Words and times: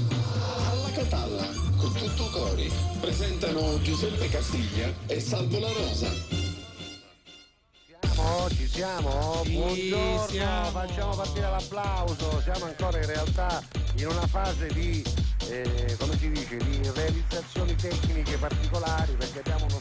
Alla 0.00 0.90
Catalla, 0.94 1.46
con 1.76 1.92
tutto 1.92 2.24
cori, 2.30 2.72
presentano 3.00 3.78
Giuseppe 3.82 4.30
Castiglia 4.30 4.90
e 5.08 5.20
Salvo 5.20 5.58
La 5.58 5.70
Rosa. 5.70 6.08
Siamo, 8.00 8.48
ci 8.48 8.66
siamo, 8.66 9.42
Sì, 9.44 9.52
buongiorno, 9.52 10.26
siamo. 10.28 10.70
facciamo 10.70 11.14
partire 11.16 11.50
l'applauso, 11.50 12.40
siamo 12.42 12.64
ancora 12.64 12.98
in 12.98 13.06
realtà 13.06 13.62
in 13.96 14.06
una 14.06 14.26
fase 14.26 14.68
di, 14.68 15.04
eh, 15.50 15.96
come 15.98 16.16
si 16.16 16.30
dice, 16.30 16.56
di 16.56 16.80
realizzazioni 16.94 17.74
tecniche 17.76 18.38
particolari 18.38 19.12
perché 19.12 19.40
abbiamo 19.40 19.66
uno 19.66 19.78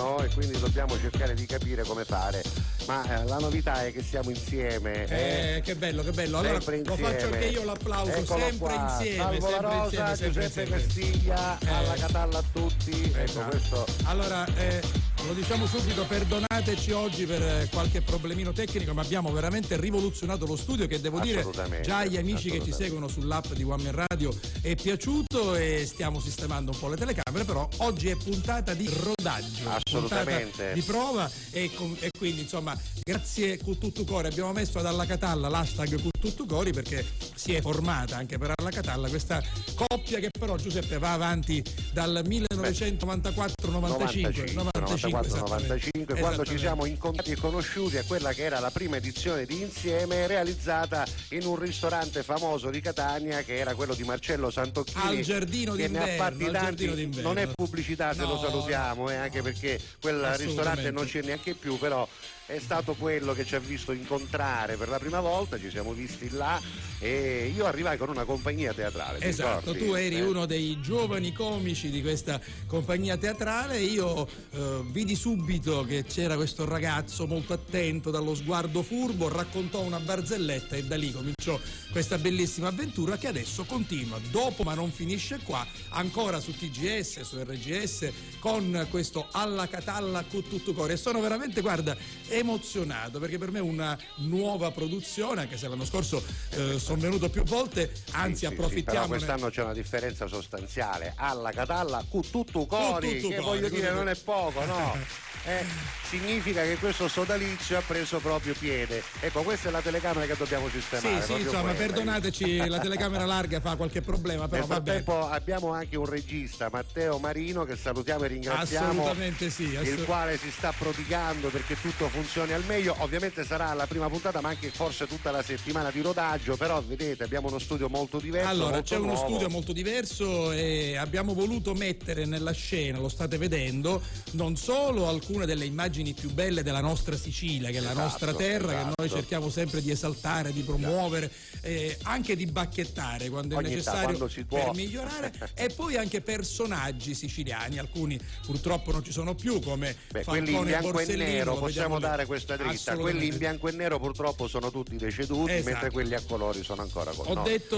quest'anno 0.00 0.22
e 0.22 0.28
quindi 0.34 0.58
dobbiamo 0.58 0.98
cercare 0.98 1.34
di 1.34 1.46
capire 1.46 1.82
come 1.82 2.04
fare, 2.04 2.42
ma 2.86 3.04
eh, 3.04 3.24
la 3.26 3.38
novità 3.38 3.84
è 3.84 3.92
che 3.92 4.02
siamo 4.02 4.30
insieme. 4.30 5.04
eh. 5.06 5.56
Eh, 5.56 5.60
che 5.60 5.74
bello, 5.76 6.02
che 6.02 6.10
bello. 6.12 6.38
Allora 6.38 6.60
Sempre 6.60 6.82
lo 6.82 6.90
insieme. 6.92 7.12
faccio 7.12 7.26
anche 7.34 7.46
io 7.46 7.64
l'applauso, 7.64 8.10
Eccolo 8.12 8.40
sempre 8.40 8.58
qua. 8.74 8.96
insieme, 8.98 9.16
Salvo 9.22 9.40
sempre 9.48 9.60
Rosa, 9.60 9.80
insieme, 10.10 10.16
sempre 10.16 10.42
Giuseppe 10.42 10.62
insieme. 10.62 11.10
Castiglia, 11.10 11.58
Eh. 11.58 11.68
alla 11.68 11.94
Catalla 11.94 12.38
a 12.38 12.44
tutti. 12.52 13.02
Ecco 13.02 13.20
Esatto. 13.22 13.48
questo. 13.48 13.84
Allora, 14.04 14.46
eh, 14.56 14.80
lo 15.26 15.34
diciamo 15.34 15.66
subito, 15.66 16.04
perdonateci 16.04 16.92
oggi 16.92 17.26
per 17.26 17.42
eh, 17.42 17.68
qualche 17.70 18.02
problemino 18.02 18.52
tecnico, 18.52 18.92
ma 18.94 19.02
abbiamo 19.02 19.30
veramente 19.32 19.78
rivoluzionato 19.78 20.46
lo 20.46 20.56
studio 20.56 20.86
che 20.86 21.00
devo 21.00 21.20
dire 21.20 21.46
già 21.82 21.98
agli 21.98 22.16
amici 22.16 22.50
che 22.50 22.62
ci 22.62 22.72
seguono 22.72 23.08
sull'app 23.08 23.52
di 23.52 23.62
One 23.62 23.82
Man 23.82 24.06
Radio 24.06 24.36
è 24.60 24.74
piaciuto 24.74 25.54
e 25.54 25.84
stiamo 25.86 26.20
sistemando 26.20 26.72
un 26.72 26.78
po' 26.78 26.88
le 26.88 26.96
telecamere, 26.96 27.44
però 27.44 27.68
oggi 27.78 28.08
è 28.08 28.16
puntata 28.16 28.74
di 28.74 28.88
rodaggio, 28.92 29.70
puntata 29.90 30.38
di 30.72 30.82
prova 30.82 31.30
e, 31.50 31.70
con- 31.74 31.96
e 32.00 32.10
quindi 32.16 32.42
insomma 32.42 32.76
grazie 33.02 33.58
Cuttutucori, 33.58 34.26
abbiamo 34.26 34.52
messo 34.52 34.78
ad 34.78 34.86
Alla 34.86 35.06
Catalla 35.06 35.48
l'hashtag 35.48 36.09
Cuttutucori 36.20 36.72
perché 36.72 37.04
si 37.34 37.54
è 37.54 37.60
formata 37.62 38.16
anche 38.16 38.36
per 38.36 38.52
Alla 38.54 38.70
Catalla 38.70 39.08
questa 39.08 39.42
coppia 39.74 40.18
che 40.18 40.28
però 40.38 40.56
Giuseppe 40.56 40.98
va 40.98 41.14
avanti 41.14 41.62
dal 41.92 42.22
1994-95 42.26 44.52
94, 44.52 45.38
95, 45.38 46.18
quando 46.20 46.44
ci 46.44 46.58
siamo 46.58 46.84
incontrati 46.84 47.30
e 47.32 47.36
conosciuti 47.36 47.96
a 47.96 48.04
quella 48.04 48.32
che 48.32 48.42
era 48.42 48.60
la 48.60 48.70
prima 48.70 48.96
edizione 48.96 49.46
di 49.46 49.62
Insieme 49.62 50.26
realizzata 50.26 51.06
in 51.30 51.46
un 51.46 51.58
ristorante 51.58 52.22
famoso 52.22 52.68
di 52.70 52.80
Catania 52.80 53.42
che 53.42 53.56
era 53.56 53.74
quello 53.74 53.94
di 53.94 54.02
Marcello 54.04 54.50
Santocchini 54.50 55.18
Al 55.18 55.20
Giardino 55.20 55.74
che 55.74 55.88
ne 55.88 56.02
ha 56.02 56.06
fatti 56.16 56.50
tanti. 56.50 57.08
non 57.22 57.38
è 57.38 57.46
pubblicità 57.46 58.12
se 58.12 58.18
No, 58.20 58.26
lo 58.34 58.38
salutiamo 58.38 59.08
eh, 59.10 59.14
anche 59.16 59.40
perché 59.42 59.80
quel 60.00 60.22
ristorante 60.36 60.90
non 60.90 61.06
c'è 61.06 61.22
neanche 61.22 61.54
più 61.54 61.78
però 61.78 62.06
è 62.50 62.58
stato 62.58 62.94
quello 62.94 63.32
che 63.32 63.44
ci 63.44 63.54
ha 63.54 63.60
visto 63.60 63.92
incontrare 63.92 64.76
per 64.76 64.88
la 64.88 64.98
prima 64.98 65.20
volta 65.20 65.58
ci 65.58 65.70
siamo 65.70 65.92
visti 65.92 66.30
là 66.30 66.60
e 66.98 67.52
io 67.54 67.64
arrivai 67.64 67.96
con 67.96 68.08
una 68.08 68.24
compagnia 68.24 68.74
teatrale 68.74 69.20
Esatto, 69.20 69.74
tu 69.74 69.94
eri 69.94 70.16
Eh? 70.16 70.22
uno 70.22 70.46
dei 70.46 70.80
giovani 70.80 71.32
comici 71.32 71.90
di 71.90 72.02
questa 72.02 72.40
compagnia 72.66 73.16
teatrale 73.16 73.76
e 73.76 73.84
io 73.84 74.26
eh, 74.50 74.80
vidi 74.90 75.14
subito 75.14 75.84
che 75.84 76.04
c'era 76.04 76.34
questo 76.34 76.64
ragazzo 76.64 77.26
molto 77.26 77.52
attento, 77.52 78.10
dallo 78.10 78.34
sguardo 78.34 78.82
furbo, 78.82 79.28
raccontò 79.28 79.80
una 79.80 80.00
barzelletta 80.00 80.74
e 80.76 80.84
da 80.84 80.96
lì 80.96 81.12
cominciò 81.12 81.58
questa 81.92 82.18
bellissima 82.18 82.68
avventura 82.68 83.16
che 83.16 83.28
adesso 83.28 83.64
continua, 83.64 84.18
dopo 84.30 84.62
ma 84.64 84.74
non 84.74 84.90
finisce 84.90 85.38
qua, 85.44 85.66
ancora 85.90 86.40
su 86.40 86.56
TGS, 86.56 87.20
su 87.20 87.36
RGS, 87.42 88.10
con 88.38 88.86
questo 88.90 89.28
Alla 89.30 89.68
Catalla 89.68 90.24
con 90.30 90.42
tutto 90.48 90.72
cuore. 90.72 90.94
E 90.94 90.96
sono 90.96 91.20
veramente, 91.20 91.60
guarda, 91.60 91.96
emozionato 92.40 93.18
perché 93.18 93.38
per 93.38 93.50
me 93.50 93.58
è 93.58 93.62
una 93.62 93.98
nuova 94.16 94.70
produzione, 94.70 95.42
anche 95.42 95.56
se 95.56 95.68
l'anno 95.68 95.84
scorso 95.84 96.22
eh, 96.50 96.78
sono 96.78 97.00
venuto 97.00 97.28
più 97.30 97.42
volte, 97.44 97.92
anzi 98.12 98.30
Sì, 98.30 98.34
sì, 98.34 98.38
sì, 98.38 98.46
approfittiamo. 98.46 99.06
però 99.06 99.06
quest'anno 99.06 99.50
c'è 99.50 99.62
una 99.62 99.72
differenza 99.72 100.26
sostanziale. 100.26 101.12
Alla 101.16 101.50
Catalla, 101.52 102.04
cu 102.08 102.20
tutto 102.22 102.66
cori, 102.66 103.20
che 103.20 103.34
cori, 103.34 103.36
voglio 103.42 103.68
dire 103.68 103.92
non 103.92 104.08
è 104.08 104.16
poco, 104.16 104.64
no? 104.64 104.96
Eh, 105.44 105.64
significa 106.10 106.62
che 106.64 106.76
questo 106.76 107.06
sodalizio 107.06 107.78
ha 107.78 107.82
preso 107.86 108.18
proprio 108.18 108.52
piede. 108.58 109.00
Ecco, 109.20 109.42
questa 109.42 109.68
è 109.68 109.70
la 109.70 109.80
telecamera 109.80 110.26
che 110.26 110.34
dobbiamo 110.36 110.66
Sì, 110.68 110.80
sistemare. 110.80 111.20
sì, 111.20 111.26
proprio 111.26 111.46
insomma, 111.46 111.60
quella. 111.72 111.76
perdonateci, 111.86 112.66
la 112.66 112.78
telecamera 112.80 113.24
larga 113.26 113.60
fa 113.60 113.76
qualche 113.76 114.00
problema, 114.02 114.48
però 114.48 114.60
Nel 114.62 114.68
va 114.68 114.80
bene. 114.80 115.02
frattempo 115.02 115.28
abbiamo 115.30 115.68
anche 115.72 115.96
un 115.96 116.06
regista, 116.06 116.68
Matteo 116.72 117.18
Marino, 117.18 117.64
che 117.64 117.76
salutiamo 117.76 118.24
e 118.24 118.28
ringraziamo. 118.28 118.88
Assolutamente 118.90 119.50
sì, 119.50 119.62
Il 119.68 119.76
assolut- 119.78 120.04
quale 120.04 120.36
si 120.36 120.50
sta 120.50 120.72
prodigando 120.76 121.48
perché 121.48 121.80
tutto 121.80 122.08
funzioni 122.08 122.52
al 122.54 122.64
meglio. 122.66 122.96
Ovviamente 122.98 123.44
sarà 123.44 123.72
la 123.74 123.86
prima 123.86 124.08
puntata, 124.08 124.40
ma 124.40 124.48
anche 124.48 124.70
forse 124.70 125.06
tutta 125.06 125.30
la 125.30 125.42
settimana 125.44 125.90
di 125.92 126.00
rodaggio. 126.00 126.56
Però 126.56 126.82
vedete, 126.82 127.22
abbiamo 127.22 127.46
uno 127.48 127.60
studio 127.60 127.88
molto 127.88 128.18
diverso. 128.18 128.48
Allora, 128.48 128.70
molto 128.72 128.82
c'è 128.94 128.96
uno 128.96 129.12
nuovo. 129.12 129.28
studio 129.28 129.48
molto 129.48 129.72
diverso 129.72 130.50
e 130.50 130.96
abbiamo 130.96 131.34
voluto 131.34 131.72
mettere 131.74 132.24
nella 132.24 132.52
scena, 132.52 132.98
lo 132.98 133.08
state 133.08 133.38
vedendo, 133.38 134.02
non 134.32 134.56
solo 134.56 135.06
alcune 135.08 135.46
delle 135.46 135.64
immagini 135.66 135.98
più 136.14 136.30
belle 136.30 136.62
della 136.62 136.80
nostra 136.80 137.16
Sicilia, 137.16 137.70
che 137.70 137.76
è 137.78 137.80
la 137.80 137.90
Esatto, 137.90 138.00
nostra 138.06 138.34
terra, 138.34 138.68
che 138.68 138.82
noi 138.84 138.94
esatto. 138.98 139.14
cerchiamo 139.16 139.50
sempre 139.50 139.80
di 139.82 139.90
esaltare, 139.90 140.52
di 140.52 140.62
promuovere, 140.62 141.30
eh, 141.62 141.96
anche 142.02 142.34
di 142.36 142.46
bacchettare 142.46 143.28
quando 143.28 143.56
Ogni 143.56 143.66
è 143.66 143.68
necessario 143.70 144.16
quando 144.16 144.28
per 144.48 144.70
migliorare, 144.74 145.32
e 145.54 145.68
poi 145.74 145.96
anche 145.96 146.20
personaggi 146.20 147.14
siciliani, 147.14 147.78
alcuni 147.78 148.18
purtroppo 148.44 148.90
non 148.92 149.04
ci 149.04 149.12
sono 149.12 149.34
più, 149.34 149.60
come 149.60 149.94
Beh, 150.10 150.24
quelli 150.24 150.50
in 150.50 150.56
Falcone 150.56 150.60
e 150.60 150.70
bianco 150.72 150.88
e 150.88 150.92
Borsellino. 150.92 151.24
nero, 151.30 151.56
possiamo 151.58 151.94
lì. 151.96 152.00
dare 152.02 152.26
questa 152.26 152.56
dritta. 152.56 152.96
Quelli 152.96 153.26
in 153.28 153.36
bianco 153.38 153.68
e 153.68 153.72
nero 153.72 153.98
purtroppo 153.98 154.48
sono 154.48 154.70
tutti 154.70 154.96
deceduti, 154.96 155.52
Esatto. 155.52 155.70
mentre 155.70 155.90
quelli 155.90 156.14
a 156.14 156.22
colori 156.26 156.62
sono 156.62 156.82
ancora 156.82 157.10
con 157.12 157.26
Ho 157.28 157.34
noi. 157.34 157.44
detto 157.44 157.76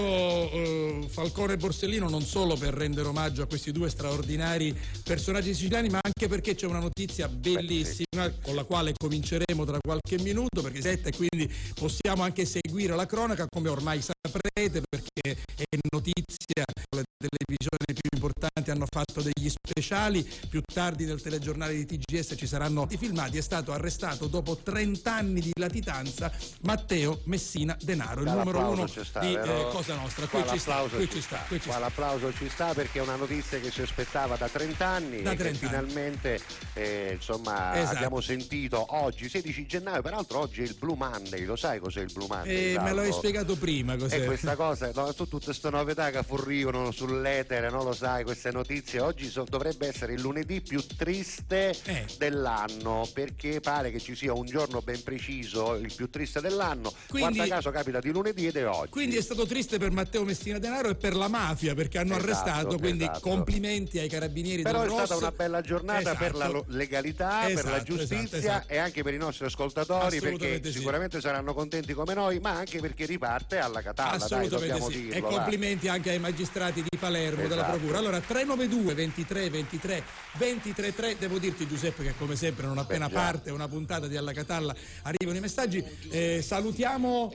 eh, 0.53 1.07
Falcone 1.09 1.55
e 1.55 1.57
Borsellino 1.57 2.09
non 2.09 2.23
solo 2.23 2.57
per 2.57 2.75
rendere 2.75 3.09
omaggio 3.09 3.43
a 3.43 3.47
questi 3.47 3.73
due 3.73 3.89
straordinari 3.91 4.77
personaggi 5.03 5.55
siciliani, 5.55 5.89
ma 5.89 5.99
anche 6.03 6.29
perché 6.29 6.55
c'è 6.55 6.67
una 6.67 6.79
notizia 6.81 7.29
bellissima 7.29 8.12
con 8.43 8.55
la 8.55 8.65
quale 8.65 8.93
cominceremo 8.95 9.65
tra 9.65 9.79
qualche 9.81 10.19
minuto, 10.19 10.61
perché 10.61 10.83
sette 10.83 11.13
quindi 11.13 11.51
possiamo 11.75 12.23
anche 12.23 12.45
seguire 12.45 12.95
la 12.95 13.07
cronaca 13.07 13.47
come 13.49 13.71
ormai 13.71 14.03
saprete, 14.03 14.83
perché 14.87 15.41
è 15.57 15.79
notizia, 15.91 16.65
le 16.95 17.05
televisioni 17.17 17.87
più 17.87 18.12
importanti 18.27 18.71
hanno 18.71 18.87
fatto 18.89 19.21
degli 19.21 19.49
speciali, 19.51 20.23
più 20.49 20.61
tardi 20.73 21.05
nel 21.05 21.21
telegiornale 21.21 21.75
di 21.75 21.87
TGS 21.87 22.35
ci 22.37 22.47
saranno 22.47 22.87
i 22.91 22.97
filmati, 22.97 23.37
è 23.39 23.41
stato 23.41 23.73
arrestato 23.73 24.27
dopo 24.29 24.57
30 24.57 25.13
anni 25.13 25.41
di 25.41 25.51
latitanza 25.59 26.31
Matteo 26.63 27.21
Messina 27.25 27.77
Denaro, 27.83 28.21
il 28.21 28.27
Qua 28.27 28.35
numero 28.37 28.59
uno 28.71 28.89
ci 28.89 29.05
sta, 29.05 29.21
di 29.21 29.35
eh, 29.35 29.67
Cosa 29.73 29.95
Nostra. 29.97 30.27
Qui 30.27 30.45
ci 30.49 30.59
sta, 30.59 30.83
qui 30.83 31.11
ci 31.11 31.21
sta, 31.21 31.39
qui 31.49 31.59
ci 31.59 31.65
Qua 31.65 31.73
sta. 31.75 31.79
l'applauso 31.83 32.33
ci 32.35 32.49
sta 32.49 32.73
perché 32.75 32.99
è 33.01 33.03
una 33.03 33.17
notizia 33.17 33.59
che 33.59 33.71
si 33.71 33.83
aspettava 33.83 34.37
da 34.37 34.49
30 34.49 34.87
anni 34.87 35.23
Da 35.23 35.33
e 35.33 35.37
30 35.37 35.37
che 35.37 35.49
anni. 35.49 35.57
finalmente 35.89 36.41
eh, 36.75 37.11
insomma, 37.15 37.77
Esatto. 37.79 37.97
abbiamo 37.97 38.21
sentito 38.21 38.85
oggi, 38.97 39.29
16 39.29 39.67
gennaio, 39.67 40.03
peraltro 40.03 40.39
oggi 40.39 40.61
è 40.63 40.65
il 40.65 40.77
Blue 40.79 40.97
Monday, 40.97 41.45
lo 41.45 41.57
sai 41.57 41.81
cos'è 41.81 42.01
il 42.01 42.13
Blue 42.13 42.29
Monday? 42.29 42.75
Eh, 42.75 42.79
me 42.81 42.93
lo 42.93 43.01
hai 43.01 43.07
Salvo? 43.07 43.19
spiegato 43.19 43.57
prima 43.57 43.97
cos'è. 43.97 44.21
E 44.21 44.25
questa 44.27 44.55
cosa, 44.57 44.91
no, 44.95 45.13
su 45.13 45.27
tutte 45.29 45.47
queste 45.47 45.71
novità 45.71 46.11
che 46.11 46.23
furrivano 46.23 46.91
sull'etere, 46.93 47.71
non 47.71 47.85
lo 47.85 47.93
sai, 47.93 48.11
queste 48.23 48.51
notizie, 48.53 49.01
oggi 49.01 49.29
so- 49.29 49.45
dovrebbe 49.49 49.89
essere 49.89 50.13
il 50.13 50.21
lunedì 50.21 50.61
più 50.61 50.85
triste 50.97 51.75
Eh. 51.85 52.05
dell'anno, 52.19 53.09
perché 53.13 53.61
pare 53.61 53.91
che 53.91 53.99
ci 53.99 54.15
sia 54.15 54.33
un 54.35 54.45
giorno 54.47 54.81
ben 54.83 55.03
preciso, 55.03 55.75
il 55.75 55.93
più 55.95 56.09
triste 56.11 56.41
dell'anno, 56.41 56.93
Quindi- 57.09 57.37
guarda 57.37 57.55
caso 57.55 57.71
capita 57.71 57.99
di 58.01 58.11
lunedì 58.11 58.47
ed 58.47 58.57
è 58.57 58.67
oggi. 58.69 58.91
Quindi 58.91 59.17
è 59.17 59.23
stato 59.23 59.47
triste 59.47 59.79
per 59.79 59.91
Matteo 59.91 60.25
Messina 60.25 60.59
Denaro 60.59 60.91
e 60.91 60.95
per 60.95 61.15
la 61.17 61.29
mafia 61.29 61.75
perché 61.75 61.99
hanno 61.99 62.17
Esatto, 62.17 62.31
arrestato, 62.31 62.79
quindi 62.79 63.05
esatto. 63.05 63.21
complimenti 63.21 63.99
ai 63.99 64.09
carabinieri 64.09 64.63
Però 64.63 64.79
è 64.81 64.83
del 64.83 64.91
stata 64.93 65.13
Ross. 65.15 65.21
una 65.23 65.33
bella 65.33 65.61
giornata 65.61 66.15
per 66.15 66.35
la 66.35 66.45
Esatto. 66.49 66.65
legalità, 66.69 67.41
per 67.47 67.55
la 67.55 67.61
Esatto, 67.77 67.85
giustizia 67.85 68.19
esatto, 68.19 68.37
esatto. 68.37 68.73
e 68.73 68.77
anche 68.79 69.03
per 69.03 69.15
i 69.15 69.19
nostri 69.19 69.47
ascoltatori 69.47 70.21
perché 70.21 70.61
sì. 70.65 70.73
sicuramente 70.73 71.21
saranno 71.21 71.55
contenti 71.55 71.93
come 71.95 72.15
noi, 72.15 72.39
ma 72.41 72.51
anche 72.51 72.81
perché 72.81 73.07
riparte 73.07 73.59
alla 73.59 73.81
Catalla, 73.83 74.27
dai, 74.29 74.49
dobbiamo 74.49 74.89
sì. 74.91 75.03
dirlo. 75.03 75.15
e 75.17 75.21
va. 75.21 75.29
complimenti 75.29 75.89
anche 75.89 76.11
ai 76.11 76.19
magistrati 76.19 76.83
di 76.83 76.97
Palermo 76.99 77.43
della 77.47 77.63
Esatto. 77.63 77.71
Procura. 77.79 78.01
Allora 78.03 78.19
392 78.19 78.95
23 78.95 79.49
23 79.49 80.05
23 80.37 80.93
3 80.93 81.17
devo 81.21 81.39
dirti 81.39 81.69
Giuseppe 81.69 82.03
che 82.03 82.15
come 82.19 82.35
sempre 82.35 82.67
non 82.67 82.79
appena 82.79 83.09
parte 83.09 83.53
una 83.53 83.69
puntata 83.69 84.09
di 84.09 84.17
Alla 84.17 84.33
Catalla 84.33 84.75
arrivano 85.03 85.39
i 85.39 85.41
messaggi. 85.41 85.85
Eh, 86.11 86.43
salutiamo 86.43 87.33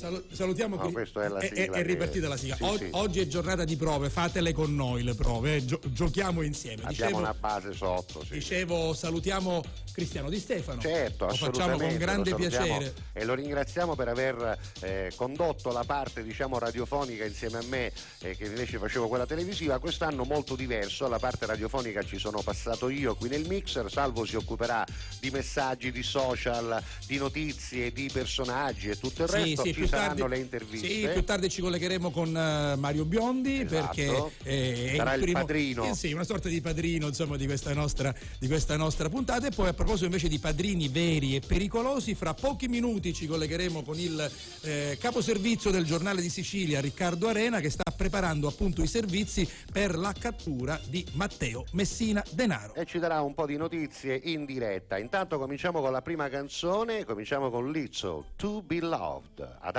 Sal- 0.00 0.24
salutiamo 0.32 0.76
No, 0.76 0.82
qui. 0.84 0.92
questa 0.92 1.24
è 1.24 1.28
la 1.28 1.40
è, 1.40 1.46
sigla 1.48 1.62
è 1.62 1.68
che- 1.68 1.82
ripartita 1.82 2.26
la 2.26 2.36
sigla. 2.38 2.56
sì, 2.56 2.62
O- 2.62 2.76
sì. 2.78 2.88
Oggi 2.92 3.20
è 3.20 3.26
giornata 3.26 3.64
di 3.64 3.76
prove, 3.76 4.08
fatele 4.08 4.54
con 4.54 4.74
noi 4.74 5.02
le 5.02 5.14
prove, 5.14 5.62
gio- 5.62 5.78
giochiamo 5.84 6.40
insieme. 6.40 6.84
Abbiamo 6.84 6.92
Dicevo, 6.94 7.18
una 7.18 7.34
base 7.34 7.74
sotto, 7.74 8.24
sì. 8.24 8.32
dicevo, 8.32 8.94
salutiamo 8.94 9.62
Cristiano 9.92 10.30
Di 10.30 10.38
Stefano. 10.38 10.80
Certo, 10.80 11.26
lo 11.26 11.34
facciamo 11.34 11.76
con 11.76 11.94
grande 11.98 12.34
piacere. 12.34 12.94
E 13.12 13.24
lo 13.26 13.34
ringraziamo 13.34 13.94
per 13.94 14.08
aver 14.08 14.58
eh, 14.80 15.12
condotto 15.16 15.70
la 15.70 15.84
parte 15.84 16.22
diciamo 16.22 16.58
radiofonica 16.58 17.26
insieme 17.26 17.58
a 17.58 17.62
me 17.68 17.92
eh, 18.20 18.34
che 18.36 18.44
invece 18.46 18.78
facevo 18.78 19.06
quella 19.06 19.26
televisiva. 19.26 19.78
Quest'anno 19.78 20.24
molto 20.24 20.56
diverso, 20.56 21.04
alla 21.04 21.18
parte 21.18 21.44
radiofonica 21.44 22.02
ci 22.02 22.16
sono 22.18 22.40
passato 22.40 22.88
io 22.88 23.14
qui 23.16 23.28
nel 23.28 23.46
mixer, 23.46 23.90
Salvo 23.90 24.24
si 24.24 24.36
occuperà 24.36 24.82
di 25.18 25.28
messaggi, 25.30 25.92
di 25.92 26.02
social, 26.02 26.82
di 27.06 27.18
notizie, 27.18 27.92
di 27.92 28.08
personaggi 28.10 28.88
e 28.88 28.98
tutto 28.98 29.24
il 29.24 29.28
resto. 29.28 29.62
sì, 29.64 29.72
tardi- 29.90 30.28
le 30.28 30.38
interviste. 30.38 30.86
Sì, 30.88 31.08
più 31.12 31.24
tardi 31.24 31.48
ci 31.48 31.60
collegheremo 31.60 32.10
con 32.10 32.28
eh, 32.36 32.76
Mario 32.76 33.04
Biondi 33.04 33.60
Esatto. 33.60 33.84
perché 33.94 34.32
eh, 34.44 34.92
è 34.92 34.96
Sarà 34.96 35.14
il 35.14 35.20
primo- 35.22 35.38
padrino. 35.40 35.84
eh, 35.84 35.94
sì, 35.94 36.12
una 36.12 36.24
sorta 36.24 36.48
di 36.48 36.60
padrino 36.60 37.06
insomma, 37.08 37.36
di, 37.36 37.46
questa 37.46 37.72
nostra, 37.74 38.14
di 38.38 38.46
questa 38.46 38.76
nostra 38.76 39.08
puntata. 39.08 39.46
E 39.46 39.50
poi 39.50 39.68
a 39.68 39.74
proposito 39.74 40.04
invece 40.06 40.28
di 40.28 40.38
padrini 40.38 40.88
veri 40.88 41.36
e 41.36 41.40
pericolosi, 41.40 42.14
fra 42.14 42.34
pochi 42.34 42.68
minuti 42.68 43.12
ci 43.12 43.26
collegheremo 43.26 43.82
con 43.82 43.98
il 43.98 44.30
eh, 44.62 44.96
caposervizio 45.00 45.70
del 45.70 45.84
giornale 45.84 46.20
di 46.20 46.28
Sicilia, 46.30 46.80
Riccardo 46.80 47.28
Arena, 47.28 47.60
che 47.60 47.70
sta 47.70 47.82
preparando 47.96 48.48
appunto 48.48 48.82
i 48.82 48.86
servizi 48.86 49.48
per 49.72 49.96
la 49.96 50.12
cattura 50.18 50.80
di 50.88 51.04
Matteo 51.12 51.64
Messina 51.72 52.24
Denaro. 52.30 52.74
e 52.74 52.84
ci 52.86 52.98
darà 52.98 53.20
un 53.20 53.34
po' 53.34 53.46
di 53.46 53.56
notizie 53.56 54.20
in 54.24 54.44
diretta. 54.44 54.98
Intanto 54.98 55.38
cominciamo 55.38 55.80
con 55.80 55.92
la 55.92 56.02
prima 56.02 56.28
canzone, 56.28 57.04
cominciamo 57.04 57.50
con 57.50 57.70
Lizzo, 57.70 58.26
To 58.36 58.62
Be 58.62 58.80
Loved, 58.80 59.56
ad 59.60 59.76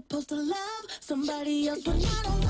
Supposed 0.00 0.28
to 0.30 0.34
love 0.34 0.84
somebody 1.00 1.68
else 1.68 1.86
when 1.86 1.96
I 1.96 2.22
don't 2.22 2.49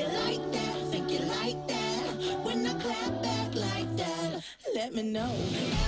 you 0.00 0.06
like 0.24 0.52
that? 0.52 0.76
Think 0.90 1.10
you 1.10 1.18
like 1.18 1.68
that? 1.68 2.10
When 2.42 2.66
I 2.66 2.72
clap 2.80 3.22
back 3.22 3.54
like 3.54 3.96
that, 3.98 4.42
let 4.74 4.94
me 4.94 5.02
know. 5.02 5.79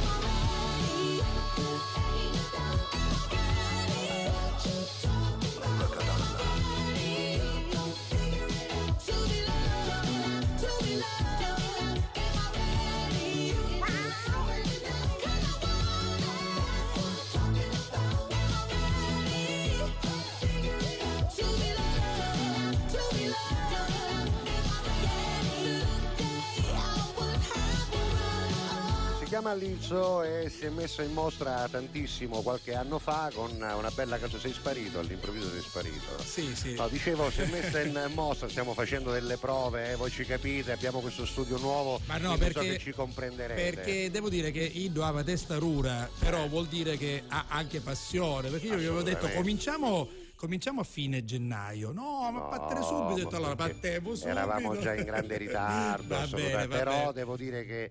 Run. 29.42 29.50
Si 29.50 29.50
chiama 29.50 29.54
Lizzo 29.54 30.22
e 30.22 30.48
si 30.50 30.64
è 30.66 30.68
messo 30.70 31.02
in 31.02 31.12
mostra 31.12 31.66
tantissimo 31.70 32.42
qualche 32.42 32.74
anno 32.74 32.98
fa 32.98 33.30
con 33.34 33.50
una 33.52 33.90
bella 33.90 34.18
cosa. 34.18 34.38
Sei 34.38 34.52
sparito, 34.52 34.98
all'improvviso 34.98 35.50
sei 35.50 35.60
sparito. 35.60 36.22
Sì, 36.22 36.54
sì. 36.54 36.74
No, 36.74 36.88
dicevo, 36.88 37.30
si 37.30 37.40
è 37.40 37.46
messa 37.46 37.80
in 37.80 38.10
mostra, 38.14 38.48
stiamo 38.48 38.74
facendo 38.74 39.10
delle 39.12 39.36
prove, 39.36 39.90
eh, 39.92 39.96
voi 39.96 40.10
ci 40.10 40.24
capite, 40.24 40.72
abbiamo 40.72 41.00
questo 41.00 41.26
studio 41.26 41.58
nuovo, 41.58 42.00
Ma 42.06 42.18
no, 42.18 42.32
so 42.32 42.38
perché, 42.38 42.60
che 42.72 42.78
ci 42.78 42.92
comprenderete. 42.92 43.70
perché 43.70 44.10
devo 44.10 44.28
dire 44.28 44.50
che 44.50 44.60
Ido 44.62 45.02
ha 45.04 45.10
una 45.10 45.24
testa 45.24 45.56
rura, 45.58 46.08
però 46.18 46.46
vuol 46.48 46.66
dire 46.66 46.96
che 46.96 47.24
ha 47.28 47.46
anche 47.48 47.80
passione. 47.80 48.48
Perché 48.50 48.66
io 48.66 48.76
gli 48.76 48.84
avevo 48.84 49.02
detto 49.02 49.28
cominciamo, 49.30 50.08
cominciamo 50.36 50.80
a 50.80 50.84
fine 50.84 51.24
gennaio. 51.24 51.92
No, 51.92 52.30
ma 52.30 52.40
No, 52.40 52.48
pattere 52.48 52.82
subito. 52.82 53.36
Allora 53.36 53.56
pattevo 53.56 54.14
subito. 54.14 54.28
Eravamo 54.30 54.78
già 54.78 54.94
in 54.94 55.04
grande 55.04 55.36
ritardo, 55.36 56.14
Va 56.14 56.26
bene, 56.26 56.66
va 56.66 56.76
però 56.76 56.98
bene. 56.98 57.12
devo 57.12 57.36
dire 57.36 57.64
che 57.64 57.90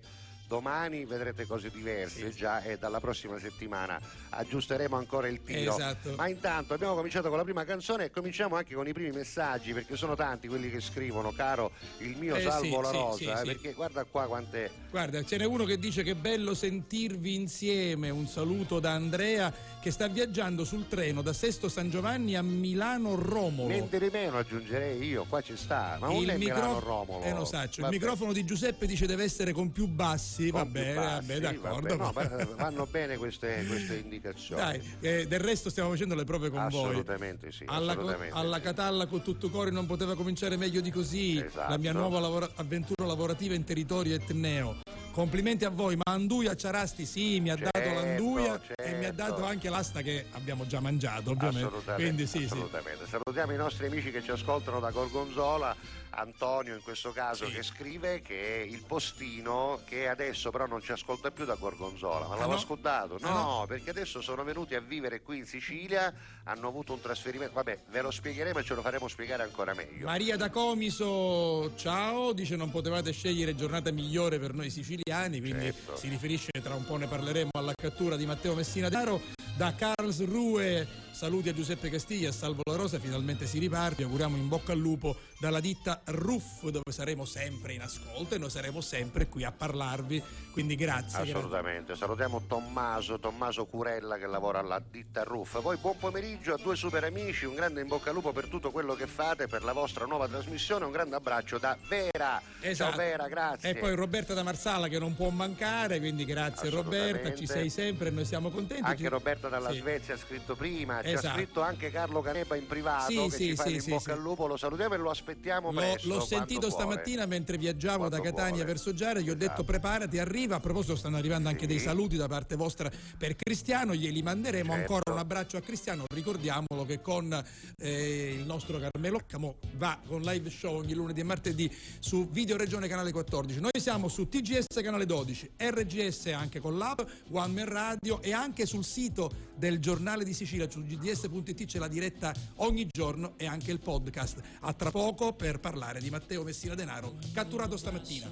domani 0.52 1.06
vedrete 1.06 1.46
cose 1.46 1.70
diverse 1.70 2.28
già 2.28 2.62
e 2.62 2.76
dalla 2.76 3.00
prossima 3.00 3.38
settimana 3.38 3.98
aggiusteremo 4.28 4.94
ancora 4.94 5.26
il 5.26 5.42
tiro. 5.42 5.74
Esatto. 5.74 6.12
Ma 6.14 6.28
intanto 6.28 6.74
abbiamo 6.74 6.94
cominciato 6.94 7.30
con 7.30 7.38
la 7.38 7.42
prima 7.42 7.64
canzone 7.64 8.04
e 8.04 8.10
cominciamo 8.10 8.56
anche 8.56 8.74
con 8.74 8.86
i 8.86 8.92
primi 8.92 9.12
messaggi 9.12 9.72
perché 9.72 9.96
sono 9.96 10.14
tanti 10.14 10.48
quelli 10.48 10.68
che 10.68 10.80
scrivono, 10.80 11.32
caro 11.32 11.70
il 12.00 12.18
mio 12.18 12.34
Eh, 12.36 12.42
Salvo 12.42 12.64
sì, 12.64 12.70
La 12.82 12.88
sì, 12.88 12.96
Rosa, 12.96 13.16
sì, 13.16 13.24
eh, 13.24 13.36
sì. 13.36 13.44
perché 13.44 13.72
guarda 13.72 14.04
qua 14.04 14.26
quante 14.26 14.70
Guarda, 14.90 15.24
ce 15.24 15.38
n'è 15.38 15.44
uno 15.46 15.64
che 15.64 15.78
dice 15.78 16.02
che 16.02 16.10
è 16.10 16.14
bello 16.16 16.52
sentirvi 16.52 17.34
insieme. 17.34 18.10
Un 18.10 18.26
saluto 18.26 18.78
da 18.78 18.90
Andrea 18.92 19.50
che 19.80 19.90
sta 19.90 20.06
viaggiando 20.06 20.64
sul 20.64 20.86
treno 20.86 21.22
da 21.22 21.32
Sesto 21.32 21.70
San 21.70 21.88
Giovanni 21.88 22.36
a 22.36 22.42
Milano 22.42 23.14
Romolo. 23.14 23.68
niente 23.68 23.98
di 23.98 24.10
meno 24.12 24.36
aggiungerei 24.36 25.02
io, 25.02 25.24
qua 25.24 25.40
ci 25.40 25.56
sta, 25.56 25.96
ma 25.98 26.08
non 26.08 26.28
è 26.28 26.36
Milano 26.36 26.78
Romolo. 26.78 27.24
Eh, 27.24 27.32
lo 27.32 27.46
saccio. 27.46 27.80
Il 27.80 27.88
microfono 27.88 28.34
di 28.34 28.44
Giuseppe 28.44 28.86
dice 28.86 29.06
deve 29.06 29.24
essere 29.24 29.52
con 29.52 29.72
più 29.72 29.86
bassi. 29.86 30.41
Va 30.50 30.60
Con 30.62 30.72
più 30.72 30.80
bene, 30.80 30.94
bassi, 30.94 31.26
vabbè, 31.26 31.40
d'accordo. 31.40 31.96
vabbè, 31.96 31.96
no, 31.96 32.12
va- 32.12 32.54
vanno 32.56 32.86
bene 32.90 33.16
queste, 33.16 33.64
queste 33.66 33.94
indicazioni. 33.96 34.60
Dai, 34.62 34.96
eh, 35.00 35.26
del 35.26 35.40
resto 35.40 35.70
stiamo 35.70 35.90
facendo 35.90 36.14
le 36.14 36.24
prove 36.24 36.50
con 36.50 36.66
voi. 36.68 36.88
Assolutamente 36.88 37.52
sì, 37.52 37.64
Alla, 37.66 37.92
assolutamente 37.92 38.34
alla 38.36 38.56
sì. 38.56 38.62
Catalla 38.62 39.06
con 39.06 39.22
tutto 39.22 39.48
cuore 39.50 39.70
non 39.70 39.86
poteva 39.86 40.14
cominciare 40.14 40.56
meglio 40.56 40.80
di 40.80 40.90
così. 40.90 41.38
Esatto. 41.38 41.70
La 41.70 41.78
mia 41.78 41.92
nuova 41.92 42.20
lavora- 42.20 42.50
avventura 42.56 43.06
lavorativa 43.06 43.54
in 43.54 43.64
territorio 43.64 44.14
etneo. 44.14 44.76
Complimenti 45.12 45.66
a 45.66 45.68
voi, 45.68 45.94
ma 45.96 46.10
Anduia 46.10 46.56
Ciarasti 46.56 47.04
sì, 47.04 47.38
mi 47.40 47.50
ha 47.50 47.56
dato 47.56 47.68
Certo, 47.78 47.94
l'Anduia 48.00 48.58
certo. 48.66 48.82
e 48.82 48.94
mi 48.94 49.04
ha 49.04 49.12
dato 49.12 49.32
certo. 49.32 49.44
anche 49.46 49.68
l'asta 49.68 50.00
che 50.00 50.24
abbiamo 50.32 50.66
già 50.66 50.80
mangiato, 50.80 51.30
ovviamente. 51.32 51.66
Assolutamente, 51.66 52.02
Quindi 52.02 52.26
sì, 52.26 52.38
sì. 52.38 52.44
assolutamente. 52.44 53.06
Salutiamo 53.06 53.52
i 53.52 53.56
nostri 53.56 53.86
amici 53.86 54.10
che 54.10 54.22
ci 54.22 54.30
ascoltano 54.30 54.80
da 54.80 54.90
Gorgonzola, 54.90 55.76
Antonio 56.14 56.74
in 56.74 56.82
questo 56.82 57.10
caso 57.12 57.46
Sì. 57.46 57.52
che 57.52 57.62
scrive 57.62 58.22
che 58.22 58.66
il 58.68 58.82
postino 58.86 59.80
che 59.86 60.08
adesso 60.08 60.50
però 60.50 60.66
non 60.66 60.80
ci 60.82 60.92
ascolta 60.92 61.30
più 61.30 61.44
da 61.44 61.54
Gorgonzola, 61.56 62.26
ma 62.28 62.34
Ah, 62.34 62.38
l'aveva 62.38 62.54
no? 62.54 62.58
scodato. 62.58 63.18
Ah, 63.20 63.28
No, 63.28 63.58
no? 63.60 63.64
perché 63.66 63.90
adesso 63.90 64.20
sono 64.22 64.42
venuti 64.44 64.74
a 64.74 64.80
vivere 64.80 65.20
qui 65.20 65.38
in 65.38 65.46
Sicilia, 65.46 66.12
hanno 66.44 66.68
avuto 66.68 66.94
un 66.94 67.00
trasferimento. 67.02 67.52
Vabbè, 67.54 67.80
ve 67.90 68.00
lo 68.00 68.10
spiegheremo 68.10 68.58
e 68.60 68.64
ce 68.64 68.74
lo 68.74 68.80
faremo 68.80 69.08
spiegare 69.08 69.42
ancora 69.42 69.74
meglio. 69.74 70.06
Maria 70.06 70.36
da 70.38 70.48
Comiso, 70.48 71.74
ciao, 71.76 72.32
dice 72.32 72.56
non 72.56 72.70
potevate 72.70 73.12
scegliere 73.12 73.54
giornata 73.54 73.90
migliore 73.90 74.38
per 74.38 74.52
noi 74.54 74.70
siciliani, 74.70 75.00
quindi 75.40 75.64
Certo. 75.64 75.96
si 75.96 76.08
riferisce, 76.08 76.50
tra 76.62 76.74
un 76.74 76.84
po' 76.84 76.96
ne 76.96 77.06
parleremo, 77.06 77.50
alla 77.58 77.72
cattura 77.74 78.16
di 78.16 78.26
Matteo 78.26 78.54
Messina 78.54 78.88
Denaro. 78.88 79.20
Da 79.56 79.74
Karlsruhe, 79.74 80.86
saluti 81.22 81.50
a 81.50 81.54
Giuseppe 81.54 81.88
Castiglia 81.88 82.30
e 82.30 82.32
Salvo 82.32 82.62
La 82.64 82.74
Rosa, 82.74 82.98
finalmente 82.98 83.46
si 83.46 83.60
riparte, 83.60 84.02
auguriamo 84.02 84.36
in 84.36 84.48
bocca 84.48 84.72
al 84.72 84.78
lupo 84.78 85.14
dalla 85.38 85.60
ditta 85.60 86.00
Ruff, 86.06 86.64
dove 86.64 86.90
saremo 86.90 87.24
sempre 87.24 87.74
in 87.74 87.80
ascolto 87.80 88.34
e 88.34 88.38
noi 88.38 88.50
saremo 88.50 88.80
sempre 88.80 89.28
qui 89.28 89.44
a 89.44 89.52
parlarvi, 89.52 90.20
quindi 90.50 90.74
grazie. 90.74 91.18
grazie. 91.18 91.32
Assolutamente, 91.32 91.94
salutiamo 91.94 92.42
Tommaso, 92.48 93.20
Tommaso 93.20 93.66
Curella 93.66 94.18
che 94.18 94.26
lavora 94.26 94.58
alla 94.58 94.82
ditta 94.84 95.22
Ruff. 95.22 95.60
Poi 95.60 95.76
buon 95.76 95.96
pomeriggio 95.96 96.54
a 96.54 96.58
due 96.60 96.74
super 96.74 97.04
amici, 97.04 97.44
un 97.44 97.54
grande 97.54 97.82
in 97.82 97.86
bocca 97.86 98.08
al 98.08 98.16
lupo 98.16 98.32
per 98.32 98.48
tutto 98.48 98.72
quello 98.72 98.94
che 98.94 99.06
fate, 99.06 99.46
per 99.46 99.62
la 99.62 99.72
vostra 99.72 100.06
nuova 100.06 100.26
trasmissione, 100.26 100.84
un 100.84 100.90
grande 100.90 101.14
abbraccio 101.14 101.58
da 101.58 101.78
Vera. 101.86 102.42
Esatto. 102.60 102.96
Ciao 102.96 102.98
Vera, 102.98 103.28
grazie. 103.28 103.70
E 103.70 103.74
poi 103.76 103.94
Roberta 103.94 104.34
da 104.34 104.42
Marsala 104.42 104.88
che 104.88 104.98
non 104.98 105.14
può 105.14 105.28
mancare, 105.30 106.00
quindi 106.00 106.24
grazie. 106.24 106.68
Roberta, 106.68 107.32
ci 107.32 107.46
sei 107.46 107.70
sempre 107.70 108.08
e 108.08 108.10
noi 108.10 108.24
siamo 108.24 108.50
contenti. 108.50 108.82
Anche 108.82 109.08
Roberta 109.08 109.48
dalla 109.48 109.70
Sì. 109.70 109.78
Svezia 109.78 110.14
ha 110.14 110.18
scritto 110.18 110.56
prima, 110.56 111.00
ci 111.11 111.11
ha 111.14 111.18
Esatto. 111.18 111.36
scritto 111.38 111.60
anche 111.60 111.90
Carlo 111.90 112.20
Caneba 112.20 112.56
in 112.56 112.66
privato 112.66 113.10
Sì, 113.10 113.16
che 113.16 113.30
sì, 113.30 113.46
ci 113.48 113.54
fa 113.56 113.64
sì, 113.64 113.74
in 113.74 113.82
bocca 113.88 114.12
al 114.12 114.20
lupo, 114.20 114.46
lo 114.46 114.56
salutiamo 114.56 114.94
e 114.94 114.98
lo 114.98 115.10
aspettiamo 115.10 115.70
L'ho, 115.72 115.78
presto. 115.80 116.08
l'ho 116.08 116.20
sentito 116.20 116.70
stamattina 116.70 117.26
mentre 117.26 117.58
viaggiavo 117.58 118.08
Quando 118.08 118.16
da 118.16 118.22
Catania 118.22 118.50
vuole. 118.50 118.64
verso 118.64 118.94
Giara, 118.94 119.20
gli 119.20 119.28
ho 119.30 119.34
detto 119.34 119.44
Esatto. 119.52 119.64
preparati, 119.64 120.18
arriva. 120.18 120.56
A 120.56 120.60
proposito 120.60 120.96
stanno 120.96 121.16
arrivando 121.16 121.48
anche 121.48 121.66
dei 121.66 121.78
saluti 121.78 122.16
da 122.16 122.28
parte 122.28 122.56
vostra 122.56 122.90
per 123.18 123.36
Cristiano, 123.36 123.94
glieli 123.94 124.22
manderemo 124.22 124.72
Certo. 124.72 124.80
ancora 124.94 125.12
un 125.12 125.18
abbraccio 125.18 125.56
a 125.56 125.60
Cristiano. 125.60 126.04
Ricordiamolo 126.12 126.84
che 126.86 127.00
con 127.00 127.32
eh, 127.78 128.34
il 128.38 128.44
nostro 128.44 128.78
Carmelo 128.78 129.20
Camo 129.26 129.56
va 129.76 129.98
con 130.06 130.20
live 130.22 130.50
show 130.50 130.76
ogni 130.76 130.94
lunedì 130.94 131.20
e 131.20 131.24
martedì 131.24 131.70
su 131.98 132.28
Video 132.30 132.56
Regione 132.56 132.88
Canale 132.88 133.12
14. 133.12 133.60
Noi 133.60 133.70
siamo 133.78 134.08
su 134.08 134.28
TGS 134.28 134.66
Canale 134.82 135.06
12, 135.06 135.50
RGS 135.56 136.26
anche 136.26 136.60
con 136.60 136.76
l'app, 136.78 137.00
One 137.30 137.52
Man 137.52 137.68
Radio 137.68 138.20
e 138.22 138.32
anche 138.32 138.66
sul 138.66 138.84
sito 138.84 139.30
del 139.62 139.78
giornale 139.78 140.24
di 140.24 140.34
Sicilia, 140.34 140.68
su 140.68 140.82
gds.it 140.82 141.66
c'è 141.66 141.78
la 141.78 141.86
diretta 141.86 142.34
ogni 142.56 142.88
giorno 142.90 143.34
e 143.36 143.46
anche 143.46 143.70
il 143.70 143.78
podcast. 143.78 144.40
A 144.62 144.72
tra 144.72 144.90
poco 144.90 145.34
per 145.34 145.60
parlare 145.60 146.00
di 146.00 146.10
Matteo 146.10 146.42
Messina 146.42 146.74
Denaro, 146.74 147.14
catturato 147.32 147.76
stamattina. 147.76 148.28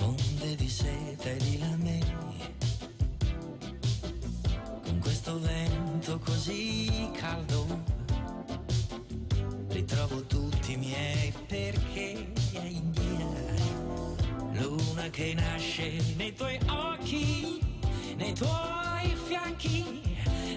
onde 0.00 0.54
di 0.56 0.68
seta 0.70 1.28
e 1.28 1.36
di 1.36 1.58
lame, 1.58 1.98
con 4.82 4.98
questo 4.98 5.38
vento 5.38 6.18
così 6.20 7.10
caldo, 7.12 7.84
ritrovo 9.68 10.22
tutti 10.24 10.72
i 10.72 10.76
miei 10.78 11.30
perché 11.46 12.32
luna 14.58 15.10
che 15.10 15.34
nasce 15.34 16.02
nei 16.16 16.34
tuoi 16.34 16.58
occhi, 16.68 17.60
nei 18.16 18.32
tuoi 18.32 19.14
fianchi, 19.26 20.02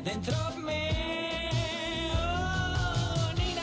dentro 0.01 0.35
me. 0.55 1.49
Oh, 2.13 3.31
Nina, 3.35 3.61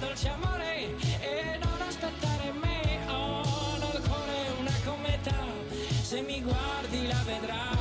dolce 0.00 0.28
amore, 0.28 0.96
e 1.20 1.58
non 1.62 1.80
aspettare 1.86 2.52
me. 2.52 2.98
Ho 3.08 3.76
nel 3.78 4.02
cuore 4.02 4.36
una 4.58 4.74
cometa, 4.84 5.34
se 6.02 6.20
mi 6.22 6.40
guardi 6.42 7.06
la 7.06 7.22
vedrai. 7.24 7.73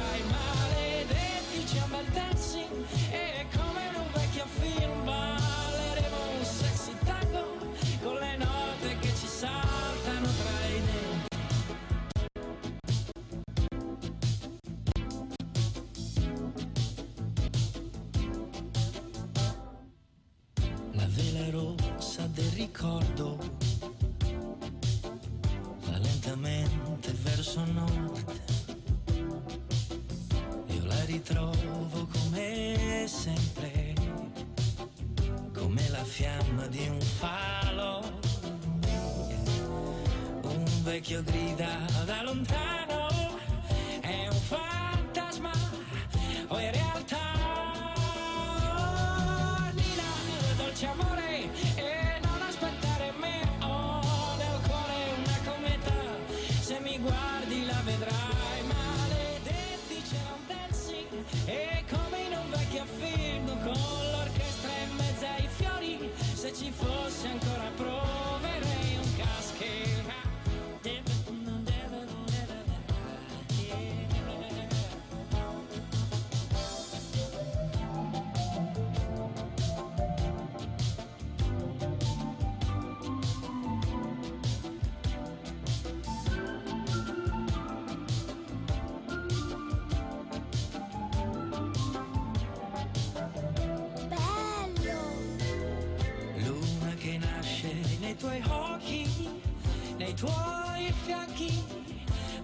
Ricordo 22.53 23.37
va 25.85 25.97
lentamente 25.97 27.11
verso 27.23 27.63
nord. 27.65 28.41
Io 30.67 30.85
la 30.85 31.03
ritrovo 31.05 32.07
come 32.07 33.05
sempre, 33.07 33.93
come 35.53 35.89
la 35.89 36.03
fiamma 36.03 36.67
di 36.67 36.87
un 36.87 37.01
falo. 37.01 38.21
Un 40.43 40.83
vecchio 40.83 41.23
grida 41.23 41.79
da 42.05 42.21
lontano, 42.21 43.07
è 44.01 44.27
un 44.27 44.39
fantasma 44.39 44.82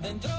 dentro 0.10 0.39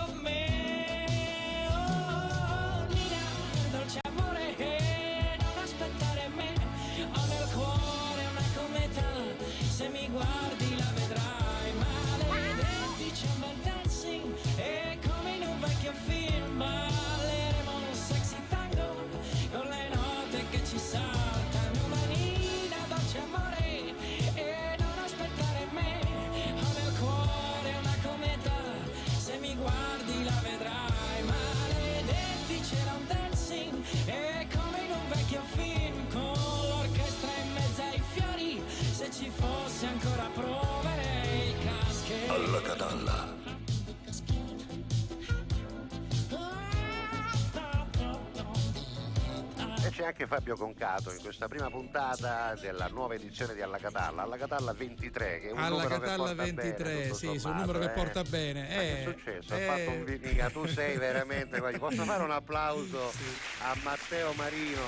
anche 50.21 50.27
Fabio 50.27 50.57
Concato 50.57 51.12
in 51.12 51.21
questa 51.23 51.49
prima 51.49 51.71
puntata 51.71 52.55
della 52.61 52.89
nuova 52.89 53.15
edizione 53.15 53.55
di 53.55 53.62
Alla 53.62 53.79
Catalla, 53.79 54.23
Alla 54.23 54.37
Catalla 54.37 54.75
23, 54.75 55.41
che 55.41 55.49
è 55.49 55.53
un 55.53 55.59
Alla 55.59 55.69
numero 55.83 55.89
Catalla 55.89 56.29
che 56.29 56.35
porta 56.35 56.45
23, 56.62 56.93
bene, 56.93 57.15
sì, 57.15 57.27
un 57.27 57.57
numero 57.57 57.79
che 57.79 57.89
porta 57.89 58.21
eh. 58.21 58.25
bene. 58.25 58.61
Ma 58.62 58.67
che 58.69 58.75
è 58.75 59.09
Eh, 59.09 59.12
successo? 59.15 59.55
eh. 59.55 59.67
Ha 59.67 59.77
fatto 59.77 59.91
un 59.91 60.19
mica, 60.21 60.50
tu 60.50 60.67
sei 60.67 60.97
veramente. 60.99 61.61
Posso 61.79 62.05
fare 62.05 62.23
un 62.23 62.31
applauso 62.31 63.12
a 63.65 63.77
Matteo 63.83 64.33
Marino? 64.35 64.83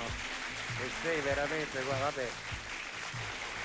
Che 0.76 0.88
sei 1.02 1.20
veramente. 1.22 1.82
guarda, 1.82 2.04
Vabbè. 2.04 2.28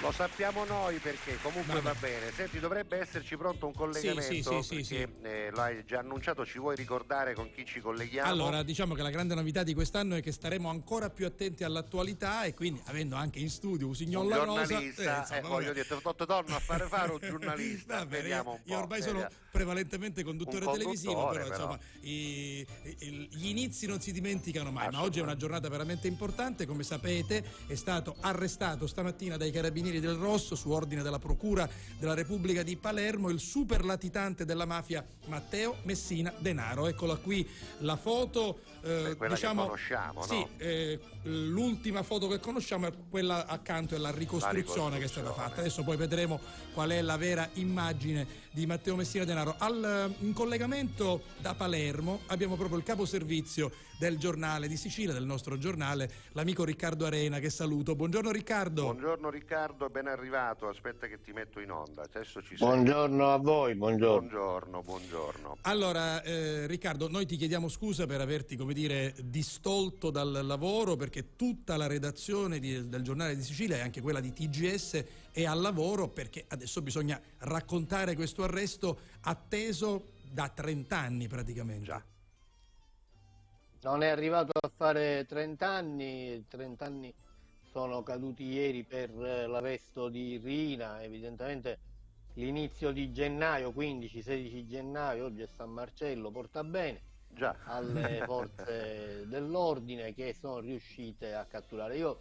Lo 0.01 0.11
sappiamo 0.11 0.63
noi 0.65 0.99
perché 0.99 1.39
comunque 1.41 1.73
Vabbè. 1.81 1.93
va 1.93 1.95
bene. 1.99 2.31
Senti, 2.31 2.59
dovrebbe 2.59 2.99
esserci 2.99 3.35
pronto 3.35 3.65
un 3.65 3.73
collegamento 3.73 4.61
Sì, 4.61 4.77
sì, 4.77 4.77
sì, 4.77 4.83
sì, 4.83 5.07
eh, 5.23 5.49
lo 5.51 5.59
hai 5.61 5.83
già 5.85 5.99
annunciato, 5.99 6.45
ci 6.45 6.59
vuoi 6.59 6.75
ricordare 6.75 7.33
con 7.33 7.49
chi 7.51 7.65
ci 7.65 7.81
colleghiamo? 7.81 8.29
Allora, 8.29 8.61
diciamo 8.61 8.93
che 8.93 9.01
la 9.01 9.09
grande 9.09 9.33
novità 9.33 9.63
di 9.63 9.73
quest'anno 9.73 10.15
è 10.15 10.21
che 10.21 10.31
staremo 10.31 10.69
ancora 10.69 11.09
più 11.09 11.25
attenti 11.25 11.63
all'attualità 11.63 12.43
e 12.43 12.53
quindi 12.53 12.79
avendo 12.85 13.15
anche 13.15 13.39
in 13.39 13.49
studio 13.49 13.87
Usignol 13.87 14.25
un 14.25 14.29
La 14.29 14.43
Rosa, 14.43 14.65
giornalista, 14.65 15.17
insomma, 15.19 15.25
eh, 15.37 15.41
vabbè. 15.41 15.53
voglio 15.53 15.73
dire, 15.73 15.87
to- 15.87 16.15
torno 16.27 16.55
a 16.55 16.59
fare 16.59 16.85
fare 16.87 17.11
un 17.11 17.19
giornalista, 17.27 17.95
Va 17.97 18.05
bene, 18.05 18.21
vediamo 18.21 18.51
un 18.51 18.59
io 18.65 18.75
po'. 18.75 18.81
ormai 18.83 19.01
sono 19.01 19.13
vediamo. 19.21 19.35
prevalentemente 19.51 20.23
conduttore 20.23 20.65
Un 20.65 20.71
televisivo, 20.73 21.13
conduttore, 21.13 21.43
però, 21.43 21.55
però. 21.55 21.71
insomma 21.73 21.79
i- 22.01 22.67
i- 22.99 23.27
gli 23.31 23.47
inizi 23.47 23.87
non 23.87 23.99
si 23.99 24.11
dimenticano 24.11 24.69
mai, 24.71 24.89
ma 24.91 25.01
oggi 25.01 25.17
è 25.19 25.23
una 25.23 25.35
giornata 25.35 25.67
veramente 25.69 26.07
importante, 26.07 26.67
come 26.67 26.83
sapete 26.83 27.43
è 27.65 27.75
stato 27.75 28.15
arrestato 28.19 28.85
stamattina 28.85 29.37
dai 29.37 29.49
carabinieri 29.51 29.85
del 29.87 30.15
Rosso 30.15 30.55
su 30.55 30.69
ordine 30.69 31.01
della 31.01 31.19
Procura 31.19 31.67
della 31.97 32.13
Repubblica 32.13 32.61
di 32.61 32.75
Palermo 32.75 33.29
il 33.29 33.39
super 33.39 33.85
latitante 33.85 34.43
della 34.43 34.65
mafia 34.65 35.05
Matteo 35.27 35.77
Messina 35.83 36.33
Denaro. 36.37 36.87
Eccola 36.87 37.15
qui 37.15 37.47
la 37.79 37.95
foto, 37.95 38.59
eh, 38.87 39.15
quella 39.15 39.33
che 39.33 39.39
diciamo, 39.39 39.63
conosciamo, 39.63 40.21
sì, 40.23 40.39
no? 40.39 40.49
eh, 40.57 40.99
l'ultima 41.23 42.03
foto 42.03 42.27
che 42.27 42.39
conosciamo 42.39 42.87
è 42.87 42.93
quella 43.09 43.45
accanto 43.45 43.95
è 43.95 43.97
la 43.97 44.11
ricostruzione, 44.11 44.97
che 44.97 45.05
è 45.05 45.07
stata 45.07 45.27
ricostruzione. 45.27 45.49
fatta. 45.49 45.59
Adesso 45.61 45.83
poi 45.83 45.97
vedremo 45.97 46.39
qual 46.73 46.89
è 46.91 47.01
la 47.01 47.17
vera 47.17 47.49
immagine 47.53 48.45
di 48.51 48.65
Matteo 48.65 48.95
Messina 48.95 49.23
Denaro. 49.23 49.55
Al, 49.57 50.13
in 50.19 50.33
collegamento 50.33 51.21
da 51.37 51.53
Palermo 51.53 52.21
abbiamo 52.27 52.55
proprio 52.55 52.77
il 52.77 52.83
caposervizio 52.83 53.71
del 53.97 54.17
giornale 54.17 54.67
di 54.67 54.77
Sicilia, 54.77 55.13
del 55.13 55.25
nostro 55.25 55.57
giornale, 55.57 56.09
l'amico 56.33 56.63
Riccardo 56.63 57.05
Arena, 57.05 57.39
che 57.39 57.49
saluto. 57.49 57.95
Buongiorno 57.95 58.31
Riccardo. 58.31 58.83
Buongiorno 58.83 59.29
Riccardo, 59.29 59.89
ben 59.89 60.07
arrivato. 60.07 60.67
Aspetta 60.67 61.07
che 61.07 61.19
ti 61.21 61.31
metto 61.31 61.59
in 61.59 61.71
onda. 61.71 62.03
Adesso 62.03 62.41
ci 62.41 62.57
sei. 62.57 62.67
Buongiorno 62.67 63.33
a 63.33 63.37
voi, 63.37 63.75
buongiorno. 63.75 64.27
Buongiorno, 64.27 64.81
buongiorno. 64.81 65.57
Allora, 65.61 66.21
eh, 66.21 66.67
Riccardo, 66.67 67.09
noi 67.09 67.25
ti 67.25 67.35
chiediamo 67.37 67.67
scusa 67.67 68.05
per 68.05 68.21
averti, 68.21 68.55
come 68.55 68.73
dire, 68.77 69.15
distolto 69.23 70.11
dal 70.11 70.45
lavoro 70.45 70.95
perché 70.95 71.35
tutta 71.35 71.77
la 71.77 71.87
redazione 71.87 72.59
di- 72.59 72.87
del 72.87 73.01
giornale 73.01 73.35
di 73.35 73.41
Sicilia 73.41 73.77
e 73.77 73.81
anche 73.81 74.01
quella 74.01 74.19
di 74.19 74.31
TGS 74.31 75.03
è 75.31 75.45
al 75.45 75.59
lavoro 75.59 76.09
perché 76.09 76.45
adesso 76.47 76.83
bisogna 76.83 77.19
raccontare 77.39 78.13
questo 78.13 78.43
arresto 78.43 78.99
atteso 79.21 80.09
da 80.31 80.47
30 80.49 80.95
anni 80.95 81.27
praticamente. 81.27 81.85
Già. 81.85 82.03
Non 83.81 84.03
è 84.03 84.07
arrivato 84.09 84.51
a 84.53 84.69
fare 84.75 85.25
30 85.27 85.67
anni, 85.67 86.45
30 86.47 86.85
anni 86.85 87.13
sono 87.71 88.03
caduti 88.03 88.43
ieri 88.43 88.83
per 88.83 89.09
eh, 89.09 89.47
l'arresto 89.47 90.07
di 90.07 90.37
Rina, 90.37 91.01
evidentemente 91.01 91.79
l'inizio 92.35 92.91
di 92.91 93.11
gennaio, 93.11 93.71
15-16 93.71 94.67
gennaio, 94.67 95.25
oggi 95.25 95.41
è 95.41 95.47
San 95.55 95.71
Marcello, 95.71 96.29
porta 96.29 96.63
bene 96.63 97.07
Già. 97.29 97.55
alle 97.65 98.23
forze 98.25 99.27
dell'ordine 99.27 100.13
che 100.13 100.33
sono 100.33 100.59
riuscite 100.59 101.33
a 101.33 101.45
catturare. 101.45 101.97
Io 101.97 102.19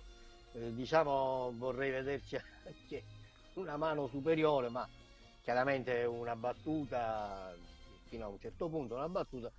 eh, 0.53 0.75
diciamo 0.75 1.53
vorrei 1.57 1.91
vederci 1.91 2.37
anche 2.37 3.05
una 3.55 3.77
mano 3.77 4.07
superiore, 4.09 4.69
ma 4.69 4.89
chiaramente 5.43 6.05
una 6.05 6.37
battuta 6.37 7.55
fino 8.05 8.25
a 8.25 8.29
un 8.29 8.39
certo 8.39 8.69
punto, 8.69 8.95
una 8.95 9.09
battuta 9.09 9.51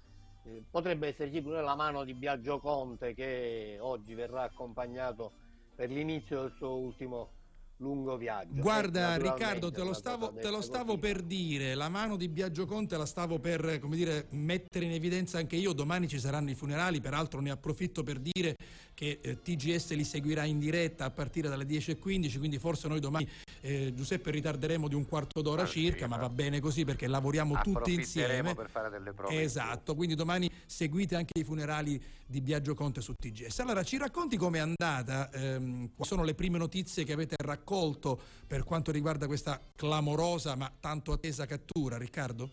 eh, 0.44 0.64
potrebbe 0.70 1.08
esserci 1.08 1.42
pure 1.42 1.62
la 1.62 1.76
mano 1.76 2.04
di 2.04 2.14
Biagio 2.14 2.60
Conte 2.60 3.14
che 3.14 3.78
oggi 3.80 4.14
verrà 4.14 4.44
accompagnato 4.44 5.32
per 5.76 5.90
l'inizio 5.90 6.42
del 6.42 6.54
suo 6.56 6.76
ultimo 6.76 7.30
lungo 7.78 8.18
viaggio. 8.18 8.62
Guarda 8.62 9.16
Eh, 9.16 9.20
Riccardo, 9.20 9.72
te 9.72 9.84
lo 9.84 9.94
stavo, 9.94 10.34
te 10.34 10.50
lo 10.50 10.62
stavo 10.62 10.98
per 10.98 11.22
dire, 11.22 11.76
la 11.76 11.90
mano 11.90 12.16
di 12.16 12.28
Biagio 12.28 12.66
Conte 12.66 12.98
la 12.98 13.06
stavo 13.06 13.40
per 13.40 13.80
come 13.80 13.96
dire, 13.96 14.28
mettere 14.32 14.86
in 14.86 14.92
evidenza 14.92 15.38
anche 15.38 15.56
io, 15.56 15.74
domani 15.74 16.08
ci 16.08 16.20
saranno 16.20 16.50
i 16.50 16.56
funerali, 16.56 17.00
peraltro 17.00 17.40
ne 17.40 17.52
approfitto 17.52 18.04
per 18.04 18.20
dire 18.20 18.56
che 18.98 19.20
eh, 19.22 19.44
TGS 19.44 19.94
li 19.94 20.04
seguirà 20.04 20.44
in 20.46 20.58
diretta 20.58 21.06
a 21.06 21.12
partire 21.12 21.48
dalle 21.50 21.66
10.15, 21.66 22.40
quindi 22.40 22.58
forse 22.58 22.88
noi 22.88 23.00
domani 23.00 23.30
eh, 23.62 23.94
Giuseppe 23.94 24.32
ritarderemo 24.32 24.88
di 24.88 24.96
un 24.96 25.06
quarto 25.06 25.44
d'ora 25.44 25.62
Ah, 25.62 25.66
sì, 25.68 25.82
circa, 25.82 26.08
ma 26.08 26.16
ma- 26.16 26.24
va 26.24 26.30
bene 26.30 26.60
così 26.60 26.84
perché 26.84 27.06
lavoriamo 27.06 27.60
tutti 27.62 27.94
insieme. 27.94 28.56
per 28.56 28.68
fare 28.72 28.90
delle 28.90 29.14
prove. 29.14 29.40
Esatto, 29.40 29.94
quindi 29.94 30.16
domani 30.16 30.50
seguite 30.66 31.16
anche 31.16 31.40
i 31.40 31.44
funerali 31.44 32.02
di 32.26 32.42
Biagio 32.42 32.74
Conte 32.74 33.02
su 33.02 33.14
TGS. 33.14 33.60
Allora, 33.60 33.84
ci 33.84 33.98
racconti 34.00 34.36
com'è 34.36 34.58
andata? 34.58 35.30
ehm, 35.30 35.90
quali 35.94 36.10
sono 36.10 36.24
le 36.24 36.34
prime 36.34 36.58
notizie 36.58 37.04
che 37.04 37.14
avete 37.14 37.36
raccolto 37.38 38.20
per 38.48 38.64
quanto 38.64 38.92
riguarda 38.92 39.28
questa 39.28 39.62
clamorosa 39.76 40.56
ma 40.56 40.74
tanto 40.80 41.12
attesa 41.12 41.46
cattura, 41.46 41.98
Riccardo? 42.00 42.50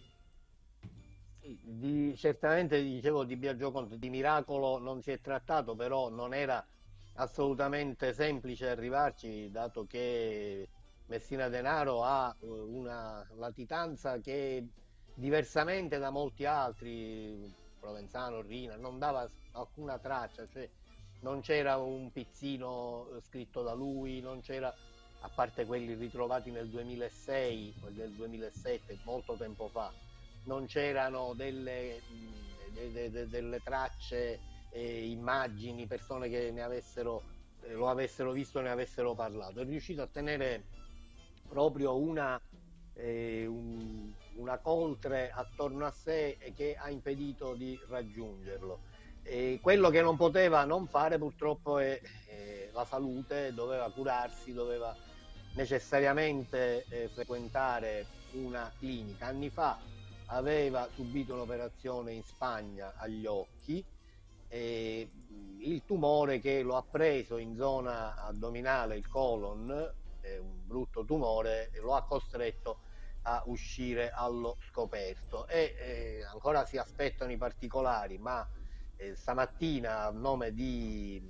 Di- 1.46 2.16
certamente 2.16 2.82
dicevo 2.82 3.24
di 3.24 3.36
Biagio 3.36 3.70
Conte, 3.70 3.98
di 3.98 4.08
miracolo 4.08 4.78
non 4.78 5.02
si 5.02 5.10
è 5.10 5.20
trattato, 5.20 5.74
però 5.74 6.08
non 6.08 6.32
era 6.32 6.66
assolutamente 7.14 8.12
semplice 8.14 8.68
arrivarci, 8.70 9.50
dato 9.50 9.84
che 9.86 10.70
Messina 11.06 11.48
Denaro 11.48 12.02
ha 12.02 12.34
eh, 12.40 12.46
una 12.46 13.26
latitanza 13.36 14.18
che 14.20 14.70
diversamente 15.12 15.98
da 15.98 16.08
molti 16.10 16.44
altri, 16.46 17.52
Provenzano, 17.78 18.40
Rina, 18.40 18.76
non 18.76 18.98
dava 18.98 19.30
alcuna 19.52 19.98
traccia, 19.98 20.46
cioè 20.46 20.70
non 21.18 21.40
c'era 21.42 21.76
un 21.76 22.10
pizzino 22.10 23.16
eh, 23.16 23.20
scritto 23.20 23.62
da 23.62 23.74
lui, 23.74 24.20
non 24.20 24.40
c'era, 24.40 24.74
a 25.18 25.30
parte 25.30 25.66
quelli 25.66 25.94
ritrovati 25.94 26.50
nel 26.50 26.70
2006, 26.70 27.76
quelli 27.78 27.96
del 27.98 28.14
2007, 28.14 28.98
molto 29.02 29.36
tempo 29.36 29.68
fa, 29.68 29.94
non 30.44 30.66
c'erano 30.66 31.34
delle, 31.34 32.02
de- 32.72 32.90
de- 32.90 33.10
de- 33.10 33.28
delle 33.28 33.60
tracce, 33.60 34.40
eh, 34.70 35.08
immagini, 35.08 35.86
persone 35.86 36.28
che 36.28 36.50
ne 36.50 36.62
avessero, 36.62 37.22
eh, 37.62 37.72
lo 37.72 37.88
avessero 37.88 38.32
visto 38.32 38.60
ne 38.60 38.70
avessero 38.70 39.14
parlato. 39.14 39.60
È 39.60 39.64
riuscito 39.64 40.02
a 40.02 40.06
tenere 40.06 40.64
proprio 41.48 41.96
una, 41.98 42.40
eh, 42.94 43.46
un- 43.46 44.12
una 44.36 44.58
coltre 44.58 45.30
attorno 45.30 45.86
a 45.86 45.90
sé 45.90 46.36
che 46.54 46.74
ha 46.76 46.90
impedito 46.90 47.54
di 47.54 47.78
raggiungerlo. 47.88 48.80
E 49.22 49.58
quello 49.62 49.88
che 49.90 50.02
non 50.02 50.16
poteva 50.16 50.64
non 50.64 50.86
fare 50.88 51.18
purtroppo 51.18 51.78
è 51.78 51.98
la 52.72 52.84
salute, 52.84 53.54
doveva 53.54 53.90
curarsi, 53.90 54.52
doveva 54.52 54.94
necessariamente 55.54 56.84
eh, 56.88 57.08
frequentare 57.08 58.06
una 58.32 58.72
clinica. 58.76 59.26
Anni 59.26 59.50
fa 59.50 59.80
aveva 60.26 60.88
subito 60.94 61.34
un'operazione 61.34 62.12
in 62.12 62.22
Spagna 62.22 62.94
agli 62.96 63.26
occhi 63.26 63.84
e 64.48 65.08
mh, 65.10 65.60
il 65.62 65.82
tumore 65.84 66.38
che 66.38 66.62
lo 66.62 66.76
ha 66.76 66.82
preso 66.82 67.38
in 67.38 67.56
zona 67.56 68.14
addominale, 68.16 68.96
il 68.96 69.08
colon, 69.08 69.92
è 70.20 70.36
un 70.38 70.66
brutto 70.66 71.04
tumore, 71.04 71.70
lo 71.80 71.94
ha 71.94 72.04
costretto 72.04 72.78
a 73.22 73.42
uscire 73.46 74.10
allo 74.10 74.56
scoperto. 74.70 75.46
E 75.48 75.74
eh, 75.78 76.24
ancora 76.24 76.64
si 76.66 76.76
aspettano 76.76 77.32
i 77.32 77.36
particolari, 77.36 78.18
ma 78.18 78.46
eh, 78.96 79.14
stamattina 79.14 80.06
a 80.06 80.10
nome 80.10 80.52
di, 80.52 81.22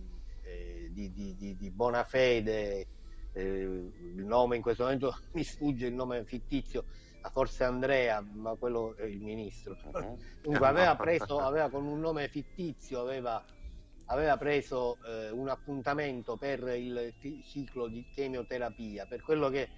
eh, 0.42 0.88
di, 0.92 1.12
di, 1.12 1.56
di, 1.56 1.70
Bonafede, 1.70 2.86
eh, 3.32 3.42
il 3.42 4.24
nome 4.24 4.56
in 4.56 4.62
questo 4.62 4.84
momento 4.84 5.16
mi 5.32 5.44
sfugge 5.44 5.86
il 5.86 5.94
nome 5.94 6.24
fittizio, 6.24 6.84
forse 7.30 7.64
Andrea, 7.64 8.20
ma 8.20 8.54
quello 8.54 8.94
è 8.96 9.04
il 9.04 9.20
ministro. 9.20 9.76
Mhm. 9.82 10.16
Comunque 10.42 10.66
aveva 10.66 10.96
preso, 10.96 11.38
aveva 11.38 11.70
con 11.70 11.86
un 11.86 12.00
nome 12.00 12.28
fittizio, 12.28 13.00
aveva, 13.00 13.42
aveva 14.06 14.36
preso 14.36 14.98
eh, 15.04 15.30
un 15.30 15.48
appuntamento 15.48 16.36
per 16.36 16.60
il 16.76 17.14
ciclo 17.44 17.88
di 17.88 18.04
chemioterapia. 18.14 19.06
Per 19.06 19.22
quello 19.22 19.48
che 19.48 19.68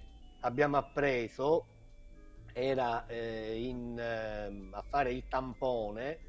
abbiamo 0.41 0.77
appreso 0.77 1.65
era 2.53 3.05
eh, 3.07 3.61
in, 3.61 3.97
ehm, 3.99 4.71
a 4.73 4.83
fare 4.89 5.11
il 5.11 5.27
tampone 5.27 6.19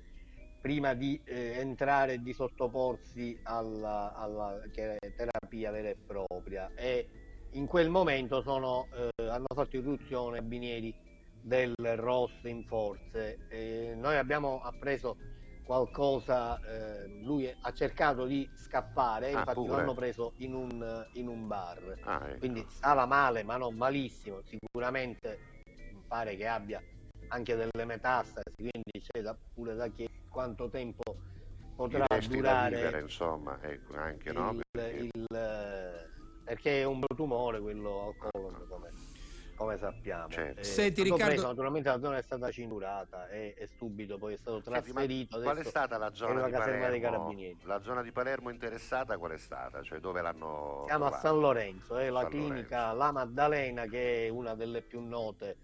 prima 0.60 0.92
di 0.94 1.20
eh, 1.24 1.58
entrare 1.58 2.14
e 2.14 2.22
di 2.22 2.32
sottoporsi 2.32 3.38
alla, 3.44 4.12
alla 4.14 4.60
terapia 4.70 5.70
vera 5.70 5.88
e 5.88 5.96
propria 6.06 6.70
e 6.74 7.08
in 7.52 7.66
quel 7.66 7.88
momento 7.88 8.42
sono, 8.42 8.88
eh, 8.92 9.26
hanno 9.26 9.46
fatto 9.54 9.76
irruzione 9.76 10.36
carabinieri 10.36 10.94
del 11.40 11.74
ROS 11.76 12.40
in 12.44 12.64
forze. 12.64 13.38
Eh, 13.48 13.94
noi 13.96 14.16
abbiamo 14.16 14.60
appreso 14.62 15.16
qualcosa, 15.62 16.58
eh, 16.60 17.08
lui 17.22 17.46
ha 17.60 17.72
cercato 17.72 18.24
di 18.24 18.48
scappare, 18.54 19.32
Ah, 19.32 19.38
infatti 19.40 19.60
pure? 19.60 19.76
l'hanno 19.76 19.94
preso 19.94 20.32
in 20.38 20.54
un, 20.54 21.06
in 21.12 21.28
un 21.28 21.46
bar. 21.46 21.98
Ah, 22.04 22.20
ecco. 22.28 22.38
Quindi 22.38 22.64
stava 22.68 23.04
male, 23.06 23.42
ma 23.42 23.56
non 23.56 23.76
malissimo. 23.76 24.40
Sicuramente 24.42 25.38
pare 26.06 26.36
che 26.36 26.46
abbia 26.46 26.82
anche 27.28 27.54
delle 27.54 27.84
metastasi, 27.84 28.54
quindi 28.56 29.00
c'è 29.00 29.20
da- 29.20 29.36
pure 29.52 29.74
da 29.74 29.88
chiedere 29.88 30.16
quanto 30.30 30.70
tempo 30.70 31.02
potrà 31.76 32.04
da 32.08 32.16
vivere, 32.16 32.36
durare 32.36 33.00
insomma, 33.02 33.58
ecco, 33.62 33.94
anche 33.96 34.30
il, 34.30 34.34
no? 34.34 34.58
Perché- 34.70 34.96
il, 35.12 35.36
eh, 35.36 36.08
perché 36.42 36.80
è 36.80 36.84
un 36.84 37.02
tumore 37.14 37.60
quello 37.60 38.06
al 38.06 38.14
colon, 38.16 38.66
come, 38.66 38.90
come 39.58 39.76
sappiamo. 39.76 40.28
Certo. 40.28 40.60
Eh, 40.60 40.64
Senti, 40.64 41.02
Riccardo- 41.02 41.24
preso, 41.26 41.46
naturalmente 41.48 41.88
la 41.88 41.98
zona 41.98 42.16
è 42.16 42.22
stata 42.22 42.50
cinturata 42.52 43.28
e, 43.28 43.54
e 43.58 43.66
subito 43.76 44.16
poi 44.16 44.34
è 44.34 44.36
stato 44.36 44.62
Senti, 44.62 44.92
trasferito. 44.92 45.40
qual 45.40 45.56
è 45.56 45.64
stata 45.64 45.98
la 45.98 46.14
zona 46.14 46.44
di 46.44 46.52
caserma 46.52 46.88
dei 46.88 47.00
Palermo? 47.00 47.24
carabinieri. 47.24 47.58
La 47.64 47.80
zona 47.82 48.02
di 48.02 48.12
Palermo 48.12 48.50
interessata 48.50 49.18
qual 49.18 49.32
è 49.32 49.38
stata? 49.38 49.82
Cioè 49.82 49.98
dove 49.98 50.22
l'hanno 50.22 50.84
Siamo 50.86 51.06
a? 51.06 51.18
San 51.18 51.40
Lorenzo, 51.40 51.96
è 51.96 52.08
la 52.08 52.20
San 52.20 52.30
clinica 52.30 52.76
Lorenzo. 52.92 52.96
La 52.98 53.12
Maddalena 53.12 53.84
che 53.86 54.26
è 54.26 54.28
una 54.28 54.54
delle 54.54 54.80
più 54.82 55.00
note 55.00 55.56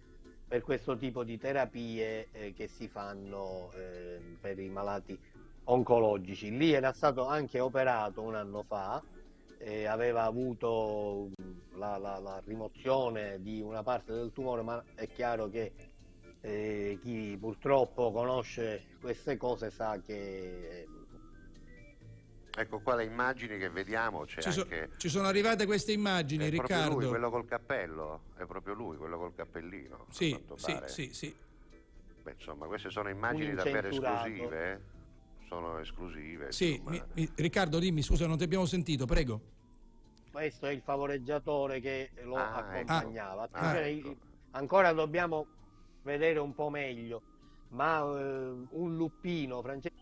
per 0.48 0.60
questo 0.62 0.96
tipo 0.96 1.22
di 1.22 1.38
terapie 1.38 2.28
eh, 2.32 2.52
che 2.52 2.66
si 2.66 2.88
fanno 2.88 3.70
eh, 3.74 4.36
per 4.40 4.58
i 4.58 4.68
malati 4.68 5.16
oncologici. 5.66 6.54
Lì 6.56 6.72
era 6.72 6.92
stato 6.92 7.26
anche 7.26 7.60
operato 7.60 8.22
un 8.22 8.34
anno 8.34 8.62
fa, 8.64 9.00
eh, 9.64 9.86
aveva 9.86 10.24
avuto 10.24 11.30
la, 11.76 11.96
la- 11.96 12.18
la 12.18 12.40
rimozione 12.44 13.40
di 13.40 13.60
una 13.62 13.82
parte 13.82 14.12
del 14.12 14.30
tumore, 14.32 14.62
ma 14.62 14.82
è 14.94 15.08
chiaro 15.08 15.48
che 15.48 15.72
eh, 16.42 16.98
chi 17.02 17.36
purtroppo 17.40 18.12
conosce 18.12 18.84
queste 19.00 19.36
cose 19.36 19.70
sa 19.70 19.98
che 20.04 20.80
eh, 20.82 20.88
Ecco 22.56 22.78
qua 22.80 22.94
le 22.94 23.04
immagini 23.04 23.58
che 23.58 23.68
vediamo, 23.68 24.24
c'è 24.24 24.40
Ci, 24.42 24.52
so- 24.52 24.60
anche... 24.60 24.90
ci 24.98 25.08
sono 25.08 25.26
arrivate 25.26 25.66
queste 25.66 25.90
immagini, 25.90 26.44
è 26.44 26.52
proprio 26.52 26.76
Riccardo. 26.76 26.98
lui, 26.98 27.08
quello 27.08 27.30
col 27.30 27.46
cappello, 27.46 28.20
è 28.36 28.44
proprio 28.46 28.74
lui, 28.74 28.96
quello 28.96 29.18
col 29.18 29.34
cappellino. 29.34 30.06
a 30.08 30.12
Sì, 30.12 30.30
quanto 30.30 30.56
sì, 30.56 30.72
pare. 30.72 30.88
sì, 30.88 31.12
sì. 31.12 31.34
Beh, 32.22 32.34
insomma, 32.38 32.66
queste 32.66 32.90
sono 32.90 33.08
immagini 33.08 33.54
davvero 33.54 33.88
esclusive, 33.88 34.72
eh? 34.72 34.78
Sono 35.48 35.78
esclusive. 35.78 36.52
Sì, 36.52 36.80
mi- 36.86 37.02
mi- 37.14 37.28
Riccardo, 37.34 37.78
dimmi, 37.80 38.02
scusa, 38.02 38.26
non 38.28 38.36
ti 38.38 38.44
abbiamo 38.44 38.66
sentito, 38.66 39.04
prego. 39.04 39.53
Questo 40.34 40.66
è 40.66 40.72
il 40.72 40.82
favoreggiatore 40.82 41.78
che 41.78 42.10
lo 42.24 42.34
Ah, 42.34 42.58
accompagnava. 42.58 43.44
ecco. 43.44 43.56
Attenzione, 43.56 43.86
Ah, 43.86 43.88
i- 43.88 43.98
ecco. 44.00 44.16
Ancora 44.50 44.92
dobbiamo 44.92 45.46
vedere 46.02 46.40
un 46.40 46.52
po' 46.54 46.70
meglio, 46.70 47.22
ma 47.68 48.00
eh, 48.00 48.02
un 48.70 48.96
luppino 48.96 49.62
francese 49.62 49.94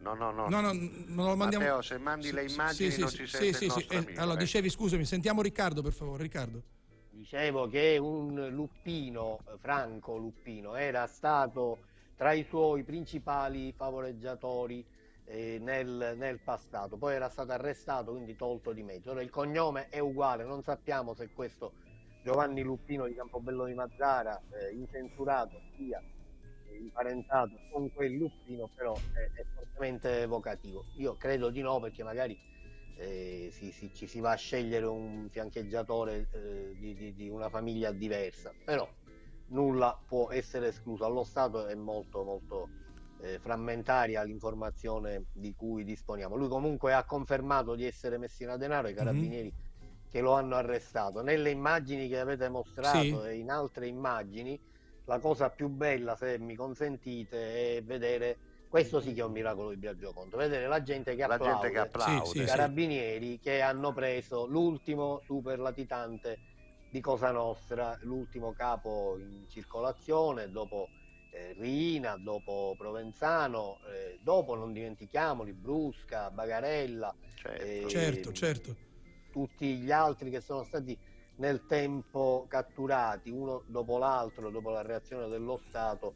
No, 0.00 0.14
no, 0.14 0.32
no. 0.32 0.48
No, 0.48 0.60
no, 0.60 0.72
non 0.72 1.26
lo 1.28 1.36
mandiamo. 1.36 1.64
Matteo, 1.64 1.82
se 1.82 1.98
mandi 1.98 2.32
le 2.32 2.44
immagini 2.44 2.90
sì, 2.90 3.00
non 3.00 3.10
sì, 3.10 3.16
ci 3.16 3.26
sì, 3.26 3.26
sente 3.26 3.46
sì, 3.46 3.52
il 3.52 3.66
sì, 3.66 3.68
nostro 3.68 3.94
eh, 3.94 3.98
amico, 3.98 4.20
Allora, 4.20 4.36
eh. 4.36 4.44
dicevi, 4.44 4.70
scusami, 4.70 5.04
sentiamo 5.04 5.42
Riccardo, 5.42 5.82
per 5.82 5.92
favore, 5.92 6.22
Riccardo. 6.22 6.62
Dicevo 7.10 7.68
che 7.68 7.96
un 7.96 8.48
luppino, 8.50 9.38
Franco 9.60 10.16
Luppino, 10.16 10.74
era 10.74 11.06
stato 11.06 11.78
tra 12.16 12.32
i 12.32 12.44
suoi 12.44 12.82
principali 12.82 13.72
favoreggiatori 13.72 14.84
nel, 15.26 16.14
nel 16.16 16.40
passato, 16.40 16.96
poi 16.96 17.14
era 17.14 17.28
stato 17.28 17.52
arrestato, 17.52 18.12
quindi 18.12 18.36
tolto 18.36 18.72
di 18.72 18.82
mezzo. 18.82 19.10
Ora 19.10 19.22
il 19.22 19.30
cognome 19.30 19.88
è 19.88 19.98
uguale, 19.98 20.44
non 20.44 20.62
sappiamo 20.62 21.14
se 21.14 21.30
questo 21.32 21.72
Giovanni 22.22 22.62
Luppino 22.62 23.06
di 23.06 23.14
Campobello 23.14 23.64
di 23.64 23.74
Mazzara, 23.74 24.40
eh, 24.50 24.72
incensurato, 24.72 25.60
sia 25.76 26.00
eh, 26.00 26.76
imparentato 26.78 27.58
con 27.68 27.90
quel 27.92 28.12
Luppino, 28.12 28.70
però 28.74 28.94
è, 28.94 29.40
è 29.40 29.44
fortemente 29.54 30.22
evocativo. 30.22 30.84
Io 30.96 31.16
credo 31.16 31.50
di 31.50 31.60
no, 31.60 31.80
perché 31.80 32.02
magari 32.02 32.38
eh, 32.96 33.48
si- 33.50 33.72
si- 33.72 33.92
ci 33.92 34.06
si 34.06 34.20
va 34.20 34.32
a 34.32 34.36
scegliere 34.36 34.86
un 34.86 35.28
fiancheggiatore 35.28 36.28
eh, 36.32 36.74
di, 36.78 36.94
di- 36.94 37.14
di 37.14 37.28
una 37.28 37.48
famiglia 37.50 37.90
diversa, 37.92 38.54
però 38.64 38.88
nulla 39.46 39.98
può 40.06 40.30
essere 40.30 40.68
escluso. 40.68 41.04
Allo 41.04 41.24
Stato 41.24 41.66
è 41.66 41.74
molto 41.74 42.22
molto 42.24 42.68
eh, 43.24 43.38
frammentaria 43.38 44.22
l'informazione 44.22 45.24
di 45.32 45.54
cui 45.54 45.82
disponiamo. 45.84 46.36
Lui 46.36 46.48
comunque 46.48 46.92
ha 46.92 47.04
confermato 47.04 47.74
di 47.74 47.86
essere 47.86 48.18
Messina 48.18 48.56
Denaro, 48.56 48.88
i 48.88 48.94
carabinieri 48.94 49.52
che 50.10 50.20
lo 50.20 50.32
hanno 50.32 50.56
arrestato. 50.56 51.22
Nelle 51.22 51.50
immagini 51.50 52.06
che 52.08 52.20
avete 52.20 52.48
mostrato 52.48 53.22
Sì. 53.22 53.28
e 53.28 53.36
in 53.36 53.50
altre 53.50 53.86
immagini, 53.86 54.60
la 55.06 55.18
cosa 55.18 55.48
più 55.50 55.68
bella, 55.68 56.16
se 56.16 56.38
mi 56.38 56.54
consentite, 56.54 57.76
è 57.76 57.82
vedere 57.82 58.36
questo 58.68 59.00
sì 59.00 59.14
che 59.14 59.20
è 59.20 59.24
un 59.24 59.32
miracolo 59.32 59.70
di 59.70 59.76
Biagio 59.76 60.12
Conto, 60.12 60.36
vedere 60.36 60.66
la 60.66 60.82
gente 60.82 61.14
che 61.14 61.26
La 61.26 61.34
applaude 61.34 61.60
gente 61.60 61.70
che 61.70 61.78
applaude. 61.78 62.26
Sì, 62.26 62.30
sì, 62.30 62.38
i 62.38 62.40
sì. 62.40 62.46
carabinieri 62.46 63.38
che 63.38 63.60
hanno 63.60 63.92
preso 63.92 64.46
l'ultimo 64.46 65.20
super 65.24 65.58
latitante 65.58 66.38
di 66.90 67.00
Cosa 67.00 67.30
Nostra, 67.30 67.96
l'ultimo 68.02 68.52
capo 68.52 69.16
in 69.18 69.46
circolazione, 69.48 70.50
dopo 70.50 70.88
eh, 71.34 71.52
Riina, 71.58 72.16
dopo 72.16 72.74
Provenzano, 72.78 73.80
eh, 73.92 74.18
dopo 74.22 74.54
non 74.54 74.72
dimentichiamoli, 74.72 75.52
Brusca, 75.52 76.30
Bagarella, 76.30 77.12
Certo. 77.34 77.62
eh, 77.64 77.88
Certo, 77.88 78.32
certo. 78.32 78.76
tutti 79.32 79.76
gli 79.76 79.90
altri 79.90 80.30
che 80.30 80.40
sono 80.40 80.62
stati 80.62 80.96
nel 81.36 81.66
tempo 81.66 82.46
catturati 82.48 83.30
uno 83.30 83.64
dopo 83.66 83.98
l'altro, 83.98 84.50
dopo 84.50 84.70
la 84.70 84.82
reazione 84.82 85.26
dello 85.28 85.60
Stato 85.68 86.14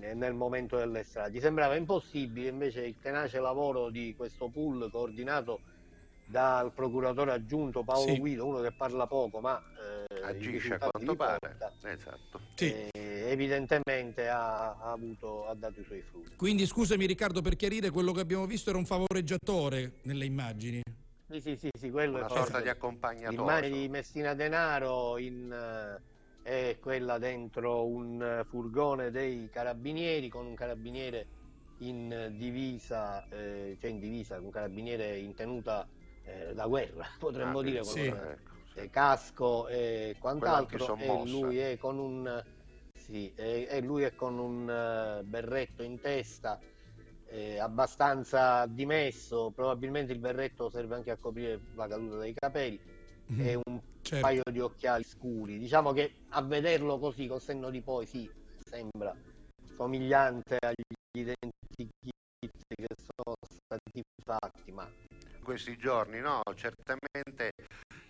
eh, 0.00 0.14
nel 0.14 0.32
momento 0.32 0.78
delle 0.78 1.04
stragi. 1.04 1.38
Sembrava 1.38 1.76
impossibile, 1.76 2.48
invece 2.48 2.86
il 2.86 2.98
tenace 2.98 3.38
lavoro 3.38 3.90
di 3.90 4.14
questo 4.16 4.48
pool 4.48 4.90
coordinato 4.90 5.60
dal 6.26 6.72
procuratore 6.72 7.32
aggiunto 7.32 7.84
Paolo 7.84 8.12
Sì. 8.14 8.18
Guido, 8.18 8.46
uno 8.46 8.60
che 8.60 8.72
parla 8.72 9.06
poco 9.06 9.40
ma 9.40 9.62
eh, 10.08 10.22
Agisce 10.22 10.74
a 10.74 10.78
quanto 10.90 11.14
pare. 11.14 11.38
porta, 11.40 11.72
Esatto. 11.88 12.40
Sì. 12.54 12.72
eh, 12.72 12.90
evidentemente 13.28 14.28
ha, 14.28 14.72
ha 14.72 14.90
avuto, 14.90 15.46
ha 15.46 15.54
dato 15.54 15.80
i 15.80 15.84
suoi 15.84 16.02
frutti. 16.02 16.34
Quindi 16.36 16.66
scusami 16.66 17.06
Riccardo 17.06 17.42
per 17.42 17.54
chiarire, 17.54 17.90
quello 17.90 18.12
che 18.12 18.20
abbiamo 18.20 18.44
visto 18.46 18.70
era 18.70 18.78
un 18.78 18.86
favoreggiatore 18.86 20.00
nelle 20.02 20.24
immagini. 20.24 20.82
Sì, 21.30 21.40
sì, 21.40 21.56
sì, 21.56 21.68
sì, 21.78 21.90
quello 21.90 22.16
Una 22.18 22.26
è 22.26 22.30
sorta 22.30 22.60
di 22.60 22.68
accompagnatore. 22.68 23.36
L'immagine 23.36 23.78
di 23.80 23.88
Messina 23.88 24.34
Denaro 24.34 25.18
in, 25.18 25.52
eh, 26.42 26.70
è 26.70 26.78
quella 26.80 27.18
dentro 27.18 27.84
un 27.86 28.44
furgone 28.48 29.10
dei 29.10 29.48
carabinieri 29.52 30.28
con 30.28 30.46
un 30.46 30.54
carabiniere 30.54 31.26
in 31.78 32.32
divisa, 32.36 33.26
eh, 33.28 33.76
cioè 33.80 33.90
in 33.90 33.98
divisa, 34.00 34.40
un 34.40 34.50
carabiniere 34.50 35.18
in 35.18 35.34
tenuta 35.34 35.86
eh, 36.26 36.54
da 36.54 36.66
guerra, 36.66 37.06
potremmo 37.18 37.60
Ah, 37.60 37.62
dire, 37.62 37.82
sì. 37.84 38.06
Ecco, 38.06 38.80
eh, 38.80 38.90
casco 38.90 39.68
e 39.68 40.16
quant'altro, 40.18 40.96
e 40.98 41.22
lui 41.26 41.58
è 41.58 41.78
con 41.78 41.98
un 41.98 42.44
sì, 42.98 43.32
e, 43.36 43.66
e 43.70 43.80
lui 43.80 44.02
è 44.02 44.14
con 44.14 44.38
un 44.38 44.68
eh, 44.68 45.22
berretto 45.24 45.82
in 45.82 45.98
testa 46.00 46.58
eh, 47.28 47.58
abbastanza 47.58 48.66
dimesso, 48.66 49.50
probabilmente 49.54 50.12
il 50.12 50.18
berretto 50.18 50.68
serve 50.70 50.96
anche 50.96 51.10
a 51.10 51.16
coprire 51.16 51.60
la 51.74 51.86
caduta 51.86 52.18
dei 52.18 52.34
capelli 52.34 52.78
Mhm. 53.28 53.40
e 53.40 53.54
un 53.64 53.80
Certo. 54.02 54.24
paio 54.24 54.42
di 54.50 54.60
occhiali 54.60 55.02
scuri. 55.02 55.58
Diciamo 55.58 55.92
che 55.92 56.12
a 56.30 56.42
vederlo 56.42 56.98
così 56.98 57.26
col 57.26 57.40
senno 57.40 57.70
di 57.70 57.82
poi 57.82 58.06
sì, 58.06 58.28
sembra 58.64 59.14
somigliante 59.76 60.58
agli 60.60 61.18
identikit 61.18 61.90
che 62.68 62.86
sono 62.96 63.34
stati 63.64 64.02
fatti, 64.24 64.72
ma 64.72 64.88
questi 65.46 65.78
giorni, 65.78 66.18
no, 66.18 66.42
certamente 66.56 67.52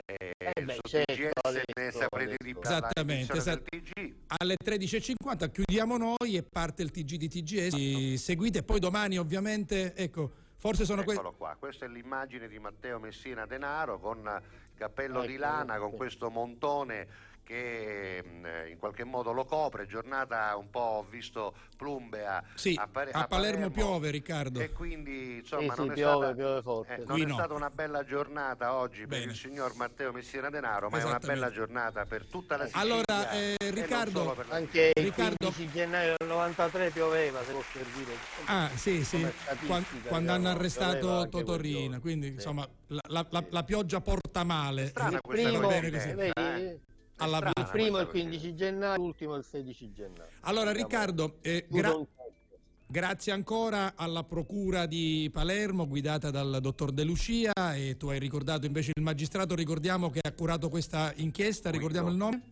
eh, 0.06 0.34
Eh 0.38 0.62
beh, 0.62 0.78
certo, 0.82 1.12
TGS 1.12 1.62
ne 1.76 1.90
saprete 1.90 2.36
di 2.38 2.52
più. 2.52 2.62
Esattamente, 2.62 3.36
esatto. 3.36 3.64
TG 3.68 4.14
Alle 4.38 4.56
13.50 4.64 5.50
chiudiamo 5.50 5.98
noi 5.98 6.36
e 6.36 6.42
parte 6.42 6.82
il 6.82 6.90
TG 6.90 7.16
di 7.16 7.28
TGS. 7.28 8.14
Seguite 8.14 8.62
poi 8.62 8.80
domani 8.80 9.18
ovviamente, 9.18 9.94
ecco, 9.94 10.32
forse 10.56 10.84
sono. 10.84 11.02
Eccolo 11.02 11.34
qua, 11.34 11.54
questa 11.58 11.84
è 11.84 11.88
l'immagine 11.88 12.48
di 12.48 12.58
Matteo 12.58 12.98
Messina 12.98 13.44
Denaro 13.46 13.98
con 13.98 14.18
il 14.18 14.78
cappello 14.78 15.20
di 15.26 15.34
Ecco, 15.34 15.40
lana, 15.40 15.78
con 15.78 15.92
questo 15.94 16.30
montone 16.30 17.34
che 17.46 18.22
mh, 18.24 18.70
in 18.70 18.76
qualche 18.78 19.04
modo 19.04 19.30
lo 19.32 19.44
copre, 19.44 19.86
giornata 19.86 20.56
un 20.56 20.68
po' 20.68 20.80
ho 20.80 21.06
visto 21.08 21.54
plumbea 21.76 22.42
Sì, 22.54 22.74
a, 22.76 22.88
Pare- 22.88 23.12
a 23.12 23.26
Palermo 23.28 23.70
piove, 23.70 24.10
Riccardo. 24.10 24.58
e 24.60 24.72
quindi 24.72 25.36
insomma 25.36 25.72
Sì, 25.74 25.78
non, 25.78 25.86
sì, 25.86 25.90
è 25.92 25.94
piove, 25.94 26.16
stata, 26.26 26.34
piove 26.34 26.62
forte. 26.62 26.94
eh, 26.94 27.04
non 27.06 27.20
è 27.20 27.24
no. 27.24 27.34
stata 27.34 27.54
una 27.54 27.70
bella 27.70 28.04
giornata 28.04 28.74
oggi 28.74 29.00
per 29.06 29.18
Bene. 29.20 29.30
il 29.30 29.36
signor 29.36 29.76
Matteo 29.76 30.10
Messina 30.12 30.50
Denaro, 30.50 30.88
ma 30.88 30.98
è 30.98 31.04
una 31.04 31.18
bella 31.18 31.50
giornata 31.50 32.04
per 32.04 32.24
tutta 32.26 32.56
la 32.56 32.64
Sicilia. 32.66 32.82
Allora, 32.82 33.30
eh, 33.30 33.54
e 33.58 33.64
non 33.64 33.74
Riccardo, 33.74 34.32
per 34.34 34.46
Anche 34.48 34.90
il 34.94 35.02
Riccardo- 35.04 35.36
15 35.52 35.70
gennaio 35.70 36.14
del 36.16 36.28
93 36.28 36.90
pioveva, 36.90 37.44
se 37.44 37.52
può 37.52 37.62
servire. 37.72 38.12
Ah, 38.46 38.70
sì, 38.74 39.04
sì, 39.04 39.18
Come 39.18 39.32
statistica, 39.36 39.66
Quan- 39.66 39.84
quando 40.08 40.32
hanno 40.32 40.40
diciamo, 40.40 40.58
arrestato 40.58 41.28
Totorina, 41.28 42.00
quindi 42.00 42.26
Sì. 42.26 42.32
insomma 42.32 42.68
la, 42.88 43.00
la- 43.08 43.26
la- 43.30 43.44
la 43.50 43.62
pioggia 43.62 44.00
porta 44.00 44.42
male. 44.42 44.88
strana 44.88 45.16
Il 45.16 45.20
questa 45.20 45.48
primo, 45.50 45.70
eh. 45.70 46.80
Alla- 47.16 47.36
strana 47.36 47.52
il 47.56 47.68
primo 47.70 47.86
il 48.00 48.06
questa 48.06 48.10
15 48.28 48.54
gennaio, 48.54 48.96
l'ultimo 49.02 49.34
il 49.36 49.44
16 49.44 49.92
gennaio. 49.92 50.30
Allora 50.40 50.72
Riccardo, 50.72 51.36
eh, 51.40 51.66
chiuso 51.66 51.80
gra- 51.80 51.94
un 51.96 52.06
cerchio. 52.06 52.24
Grazie 52.88 53.32
ancora 53.32 53.94
alla 53.96 54.22
Procura 54.22 54.86
di 54.86 55.28
Palermo 55.32 55.88
guidata 55.88 56.30
dal 56.30 56.58
dottor 56.60 56.92
De 56.92 57.02
Lucia 57.02 57.52
e 57.74 57.96
tu 57.96 58.08
hai 58.08 58.18
ricordato 58.20 58.64
invece 58.66 58.92
il 58.94 59.02
magistrato, 59.02 59.54
ricordiamo 59.56 60.08
che 60.10 60.20
ha 60.22 60.32
curato 60.32 60.68
questa 60.68 61.12
inchiesta, 61.16 61.70
ricordiamo 61.70 62.08
il 62.10 62.16
nome? 62.16 62.42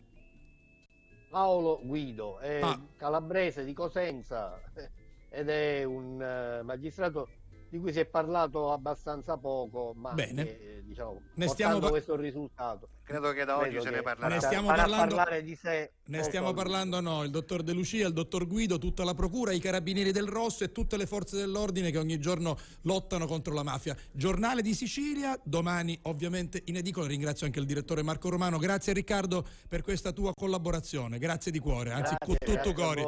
Paolo 1.29 1.79
Guido, 1.83 2.39
è 2.39 2.59
Ah. 2.61 2.79
calabrese 2.97 3.63
di 3.65 3.73
Cosenza 3.73 4.59
eh, 4.75 4.89
ed 5.29 5.49
è 5.49 5.83
un 5.83 6.21
eh, 6.21 6.61
magistrato 6.63 7.27
di 7.69 7.77
cui 7.79 7.91
si 7.91 7.99
è 7.99 8.05
parlato 8.05 8.71
abbastanza 8.71 9.37
poco, 9.37 9.93
ma 9.95 10.13
Bene. 10.13 10.43
che, 10.45 10.83
diciamo, 10.85 11.11
Ne 11.35 11.45
portando 11.45 11.53
stiamo 11.53 11.89
questo 11.89 12.15
risultato. 12.15 12.89
Credo 13.05 13.33
che 13.33 13.45
da 13.45 13.57
oggi 13.59 13.79
se 13.81 13.91
ne 13.91 14.01
parlerà. 14.01 14.27
Ne 14.33 14.39
stiamo 14.41 14.67
parlando- 14.67 15.15
parlare 15.15 15.43
di 15.43 15.55
sé. 15.55 15.91
Ne 16.07 16.23
stiamo 16.23 16.53
parlando 16.53 16.99
noi, 17.01 17.25
il 17.25 17.31
dottor 17.31 17.61
De 17.61 17.71
Lucia, 17.71 18.07
il 18.07 18.13
dottor 18.13 18.47
Guido, 18.47 18.77
tutta 18.79 19.03
la 19.03 19.13
procura, 19.13 19.51
i 19.51 19.59
carabinieri 19.59 20.11
del 20.11 20.27
Rosso 20.27 20.63
e 20.63 20.71
tutte 20.71 20.97
le 20.97 21.05
forze 21.05 21.37
dell'ordine 21.37 21.91
che 21.91 21.97
ogni 21.99 22.19
giorno 22.19 22.57
lottano 22.81 23.27
contro 23.27 23.53
la 23.53 23.61
mafia. 23.63 23.95
Giornale 24.11 24.61
di 24.63 24.73
Sicilia, 24.73 25.39
domani 25.43 25.97
ovviamente 26.03 26.61
in 26.65 26.77
edicola. 26.77 27.05
Ringrazio 27.07 27.45
anche 27.45 27.59
il 27.59 27.65
direttore 27.67 28.01
Marco 28.01 28.29
Romano. 28.29 28.57
Grazie 28.57 28.93
Riccardo 28.93 29.45
per 29.67 29.81
questa 29.83 30.11
tua 30.11 30.31
collaborazione, 30.35 31.19
grazie 31.19 31.51
di 31.51 31.59
cuore, 31.59 31.91
anzi 31.91 32.15
Grazie, 32.17 32.37
con 32.47 32.55
tutto 32.55 32.73
cuore. 32.73 33.01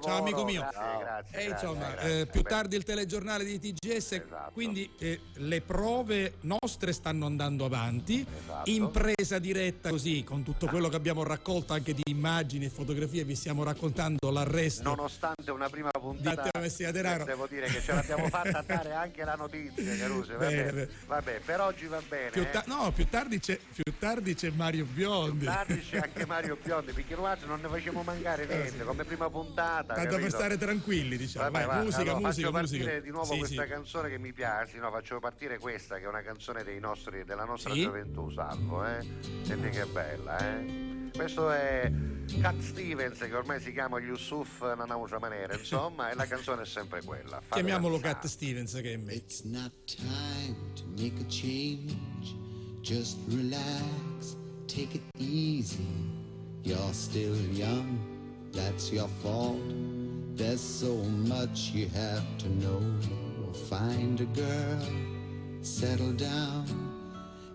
Ciao 0.00 0.18
amico 0.18 0.44
mio. 0.44 0.60
Grazie, 0.60 0.98
grazie. 1.00 1.38
E 1.38 1.48
insomma, 1.50 1.90
grazie. 1.90 2.20
eh, 2.20 2.26
più 2.26 2.42
Beh, 2.42 2.48
tardi 2.48 2.76
il 2.76 2.84
telegiornale 2.84 3.44
di 3.44 3.58
TGS, 3.58 4.12
Esatto. 4.12 4.50
quindi 4.52 4.88
eh, 4.98 5.20
le 5.34 5.60
prove 5.60 6.34
nostre 6.42 6.92
stanno 6.92 7.26
andando 7.26 7.64
avanti, 7.64 8.24
Esatto. 8.42 8.70
in 8.70 8.90
presa 9.24 9.38
diretta 9.38 9.88
così, 9.88 10.22
con 10.22 10.42
tutto 10.42 10.66
quello 10.66 10.90
che 10.90 10.96
abbiamo 10.96 11.22
raccolto 11.22 11.72
anche 11.72 11.94
di 11.94 12.02
immagini 12.10 12.66
e 12.66 12.68
fotografie, 12.68 13.24
vi 13.24 13.34
stiamo 13.34 13.64
raccontando 13.64 14.30
l'arresto. 14.30 14.82
Nonostante 14.82 15.50
una 15.50 15.70
prima 15.70 15.88
puntata, 15.90 16.50
devo 17.24 17.46
dire 17.46 17.66
che 17.66 17.80
ce 17.80 17.94
l'abbiamo 17.94 18.28
fatta 18.28 18.62
dare 18.66 18.92
anche 18.92 19.24
la 19.24 19.34
notizia, 19.34 19.96
Caruso. 19.96 20.36
Vabbè, 20.36 20.88
vabbè, 21.06 21.40
per 21.42 21.60
oggi 21.62 21.86
va 21.86 22.02
bene. 22.06 22.30
Più 22.30 22.42
eh. 22.42 22.50
ta- 22.50 22.64
no, 22.66 22.92
più 22.92 23.06
tardi, 23.08 23.40
c'è, 23.40 23.58
più 23.72 23.94
tardi 23.98 24.34
c'è 24.34 24.50
Mario 24.50 24.84
Biondi. 24.84 25.46
Tardi 25.46 25.80
c'è 25.80 25.98
anche 25.98 26.26
Mario 26.26 26.58
Biondi, 26.62 26.92
perché 26.92 27.14
altri 27.14 27.48
non 27.48 27.60
ne 27.62 27.68
facciamo 27.68 28.02
mancare 28.02 28.44
niente, 28.46 28.84
come 28.84 29.04
prima 29.04 29.30
puntata. 29.30 29.94
Tanto 29.94 30.02
per 30.10 30.18
capito? 30.18 30.36
stare 30.36 30.58
tranquilli, 30.58 31.16
diciamo. 31.16 31.50
Vabbè, 31.50 31.64
Vai, 31.64 31.76
va, 31.76 31.82
musica, 31.82 32.02
allora, 32.02 32.26
musica, 32.26 32.50
faccio 32.50 32.60
musica. 32.60 32.84
partire 32.84 33.02
di 33.02 33.10
nuovo 33.10 33.32
Sì, 33.32 33.38
questa 33.38 33.62
sì. 33.62 33.68
canzone 33.68 34.08
che 34.10 34.18
mi 34.18 34.32
piace, 34.34 34.76
no, 34.76 34.90
faccio 34.90 35.18
partire 35.18 35.58
questa 35.58 35.96
che 35.96 36.04
è 36.04 36.08
una 36.08 36.22
canzone 36.22 36.62
dei 36.62 36.78
nostri, 36.78 37.24
della 37.24 37.44
nostra 37.44 37.72
Sì. 37.72 37.80
gioventù, 37.82 38.30
Salvo, 38.30 38.84
eh? 38.84 39.13
Senti 39.42 39.68
che 39.70 39.84
bella, 39.86 40.38
eh? 40.38 41.10
Questo 41.14 41.50
è 41.50 41.90
Cat 42.40 42.58
Stevens 42.60 43.18
che 43.18 43.34
ormai 43.34 43.60
si 43.60 43.72
chiama 43.72 43.98
Yusuf 43.98 44.62
Nanausa 44.62 45.18
Manera, 45.18 45.54
insomma, 45.54 46.10
e 46.10 46.14
la 46.14 46.26
canzone 46.26 46.62
è 46.62 46.66
sempre 46.66 47.02
quella. 47.02 47.40
Chiamiamolo. 47.50 47.98
Cat 47.98 48.26
Stevens 48.26 48.72
che 48.74 48.94
è 48.94 48.96
me. 48.96 49.12
It's 49.12 49.42
not 49.44 49.72
time 49.84 50.56
to 50.74 50.84
make 50.96 51.20
a 51.20 51.26
change. 51.28 52.34
Just 52.82 53.18
relax, 53.28 54.36
take 54.66 54.94
it 54.96 55.02
easy. 55.18 55.86
You're 56.62 56.92
still 56.92 57.36
young, 57.52 57.98
that's 58.52 58.90
your 58.90 59.08
fault. 59.22 59.60
There's 60.34 60.60
so 60.60 60.94
much 61.26 61.70
you 61.72 61.88
have 61.94 62.24
to 62.38 62.48
know. 62.48 62.80
Find 63.68 64.20
a 64.20 64.24
girl, 64.24 65.62
settle 65.62 66.12
down. 66.12 66.83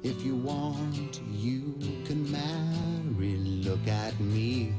If 0.01 0.23
you 0.23 0.35
want, 0.35 1.19
you 1.29 1.75
can 2.05 2.31
marry. 2.31 3.35
Look 3.35 3.85
at 3.85 4.17
me. 4.21 4.73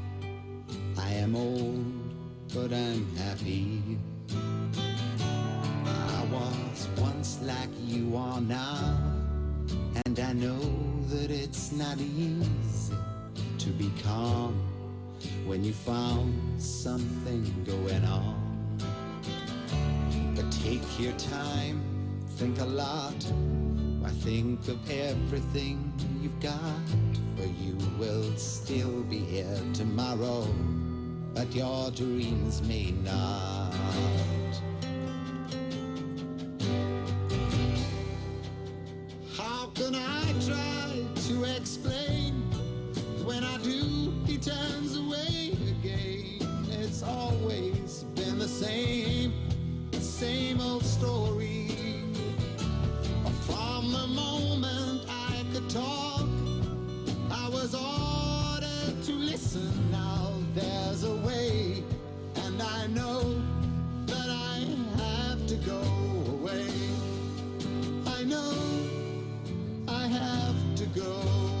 I 0.97 1.11
am 1.11 1.35
old, 1.35 1.85
but 2.53 2.73
I'm 2.73 3.05
happy. 3.17 3.99
I 5.85 6.27
was 6.31 6.87
once 6.97 7.39
like 7.43 7.69
you 7.85 8.17
are 8.17 8.41
now, 8.41 8.97
and 10.05 10.19
I 10.19 10.33
know 10.33 10.59
that 11.09 11.29
it's 11.29 11.71
not 11.71 11.99
easy 11.99 12.95
to 13.59 13.69
be 13.69 13.91
calm 14.03 14.59
when 15.45 15.63
you 15.63 15.73
found 15.73 16.59
something 16.59 17.43
going 17.63 18.03
on. 18.05 18.41
But 20.35 20.51
take 20.51 20.99
your 20.99 21.13
time, 21.13 21.79
think 22.37 22.59
a 22.59 22.65
lot. 22.65 23.13
Why 24.01 24.09
think 24.09 24.67
of 24.67 24.89
everything 24.89 25.93
you've 26.23 26.39
got? 26.39 26.57
For 27.37 27.45
you 27.45 27.77
will 27.99 28.35
still 28.35 29.03
be 29.03 29.19
here 29.19 29.61
tomorrow, 29.75 30.47
but 31.35 31.53
your 31.53 31.91
dreams 31.91 32.63
may 32.63 32.93
not. 33.03 33.71
How 39.37 39.67
can 39.75 39.93
I 39.93 40.33
try 40.47 41.05
to 41.27 41.43
explain? 41.55 42.41
When 43.23 43.43
I 43.43 43.57
do, 43.59 44.13
he 44.25 44.39
turns 44.39 44.97
away 44.97 45.55
again. 45.69 46.39
It's 46.71 47.03
always 47.03 48.03
been 48.15 48.39
the 48.39 48.47
same, 48.47 49.31
same 49.91 50.59
old 50.59 50.83
story. 50.83 51.50
Moment 54.41 55.05
I 55.07 55.43
could 55.53 55.69
talk, 55.69 56.27
I 57.29 57.47
was 57.49 57.75
ordered 57.75 59.03
to 59.03 59.13
listen. 59.13 59.69
Now 59.91 60.33
there's 60.55 61.03
a 61.03 61.15
way, 61.17 61.83
and 62.35 62.61
I 62.61 62.87
know 62.87 63.39
that 64.07 64.29
I 64.29 64.65
have 64.97 65.45
to 65.47 65.55
go 65.57 65.81
away. 66.35 66.67
I 68.07 68.23
know 68.23 68.53
I 69.87 70.07
have 70.07 70.55
to 70.75 70.85
go. 70.99 71.60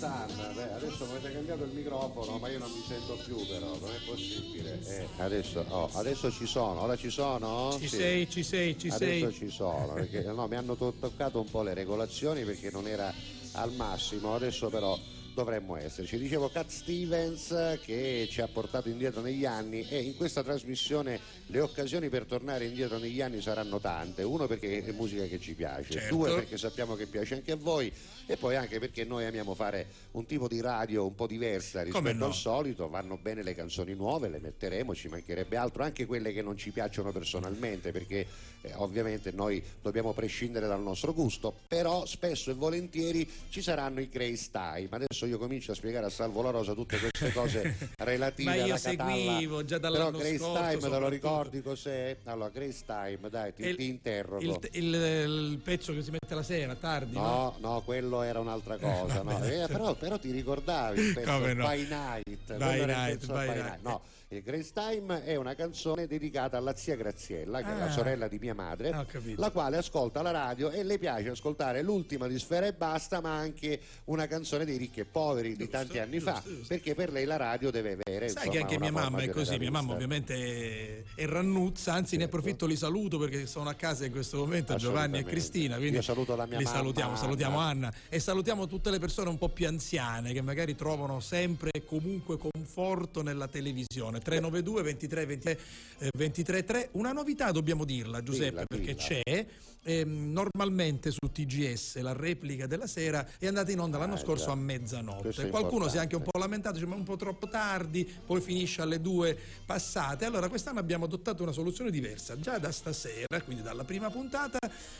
Son, 0.00 0.54
beh, 0.54 0.72
adesso 0.72 1.04
mi 1.04 1.10
avete 1.10 1.32
cambiato 1.32 1.64
il 1.64 1.70
microfono, 1.72 2.38
ma 2.38 2.48
io 2.48 2.58
non 2.58 2.70
mi 2.70 2.82
sento 2.88 3.18
più 3.22 3.36
però, 3.46 3.66
non 3.78 3.90
è 3.90 3.98
possibile. 4.06 4.80
Eh, 4.86 5.06
adesso, 5.18 5.62
oh, 5.68 5.90
adesso 5.92 6.30
ci 6.30 6.46
sono, 6.46 6.80
ora 6.80 6.96
ci 6.96 7.10
sono? 7.10 7.76
Ci 7.78 7.86
Sì. 7.86 7.96
sei, 7.96 8.30
ci 8.30 8.42
sei, 8.42 8.78
ci 8.78 8.88
adesso 8.88 9.30
sei. 9.30 9.32
ci 9.32 9.50
sono, 9.50 9.92
perché 9.92 10.22
no, 10.22 10.46
mi 10.48 10.56
hanno 10.56 10.74
to- 10.74 10.94
toccato 10.98 11.38
un 11.40 11.50
po' 11.50 11.62
le 11.62 11.74
regolazioni 11.74 12.44
perché 12.44 12.70
non 12.70 12.88
era 12.88 13.12
al 13.52 13.72
massimo, 13.72 14.34
adesso 14.34 14.70
però 14.70 14.98
dovremmo 15.34 15.76
esserci. 15.76 16.18
Dicevo 16.18 16.48
Cat 16.50 16.68
Stevens 16.68 17.78
che 17.82 18.28
ci 18.30 18.40
ha 18.40 18.48
portato 18.48 18.88
indietro 18.88 19.20
negli 19.20 19.44
anni 19.44 19.86
e 19.88 20.00
in 20.00 20.16
questa 20.16 20.42
trasmissione 20.42 21.18
le 21.46 21.60
occasioni 21.60 22.08
per 22.08 22.24
tornare 22.24 22.66
indietro 22.66 22.98
negli 22.98 23.20
anni 23.20 23.40
saranno 23.40 23.80
tante. 23.80 24.22
Uno 24.22 24.46
perché 24.46 24.84
è 24.84 24.92
musica 24.92 25.24
che 25.24 25.40
ci 25.40 25.54
piace, 25.54 25.92
Certo. 25.92 26.14
due 26.14 26.34
perché 26.34 26.56
sappiamo 26.58 26.94
che 26.94 27.06
piace 27.06 27.34
anche 27.34 27.52
a 27.52 27.56
voi 27.56 27.92
e 28.26 28.36
poi 28.36 28.56
anche 28.56 28.78
perché 28.78 29.04
noi 29.04 29.24
amiamo 29.24 29.54
fare 29.54 29.86
un 30.12 30.24
tipo 30.26 30.48
di 30.48 30.60
radio 30.60 31.04
un 31.06 31.14
po' 31.14 31.26
diversa 31.26 31.82
rispetto 31.82 32.12
no? 32.12 32.26
al 32.26 32.34
solito, 32.34 32.88
vanno 32.88 33.16
bene 33.16 33.42
le 33.42 33.54
canzoni 33.54 33.94
nuove, 33.94 34.28
le 34.28 34.38
metteremo, 34.40 34.94
ci 34.94 35.08
mancherebbe 35.08 35.56
altro, 35.56 35.82
anche 35.82 36.06
quelle 36.06 36.32
che 36.32 36.42
non 36.42 36.56
ci 36.56 36.70
piacciono 36.70 37.12
personalmente 37.12 37.90
perché 37.92 38.26
eh, 38.62 38.72
ovviamente 38.74 39.32
noi 39.32 39.62
dobbiamo 39.80 40.12
prescindere 40.12 40.66
dal 40.66 40.82
nostro 40.82 41.12
gusto, 41.12 41.54
però 41.66 42.04
spesso 42.06 42.50
e 42.50 42.54
volentieri 42.54 43.28
ci 43.48 43.62
saranno 43.62 44.00
i 44.00 44.08
Grace 44.08 44.48
Time. 44.50 44.88
Adesso 44.90 45.19
io 45.26 45.38
comincio 45.38 45.72
a 45.72 45.74
spiegare 45.74 46.06
a 46.06 46.10
Salvo 46.10 46.42
La 46.42 46.50
Rosa 46.50 46.74
tutte 46.74 46.98
queste 46.98 47.32
cose 47.34 47.76
relative 47.98 48.48
Ma 48.48 48.54
io 48.56 48.64
alla 48.64 48.78
Catalla. 48.78 49.10
seguivo 49.12 49.64
già 49.64 49.78
Però 49.80 49.92
dall'anno 49.92 50.18
Grace 50.18 50.38
scorso, 50.38 50.62
Time 50.78 50.78
te 50.90 50.98
lo 50.98 51.08
ricordi 51.08 51.62
cos'è? 51.62 52.16
Allora 52.24 52.48
Grace 52.50 52.82
Time, 52.86 53.30
dai, 53.30 53.54
ti, 53.54 53.62
Il- 53.62 53.76
ti 53.76 53.88
interrogo. 53.88 54.42
Il, 54.42 54.58
il- 54.72 54.94
il 54.94 55.60
pezzo 55.62 55.92
che 55.94 56.02
si 56.02 56.10
mette 56.10 56.34
la 56.34 56.42
sera, 56.42 56.74
tardi, 56.74 57.14
no? 57.14 57.20
No, 57.22 57.56
no, 57.60 57.82
quello 57.82 58.22
era 58.22 58.38
un'altra 58.40 58.76
cosa. 58.78 59.22
no. 59.22 59.42
Eh, 59.44 59.66
però, 59.66 59.94
però 59.94 60.18
ti 60.18 60.30
ricordavi 60.30 61.00
il 61.00 61.12
pezzo 61.14 61.30
Come 61.30 61.54
no? 61.54 61.66
By 61.66 61.86
Night. 61.88 62.56
By 62.56 62.84
Night, 62.84 63.26
By 63.26 63.46
By 63.46 63.60
Night. 63.62 63.78
No, 63.82 64.00
il 64.32 64.42
Grace 64.42 64.70
Time 64.72 65.24
è 65.24 65.34
una 65.34 65.56
canzone 65.56 66.06
dedicata 66.06 66.56
alla 66.56 66.72
zia 66.76 66.94
Graziella, 66.94 67.62
che 67.62 67.72
è 67.72 67.76
la 67.76 67.86
Ah. 67.86 67.90
sorella 67.90 68.28
di 68.28 68.38
mia 68.38 68.54
madre, 68.54 68.90
Ah, 68.90 69.04
la 69.34 69.50
quale 69.50 69.76
ascolta 69.78 70.22
la 70.22 70.30
radio 70.30 70.70
e 70.70 70.84
le 70.84 70.98
piace 70.98 71.30
ascoltare 71.30 71.82
l'ultima 71.82 72.28
di 72.28 72.38
Sfera 72.38 72.66
e 72.66 72.72
Basta, 72.72 73.20
ma 73.20 73.34
anche 73.36 73.80
una 74.04 74.28
canzone 74.28 74.64
dei 74.64 74.76
ricchi 74.76 75.00
e 75.00 75.04
poveri 75.04 75.56
di 75.56 75.64
Giusto, 75.64 75.70
tanti 75.72 75.98
anni 75.98 76.18
giusto, 76.18 76.30
fa, 76.32 76.42
giusto. 76.46 76.64
perché 76.68 76.94
per 76.94 77.10
lei 77.10 77.24
la 77.24 77.38
radio 77.38 77.72
deve 77.72 77.98
avere. 78.00 78.28
Sai 78.28 78.46
insomma, 78.46 78.50
che 78.52 78.58
anche 78.60 78.78
mia 78.78 78.92
mamma 78.92 79.18
è 79.20 79.28
così, 79.30 79.58
mia 79.58 79.70
mamma 79.72 79.94
ovviamente 79.94 81.04
è, 81.16 81.26
rannuzza, 81.26 81.92
anzi 81.94 82.14
ne 82.16 82.22
Certo. 82.22 82.36
approfitto, 82.36 82.66
li 82.66 82.76
saluto 82.76 83.18
perché 83.18 83.46
sono 83.46 83.68
a 83.68 83.74
casa 83.74 84.04
in 84.04 84.12
questo 84.12 84.36
momento 84.36 84.76
Giovanni 84.76 85.18
e. 85.18 85.24
Cristina, 85.24 85.74
quindi 85.76 85.96
Io 85.96 86.02
saluto 86.02 86.36
la 86.36 86.46
mia 86.46 86.58
li 86.58 86.62
mamma, 86.64 86.76
salutiamo, 86.76 87.16
salutiamo 87.16 87.58
Anna. 87.58 87.68
Anna 87.88 87.94
e 88.08 88.20
salutiamo 88.20 88.68
tutte 88.68 88.90
le 88.90 89.00
persone 89.00 89.28
un 89.28 89.38
po' 89.38 89.48
più 89.48 89.66
anziane 89.66 90.32
che 90.32 90.40
magari 90.40 90.76
trovano 90.76 91.18
sempre 91.18 91.70
e 91.72 91.84
comunque 91.84 92.36
conforto 92.38 93.22
nella 93.22 93.48
televisione. 93.48 94.18
392 94.20 94.82
23 94.82 95.26
23 95.26 95.58
eh, 95.98 96.10
23 96.16 96.64
3. 96.64 96.88
Una 96.92 97.12
novità 97.12 97.50
dobbiamo 97.50 97.84
dirla 97.84 98.22
Giuseppe 98.22 98.50
Dilla, 98.50 98.64
perché 98.66 98.94
dilla. 98.94 99.02
c'è 99.02 99.46
ehm, 99.82 100.32
normalmente 100.32 101.10
su 101.10 101.18
TGS 101.32 101.98
la 102.00 102.12
replica 102.12 102.66
della 102.66 102.86
sera 102.86 103.26
è 103.38 103.46
andata 103.46 103.70
in 103.70 103.78
onda 103.80 103.98
l'anno 103.98 104.14
Ah, 104.14 104.18
scorso 104.18 104.46
già. 104.46 104.52
a 104.52 104.54
mezzanotte. 104.56 105.48
Qualcuno 105.48 105.88
si 105.88 105.96
è 105.96 106.00
anche 106.00 106.16
un 106.16 106.22
po' 106.22 106.38
lamentato, 106.38 106.74
dice 106.74 106.86
ma 106.86 106.94
è 106.94 106.98
un 106.98 107.04
po' 107.04 107.16
troppo 107.16 107.48
tardi, 107.48 108.08
poi 108.26 108.40
finisce 108.40 108.82
alle 108.82 109.00
due 109.00 109.36
passate. 109.64 110.24
Allora 110.24 110.48
quest'anno 110.48 110.78
abbiamo 110.80 111.04
adottato 111.04 111.42
una 111.42 111.52
soluzione 111.52 111.90
diversa. 111.90 112.38
Già 112.38 112.58
da 112.58 112.70
stasera, 112.72 113.40
quindi 113.44 113.62
dalla 113.62 113.84
prima 113.84 114.10
puntata, 114.10 114.58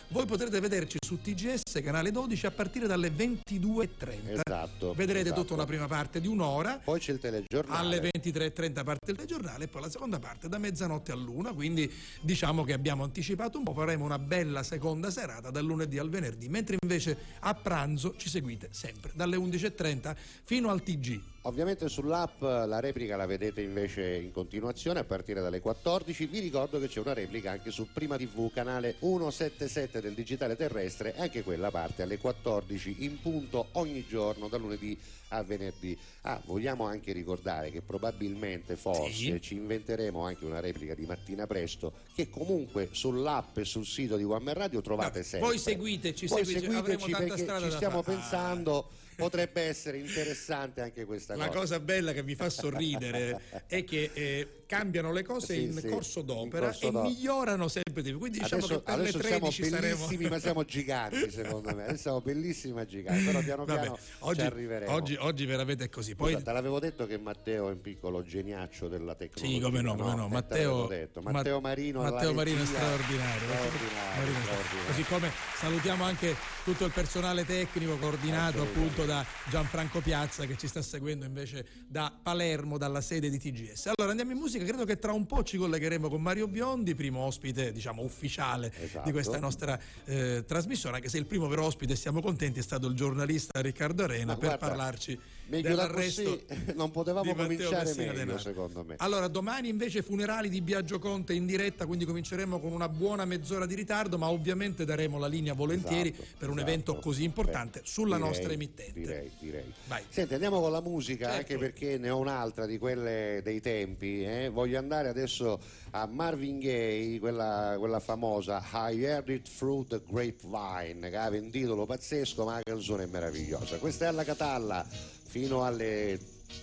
voi 0.09 0.27
potrete 0.27 0.61
vederci 0.61 0.99
su 1.05 1.21
TGS 1.21 1.81
canale 1.83 2.11
12 2.11 2.47
a 2.47 2.51
partire 2.51 2.87
dalle 2.87 3.11
22.30. 3.11 4.41
Esatto. 4.45 4.93
Vedrete 4.95 5.27
esatto. 5.27 5.41
tutta 5.43 5.55
una 5.55 5.65
prima 5.67 5.87
parte 5.87 6.21
di 6.21 6.29
un'ora. 6.29 6.81
Poi 6.83 6.99
c'è 7.01 7.13
il 7.13 7.19
telegiornale. 7.19 7.79
Alle 7.79 8.11
23.30 8.15 8.85
parte 8.85 9.11
il 9.11 9.17
telegiornale 9.17 9.65
e 9.65 9.69
poi 9.69 9.83
la 9.83 9.91
seconda 9.91 10.19
parte 10.19 10.49
da 10.49 10.59
mezzanotte 10.59 11.13
all'una, 11.13 11.53
quindi 11.53 11.91
diciamo 12.21 12.65
che 12.65 12.73
abbiamo 12.73 13.05
anticipato 13.05 13.59
un 13.59 13.65
po', 13.65 13.73
faremo 13.73 14.05
una 14.05 14.19
bella 14.19 14.63
seconda 14.71 15.11
serata 15.11 15.51
dal 15.51 15.65
lunedì 15.65 15.99
al 15.99 16.09
venerdì, 16.09 16.49
mentre 16.49 16.77
invece 16.81 17.19
a 17.41 17.55
pranzo 17.55 18.15
ci 18.17 18.29
seguite 18.29 18.69
sempre 18.71 19.11
dalle 19.17 19.37
11.30 19.37 20.15
fino 20.45 20.71
al 20.71 20.81
TG. 20.85 21.21
Ovviamente 21.45 21.89
sull'app 21.89 22.43
la 22.43 22.81
replica 22.81 23.17
la 23.17 23.25
vedete 23.25 23.63
invece 23.63 24.15
in 24.17 24.31
continuazione 24.31 24.99
a 24.99 25.05
partire 25.05 25.41
dalle 25.41 25.61
14. 25.61 26.27
Vi 26.27 26.39
ricordo 26.39 26.79
che 26.79 26.87
c'è 26.87 27.01
una 27.01 27.15
replica 27.15 27.51
anche 27.51 27.71
su 27.71 27.89
Prima 27.95 28.19
TV, 28.19 28.53
canale 28.53 28.97
177 29.01 30.03
del 30.03 30.13
digitale 30.13 30.55
terrestre, 30.55 31.15
e 31.17 31.23
anche 31.23 31.43
quella 31.43 31.71
parte 31.71 32.03
alle 32.03 32.19
14 32.19 33.05
in 33.05 33.23
punto 33.23 33.69
ogni 33.73 34.05
giorno, 34.07 34.49
da 34.49 34.59
lunedì 34.59 34.99
a 35.29 35.43
venerdì. 35.43 35.97
Ah, 36.23 36.39
vogliamo 36.45 36.85
anche 36.85 37.13
ricordare 37.13 37.71
che 37.71 37.81
probabilmente, 37.81 38.77
forse, 38.77 39.11
Sì. 39.11 39.41
ci 39.41 39.55
inventeremo 39.55 40.21
anche 40.23 40.45
una 40.45 40.61
replica 40.61 40.95
di 40.95 41.07
mattina 41.07 41.47
presto, 41.47 41.95
che 42.15 42.29
comunque 42.29 42.91
sull'app 42.93 43.57
e 43.57 43.65
sul 43.65 43.87
sito 43.87 44.19
di 44.19 44.25
One 44.25 44.45
Man 44.45 44.55
Radio 44.55 44.83
trovate 44.83 45.21
No, 45.21 45.25
sempre. 45.25 45.49
voi 45.49 45.59
seguiteci, 45.59 46.27
Voi 46.27 46.45
seguiteci, 46.45 46.67
avremo 46.67 46.83
seguiteci 46.99 47.11
tanta 47.13 47.27
perché 47.29 47.43
strada 47.43 47.65
ci 47.71 47.77
stiamo 47.77 48.03
fare. 48.03 48.17
pensando, 48.19 48.91
potrebbe 49.21 49.63
essere 49.63 49.99
interessante 49.99 50.81
anche 50.81 51.05
questa 51.05 51.37
La 51.37 51.47
cosa. 51.47 51.59
cosa 51.61 51.81
bella 51.81 52.13
che 52.13 52.23
mi 52.23 52.35
fa 52.35 52.49
sorridere 52.51 53.41
è 53.67 53.85
che 53.85 54.11
eh, 54.13 54.49
cambiano 54.67 55.13
le 55.13 55.23
cose 55.23 55.55
Sì, 55.55 55.63
in 55.65 55.73
sì, 55.79 55.89
corso 55.89 56.21
in 56.21 56.27
d'opera 56.27 56.67
corso 56.67 56.87
e 56.89 56.91
d'opera. 56.91 57.09
migliorano 57.11 57.69
sempre 57.69 58.03
di 58.03 58.11
più. 58.11 58.19
Quindi 58.19 58.39
diciamo 58.39 58.65
adesso 58.65 58.79
che 58.79 58.83
per 58.85 58.95
le 58.99 59.01
adesso 59.09 59.21
siamo 59.23 59.49
13 59.51 59.65
saremo 59.69 60.29
ma 60.29 60.39
siamo 60.39 60.65
giganti 60.67 61.31
secondo 61.31 61.75
me. 61.75 61.85
Adesso 61.85 62.01
siamo 62.03 62.21
bellissimi 62.21 62.73
ma 62.75 62.85
giganti, 62.85 63.25
però 63.25 63.41
piano 63.41 63.65
Vabbè, 63.65 63.81
piano 63.81 63.97
ci 63.97 64.03
oggi, 64.21 64.41
arriveremo. 64.41 64.93
oggi, 64.93 65.17
oggi 65.19 65.45
veramente 65.47 65.85
è 65.85 65.89
così. 65.89 66.15
Poi 66.15 66.43
te 66.43 66.53
l'avevo 66.53 66.79
detto 66.79 67.07
che 67.07 67.19
Matteo 67.19 67.69
è 67.69 67.73
un 67.73 67.81
piccolo 67.81 68.23
geniaccio 68.23 68.89
della 68.89 69.15
tecnologia. 69.15 69.55
Sì, 69.57 69.61
come 69.61 69.81
no, 69.83 69.97
come 69.97 70.15
no. 70.15 70.27
Te 70.27 70.33
Matteo. 70.33 70.89
Matteo 71.23 71.61
Ma- 71.61 71.69
Marino, 71.69 72.03
Matteo 72.03 72.33
Marino 72.33 72.63
è 72.63 72.67
straordinario. 72.67 73.41
straordinario, 73.49 74.33
straordinario. 74.33 74.87
Così 74.87 75.03
come 75.05 75.31
salutiamo 75.59 76.05
anche 76.05 76.37
tutto 76.65 76.85
il 76.85 76.93
personale 76.93 77.45
tecnico 77.45 77.97
coordinato 77.97 78.63
appunto 78.63 79.05
da 79.11 79.27
Gianfranco 79.49 80.01
Piazza 80.01 80.47
che 80.47 80.57
ci 80.57 80.69
sta 80.69 80.81
seguendo 80.83 81.25
invece 81.25 81.67
da 81.89 82.17
Palermo, 82.23 82.79
dalla 82.79 83.01
sede 83.01 83.29
di 83.29 83.41
TGS. 83.41 83.87
Allora 83.87 84.11
andiamo 84.13 84.31
in 84.31 84.39
musica, 84.39 84.65
credo 84.65 84.85
che 84.85 85.01
tra 85.01 85.11
un 85.11 85.27
po' 85.27 85.43
ci 85.43 85.57
collegheremo 85.57 86.09
con 86.09 86.23
Mario 86.23 86.47
Biondi, 86.47 86.95
primo 86.95 87.19
ospite 87.23 87.73
diciamo 87.73 88.03
ufficiale 88.03 88.73
Esatto. 88.81 89.05
di 89.05 89.11
questa 89.11 89.41
nostra 89.41 89.77
eh, 90.05 90.45
trasmissione, 90.47 90.97
anche 90.97 91.09
se 91.09 91.19
il 91.19 91.27
primo 91.27 91.49
vero 91.49 91.65
ospite, 91.65 91.97
siamo 91.97 92.21
contenti, 92.21 92.61
è 92.61 92.63
stato 92.63 92.87
il 92.87 92.95
giornalista 92.95 93.61
Riccardo 93.61 94.05
Arena 94.05 94.27
Ma 94.27 94.37
per 94.37 94.49
guarda, 94.57 94.67
parlarci 94.69 95.19
Meglio 95.51 95.75
da 95.75 95.89
così 95.89 96.45
non 96.77 96.91
potevamo 96.91 97.35
cominciare 97.35 97.93
meglio 97.95 98.13
Denaro. 98.13 98.39
secondo 98.39 98.85
me. 98.85 98.95
Allora, 98.99 99.27
domani 99.29 99.69
invece 99.69 100.03
funerali 100.03 100.49
di 100.49 100.61
Biagio 100.61 100.99
Conte 100.99 101.33
in 101.35 101.45
diretta, 101.45 101.87
quindi 101.87 102.05
cominceremo 102.05 102.61
con 102.61 102.73
una 102.73 102.89
buona 102.89 103.25
mezz'ora 103.25 103.67
di 103.67 103.75
ritardo, 103.75 104.17
ma 104.17 104.31
ovviamente 104.31 104.85
daremo 104.85 105.19
la 105.19 105.27
linea 105.27 105.53
volentieri 105.55 106.11
Esatto, 106.11 106.25
per 106.39 106.49
un 106.51 106.57
esatto. 106.59 106.71
evento 106.71 106.95
così 106.99 107.25
importante 107.25 107.81
Beh, 107.81 107.87
sulla 107.87 108.17
direi, 108.17 108.31
nostra 108.31 108.53
emittente. 108.53 108.93
Direi, 109.01 109.31
direi. 109.41 109.73
Vai. 109.89 110.03
Senti, 110.09 110.35
andiamo 110.35 110.61
con 110.61 110.71
la 110.71 110.81
musica, 110.81 111.25
Certo. 111.27 111.39
anche 111.41 111.59
perché 111.59 111.99
ne 111.99 112.11
ho 112.11 112.19
un'altra 112.19 112.67
di 112.67 112.79
quelle 112.79 113.41
dei 113.43 113.61
tempi. 113.61 114.25
eh. 114.25 114.49
Voglio 114.49 114.79
andare 114.79 115.09
adesso 115.09 115.61
a 115.91 116.07
Marvin 116.07 116.61
Gaye, 116.61 117.19
quella, 117.19 117.75
quella 117.79 117.99
famosa 117.99 118.63
I 118.73 119.03
Heard 119.03 119.29
It 119.31 119.49
Through 119.57 119.89
the 119.89 120.01
Grapevine, 120.09 121.11
che 121.11 121.17
ha 121.17 121.29
un 121.29 121.51
titolo 121.51 121.87
pazzesco, 121.87 122.45
ma 122.45 122.55
la 122.55 122.61
canzone 122.63 123.05
è 123.05 123.07
meravigliosa. 123.07 123.79
Questa 123.79 124.05
è 124.05 124.09
alla 124.09 124.23
Catalla 124.25 124.87
fino 125.31 125.65
alle 125.65 126.19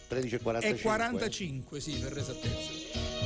13.45. 0.09 0.63
E 0.63 0.81
45, 0.81 1.79
sì, 1.79 1.93
per 1.93 2.17
esattezza. 2.17 3.16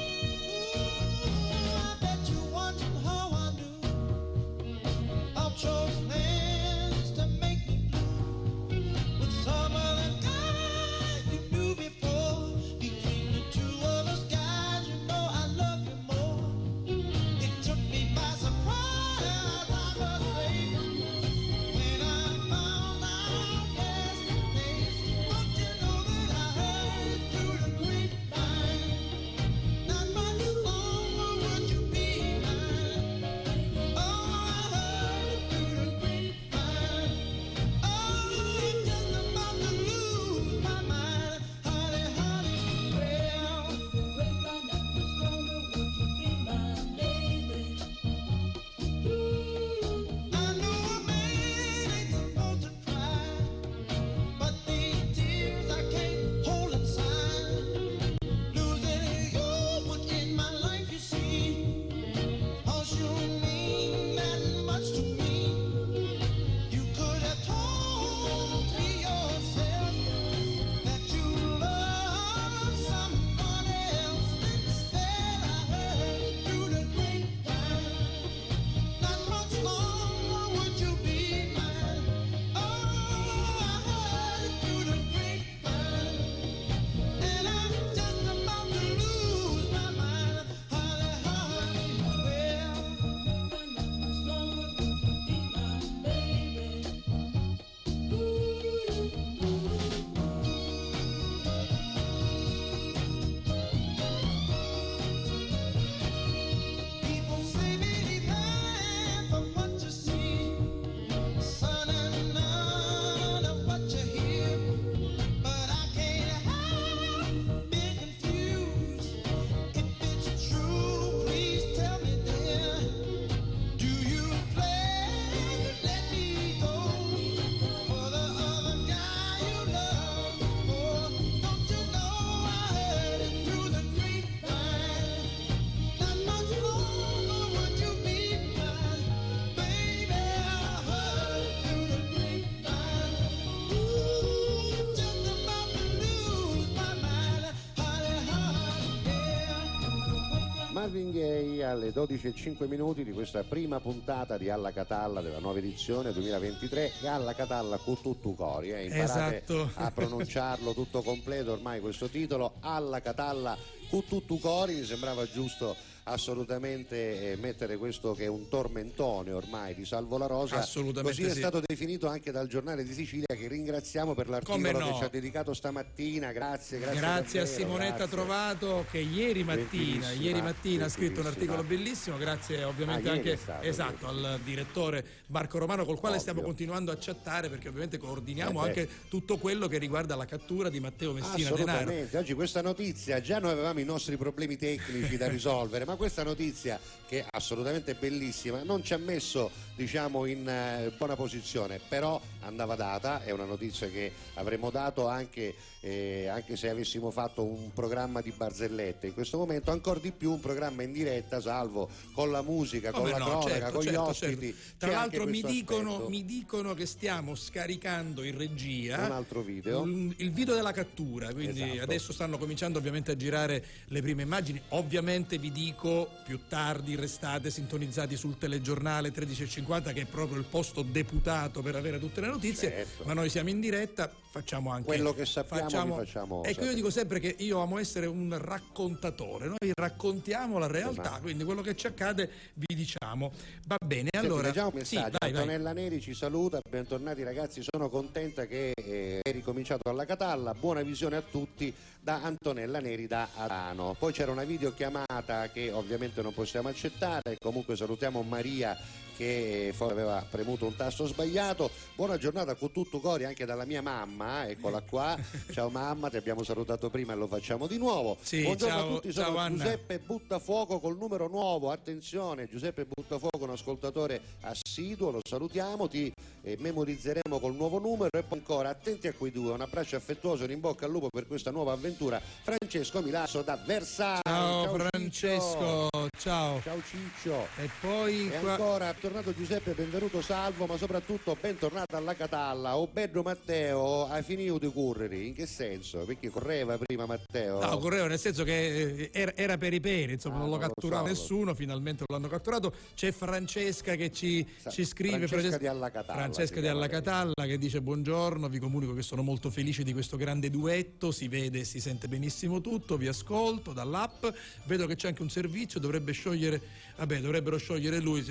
Marvin 150.81 151.11
Gaye 151.11 151.63
alle 151.63 151.89
12.05 151.91 152.67
minuti 152.67 153.03
di 153.03 153.11
questa 153.11 153.43
prima 153.43 153.79
puntata 153.79 154.35
di 154.35 154.49
Alla 154.49 154.71
Catalla 154.71 155.21
della 155.21 155.37
nuova 155.37 155.59
edizione 155.59 156.11
2023 156.11 156.93
e 157.03 157.07
Alla 157.07 157.35
Catalla 157.35 157.77
con 157.77 158.01
tutto 158.01 158.33
cori. 158.33 158.71
Eh. 158.71 158.85
Imparate 158.85 159.43
Esatto. 159.43 159.69
a 159.75 159.91
pronunciarlo 159.91 160.73
tutto 160.73 161.03
completo 161.03 161.51
ormai 161.51 161.81
questo 161.81 162.07
titolo. 162.07 162.53
Alla 162.61 162.99
Catalla 162.99 163.55
con 163.91 164.03
tutto 164.07 164.37
cori 164.37 164.73
mi 164.73 164.83
sembrava 164.83 165.23
giusto 165.27 165.75
assolutamente 166.11 167.31
eh, 167.31 167.35
mettere 167.37 167.77
questo 167.77 168.13
che 168.13 168.25
è 168.25 168.27
un 168.27 168.47
tormentone 168.47 169.31
ormai 169.31 169.73
di 169.73 169.85
Salvo 169.85 170.17
La 170.17 170.27
Rosa 170.27 170.65
così 171.01 171.23
è 171.23 171.29
sì. 171.29 171.37
stato 171.37 171.61
definito 171.65 172.07
anche 172.07 172.31
dal 172.31 172.47
giornale 172.47 172.83
di 172.83 172.93
Sicilia 172.93 173.25
che 173.27 173.47
ringraziamo 173.47 174.13
per 174.13 174.29
l'articolo 174.29 174.79
no. 174.79 174.87
che 174.87 174.93
ci 174.97 175.03
ha 175.03 175.09
dedicato 175.09 175.53
stamattina 175.53 176.31
grazie 176.31 176.79
grazie, 176.79 176.99
Grazie 176.99 177.39
a 177.41 177.45
Simonetta 177.45 177.95
grazie. 177.95 178.09
Trovato 178.15 178.85
che 178.91 178.99
ieri 178.99 179.43
mattina, 179.43 180.11
ieri 180.11 180.41
mattina 180.41 180.85
ha 180.85 180.89
scritto 180.89 181.21
un 181.21 181.27
articolo 181.27 181.63
bellissimo, 181.63 182.17
grazie 182.17 182.63
ovviamente 182.63 183.09
Ah, 183.09 183.13
anche 183.13 183.33
è 183.33 183.35
stato, 183.35 183.65
esatto, 183.65 184.07
al 184.07 184.39
direttore 184.43 185.05
Marco 185.27 185.57
Romano 185.57 185.85
col 185.85 185.97
quale 185.99 186.15
Ovvio. 186.15 186.29
stiamo 186.29 186.45
continuando 186.45 186.91
a 186.91 186.97
chattare 186.99 187.49
perché 187.49 187.67
ovviamente 187.69 187.97
coordiniamo 187.97 188.63
Eh 188.63 188.67
anche 188.67 188.89
tutto 189.07 189.37
quello 189.37 189.67
che 189.67 189.77
riguarda 189.77 190.15
la 190.15 190.25
cattura 190.25 190.69
di 190.69 190.79
Matteo 190.79 191.13
Messina 191.13 191.49
Denaro. 191.51 191.71
Assolutamente, 191.71 192.17
oggi 192.17 192.33
questa 192.33 192.61
notizia, 192.61 193.21
già 193.21 193.39
noi 193.39 193.51
avevamo 193.51 193.79
i 193.79 193.85
nostri 193.85 194.17
problemi 194.17 194.57
tecnici 194.57 195.17
da 195.17 195.27
risolvere, 195.27 195.85
ma 195.85 195.95
questa 196.01 196.23
notizia 196.23 196.79
che 197.07 197.19
è 197.19 197.25
assolutamente 197.29 197.93
bellissima 197.93 198.63
non 198.63 198.83
ci 198.83 198.95
ha 198.95 198.97
messo 198.97 199.51
diciamo 199.75 200.25
in 200.25 200.47
eh, 200.47 200.91
buona 200.97 201.15
posizione, 201.15 201.79
però 201.87 202.19
andava 202.41 202.75
data, 202.75 203.23
è 203.23 203.31
una 203.31 203.45
notizia 203.45 203.87
che 203.87 204.11
avremmo 204.35 204.69
dato 204.69 205.07
anche, 205.07 205.55
eh, 205.79 206.27
anche 206.27 206.55
se 206.55 206.69
avessimo 206.69 207.09
fatto 207.09 207.43
un 207.43 207.71
programma 207.73 208.21
di 208.21 208.31
barzellette, 208.31 209.07
in 209.07 209.13
questo 209.13 209.37
momento 209.37 209.71
ancora 209.71 209.99
di 209.99 210.11
più 210.11 210.31
un 210.31 210.39
programma 210.39 210.83
in 210.83 210.91
diretta, 210.91 211.41
salvo 211.41 211.89
con 212.13 212.31
la 212.31 212.41
musica, 212.41 212.91
con 212.91 213.01
Come 213.01 213.11
la 213.11 213.17
no, 213.17 213.25
cronaca, 213.25 213.49
certo, 213.49 213.71
con 213.73 213.81
gli 213.81 213.85
certo, 213.85 214.01
ospiti. 214.03 214.45
certo. 214.53 214.75
Tra 214.77 214.91
l'altro 214.91 215.25
mi 215.25 215.41
dicono, 215.41 216.07
mi 216.09 216.25
dicono 216.25 216.73
che 216.73 216.85
stiamo 216.85 217.35
scaricando 217.35 218.23
in 218.23 218.37
regia 218.37 219.05
Un 219.05 219.11
altro 219.11 219.41
video. 219.41 219.83
il, 219.83 220.13
il 220.17 220.31
video 220.31 220.53
della 220.53 220.73
cattura, 220.73 221.31
quindi 221.33 221.63
Esatto. 221.63 221.81
adesso 221.81 222.13
stanno 222.13 222.37
cominciando 222.37 222.77
ovviamente 222.77 223.11
a 223.11 223.15
girare 223.15 223.65
le 223.85 224.01
prime 224.01 224.21
immagini. 224.21 224.61
Ovviamente 224.69 225.37
vi 225.39 225.51
dico 225.51 225.80
più 225.81 226.41
tardi 226.47 226.95
restate 226.95 227.49
sintonizzati 227.49 228.15
sul 228.15 228.37
telegiornale 228.37 229.11
13.50 229.11 229.93
che 229.93 230.01
è 230.01 230.05
proprio 230.05 230.37
il 230.37 230.43
posto 230.43 230.83
deputato 230.83 231.61
per 231.63 231.75
avere 231.75 231.97
tutte 231.99 232.21
le 232.21 232.27
notizie, 232.27 232.69
Certo. 232.69 233.03
ma 233.05 233.13
noi 233.13 233.29
siamo 233.29 233.49
in 233.49 233.59
diretta, 233.59 234.11
facciamo 234.29 234.69
anche 234.69 234.85
Quello 234.85 235.13
che 235.13 235.25
sappiamo 235.25 235.97
vi 235.97 236.05
facciamo 236.05 236.43
Ecco, 236.43 236.65
io 236.65 236.73
dico 236.75 236.91
sempre 236.91 237.19
che 237.19 237.35
io 237.39 237.59
amo 237.61 237.79
essere 237.79 238.05
un 238.05 238.37
raccontatore, 238.39 239.47
noi 239.47 239.71
raccontiamo 239.75 240.59
la 240.59 240.67
realtà, 240.67 241.01
Esatto. 241.01 241.21
quindi 241.21 241.43
quello 241.43 241.61
che 241.61 241.75
ci 241.75 241.87
accade 241.87 242.29
vi 242.53 242.75
diciamo. 242.75 243.31
Va 243.65 243.77
bene, 243.83 244.09
Senti, 244.11 244.27
allora 244.27 244.47
leggiamo 244.47 244.71
un 244.75 244.85
sì, 244.85 244.95
messaggio. 244.95 245.17
vai. 245.19 245.29
Antonella 245.31 245.73
Neri 245.73 245.99
ci 245.99 246.13
saluta, 246.13 246.59
bentornati 246.69 247.23
ragazzi, 247.23 247.63
sono 247.67 247.89
contenta 247.89 248.45
che 248.45 248.71
eh, 248.75 249.19
è 249.21 249.31
ricominciato 249.31 249.89
alla 249.89 250.05
Catalla, 250.05 250.53
buona 250.53 250.83
visione 250.83 251.15
a 251.15 251.21
tutti 251.21 251.73
da 252.03 252.21
Antonella 252.23 252.79
Neri 252.79 253.07
da 253.07 253.29
Adano. 253.35 253.95
Poi 253.97 254.11
c'era 254.11 254.31
una 254.31 254.43
videochiamata 254.43 255.49
che 255.51 255.70
ovviamente 255.71 256.21
non 256.21 256.33
possiamo 256.33 256.69
accettare, 256.69 257.37
comunque 257.39 257.75
salutiamo 257.75 258.21
Maria 258.21 258.77
che 259.15 259.67
eh, 259.67 259.73
forse 259.73 259.93
aveva 259.93 260.25
premuto 260.29 260.65
un 260.65 260.75
tasto 260.75 261.05
sbagliato. 261.05 261.69
Buona 261.95 262.17
giornata 262.17 262.55
con 262.55 262.71
tutto 262.71 262.99
cori 262.99 263.25
anche 263.25 263.45
dalla 263.45 263.65
mia 263.65 263.81
mamma, 263.81 264.47
eccola 264.47 264.81
qua. 264.81 265.17
Ciao 265.51 265.69
mamma, 265.69 266.09
ti 266.09 266.17
abbiamo 266.17 266.43
salutato 266.43 266.89
prima 266.89 267.13
e 267.13 267.15
lo 267.15 267.27
facciamo 267.27 267.67
di 267.67 267.77
nuovo. 267.77 268.17
Sì, 268.21 268.41
Buongiorno 268.43 268.75
ciao- 268.75 268.87
a 268.89 268.93
tutti, 268.95 269.13
ciao, 269.13 269.25
sono 269.25 269.37
Anna. 269.37 269.63
Giuseppe 269.63 269.99
Buttafuoco 269.99 270.79
col 270.79 270.97
numero 270.97 271.27
nuovo, 271.27 271.71
attenzione, 271.71 272.47
Giuseppe 272.49 272.85
Buttafuoco, 272.85 273.43
un 273.43 273.49
ascoltatore 273.51 274.21
assiduo, 274.41 275.11
lo 275.11 275.19
salutiamo, 275.27 275.87
ti 275.87 276.11
eh, 276.43 276.57
memorizzeremo 276.59 277.39
col 277.39 277.53
nuovo 277.55 277.79
numero 277.79 278.09
e 278.17 278.23
poi 278.23 278.37
ancora 278.39 278.69
attenti 278.69 279.07
a 279.07 279.13
quei 279.13 279.31
due, 279.31 279.51
un 279.51 279.61
abbraccio 279.61 279.95
affettuoso 279.95 280.43
in 280.45 280.59
bocca 280.59 280.85
al 280.85 280.91
lupo 280.91 281.09
per 281.09 281.27
questa 281.27 281.51
nuova 281.51 281.73
avventura. 281.73 282.19
Francesco 282.43 283.01
Milasso 283.01 283.41
da 283.41 283.55
Versailles. 283.63 284.21
Ciao, 284.23 284.63
Ciccio. 284.63 284.87
Francesco, 284.89 285.89
ciao. 286.17 286.61
Ciao 286.61 286.81
Ciccio. 286.83 287.47
E 287.57 287.69
poi 287.79 288.27
E 288.31 288.39
qua- 288.39 288.51
ancora, 288.51 288.93
tornato 289.01 289.33
Giuseppe, 289.33 289.73
benvenuto 289.73 290.21
Salvo, 290.21 290.67
ma 290.67 290.77
soprattutto 290.77 291.35
bentornato 291.41 291.95
alla 291.95 292.13
Catalla. 292.15 292.77
O 292.77 292.85
bello 292.87 293.23
Matteo, 293.23 294.05
hai 294.05 294.21
finito 294.21 294.59
di 294.59 294.71
correre? 294.71 295.17
In 295.17 295.33
che 295.33 295.47
senso? 295.47 295.99
Perché 296.05 296.29
correva 296.29 296.77
prima 296.77 297.07
Matteo? 297.07 297.59
No, 297.59 297.77
correva 297.79 298.05
nel 298.05 298.19
senso 298.19 298.43
che 298.43 298.51
eh, 298.53 299.09
era, 299.11 299.35
era 299.35 299.57
per 299.57 299.73
i 299.73 299.79
peri, 299.79 300.13
insomma, 300.13 300.35
Ah, 300.35 300.39
non 300.41 300.49
lo 300.49 300.57
non 300.57 300.61
lo 300.67 300.73
catturava 300.73 301.01
so, 301.07 301.13
lo- 301.13 301.19
nessuno, 301.19 301.55
finalmente 301.55 302.03
l'hanno 302.07 302.27
catturato. 302.27 302.73
C'è 302.93 303.11
Francesca 303.11 303.95
che 303.95 304.11
ci, 304.11 304.47
Sa- 304.59 304.69
ci 304.69 304.85
scrive. 304.85 305.27
Francesca 305.27 305.57
di 305.57 305.65
Alla 305.67 305.89
Catalla 305.89 306.19
Francesca 306.19 306.59
di 306.59 306.67
Alla. 306.67 306.87
Catalla 306.87 307.33
che 307.47 307.57
dice 307.57 307.81
buongiorno, 307.81 308.47
vi 308.49 308.59
comunico 308.59 308.93
che 308.93 309.01
sono 309.01 309.23
molto 309.23 309.49
felice 309.49 309.81
di 309.81 309.93
questo 309.93 310.15
grande 310.15 310.51
duetto, 310.51 311.11
si 311.11 311.27
vede 311.27 311.61
e 311.61 311.63
si 311.63 311.79
sente 311.81 312.07
benissimo 312.07 312.61
tutto, 312.61 312.97
vi 312.97 313.07
ascolto 313.07 313.73
dall'app, 313.73 314.25
vedo 314.65 314.85
che 314.85 314.95
c'è 314.95 315.07
anche 315.07 315.23
un 315.23 315.29
servizio, 315.31 315.79
dovrebbe 315.79 316.11
sciogliere, 316.11 316.61
vabbè, 316.97 317.19
dovrebbero 317.19 317.57
sciogliere 317.57 317.99
lui. 317.99 318.23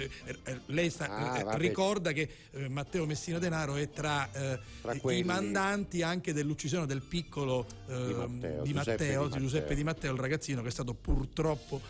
Lei 0.66 0.90
sta- 0.90 1.08
Ah, 1.10 1.38
eh, 1.38 1.58
ricorda 1.58 2.12
che 2.12 2.28
eh, 2.52 2.68
Matteo 2.68 3.04
Messina 3.06 3.38
Denaro 3.38 3.76
è 3.76 3.90
tra, 3.90 4.30
eh, 4.32 4.58
Tra 4.82 5.12
i 5.12 5.22
mandanti 5.22 6.02
anche 6.02 6.32
dell'uccisione 6.32 6.86
del 6.86 7.02
piccolo 7.02 7.66
Di 7.86 7.92
Matteo, 7.92 8.62
di 8.62 8.72
Giuseppe 8.72 8.72
Matteo, 8.72 9.28
Di 9.28 9.38
Giuseppe 9.38 9.60
Matteo. 9.60 9.76
Di 9.76 9.84
Matteo, 9.84 10.12
il 10.12 10.18
ragazzino 10.18 10.62
che 10.62 10.68
è 10.68 10.70
stato 10.70 10.94
purtroppo 10.94 11.80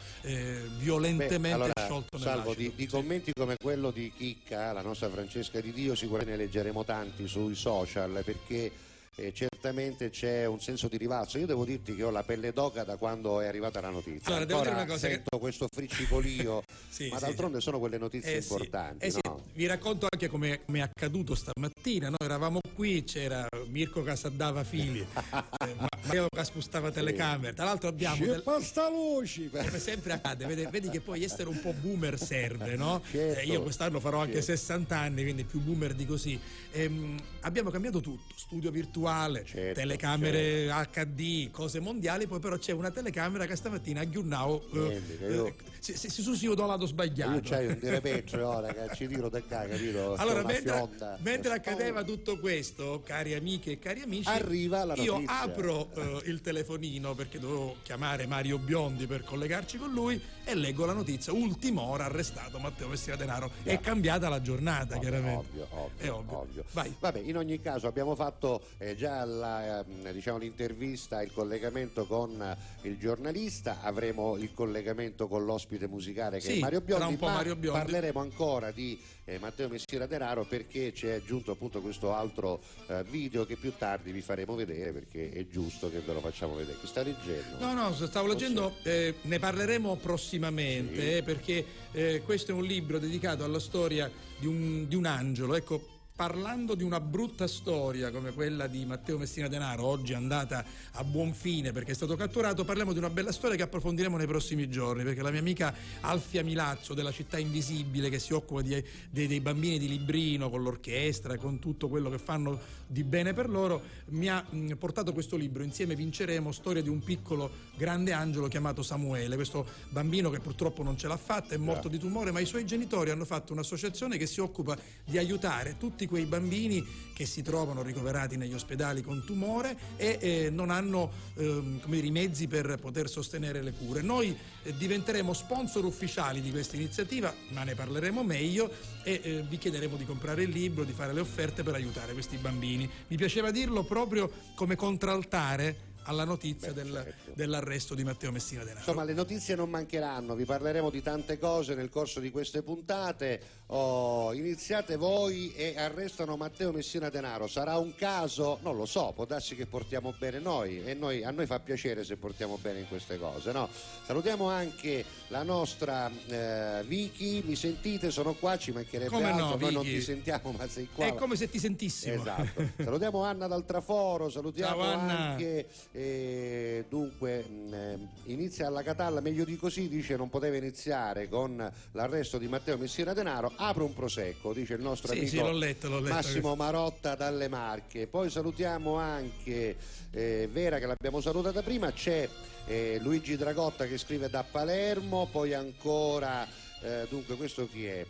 violentemente 0.78 1.38
Beh, 1.38 1.52
allora, 1.52 1.72
sciolto 1.76 2.18
Salvo, 2.18 2.54
di, 2.54 2.72
di 2.74 2.86
commenti 2.86 3.32
come 3.34 3.56
quello 3.62 3.90
di 3.90 4.12
Chicca, 4.16 4.72
la 4.72 4.82
nostra 4.82 5.08
Francesca 5.10 5.60
Di 5.60 5.72
Dio, 5.72 5.94
sicuramente 5.94 6.36
ne 6.36 6.42
leggeremo 6.44 6.84
tanti 6.84 7.26
sui 7.26 7.54
social 7.54 8.22
perché 8.24 8.70
eh, 9.16 9.32
certamente 9.34 10.10
c'è 10.10 10.46
un 10.46 10.60
senso 10.60 10.88
di 10.88 10.96
rivalso. 10.96 11.38
Io 11.38 11.46
devo 11.46 11.64
dirti 11.64 11.94
che 11.94 12.02
ho 12.02 12.10
la 12.10 12.22
pelle 12.22 12.52
d'oca 12.52 12.84
da 12.84 12.96
quando 12.96 13.40
è 13.40 13.46
arrivata 13.46 13.80
la 13.80 13.90
notizia. 13.90 14.28
Allora, 14.28 14.44
devo 14.44 14.58
Ancora 14.60 14.74
dire 14.76 14.84
una 14.84 14.92
cosa 14.94 15.06
che- 15.08 15.14
sento 15.14 15.38
questo 15.38 15.66
friccicolio, 15.70 16.62
Sì, 16.88 17.08
ma 17.08 17.18
sì, 17.18 17.24
d'altronde 17.24 17.60
sono 17.60 17.78
quelle 17.78 17.98
notizie 17.98 18.36
Eh 18.36 18.40
sì, 18.40 18.52
importanti. 18.52 19.04
eh 19.06 19.10
sì. 19.10 19.18
no? 19.24 19.44
Vi 19.52 19.66
racconto 19.66 20.06
anche 20.10 20.28
come 20.28 20.60
è 20.64 20.80
accaduto 20.80 21.34
stamattina. 21.34 22.08
Noi 22.08 22.18
eravamo 22.20 22.60
qui, 22.74 23.04
c'era 23.04 23.46
Mirko 23.68 24.02
che 24.02 24.16
saddava 24.16 24.64
fili, 24.64 25.00
eh, 25.04 25.06
Ma- 25.20 25.88
Matteo 26.02 26.26
che 26.28 26.44
spostava 26.44 26.90
telecamere. 26.90 27.52
Tra 27.54 27.64
l'altro 27.64 27.88
abbiamo 27.88 28.24
del- 28.24 28.42
basta 28.42 28.88
luci! 28.88 29.50
come 29.50 29.78
sempre 29.78 30.12
accade, 30.12 30.46
vedi, 30.46 30.66
vedi 30.70 30.88
che 30.88 31.00
poi 31.00 31.22
essere 31.22 31.48
un 31.48 31.60
po' 31.60 31.72
boomer 31.72 32.18
serve, 32.18 32.76
no? 32.76 33.02
Certo. 33.10 33.40
Eh, 33.40 33.44
io 33.44 33.62
quest'anno 33.62 34.00
farò 34.00 34.20
anche 34.20 34.34
Certo. 34.42 34.46
60 34.56 34.96
anni, 34.98 35.22
quindi 35.22 35.44
più 35.44 35.60
boomer 35.60 35.94
di 35.94 36.06
così. 36.06 36.40
Ehm, 36.72 37.16
abbiamo 37.40 37.70
cambiato 37.70 38.00
tutto, 38.00 38.34
studio 38.34 38.70
virtuale, 38.70 38.98
Certo, 39.44 39.80
telecamere 39.80 40.66
HD, 40.92 41.50
cose 41.50 41.80
mondiali, 41.80 42.26
poi 42.26 42.38
però 42.40 42.56
c'è 42.56 42.72
una 42.72 42.90
telecamera 42.90 43.46
che 43.46 43.56
stamattina 43.56 44.00
a 44.00 44.08
Giurnau 44.08 44.62
eh, 44.74 45.00
io- 45.30 45.46
eh, 45.46 45.54
si, 45.78 45.96
si, 45.96 46.10
si 46.10 46.22
suscita 46.22 46.54
dal 46.54 46.66
lato 46.66 46.86
sbagliato. 46.86 47.32
Io 47.34 47.40
c'hai 47.42 47.66
un 47.66 47.78
dire 47.80 48.00
peggio 48.00 48.46
ora 48.46 48.72
che 48.72 48.94
ci 48.94 49.06
tiro 49.06 49.28
da 49.28 49.40
qua, 49.42 49.66
capito? 49.66 50.14
Allora, 50.20 50.42
mentre, 50.44 50.88
mentre 51.18 51.52
accadeva 51.54 52.02
tutto 52.04 52.38
questo, 52.38 53.02
cari 53.04 53.34
amiche 53.34 53.72
e 53.72 53.78
cari 53.78 54.02
amici, 54.02 54.28
Arriva 54.28 54.84
la 54.84 54.94
io 54.94 55.12
notizia. 55.14 55.40
apro 55.40 55.90
eh, 55.94 56.22
il 56.26 56.40
telefonino 56.40 57.14
perché 57.14 57.38
dovevo 57.38 57.76
chiamare 57.82 58.26
Mario 58.26 58.58
Biondi 58.58 59.06
per 59.06 59.24
collegarci 59.24 59.78
con 59.78 59.90
lui 59.92 60.20
e 60.50 60.54
leggo 60.54 60.84
la 60.84 60.92
notizia. 60.92 61.32
Ultima 61.32 61.82
ora 61.82 62.04
arrestato 62.06 62.58
Matteo 62.58 62.88
Messina 62.88 63.16
Denaro. 63.16 63.50
È 63.62 63.78
cambiata 63.80 64.28
la 64.28 64.40
giornata, 64.40 64.96
Ovvio, 64.96 65.00
chiaramente. 65.10 65.46
ovvio, 65.48 65.66
ovvio, 65.70 65.90
È 65.96 66.10
ovvio. 66.10 66.38
ovvio. 66.38 66.64
Vai. 66.72 66.94
Vabbè, 66.98 67.20
in 67.20 67.36
ogni 67.36 67.60
caso 67.60 67.86
abbiamo 67.86 68.14
fatto 68.14 68.62
eh, 68.78 68.96
già 68.96 69.24
la, 69.24 69.80
ehm, 69.80 70.10
diciamo, 70.12 70.38
l'intervista, 70.38 71.22
il 71.22 71.32
collegamento 71.32 72.06
con 72.06 72.40
eh, 72.42 72.88
il 72.88 72.98
giornalista, 72.98 73.78
avremo 73.82 74.36
il 74.36 74.52
collegamento 74.52 75.28
con 75.28 75.44
l'ospite 75.44 75.86
musicale 75.86 76.38
che 76.38 76.50
Sì, 76.52 76.56
è 76.58 76.60
Mario 76.60 76.82
tra 76.82 76.96
Biondi, 76.96 77.12
un 77.14 77.18
po' 77.18 77.26
ma 77.26 77.32
Mario 77.34 77.56
Biondi. 77.56 77.78
parleremo 77.80 78.20
ancora 78.20 78.70
di 78.70 79.00
eh, 79.24 79.38
Matteo 79.38 79.68
Messina 79.68 80.06
Denaro 80.06 80.44
perché 80.44 80.92
ci 80.92 81.06
è 81.06 81.12
aggiunto 81.12 81.52
appunto 81.52 81.80
questo 81.80 82.12
altro 82.14 82.60
eh, 82.88 83.04
video 83.04 83.46
che 83.46 83.56
più 83.56 83.72
tardi 83.76 84.12
vi 84.12 84.20
faremo 84.20 84.54
vedere 84.54 84.92
perché 84.92 85.30
è 85.30 85.46
giusto 85.46 85.90
che 85.90 86.00
ve 86.00 86.12
lo 86.12 86.20
facciamo 86.20 86.54
vedere. 86.54 86.78
Chi 86.80 86.86
sta 86.86 87.02
leggendo? 87.02 87.58
No, 87.58 87.72
no, 87.72 87.92
stavo 87.94 88.26
leggendo, 88.26 88.74
eh, 88.82 89.14
ne 89.22 89.38
parleremo 89.38 89.96
prossimamente 89.96 91.00
Sì. 91.00 91.16
eh, 91.16 91.22
perché 91.22 91.64
eh, 91.92 92.22
questo 92.24 92.52
è 92.52 92.54
un 92.54 92.64
libro 92.64 92.98
dedicato 92.98 93.44
alla 93.44 93.60
storia 93.60 94.10
di 94.38 94.46
un, 94.46 94.86
di 94.88 94.94
un 94.94 95.06
angelo. 95.06 95.54
Ecco, 95.54 95.98
parlando 96.20 96.74
di 96.74 96.82
una 96.84 97.00
brutta 97.00 97.46
storia 97.46 98.10
come 98.10 98.34
quella 98.34 98.66
di 98.66 98.84
Matteo 98.84 99.16
Messina 99.16 99.48
Denaro, 99.48 99.86
oggi 99.86 100.12
andata 100.12 100.62
a 100.92 101.02
buon 101.02 101.32
fine 101.32 101.72
perché 101.72 101.92
è 101.92 101.94
stato 101.94 102.14
catturato, 102.14 102.62
parliamo 102.62 102.92
di 102.92 102.98
una 102.98 103.08
bella 103.08 103.32
storia 103.32 103.56
che 103.56 103.62
approfondiremo 103.62 104.18
nei 104.18 104.26
prossimi 104.26 104.68
giorni, 104.68 105.02
perché 105.02 105.22
la 105.22 105.30
mia 105.30 105.40
amica 105.40 105.74
Alfia 106.00 106.44
Milazzo 106.44 106.92
della 106.92 107.10
città 107.10 107.38
invisibile 107.38 108.10
che 108.10 108.18
si 108.18 108.34
occupa 108.34 108.60
di, 108.60 108.84
dei, 109.08 109.28
dei 109.28 109.40
bambini 109.40 109.78
di 109.78 109.88
Librino 109.88 110.50
con 110.50 110.62
l'orchestra, 110.62 111.38
con 111.38 111.58
tutto 111.58 111.88
quello 111.88 112.10
che 112.10 112.18
fanno 112.18 112.60
di 112.86 113.02
bene 113.02 113.32
per 113.32 113.48
loro, 113.48 113.80
mi 114.08 114.28
ha 114.28 114.44
mh, 114.46 114.72
portato 114.72 115.14
questo 115.14 115.36
libro, 115.36 115.62
insieme 115.62 115.94
vinceremo, 115.94 116.52
storia 116.52 116.82
di 116.82 116.90
un 116.90 116.98
piccolo 117.02 117.50
grande 117.78 118.12
angelo 118.12 118.46
chiamato 118.48 118.82
Samuele, 118.82 119.36
questo 119.36 119.66
bambino 119.88 120.28
che 120.28 120.40
purtroppo 120.40 120.82
non 120.82 120.98
ce 120.98 121.08
l'ha 121.08 121.16
fatta, 121.16 121.54
è 121.54 121.56
morto 121.56 121.88
di 121.88 121.96
tumore, 121.96 122.30
ma 122.30 122.40
i 122.40 122.46
suoi 122.46 122.66
genitori 122.66 123.08
hanno 123.08 123.24
fatto 123.24 123.54
un'associazione 123.54 124.18
che 124.18 124.26
si 124.26 124.40
occupa 124.40 124.76
di 125.02 125.16
aiutare 125.16 125.78
tutti 125.78 126.08
quei 126.10 126.26
bambini 126.26 126.84
che 127.14 127.24
si 127.24 127.42
trovano 127.42 127.82
ricoverati 127.82 128.36
negli 128.36 128.52
ospedali 128.52 129.00
con 129.00 129.22
tumore 129.24 129.76
e 129.96 130.18
eh, 130.20 130.50
non 130.50 130.70
hanno 130.70 131.10
ehm, 131.36 131.80
dire, 131.86 132.06
i 132.06 132.10
mezzi 132.10 132.48
per 132.48 132.78
poter 132.80 133.08
sostenere 133.08 133.62
le 133.62 133.72
cure. 133.72 134.02
Noi 134.02 134.36
eh, 134.62 134.76
diventeremo 134.76 135.32
sponsor 135.32 135.84
ufficiali 135.84 136.40
di 136.40 136.50
questa 136.50 136.74
iniziativa, 136.76 137.32
ma 137.50 137.62
ne 137.62 137.76
parleremo 137.76 138.24
meglio 138.24 138.72
e 139.04 139.20
eh, 139.22 139.44
vi 139.48 139.56
chiederemo 139.56 139.96
di 139.96 140.04
comprare 140.04 140.42
il 140.42 140.50
libro, 140.50 140.82
di 140.82 140.92
fare 140.92 141.12
le 141.12 141.20
offerte 141.20 141.62
per 141.62 141.74
aiutare 141.74 142.12
questi 142.12 142.36
bambini. 142.38 142.90
Mi 143.06 143.16
piaceva 143.16 143.52
dirlo 143.52 143.84
proprio 143.84 144.30
come 144.56 144.74
contraltare 144.74 145.89
alla 146.04 146.24
notizia 146.24 146.72
Beh, 146.72 146.82
del- 146.82 146.92
certo. 147.04 147.30
dell'arresto 147.34 147.94
di 147.94 148.04
Matteo 148.04 148.32
Messina 148.32 148.60
Denaro. 148.62 148.78
Insomma, 148.80 149.04
le 149.04 149.12
notizie 149.14 149.54
non 149.54 149.68
mancheranno, 149.70 150.34
vi 150.34 150.44
parleremo 150.44 150.90
di 150.90 151.02
tante 151.02 151.38
cose 151.38 151.74
nel 151.74 151.88
corso 151.90 152.20
di 152.20 152.30
queste 152.30 152.62
puntate. 152.62 153.40
Oh, 153.72 154.32
iniziate 154.32 154.96
voi 154.96 155.54
e 155.54 155.78
arrestano 155.78 156.36
Matteo 156.36 156.72
Messina 156.72 157.08
Denaro. 157.08 157.46
Sarà 157.46 157.76
un 157.78 157.94
caso? 157.94 158.58
Non 158.62 158.76
lo 158.76 158.86
so, 158.86 159.12
può 159.14 159.24
darsi 159.26 159.54
che 159.54 159.66
portiamo 159.66 160.12
bene 160.18 160.40
noi 160.40 160.82
e 160.84 160.94
noi- 160.94 161.22
a 161.22 161.30
noi 161.30 161.46
fa 161.46 161.60
piacere 161.60 162.02
se 162.02 162.16
portiamo 162.16 162.58
bene 162.60 162.80
in 162.80 162.88
queste 162.88 163.16
cose. 163.18 163.52
no? 163.52 163.68
Salutiamo 164.04 164.48
anche 164.48 165.04
la 165.28 165.42
nostra 165.44 166.10
eh, 166.26 166.82
Vicky, 166.84 167.42
mi 167.44 167.54
sentite? 167.54 168.10
Sono 168.10 168.34
qua, 168.34 168.58
ci 168.58 168.72
mancherebbe 168.72 169.10
Come 169.10 169.30
no, 169.32 169.44
altro, 169.50 169.58
noi 169.60 169.72
non 169.72 169.82
Vicky? 169.84 169.96
ti 169.98 170.02
sentiamo 170.02 170.50
ma 170.52 170.68
sei 170.68 170.88
qua. 170.92 171.06
È 171.06 171.14
come 171.14 171.36
se 171.36 171.48
ti 171.48 171.58
sentissimo. 171.60 172.14
Esatto. 172.14 172.68
Salutiamo 172.82 173.22
Anna 173.22 173.46
dal 173.46 173.64
Traforo, 173.64 174.28
salutiamo 174.30 174.80
Ciao, 174.82 174.90
Anna. 174.98 175.18
anche 175.30 175.68
eh, 175.92 176.84
dunque 176.88 177.42
mh, 177.42 177.74
eh, 177.74 177.98
inizia 178.24 178.66
alla 178.68 178.82
Catalla, 178.82 179.20
meglio 179.20 179.44
di 179.44 179.56
così, 179.56 179.88
dice 179.88 180.16
non 180.16 180.28
poteva 180.30 180.56
iniziare 180.56 181.28
con 181.28 181.70
l'arresto 181.92 182.38
di 182.38 182.46
Matteo 182.46 182.78
Messina 182.78 183.12
Denaro, 183.12 183.52
apre 183.56 183.82
un 183.82 183.92
prosecco, 183.92 184.52
dice 184.52 184.74
il 184.74 184.82
nostro 184.82 185.12
Sì, 185.12 185.18
amico 185.18 185.30
sì, 185.36 185.38
l'ho 185.42 185.52
letto, 185.52 185.88
l'ho 185.88 186.00
letto. 186.00 186.14
Massimo 186.14 186.54
Marotta 186.54 187.14
dalle 187.14 187.48
Marche. 187.48 188.06
Poi 188.06 188.30
salutiamo 188.30 188.94
anche 188.96 189.76
eh, 190.12 190.48
Vera 190.50 190.78
che 190.78 190.86
l'abbiamo 190.86 191.20
salutata 191.20 191.62
prima, 191.62 191.90
c'è 191.92 192.28
eh, 192.66 192.98
Luigi 193.00 193.36
Dragotta 193.36 193.86
che 193.86 193.98
scrive 193.98 194.28
da 194.30 194.44
Palermo, 194.44 195.28
poi 195.30 195.54
ancora 195.54 196.46
eh, 196.82 197.06
dunque 197.08 197.36
questo 197.36 197.68
chi 197.68 197.86
è? 197.86 198.06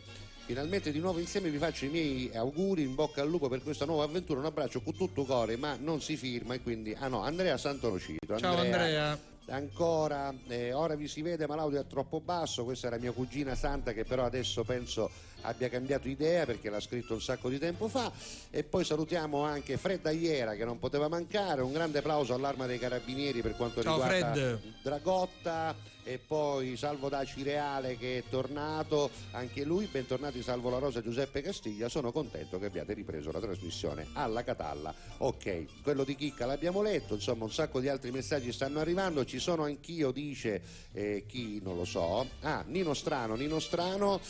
Finalmente 0.50 0.90
di 0.90 0.98
nuovo 0.98 1.20
insieme 1.20 1.48
vi 1.48 1.58
faccio 1.58 1.84
i 1.84 1.88
miei 1.90 2.28
auguri, 2.34 2.82
in 2.82 2.96
bocca 2.96 3.22
al 3.22 3.28
lupo 3.28 3.48
per 3.48 3.62
questa 3.62 3.84
nuova 3.84 4.02
avventura, 4.02 4.40
un 4.40 4.46
abbraccio 4.46 4.80
con 4.80 4.96
tutto 4.96 5.22
cuore, 5.22 5.56
ma 5.56 5.76
non 5.78 6.00
si 6.00 6.16
firma 6.16 6.54
e 6.54 6.60
quindi, 6.60 6.92
ah 6.92 7.06
no, 7.06 7.22
Andrea 7.22 7.56
Santonocito. 7.56 8.36
Ciao 8.36 8.56
Andrea. 8.56 9.16
Ancora, 9.46 10.34
eh, 10.48 10.72
ora 10.72 10.96
vi 10.96 11.06
si 11.06 11.22
vede 11.22 11.46
ma 11.46 11.54
l'audio 11.54 11.78
è 11.78 11.86
troppo 11.86 12.18
basso, 12.18 12.64
questa 12.64 12.88
era 12.88 12.98
mia 12.98 13.12
cugina 13.12 13.54
Santa 13.54 13.92
che 13.92 14.02
però 14.04 14.24
adesso 14.24 14.64
penso 14.64 15.08
abbia 15.42 15.68
cambiato 15.68 16.08
idea 16.08 16.44
perché 16.44 16.70
l'ha 16.70 16.80
scritto 16.80 17.14
un 17.14 17.20
sacco 17.20 17.48
di 17.48 17.58
tempo 17.58 17.88
fa 17.88 18.10
e 18.50 18.64
poi 18.64 18.84
salutiamo 18.84 19.42
anche 19.42 19.76
Fred 19.76 20.04
Aiera 20.06 20.54
che 20.54 20.64
non 20.64 20.78
poteva 20.78 21.08
mancare, 21.08 21.62
un 21.62 21.72
grande 21.72 21.98
applauso 21.98 22.34
all'arma 22.34 22.66
dei 22.66 22.78
carabinieri 22.78 23.40
per 23.42 23.56
quanto 23.56 23.82
Ciao, 23.82 24.02
riguarda 24.02 24.32
Fred. 24.32 24.60
Dragotta 24.82 25.76
e 26.02 26.18
poi 26.18 26.76
Salvo 26.76 27.08
Daci 27.08 27.42
Reale 27.42 27.96
che 27.96 28.18
è 28.18 28.24
tornato, 28.28 29.10
anche 29.32 29.64
lui, 29.64 29.86
bentornati 29.86 30.42
Salvo 30.42 30.70
La 30.70 30.78
Rosa 30.78 31.00
e 31.00 31.02
Giuseppe 31.02 31.42
Castiglia, 31.42 31.88
sono 31.88 32.10
contento 32.10 32.58
che 32.58 32.66
abbiate 32.66 32.94
ripreso 32.94 33.30
la 33.30 33.38
trasmissione 33.40 34.08
alla 34.14 34.42
Catalla. 34.42 34.92
Ok, 35.18 35.82
quello 35.82 36.04
di 36.04 36.16
Chicca 36.16 36.46
l'abbiamo 36.46 36.82
letto, 36.82 37.14
insomma 37.14 37.44
un 37.44 37.52
sacco 37.52 37.80
di 37.80 37.88
altri 37.88 38.10
messaggi 38.10 38.50
stanno 38.52 38.80
arrivando, 38.80 39.24
ci 39.24 39.38
sono 39.38 39.64
anch'io, 39.64 40.10
dice 40.10 40.62
eh, 40.92 41.24
chi 41.26 41.60
non 41.62 41.76
lo 41.76 41.84
so. 41.84 42.26
Ah, 42.40 42.64
Nino 42.66 42.94
Strano, 42.94 43.34
Nino 43.34 43.60
Strano. 43.60 44.20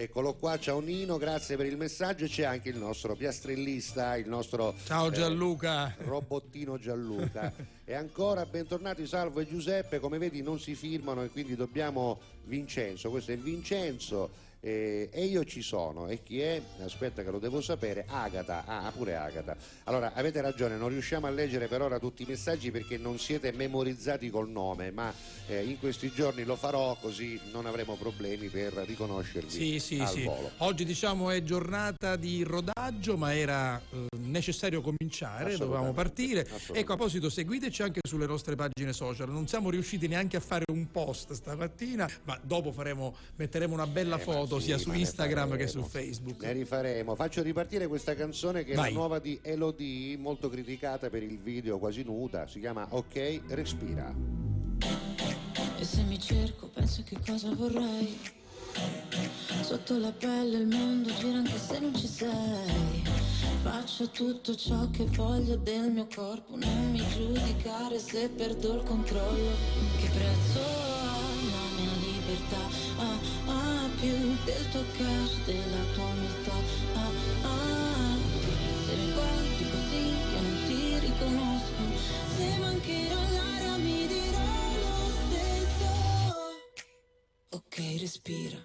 Eccolo 0.00 0.32
qua, 0.32 0.58
ciao 0.58 0.80
Nino, 0.80 1.18
grazie 1.18 1.58
per 1.58 1.66
il 1.66 1.76
messaggio 1.76 2.24
e 2.24 2.28
c'è 2.28 2.44
anche 2.44 2.70
il 2.70 2.78
nostro 2.78 3.14
piastrellista, 3.14 4.16
il 4.16 4.30
nostro 4.30 4.74
Ciao 4.86 5.08
eh, 5.08 5.10
Gianluca. 5.10 5.94
Robottino 5.98 6.78
Gianluca. 6.78 7.52
e 7.84 7.92
ancora 7.92 8.46
bentornati 8.46 9.06
Salvo 9.06 9.40
e 9.40 9.46
Giuseppe, 9.46 10.00
come 10.00 10.16
vedi 10.16 10.40
non 10.40 10.58
si 10.58 10.74
firmano 10.74 11.22
e 11.22 11.28
quindi 11.28 11.54
dobbiamo 11.54 12.18
Vincenzo, 12.44 13.10
questo 13.10 13.32
è 13.32 13.36
Vincenzo 13.36 14.30
eh, 14.60 15.08
e 15.10 15.24
io 15.24 15.44
ci 15.44 15.62
sono 15.62 16.08
e 16.08 16.22
chi 16.22 16.40
è? 16.40 16.60
Aspetta 16.84 17.22
che 17.22 17.30
lo 17.30 17.38
devo 17.38 17.60
sapere, 17.60 18.04
Agata, 18.06 18.64
ah 18.66 18.92
pure 18.94 19.16
Agata. 19.16 19.56
Allora 19.84 20.12
avete 20.14 20.40
ragione, 20.40 20.76
non 20.76 20.88
riusciamo 20.90 21.26
a 21.26 21.30
leggere 21.30 21.66
per 21.66 21.80
ora 21.82 21.98
tutti 21.98 22.22
i 22.22 22.26
messaggi 22.26 22.70
perché 22.70 22.98
non 22.98 23.18
siete 23.18 23.52
memorizzati 23.52 24.28
col 24.30 24.48
nome, 24.48 24.90
ma 24.90 25.12
eh, 25.46 25.64
in 25.64 25.78
questi 25.78 26.12
giorni 26.12 26.44
lo 26.44 26.56
farò 26.56 26.96
così 27.00 27.40
non 27.52 27.66
avremo 27.66 27.96
problemi 27.96 28.48
per 28.48 28.72
riconoscervi 28.74 29.50
Sì, 29.50 29.78
sì, 29.78 29.98
al 29.98 30.08
sì. 30.08 30.24
volo. 30.24 30.50
Oggi 30.58 30.84
diciamo 30.84 31.30
è 31.30 31.42
giornata 31.42 32.16
di 32.16 32.42
rodaggio, 32.42 33.16
ma 33.16 33.34
era 33.34 33.80
eh, 33.90 34.06
necessario 34.18 34.80
cominciare, 34.82 35.56
dovevamo 35.56 35.92
partire. 35.92 36.46
Ecco, 36.72 36.92
a 36.92 36.96
proposito, 36.96 37.30
seguiteci 37.30 37.82
anche 37.82 38.00
sulle 38.06 38.26
nostre 38.26 38.56
pagine 38.56 38.92
social. 38.92 39.30
Non 39.30 39.46
siamo 39.48 39.70
riusciti 39.70 40.06
neanche 40.06 40.36
a 40.36 40.40
fare 40.40 40.64
un 40.70 40.90
post 40.90 41.32
stamattina, 41.32 42.08
ma 42.24 42.38
dopo 42.42 42.72
faremo, 42.72 43.14
metteremo 43.36 43.72
una 43.72 43.86
bella 43.86 44.16
Eh, 44.16 44.18
ma 44.18 44.24
foto 44.50 44.58
sì, 44.58 44.66
sia 44.66 44.78
su 44.78 44.92
Instagram 44.92 45.56
che 45.56 45.68
su 45.68 45.82
Facebook. 45.82 46.42
Ne 46.42 46.52
rifaremo. 46.52 47.14
Faccio 47.14 47.42
ripartire 47.42 47.86
questa 47.86 48.14
canzone 48.14 48.64
che 48.64 48.72
è 48.72 48.74
Vai. 48.74 48.90
la 48.92 48.98
nuova 48.98 49.20
di 49.20 49.38
Elodie, 49.40 50.16
molto 50.16 50.48
criticata 50.48 51.08
per 51.08 51.22
il 51.22 51.38
video 51.38 51.78
quasi 51.78 52.02
nuda. 52.02 52.48
Si 52.48 52.58
chiama 52.58 52.86
Ok, 52.90 53.42
respira. 53.48 54.12
E 55.78 55.84
se 55.84 56.02
mi 56.02 56.18
cerco 56.18 56.68
penso 56.68 57.02
che 57.04 57.16
cosa 57.24 57.54
vorrei 57.54 58.18
Sotto 59.62 59.98
la 59.98 60.12
pelle 60.12 60.58
il 60.58 60.66
mondo 60.66 61.12
gira 61.14 61.38
anche 61.38 61.58
se 61.58 61.78
non 61.80 61.94
ci 61.94 62.06
sei 62.06 63.02
Faccio 63.62 64.08
tutto 64.10 64.54
ciò 64.54 64.88
che 64.90 65.04
voglio 65.06 65.56
del 65.56 65.90
mio 65.90 66.06
corpo 66.14 66.56
Non 66.56 66.90
mi 66.92 67.02
giudicare 67.08 67.98
se 67.98 68.28
perdo 68.28 68.74
il 68.74 68.82
controllo 68.84 69.50
Che 69.98 70.08
prezzo 70.08 70.60
ha 70.60 71.16
la 71.50 71.64
mia 71.76 71.92
libertà 71.98 72.58
Ah, 72.98 73.18
ah, 73.46 73.69
più 74.00 74.16
del 74.44 74.68
tuo 74.70 74.82
cash, 74.96 75.44
della 75.44 75.84
tua 75.94 76.04
umiltà. 76.04 76.56
Ah, 76.94 77.12
ah, 77.42 78.16
se 78.86 78.94
mi 78.96 79.12
guardi 79.12 79.64
così 79.70 80.04
io 80.32 80.40
non 80.40 80.56
ti 80.66 80.98
riconosco. 80.98 81.82
Se 82.36 82.58
mancherò 82.58 83.20
l'aria 83.36 83.76
mi 83.76 84.06
dirò 84.06 84.48
lo 84.82 84.94
stesso. 85.26 85.88
Ok, 87.50 87.76
respira 88.00 88.58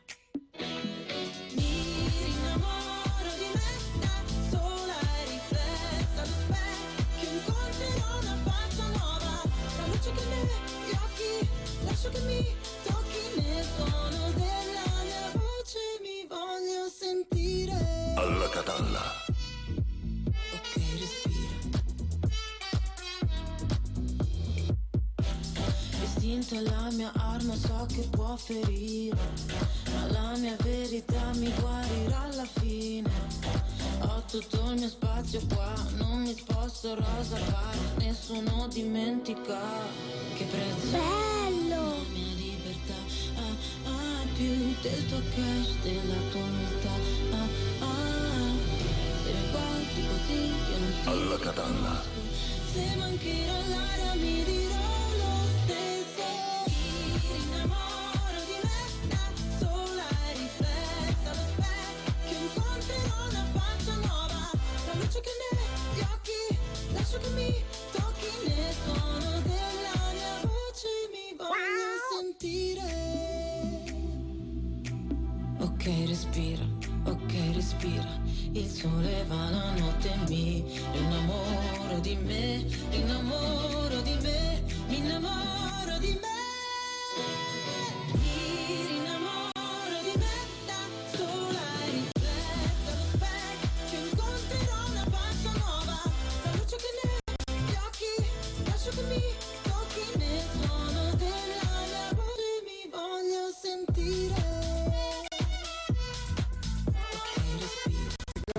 voglio 16.85 16.89
sentire 16.89 18.13
Alla 18.15 18.49
Catalla. 18.49 19.01
Ok, 20.53 20.75
respira. 20.99 21.53
L'istinto 25.99 26.55
è 26.55 26.59
la 26.59 26.89
mia 26.91 27.11
arma, 27.15 27.55
so 27.55 27.85
che 27.87 28.07
può 28.09 28.35
ferire, 28.35 29.17
ma 29.93 30.11
la 30.11 30.37
mia 30.37 30.55
verità 30.61 31.31
mi 31.35 31.51
guarirà 31.59 32.21
alla 32.21 32.45
fine. 32.45 33.09
Ho 34.01 34.23
tutto 34.29 34.71
il 34.71 34.79
mio 34.79 34.89
spazio 34.89 35.41
qua, 35.53 35.73
non 35.97 36.21
mi 36.21 36.35
sposto 36.37 36.95
rosa 36.95 37.37
pari, 37.37 38.05
nessuno 38.05 38.67
dimentica 38.67 39.59
che 40.35 40.45
prezzo 40.45 40.97
ha 40.97 41.35
più 44.35 44.75
del 44.81 45.05
tuo 45.07 45.21
cash, 45.33 45.71
della 45.81 46.19
tua 46.31 46.41
umiltà. 46.41 46.91
Ah, 47.31 47.47
ah, 47.85 48.51
se 49.23 49.31
mi 49.31 49.49
guardi 49.49 50.01
così, 50.11 50.41
io 50.71 50.77
non 50.77 50.93
ti 51.01 51.09
Alla 51.09 51.39
catanna. 51.39 52.03
Se 52.73 52.95
mancherò 52.97 53.59
l'aria 53.71 54.13
mi 54.15 54.43
dirò 54.43 54.87
lo 55.21 55.33
stesso. 55.63 56.27
Mi 56.67 57.43
innamoro 57.43 58.39
di 58.49 58.57
me, 58.65 59.07
da 59.07 59.23
sola 59.59 60.07
e 60.27 60.33
riflessa 60.43 61.29
lo 61.31 61.45
specchio. 61.55 62.37
Incontrerò 62.37 63.17
una 63.29 63.45
faccia 63.55 63.95
nuova, 64.03 64.51
la 64.87 64.93
luce 64.99 65.19
che 65.21 65.33
negli 65.47 66.01
occhi, 66.11 66.57
lascio 66.91 67.17
che 67.19 67.29
mi 67.29 67.63
tocchi 67.93 68.31
nel 68.47 68.75
suono 68.83 69.31
della 69.47 69.95
mia 70.11 70.35
voce. 70.43 70.91
Mi 71.13 71.35
voglio 71.37 71.87
wow. 71.87 72.19
sentire. 72.19 73.14
Mi 88.13 88.87
rinnamoro 88.87 89.97
di 90.01 90.17
me 90.17 90.37
da 90.65 90.81
sola 91.15 91.61
e 91.85 91.89
rifletto 91.91 92.89
allo 92.89 93.05
specchio. 93.13 93.99
Incontrerò 94.09 94.79
una 94.89 95.05
faccia 95.11 95.51
nuova, 95.51 96.01
la 96.45 96.51
luce 96.55 96.77
che 96.77 96.91
negli 97.45 97.75
occhi, 97.85 98.13
lascio 98.65 98.89
che 98.89 99.03
mi 99.03 99.21
tocchi 99.61 100.17
nel 100.17 100.41
suono 100.49 101.13
della 101.13 102.09
voce 102.15 102.63
mi 102.65 102.89
voglio 102.89 103.53
sentire. 103.53 104.44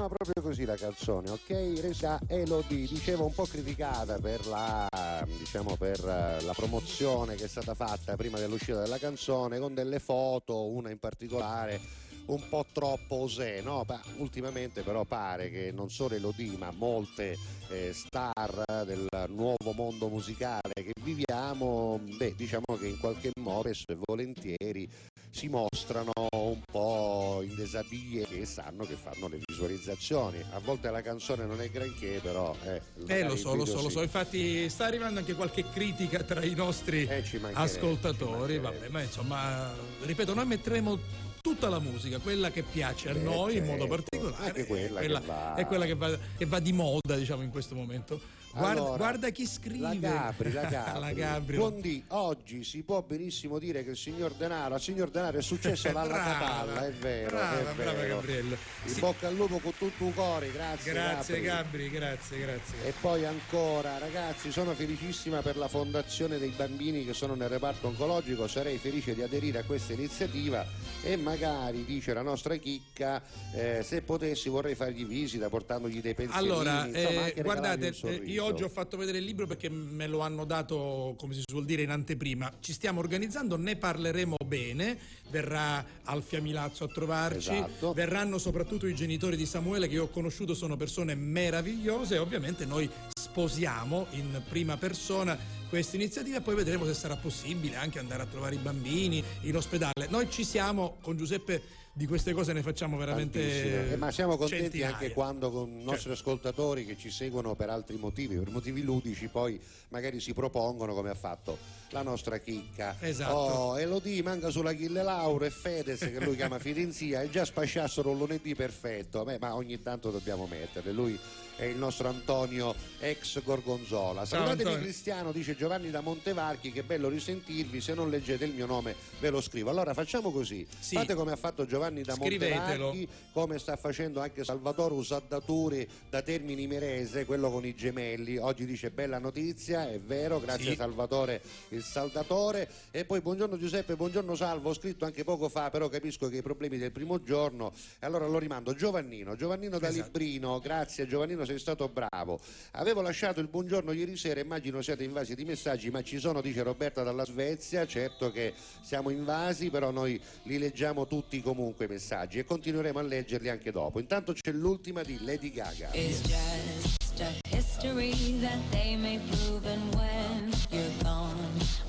Chiama 0.07 0.09
proprio 0.09 0.43
così 0.43 0.65
la 0.65 0.77
canzone, 0.77 1.31
ok? 1.31 1.81
Resa 1.81 2.19
Elodie, 2.27 2.87
dicevo 2.87 3.27
un 3.27 3.35
po' 3.35 3.45
criticata 3.45 4.19
per 4.19 4.47
la, 4.47 4.89
diciamo, 5.27 5.77
per 5.77 5.99
eh, 5.99 6.43
la 6.43 6.53
promozione 6.55 7.35
che 7.35 7.45
è 7.45 7.49
stata 7.49 7.75
fatta 7.75 8.17
prima 8.17 8.39
dell'uscita 8.39 8.81
della 8.81 8.99
canzone 8.99 9.59
con 9.59 9.75
delle 9.75 9.99
foto, 9.99 10.67
una 10.67 10.91
in 10.91 10.99
particolare 10.99 11.81
un 12.27 12.41
po' 12.49 12.67
troppo 12.73 13.17
osè, 13.17 13.61
no? 13.63 13.85
Ma 13.87 14.01
ultimamente 14.17 14.83
però 14.83 15.05
pare 15.05 15.51
che 15.51 15.71
non 15.73 15.91
solo 15.91 16.15
Elodie 16.15 16.57
ma 16.57 16.73
molte 16.73 17.37
eh, 17.69 17.93
star 17.93 18.85
del 18.85 19.07
nuovo 19.29 19.73
mondo 19.75 20.09
musicale 20.09 20.73
che 20.75 20.93
viviamo, 21.03 22.01
beh, 22.03 22.35
diciamo 22.35 22.77
che 22.79 22.89
in 22.89 22.99
qualche 22.99 23.31
modo 23.41 23.73
spesso 23.73 23.85
e 23.89 23.97
volentieri 24.05 24.89
si 25.37 25.49
mostrano 25.49 26.13
un 26.33 26.63
po' 26.65 27.43
in 27.43 27.55
desabille 27.55 28.27
che 28.27 28.47
sanno 28.47 28.85
che 28.87 28.95
fanno 28.95 29.29
le 29.29 29.39
visualizzazioni. 29.45 30.43
A 30.53 30.61
volte 30.61 30.91
la 30.91 31.03
canzone 31.03 31.45
non 31.45 31.61
è 31.61 31.69
granché, 31.69 32.21
però 32.23 32.57
eh, 32.65 32.81
Eh, 33.07 33.23
lo 33.23 33.37
so, 33.37 33.55
lo 33.55 33.67
so, 33.67 33.83
lo 33.83 33.89
sì. 33.89 33.97
so. 33.97 34.03
Infatti 34.03 34.69
sta 34.71 34.87
arrivando 34.87 35.19
anche 35.21 35.35
qualche 35.35 35.69
critica 35.71 36.23
tra 36.23 36.43
i 36.43 36.55
nostri 36.55 37.05
Eh, 37.07 37.23
ascoltatori. 37.53 38.59
Vabbè, 38.59 38.89
ma 38.89 39.03
insomma, 39.03 39.75
ripeto, 40.05 40.33
noi 40.33 40.47
metteremo 40.47 40.99
tutta 41.47 41.69
la 41.69 41.79
musica, 41.79 42.19
quella 42.19 42.51
che 42.51 42.63
piace 42.65 43.11
a 43.11 43.13
Beh, 43.13 43.21
noi 43.21 43.57
in 43.59 43.65
modo 43.67 43.87
certo, 43.87 43.95
particolare. 44.03 44.45
anche 44.47 44.67
quella 44.67 45.01
che 45.01 45.09
va- 45.25 45.55
è 45.55 45.65
quella 45.65 45.85
che 45.87 45.95
va, 45.95 46.19
che 46.37 46.45
va 46.47 46.59
di 46.59 46.73
moda, 46.73 47.15
diciamo, 47.17 47.43
in 47.43 47.51
questo 47.51 47.77
momento. 47.77 48.21
Guarda, 48.57 48.81
Allora, 48.81 48.97
guarda 48.97 49.29
chi 49.29 49.47
scrive. 49.47 49.81
La 49.81 49.95
Gabri, 49.95 50.51
la 50.51 50.63
Gabri. 50.71 51.01
La 51.01 51.13
Gabri. 51.13 51.57
Buondì, 51.59 52.03
oggi 52.09 52.65
si 52.65 52.83
può 52.85 53.03
benissimo 53.03 53.59
dire 53.59 53.85
che 53.85 53.91
il 53.91 53.97
signor 53.99 54.33
Denaro, 54.33 54.75
al 54.75 54.81
signor 54.81 55.11
Denaro 55.11 55.37
è 55.37 55.43
successo 55.43 55.91
Brava, 55.93 56.09
catalla, 56.17 56.87
è 56.87 56.91
vero, 56.93 57.37
brava, 57.37 57.59
è 57.71 57.75
brava 57.75 57.93
vero. 57.93 58.15
Gabriella. 58.17 58.57
In 58.85 58.91
Sì. 58.95 59.01
bocca 59.01 59.27
al 59.29 59.35
lupo 59.35 59.59
con 59.59 59.73
tutto 59.77 60.07
il 60.07 60.15
cuore, 60.15 60.51
grazie. 60.53 60.91
Grazie 60.93 61.41
Gabri. 61.43 61.83
Gabri, 61.83 61.91
grazie, 61.91 62.39
grazie. 62.41 62.87
E 62.87 62.95
poi 62.99 63.27
ancora, 63.27 63.99
ragazzi, 63.99 64.51
sono 64.51 64.73
felicissima 64.73 65.43
per 65.43 65.59
la 65.59 65.69
fondazione 65.69 66.39
dei 66.39 66.49
bambini 66.57 67.05
che 67.05 67.13
sono 67.13 67.35
nel 67.35 67.51
reparto 67.51 67.89
oncologico, 67.89 68.49
sarei 68.49 68.79
felice 68.79 69.15
di 69.15 69.21
aderire 69.23 69.59
a 69.59 69.65
questa 69.65 69.93
iniziativa 69.93 70.65
e 71.03 71.17
magari, 71.17 71.36
dice 71.85 72.15
la 72.15 72.23
nostra 72.23 72.57
chicca, 72.57 73.23
eh, 73.53 73.83
se 73.83 74.03
potessi 74.03 74.49
vorrei 74.49 74.75
fargli 74.75 75.05
visita 75.05 75.49
portandogli 75.49 76.01
dei 76.01 76.15
pensierini, 76.15 76.51
Allora, 76.51 76.87
insomma, 76.87 77.27
eh, 77.27 77.43
guardate, 77.43 77.95
eh, 78.03 78.15
io 78.25 78.45
oggi 78.45 78.63
ho 78.63 78.69
fatto 78.69 78.97
vedere 78.97 79.19
il 79.19 79.25
libro 79.25 79.47
perché 79.47 79.69
me 79.69 80.07
lo 80.07 80.21
hanno 80.21 80.45
dato, 80.45 81.15
come 81.19 81.35
si 81.35 81.43
suol 81.47 81.65
dire, 81.65 81.83
in 81.83 81.91
anteprima. 81.91 82.53
Ci 82.61 82.73
stiamo 82.73 83.01
organizzando, 83.01 83.57
ne 83.57 83.77
parleremo 83.77 84.37
bene. 84.45 84.99
Verrà 85.29 85.85
Alfia 86.05 86.41
Milazzo 86.41 86.85
a 86.85 86.89
trovarci, 86.89 87.53
Esatto. 87.53 87.93
verranno 87.93 88.39
soprattutto 88.39 88.87
i 88.87 88.95
genitori 88.95 89.37
di 89.37 89.45
Samuele 89.45 89.89
che 89.89 89.95
io 89.95 90.05
ho 90.05 90.09
conosciuto, 90.09 90.55
sono 90.55 90.77
persone 90.77 91.15
meravigliose 91.15 92.15
e 92.15 92.19
ovviamente 92.19 92.65
noi 92.65 92.89
sposiamo 93.13 94.07
in 94.13 94.41
prima 94.49 94.77
persona 94.77 95.37
questa 95.69 95.97
iniziativa 95.97 96.39
e 96.39 96.41
poi 96.41 96.55
vedremo 96.55 96.85
se 96.85 96.95
sarà 96.95 97.17
possibile 97.17 97.77
anche 97.77 97.99
andare 97.99 98.23
a 98.23 98.27
trovare 98.27 98.55
i 98.55 98.59
bambini 98.59 99.23
in 99.43 99.57
ospedale. 99.57 100.07
Noi 100.09 100.31
ci 100.31 100.45
siamo 100.45 100.97
con 101.01 101.17
Giuseppe 101.17 101.85
di 101.97 102.07
queste 102.07 102.35
cose 102.35 102.53
ne 102.53 102.61
facciamo 102.61 102.99
veramente. 102.99 103.93
Eh, 103.93 103.97
ma 103.97 104.11
siamo 104.11 104.37
contenti 104.37 104.65
centinaia. 104.65 104.93
anche 104.93 105.13
quando 105.13 105.51
con 105.51 105.81
i 105.81 105.83
nostri 105.83 106.13
ascoltatori 106.13 106.85
che 106.85 106.99
ci 106.99 107.11
seguono 107.11 107.55
per 107.55 107.71
altri 107.71 107.97
motivi, 107.97 108.37
per 108.37 108.51
motivi 108.51 108.83
ludici, 108.83 109.29
poi 109.29 109.59
magari 109.89 110.21
si 110.21 110.35
propongono 110.35 110.93
come 110.93 111.09
ha 111.09 111.15
fatto 111.15 111.57
la 111.91 112.03
nostra 112.03 112.37
chicca. 112.37 112.97
Esatto. 113.01 113.33
Oh, 113.33 113.79
Elodie 113.79 114.23
manca 114.23 114.51
sulla 114.51 114.71
Achille 114.71 115.03
Lauro 115.03 115.47
e 115.47 115.51
Fedez 115.51 116.01
che 116.01 116.21
lui 116.21 116.37
chiama 116.37 116.59
Fidenzia 116.61 117.23
e 117.23 117.31
già 117.31 117.47
spasciassero 117.47 118.11
un 118.11 118.19
lunedì 118.19 118.55
perfetto, 118.55 119.25
Beh, 119.25 119.39
ma 119.39 119.55
ogni 119.55 119.81
tanto 119.81 120.11
dobbiamo 120.11 120.47
metterle. 120.47 120.93
Lui 120.93 121.19
è 121.57 121.65
il 121.65 121.77
nostro 121.77 122.09
Antonio 122.09 122.75
ex 123.01 123.43
Gorgonzola. 123.43 124.25
Salutatemi 124.25 124.63
Antonio. 124.63 124.79
Cristiano, 124.81 125.33
dice 125.33 125.57
Giovanni 125.57 125.91
da 125.91 126.01
Montevarchi, 126.01 126.71
che 126.73 126.83
bello 126.83 127.09
risentirvi, 127.09 127.81
se 127.81 127.95
non 127.95 128.11
leggete 128.11 128.45
il 128.45 128.53
mio 128.53 128.67
nome 128.67 128.95
ve 129.21 129.31
lo 129.31 129.41
scrivo. 129.41 129.71
Allora 129.71 129.95
facciamo 129.95 130.31
così, 130.31 130.67
Sì. 130.79 130.95
fate 130.97 131.15
come 131.15 131.33
ha 131.33 131.37
fatto 131.37 131.65
Giovanni 131.67 132.03
da 132.03 132.15
Scrivetelo. 132.15 132.87
Montevarchi, 132.87 133.09
come 133.33 133.59
sta 133.59 133.77
facendo 133.77 134.21
anche 134.21 134.45
Salvatore 134.45 134.95
Usaddaturi 134.95 135.89
da 136.11 136.23
Termini 136.23 136.67
Merese, 136.67 137.25
quello 137.25 137.51
con 137.51 137.65
i 137.65 137.75
gemelli. 137.75 138.37
Oggi 138.37 138.67
dice 138.67 138.91
bella 138.91 139.19
notizia, 139.19 139.89
è 139.91 139.99
vero, 139.99 140.41
grazie 140.41 140.71
Sì. 140.71 140.77
Salvatore 140.77 141.41
il 141.71 141.83
saldatore. 141.83 142.69
E 142.91 143.05
poi 143.05 143.21
buongiorno 143.21 143.57
Giuseppe, 143.59 143.97
buongiorno 143.97 144.35
Salvo, 144.35 144.71
ho 144.71 144.75
scritto 144.75 145.05
anche 145.05 145.25
poco 145.25 145.49
fa, 145.49 145.71
però 145.71 145.89
capisco 145.89 146.29
che 146.29 146.37
i 146.39 146.43
problemi 146.43 146.77
del 146.79 146.93
primo 146.93 147.23
giorno, 147.23 147.73
e 147.99 148.05
allora 148.07 148.27
lo 148.27 148.39
rimando. 148.39 148.75
Giovannino, 148.75 149.37
Giovannino 149.37 149.79
da 149.79 149.89
Esatto. 149.89 150.05
Librino, 150.19 150.59
grazie 150.61 151.07
Giovannino, 151.07 151.45
sei 151.47 151.59
stato 151.59 151.89
bravo. 151.89 152.39
Avevo 152.73 153.01
lasciato 153.01 153.41
il 153.41 153.49
buongiorno 153.49 153.93
ieri 153.93 154.17
sera, 154.17 154.41
immagino 154.41 154.83
siate 154.83 155.05
invasi 155.05 155.35
di 155.35 155.45
messaggi, 155.45 155.91
ma 155.91 156.03
ci 156.03 156.19
sono, 156.19 156.41
dice 156.41 156.63
Roberta 156.63 157.03
dalla 157.03 157.25
Svezia, 157.25 157.87
certo 157.87 158.31
che 158.31 158.53
siamo 158.83 159.09
invasi, 159.11 159.71
però 159.71 159.91
noi 159.91 160.21
li 160.43 160.59
leggiamo 160.59 161.07
tutti 161.07 161.41
comunque 161.41 161.87
i 161.87 161.89
messaggi 161.89 162.39
e 162.39 162.45
continueremo 162.45 162.99
a 162.99 163.03
leggerli 163.03 163.49
anche 163.49 163.73
dopo. 163.73 163.99
Intanto 164.01 164.33
c'è 164.33 164.53
l'ultima 164.53 165.03
di 165.03 165.19
Lady 165.25 165.51
Gaga. 165.51 165.91
is 165.95 166.21
just 166.23 167.21
a 167.21 167.49
history 167.49 168.13
that 168.41 168.59
they 168.71 168.97
may 168.97 169.19
prove 169.31 169.65
and 169.67 169.95
when 169.95 170.53
you're 170.71 171.03
gone 171.03 171.35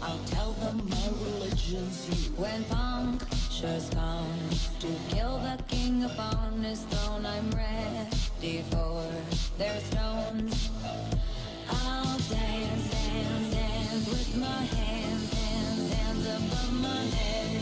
I'll 0.02 0.24
tell 0.28 0.54
them 0.54 0.88
my 0.88 1.08
religion's 1.26 2.08
you 2.10 2.32
when 2.36 2.64
punctures 2.66 3.90
come 3.90 4.50
to 4.80 4.88
kill 5.10 5.40
the 5.40 5.62
king 5.68 6.04
upon 6.04 6.64
his 6.64 6.82
throne 6.82 7.26
I'm 7.26 7.50
ready 7.52 8.64
for 8.72 9.04
their 9.58 9.80
stones 9.80 10.70
I'll 11.70 12.18
dance, 12.30 12.92
dance, 12.92 13.56
dance 13.56 14.08
with 14.08 14.38
my 14.38 14.46
hands, 14.48 15.34
hands, 15.34 15.94
hands 15.94 16.26
above 16.28 16.74
my 16.74 17.04
head, 17.18 17.57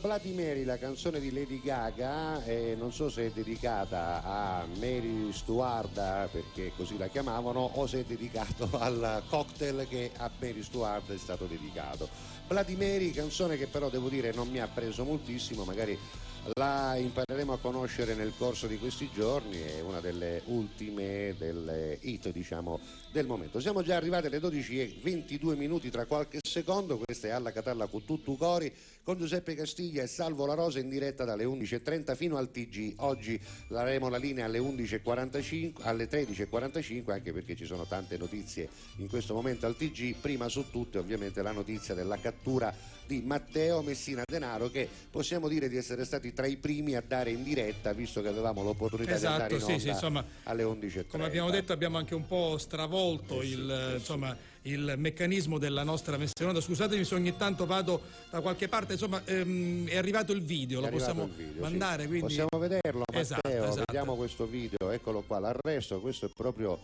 Bloody 0.00 0.32
Mary, 0.32 0.62
la 0.62 0.78
canzone 0.78 1.18
di 1.18 1.32
Lady 1.32 1.60
Gaga, 1.60 2.44
e 2.44 2.76
non 2.78 2.92
so 2.92 3.10
se 3.10 3.26
è 3.26 3.30
dedicata 3.30 4.22
a 4.22 4.64
Mary 4.78 5.32
Stuarda, 5.32 6.28
perché 6.30 6.72
così 6.76 6.96
la 6.96 7.08
chiamavano, 7.08 7.70
o 7.74 7.86
se 7.88 8.00
è 8.00 8.04
dedicato 8.04 8.68
al 8.78 9.24
cocktail 9.28 9.86
che 9.88 10.12
a 10.16 10.30
Mary 10.38 10.62
Stuart 10.62 11.12
è 11.12 11.18
stato 11.18 11.46
dedicato. 11.46 12.08
Bloody 12.46 12.76
Mary, 12.76 13.10
canzone 13.10 13.56
che 13.56 13.66
però 13.66 13.90
devo 13.90 14.08
dire 14.08 14.32
non 14.32 14.48
mi 14.48 14.60
ha 14.60 14.68
preso 14.68 15.04
moltissimo, 15.04 15.64
magari 15.64 15.98
la 16.54 16.96
impareremo 16.96 17.52
a 17.52 17.58
conoscere 17.58 18.14
nel 18.14 18.32
corso 18.36 18.66
di 18.66 18.78
questi 18.78 19.10
giorni, 19.12 19.60
è 19.60 19.80
una 19.80 20.00
delle 20.00 20.42
ultime 20.46 21.34
delle 21.36 21.98
hit 22.00 22.30
diciamo 22.30 22.80
del 23.12 23.26
momento. 23.26 23.60
Siamo 23.60 23.82
già 23.82 23.96
arrivati 23.96 24.26
alle 24.26 24.40
12 24.40 24.80
e 24.80 24.98
22 25.02 25.56
minuti 25.56 25.90
tra 25.90 26.06
qualche 26.06 26.38
secondo, 26.42 26.98
questa 26.98 27.28
è 27.28 27.30
Alla 27.30 27.52
Catalla 27.52 27.86
con 27.86 28.04
tutto 28.04 28.34
cori 28.36 28.72
con 29.02 29.16
Giuseppe 29.16 29.54
Castiglia 29.54 30.02
e 30.02 30.06
Salvo 30.06 30.46
La 30.46 30.54
Rosa 30.54 30.78
in 30.78 30.88
diretta 30.88 31.24
dalle 31.24 31.44
11.30 31.44 32.14
fino 32.14 32.36
al 32.36 32.50
TG. 32.50 32.94
Oggi 32.98 33.40
daremo 33.68 34.08
la 34.08 34.18
linea 34.18 34.44
alle 34.44 34.58
11.45, 34.58 35.72
alle 35.82 36.08
13.45 36.08 37.10
anche 37.10 37.32
perché 37.32 37.56
ci 37.56 37.64
sono 37.64 37.84
tante 37.86 38.16
notizie 38.16 38.68
in 38.96 39.08
questo 39.08 39.34
momento 39.34 39.66
al 39.66 39.76
TG, 39.76 40.16
prima 40.20 40.48
su 40.48 40.70
tutte 40.70 40.98
ovviamente 40.98 41.42
la 41.42 41.52
notizia 41.52 41.94
della 41.94 42.18
cattura 42.18 42.74
di 43.08 43.22
Matteo 43.24 43.80
Messina 43.80 44.22
Denaro 44.24 44.70
che 44.70 44.86
possiamo 45.10 45.48
dire 45.48 45.70
di 45.70 45.78
essere 45.78 46.04
stati 46.04 46.34
tra 46.34 46.46
i 46.46 46.58
primi 46.58 46.94
a 46.94 47.02
dare 47.04 47.30
in 47.30 47.42
diretta 47.42 47.94
visto 47.94 48.20
che 48.20 48.28
avevamo 48.28 48.62
l'opportunità 48.62 49.14
esatto, 49.14 49.36
di 49.36 49.42
andare 49.42 49.54
in 49.54 49.62
onda 49.62 49.74
sì, 49.74 49.80
sì, 49.80 49.88
insomma, 49.88 50.24
alle 50.42 50.62
11.30. 50.62 51.06
Come 51.06 51.24
abbiamo 51.24 51.50
detto 51.50 51.72
abbiamo 51.72 51.96
anche 51.96 52.14
un 52.14 52.26
po' 52.26 52.58
stravolto 52.58 53.40
Eh 53.40 53.46
sì, 53.46 53.52
il, 53.52 53.70
eh 53.70 53.96
insomma, 53.96 54.36
il 54.62 54.94
meccanismo 54.98 55.56
della 55.56 55.82
nostra 55.84 56.18
messa 56.18 56.34
in 56.40 56.48
onda. 56.48 56.60
Scusatemi 56.60 57.02
se 57.02 57.14
ogni 57.14 57.34
tanto 57.34 57.64
vado 57.64 58.02
da 58.30 58.40
qualche 58.42 58.68
parte, 58.68 58.92
insomma 58.92 59.22
ehm, 59.24 59.88
è 59.88 59.96
arrivato 59.96 60.32
il 60.32 60.42
video, 60.42 60.80
lo 60.80 60.88
possiamo 60.88 61.28
video, 61.34 61.62
mandare. 61.62 62.06
Quindi... 62.06 62.34
Possiamo 62.34 62.58
vederlo, 62.58 62.98
Matteo. 62.98 63.20
Esatto, 63.20 63.48
esatto. 63.48 63.82
Vediamo 63.86 64.16
questo 64.16 64.46
video, 64.46 64.90
eccolo 64.90 65.22
qua, 65.22 65.38
l'arresto, 65.38 65.98
questo 66.00 66.26
è 66.26 66.30
proprio 66.36 66.78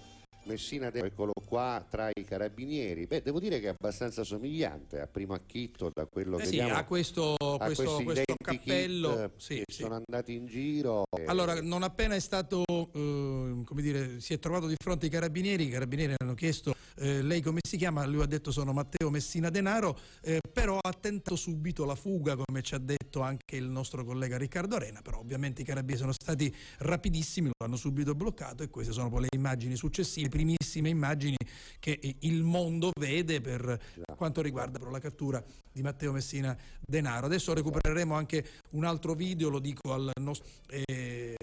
Messina 0.46 0.90
Denaro, 0.90 1.10
eccolo 1.10 1.32
qua 1.46 1.84
tra 1.88 2.10
i 2.12 2.24
carabinieri. 2.24 3.06
Beh, 3.06 3.22
devo 3.22 3.40
dire 3.40 3.60
che 3.60 3.66
è 3.66 3.74
abbastanza 3.78 4.24
somigliante 4.24 5.00
a 5.00 5.06
primo 5.06 5.34
acchitto 5.34 5.90
da 5.92 6.06
quello 6.06 6.36
Eh 6.38 6.42
che 6.42 6.46
sì, 6.46 6.52
diamo 6.52 6.74
ha 6.74 6.84
questo, 6.84 7.34
a 7.34 7.64
questo, 7.64 8.02
questo 8.02 8.34
cappello. 8.36 9.32
Sì, 9.36 9.62
sì. 9.66 9.82
sono 9.82 9.94
andati 9.94 10.34
in 10.34 10.46
giro. 10.46 11.04
Allora, 11.26 11.60
non 11.60 11.82
appena 11.82 12.14
è 12.14 12.20
stato, 12.20 12.64
eh, 12.66 13.62
come 13.64 13.82
dire, 13.82 14.20
si 14.20 14.32
è 14.32 14.38
trovato 14.38 14.66
di 14.66 14.76
fronte 14.82 15.06
ai 15.06 15.10
carabinieri, 15.10 15.66
i 15.66 15.70
carabinieri 15.70 16.14
hanno 16.18 16.34
chiesto 16.34 16.74
eh, 16.96 17.22
lei 17.22 17.40
come 17.40 17.60
si 17.66 17.76
chiama, 17.76 18.04
lui 18.06 18.22
ha 18.22 18.26
detto 18.26 18.50
sono 18.50 18.72
Matteo 18.72 19.10
Messina 19.10 19.50
Denaro, 19.50 19.98
eh, 20.22 20.40
però 20.52 20.78
ha 20.80 20.92
tentato 20.92 21.36
subito 21.36 21.84
la 21.84 21.94
fuga, 21.94 22.36
come 22.36 22.62
ci 22.62 22.74
ha 22.74 22.78
detto 22.78 23.20
anche 23.20 23.56
il 23.56 23.68
nostro 23.68 24.04
collega 24.04 24.36
Riccardo 24.36 24.76
Arena, 24.76 25.02
però 25.02 25.18
ovviamente 25.18 25.62
i 25.62 25.64
carabinieri 25.64 26.00
sono 26.00 26.12
stati 26.12 26.54
rapidissimi, 26.78 27.48
lo 27.48 27.64
hanno 27.64 27.76
subito 27.76 28.14
bloccato 28.14 28.62
e 28.62 28.68
queste 28.68 28.92
sono 28.92 29.08
poi 29.10 29.22
le 29.22 29.28
immagini 29.34 29.76
successive, 29.76 30.28
primissime 30.34 30.88
immagini 30.88 31.36
che 31.78 32.00
eh, 32.02 32.16
il 32.20 32.42
mondo 32.42 32.90
vede 32.98 33.40
per 33.40 33.78
quanto 34.16 34.42
riguarda 34.42 34.80
però 34.80 34.90
la 34.90 34.98
cattura 34.98 35.42
di 35.70 35.80
Matteo 35.80 36.10
Messina 36.10 36.56
Denaro. 36.80 37.26
Adesso 37.26 37.54
recupereremo 37.54 38.14
anche 38.14 38.44
un 38.70 38.84
altro 38.84 39.14
video, 39.14 39.48
lo 39.48 39.60
dico 39.60 39.92
al 39.92 40.10
nostro 40.20 40.48
eh, 40.70 40.84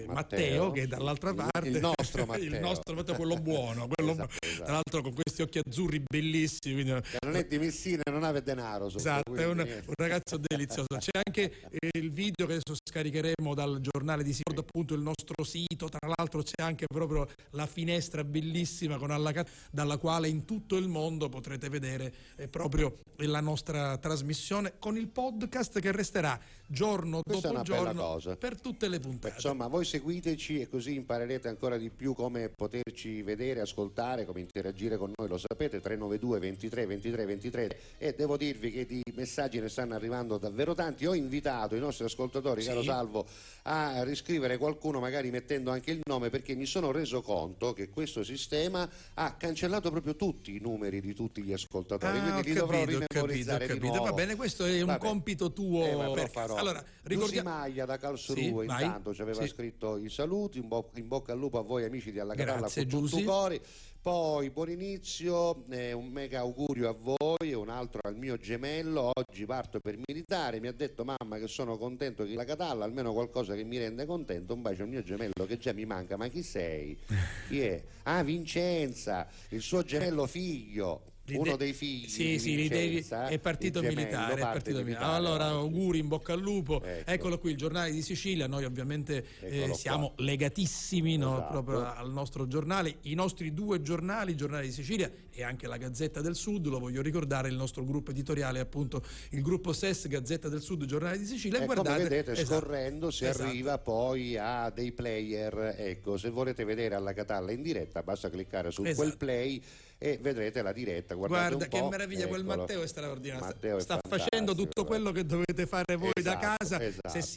Matteo, 0.06 0.14
Matteo, 0.14 0.70
che 0.70 0.82
è 0.82 0.86
dall'altra 0.86 1.34
parte. 1.34 1.68
il 1.68 1.78
nostro 1.80 2.24
Matteo. 2.26 2.44
il 2.44 2.58
nostro 2.60 2.94
Matteo, 2.94 3.14
quello 3.14 3.34
buono, 3.36 3.88
quello 3.88 4.12
Esatto, 4.12 4.34
esatto. 4.40 4.62
tra 4.64 4.72
l'altro 4.72 5.02
con 5.02 5.14
questi 5.14 5.42
occhi 5.42 5.60
azzurri 5.64 6.02
bellissimi. 6.08 6.82
quindi- 6.82 7.00
che 7.00 7.18
non 7.24 7.36
è 7.36 7.44
di 7.46 7.58
Messina 7.58 8.02
non 8.10 8.24
ha 8.24 8.32
denaro. 8.40 8.88
sotto, 8.88 8.98
Esatto, 8.98 9.34
è 9.34 9.46
un, 9.46 9.58
un 9.58 9.94
ragazzo 9.96 10.36
delizioso. 10.38 10.86
C'è 10.98 11.20
anche 11.24 11.52
eh, 11.70 11.88
il 11.98 12.10
video 12.10 12.46
che 12.46 12.54
adesso 12.54 12.76
scaricheremo 12.88 13.54
dal 13.54 13.80
giornale 13.80 14.22
di 14.22 14.32
Sicordo, 14.32 14.60
appunto 14.60 14.94
il 14.94 15.00
nostro 15.00 15.44
sito. 15.44 15.88
Tra 15.88 16.08
l'altro 16.16 16.42
c'è 16.42 16.62
anche 16.62 16.86
proprio 16.86 17.26
la 17.50 17.66
finestra 17.66 18.24
bellissima 18.24 18.98
con 18.98 19.10
alla 19.10 19.30
dalla 19.70 19.96
quale 19.96 20.28
in 20.28 20.44
tutto 20.44 20.76
il 20.76 20.88
mondo 20.88 21.28
potrete 21.28 21.68
vedere 21.68 22.12
eh, 22.36 22.48
proprio 22.48 22.98
la 23.16 23.40
nostra 23.40 23.96
trasmissione 23.98 24.74
con 24.78 24.96
il 24.96 25.08
podcast 25.08 25.80
che 25.80 25.90
resterà 25.92 26.38
giorno 26.72 27.20
Questa 27.22 27.48
dopo 27.48 27.62
giorno 27.62 28.20
per 28.38 28.60
tutte 28.60 28.88
le 28.88 28.98
puntate. 28.98 29.34
Insomma, 29.34 29.66
voi 29.66 29.84
seguiteci 29.84 30.60
e 30.60 30.68
così 30.68 30.94
imparerete 30.94 31.48
ancora 31.48 31.76
di 31.76 31.90
più 31.90 32.14
come 32.14 32.48
poterci 32.48 33.22
vedere, 33.22 33.60
ascoltare, 33.60 34.24
come 34.24 34.40
interagire 34.40 34.96
con 34.96 35.12
noi, 35.14 35.28
lo 35.28 35.38
sapete, 35.38 35.80
392 35.80 36.38
23 36.38 36.86
23 36.86 37.24
23 37.26 37.78
e 37.98 38.14
devo 38.14 38.36
dirvi 38.36 38.70
che 38.72 38.86
di 38.86 39.02
messaggi 39.14 39.60
ne 39.60 39.68
stanno 39.68 39.94
arrivando 39.94 40.38
davvero 40.38 40.74
tanti. 40.74 41.06
Ho 41.06 41.14
invitato 41.14 41.76
i 41.76 41.80
nostri 41.80 42.04
ascoltatori, 42.04 42.64
caro 42.64 42.80
Sì. 42.80 42.86
Salvo, 42.86 43.26
a 43.64 44.02
riscrivere 44.02 44.56
qualcuno 44.58 44.98
magari 44.98 45.30
mettendo 45.30 45.70
anche 45.70 45.92
il 45.92 46.00
nome 46.04 46.30
perché 46.30 46.54
mi 46.54 46.66
sono 46.66 46.90
reso 46.90 47.22
conto 47.22 47.72
che 47.72 47.88
questo 47.90 48.24
sistema 48.24 48.88
ha 49.14 49.34
cancellato 49.34 49.90
proprio 49.90 50.16
tutti 50.16 50.56
i 50.56 50.58
numeri 50.60 51.00
di 51.00 51.14
tutti 51.14 51.42
gli 51.42 51.52
ascoltatori, 51.52 52.18
Ah, 52.18 52.20
quindi 52.22 52.38
ho 52.38 52.42
li 52.42 52.52
dovrò 52.54 52.78
capito, 52.80 52.96
ho 52.96 53.00
capito, 53.00 53.18
ho 53.18 53.26
rimemorizzare 53.26 53.66
capito. 53.66 53.86
nuovo. 53.86 54.04
Va 54.04 54.12
bene, 54.12 54.34
questo 54.36 54.64
è 54.64 54.80
un 54.80 54.86
Vabbè. 54.86 55.06
compito 55.06 55.52
tuo. 55.52 56.10
Eh, 56.10 56.14
per 56.14 56.30
farò. 56.30 56.56
Allora, 56.56 56.84
Ricordiamo... 57.04 57.50
Maglia 57.50 57.84
da 57.84 57.98
Calsrue 57.98 58.36
Sì, 58.66 58.72
intanto 58.72 59.14
ci 59.14 59.22
aveva 59.22 59.42
Sì. 59.42 59.48
scritto 59.48 59.96
i 59.96 60.08
saluti, 60.10 60.58
in, 60.58 60.66
bo- 60.68 60.90
in 60.96 61.06
bocca 61.06 61.32
al 61.32 61.38
lupo 61.38 61.58
a 61.58 61.62
voi 61.62 61.84
amici 61.84 62.10
di 62.10 62.18
Alla 62.18 62.34
Catalla 62.34 62.68
con 62.68 62.72
tutto 62.84 62.86
Giusy. 62.86 63.24
cori. 63.24 63.60
Poi 64.02 64.50
buon 64.50 64.68
inizio, 64.68 65.64
eh, 65.70 65.92
un 65.92 66.08
mega 66.08 66.40
augurio 66.40 66.88
a 66.88 66.92
voi 66.92 67.36
e 67.38 67.54
un 67.54 67.68
altro 67.68 68.00
al 68.02 68.16
mio 68.16 68.36
gemello. 68.36 69.12
Oggi 69.14 69.46
parto 69.46 69.78
per 69.78 69.96
militare. 70.08 70.58
Mi 70.58 70.66
ha 70.66 70.72
detto 70.72 71.04
mamma 71.04 71.38
che 71.38 71.46
sono 71.46 71.78
contento 71.78 72.24
che 72.24 72.34
la 72.34 72.42
Catalla, 72.42 72.84
almeno 72.84 73.12
qualcosa 73.12 73.54
che 73.54 73.62
mi 73.62 73.78
rende 73.78 74.04
contento. 74.04 74.54
Un 74.54 74.62
bacio 74.62 74.82
al 74.82 74.88
mio 74.88 75.04
gemello 75.04 75.46
che 75.46 75.56
già 75.56 75.72
mi 75.72 75.84
manca. 75.84 76.16
Ma 76.16 76.26
chi 76.26 76.42
sei? 76.42 76.98
Chi 77.46 77.60
è? 77.60 77.80
Ah, 78.02 78.24
Vincenza, 78.24 79.28
il 79.50 79.60
suo 79.60 79.84
gemello 79.84 80.26
figlio. 80.26 81.11
Uno 81.38 81.52
de- 81.52 81.56
dei 81.56 81.72
figli 81.72 82.08
Sì, 82.08 82.38
sì, 82.38 82.54
Vincenza, 82.54 83.26
è 83.28 83.38
partito 83.38 83.80
gemello, 83.80 84.00
militare. 84.00 84.34
È 84.34 84.38
partito 84.38 84.82
militare. 84.82 85.04
Allora, 85.14 85.46
auguri, 85.46 85.98
in 85.98 86.08
bocca 86.08 86.32
al 86.32 86.40
lupo. 86.40 86.82
Ecco. 86.82 87.10
Eccolo 87.10 87.38
qui, 87.38 87.50
il 87.52 87.56
giornale 87.56 87.90
di 87.90 88.02
Sicilia. 88.02 88.46
Noi 88.46 88.64
ovviamente 88.64 89.24
eh, 89.40 89.72
siamo 89.74 90.12
qua. 90.14 90.24
legatissimi 90.24 91.16
no, 91.16 91.34
Esatto. 91.34 91.50
proprio 91.52 91.92
al 91.94 92.10
nostro 92.10 92.46
giornale. 92.46 92.96
I 93.02 93.14
nostri 93.14 93.52
due 93.52 93.80
giornali, 93.82 94.32
il 94.32 94.36
giornale 94.36 94.66
di 94.66 94.72
Sicilia 94.72 95.10
e 95.30 95.42
anche 95.42 95.66
la 95.66 95.76
Gazzetta 95.76 96.20
del 96.20 96.34
Sud, 96.36 96.66
lo 96.66 96.78
voglio 96.78 97.00
ricordare, 97.02 97.48
il 97.48 97.56
nostro 97.56 97.84
gruppo 97.84 98.10
editoriale 98.10 98.60
appunto 98.60 99.02
il 99.30 99.42
gruppo 99.42 99.72
SES, 99.72 100.08
Gazzetta 100.08 100.48
del 100.48 100.60
Sud, 100.60 100.84
giornale 100.84 101.18
di 101.18 101.24
Sicilia. 101.24 101.60
E 101.60 101.64
Guardate, 101.64 101.88
come 101.88 102.02
vedete, 102.08 102.32
esatto, 102.32 102.60
scorrendo 102.60 103.10
si 103.10 103.24
esatto. 103.24 103.48
arriva 103.48 103.78
poi 103.78 104.36
a 104.36 104.70
dei 104.70 104.92
player. 104.92 105.74
Ecco, 105.78 106.16
se 106.16 106.28
volete 106.30 106.64
vedere 106.64 106.94
alla 106.94 107.12
Catalla 107.12 107.52
in 107.52 107.62
diretta, 107.62 108.02
basta 108.02 108.28
cliccare 108.30 108.70
su 108.70 108.82
Esatto. 108.84 108.96
quel 109.02 109.16
play 109.16 109.62
e 110.02 110.18
vedrete 110.20 110.62
la 110.62 110.72
diretta. 110.72 111.14
Guardate 111.14 111.54
Guarda 111.54 111.68
che 111.78 111.82
meraviglia, 111.88 112.26
quel 112.26 112.40
eccolo. 112.42 112.56
Matteo 112.58 112.82
è 112.82 112.86
straordinario. 112.88 113.44
Matteo 113.46 113.76
è 113.76 113.80
Sta 113.80 113.98
fantastico, 114.02 114.24
facendo 114.30 114.54
tutto 114.54 114.84
quello 114.84 115.12
che 115.12 115.24
dovete 115.24 115.66
fare 115.66 115.94
voi 115.96 116.10
da 116.20 116.20
Esatto, 116.38 116.56
casa. 116.58 116.82
esatto. 116.82 117.20
Se 117.20 117.34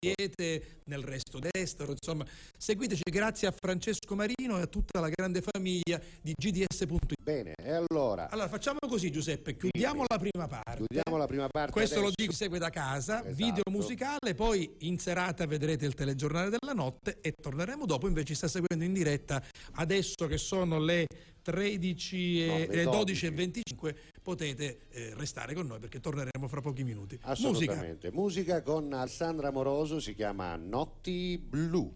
siete 0.00 0.80
nel 0.84 1.02
resto 1.02 1.40
d'estero, 1.40 1.90
insomma, 1.90 2.24
seguiteci 2.56 3.02
grazie 3.10 3.48
a 3.48 3.50
Francesco 3.54 4.14
Marino 4.14 4.56
e 4.58 4.62
a 4.62 4.66
tutta 4.66 5.00
la 5.00 5.08
grande 5.08 5.42
famiglia 5.42 6.00
di 6.22 6.32
GDS.it. 6.34 7.14
Bene, 7.20 7.52
e 7.60 7.72
allora 7.72 8.30
Allora 8.30 8.48
facciamo 8.48 8.78
così 8.88 9.10
Giuseppe, 9.10 9.56
chiudiamo 9.56 10.04
la 10.08 10.18
prima 10.18 10.46
parte. 10.46 10.84
chiudiamo 10.86 11.16
la 11.18 11.26
prima 11.26 11.48
parte. 11.48 11.72
Questo 11.72 11.96
lo 11.96 12.00
adesso. 12.06 12.14
dico, 12.16 12.32
segue 12.32 12.58
da 12.60 12.70
casa, 12.70 13.20
Esatto. 13.24 13.34
video 13.34 13.62
musicale, 13.70 14.34
poi 14.36 14.72
in 14.80 14.98
serata 14.98 15.44
vedrete 15.46 15.84
il 15.84 15.94
telegiornale 15.94 16.50
della 16.56 16.72
notte 16.74 17.18
e 17.20 17.32
torneremo 17.32 17.84
dopo, 17.84 18.06
invece 18.06 18.26
ci 18.28 18.34
sta 18.36 18.46
seguendo 18.48 18.84
in 18.84 18.92
diretta 18.92 19.42
adesso 19.72 20.26
che 20.28 20.38
sono 20.38 20.78
le 20.78 21.06
13 21.48 22.46
No, 22.46 22.56
e, 22.56 22.66
le 22.66 22.74
le 22.74 22.84
12 22.84 22.96
12 22.98 23.26
e 23.26 23.30
25 23.30 23.96
potete 24.22 24.80
eh, 24.90 25.14
restare 25.16 25.54
con 25.54 25.66
noi 25.66 25.78
perché 25.78 25.98
torneremo 25.98 26.46
fra 26.46 26.60
pochi 26.60 26.84
minuti. 26.84 27.14
Musica. 27.14 27.30
Assolutamente. 27.30 28.10
Musica 28.12 28.60
con 28.60 28.92
Alessandra 28.92 29.50
Moroso, 29.50 29.98
si 29.98 30.14
chiama 30.14 30.56
Notti 30.56 31.38
Blu. 31.38 31.90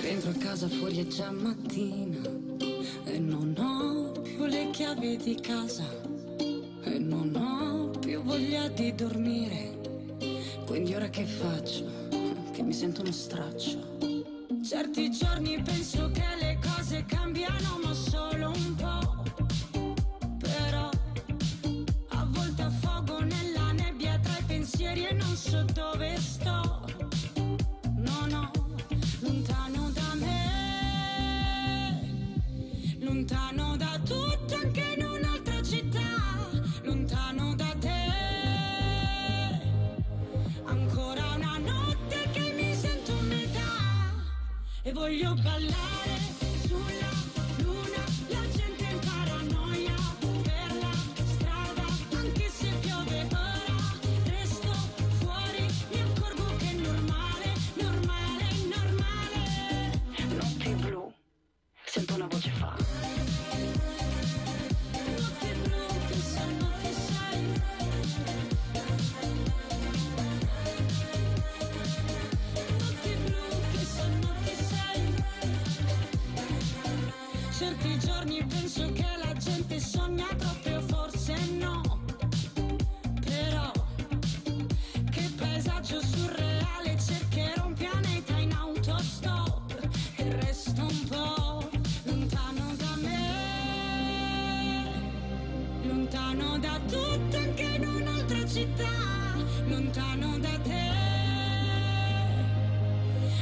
Rientro 0.00 0.30
a 0.30 0.34
casa 0.34 0.68
fuori 0.68 1.00
è 1.00 1.06
già 1.08 1.32
mattina 1.32 2.22
e 3.06 3.18
non 3.18 3.56
ho 3.58 4.20
più 4.20 4.44
le 4.44 4.70
chiavi 4.70 5.16
di 5.16 5.34
casa 5.40 5.84
e 6.84 6.98
non 6.98 7.34
ho 7.34 7.98
più 7.98 8.22
voglia 8.22 8.68
di 8.68 8.94
dormire. 8.94 9.78
Quindi 10.64 10.94
ora 10.94 11.08
che 11.08 11.24
faccio? 11.24 12.09
Che 12.60 12.66
mi 12.66 12.74
sento 12.74 13.00
uno 13.00 13.10
straccio. 13.10 13.96
Certi 14.62 15.10
giorni 15.10 15.62
penso 15.62 16.10
che 16.10 16.26
le 16.38 16.58
cose 16.60 17.06
cambiano 17.06 17.78
ma 17.82 17.94
solo 17.94 18.48
un 18.50 18.74
po'. 18.74 18.89
your 45.20 45.34
ballad. 45.34 46.19
sogna 79.80 80.26
proprio 80.36 80.80
forse 80.82 81.34
no. 81.58 81.80
Però 83.24 83.72
che 85.10 85.32
paesaggio 85.36 86.00
surreale 86.02 86.96
cercherò 86.98 87.66
un 87.66 87.72
pianeta 87.72 88.36
in 88.36 88.52
autostop 88.52 89.88
e 90.16 90.36
resto 90.40 90.82
un 90.82 91.08
po' 91.08 91.70
lontano 92.04 92.74
da 92.76 92.96
me. 93.00 93.28
Lontano 95.82 96.58
da 96.58 96.78
tutto 96.86 97.36
anche 97.36 97.62
in 97.62 97.86
un'altra 97.88 98.46
città 98.46 98.88
lontano 99.66 100.38
da 100.38 100.58
te. 100.62 100.88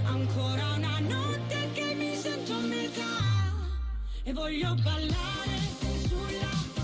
Ancora 0.05 0.74
una 0.76 0.99
notte 1.01 1.70
che 1.72 1.95
mi 1.95 2.14
sento 2.14 2.53
a 2.53 2.61
metà 2.61 3.28
e 4.29 4.33
voglio 4.35 4.74
ballare 4.83 5.59
sulla 6.07 6.78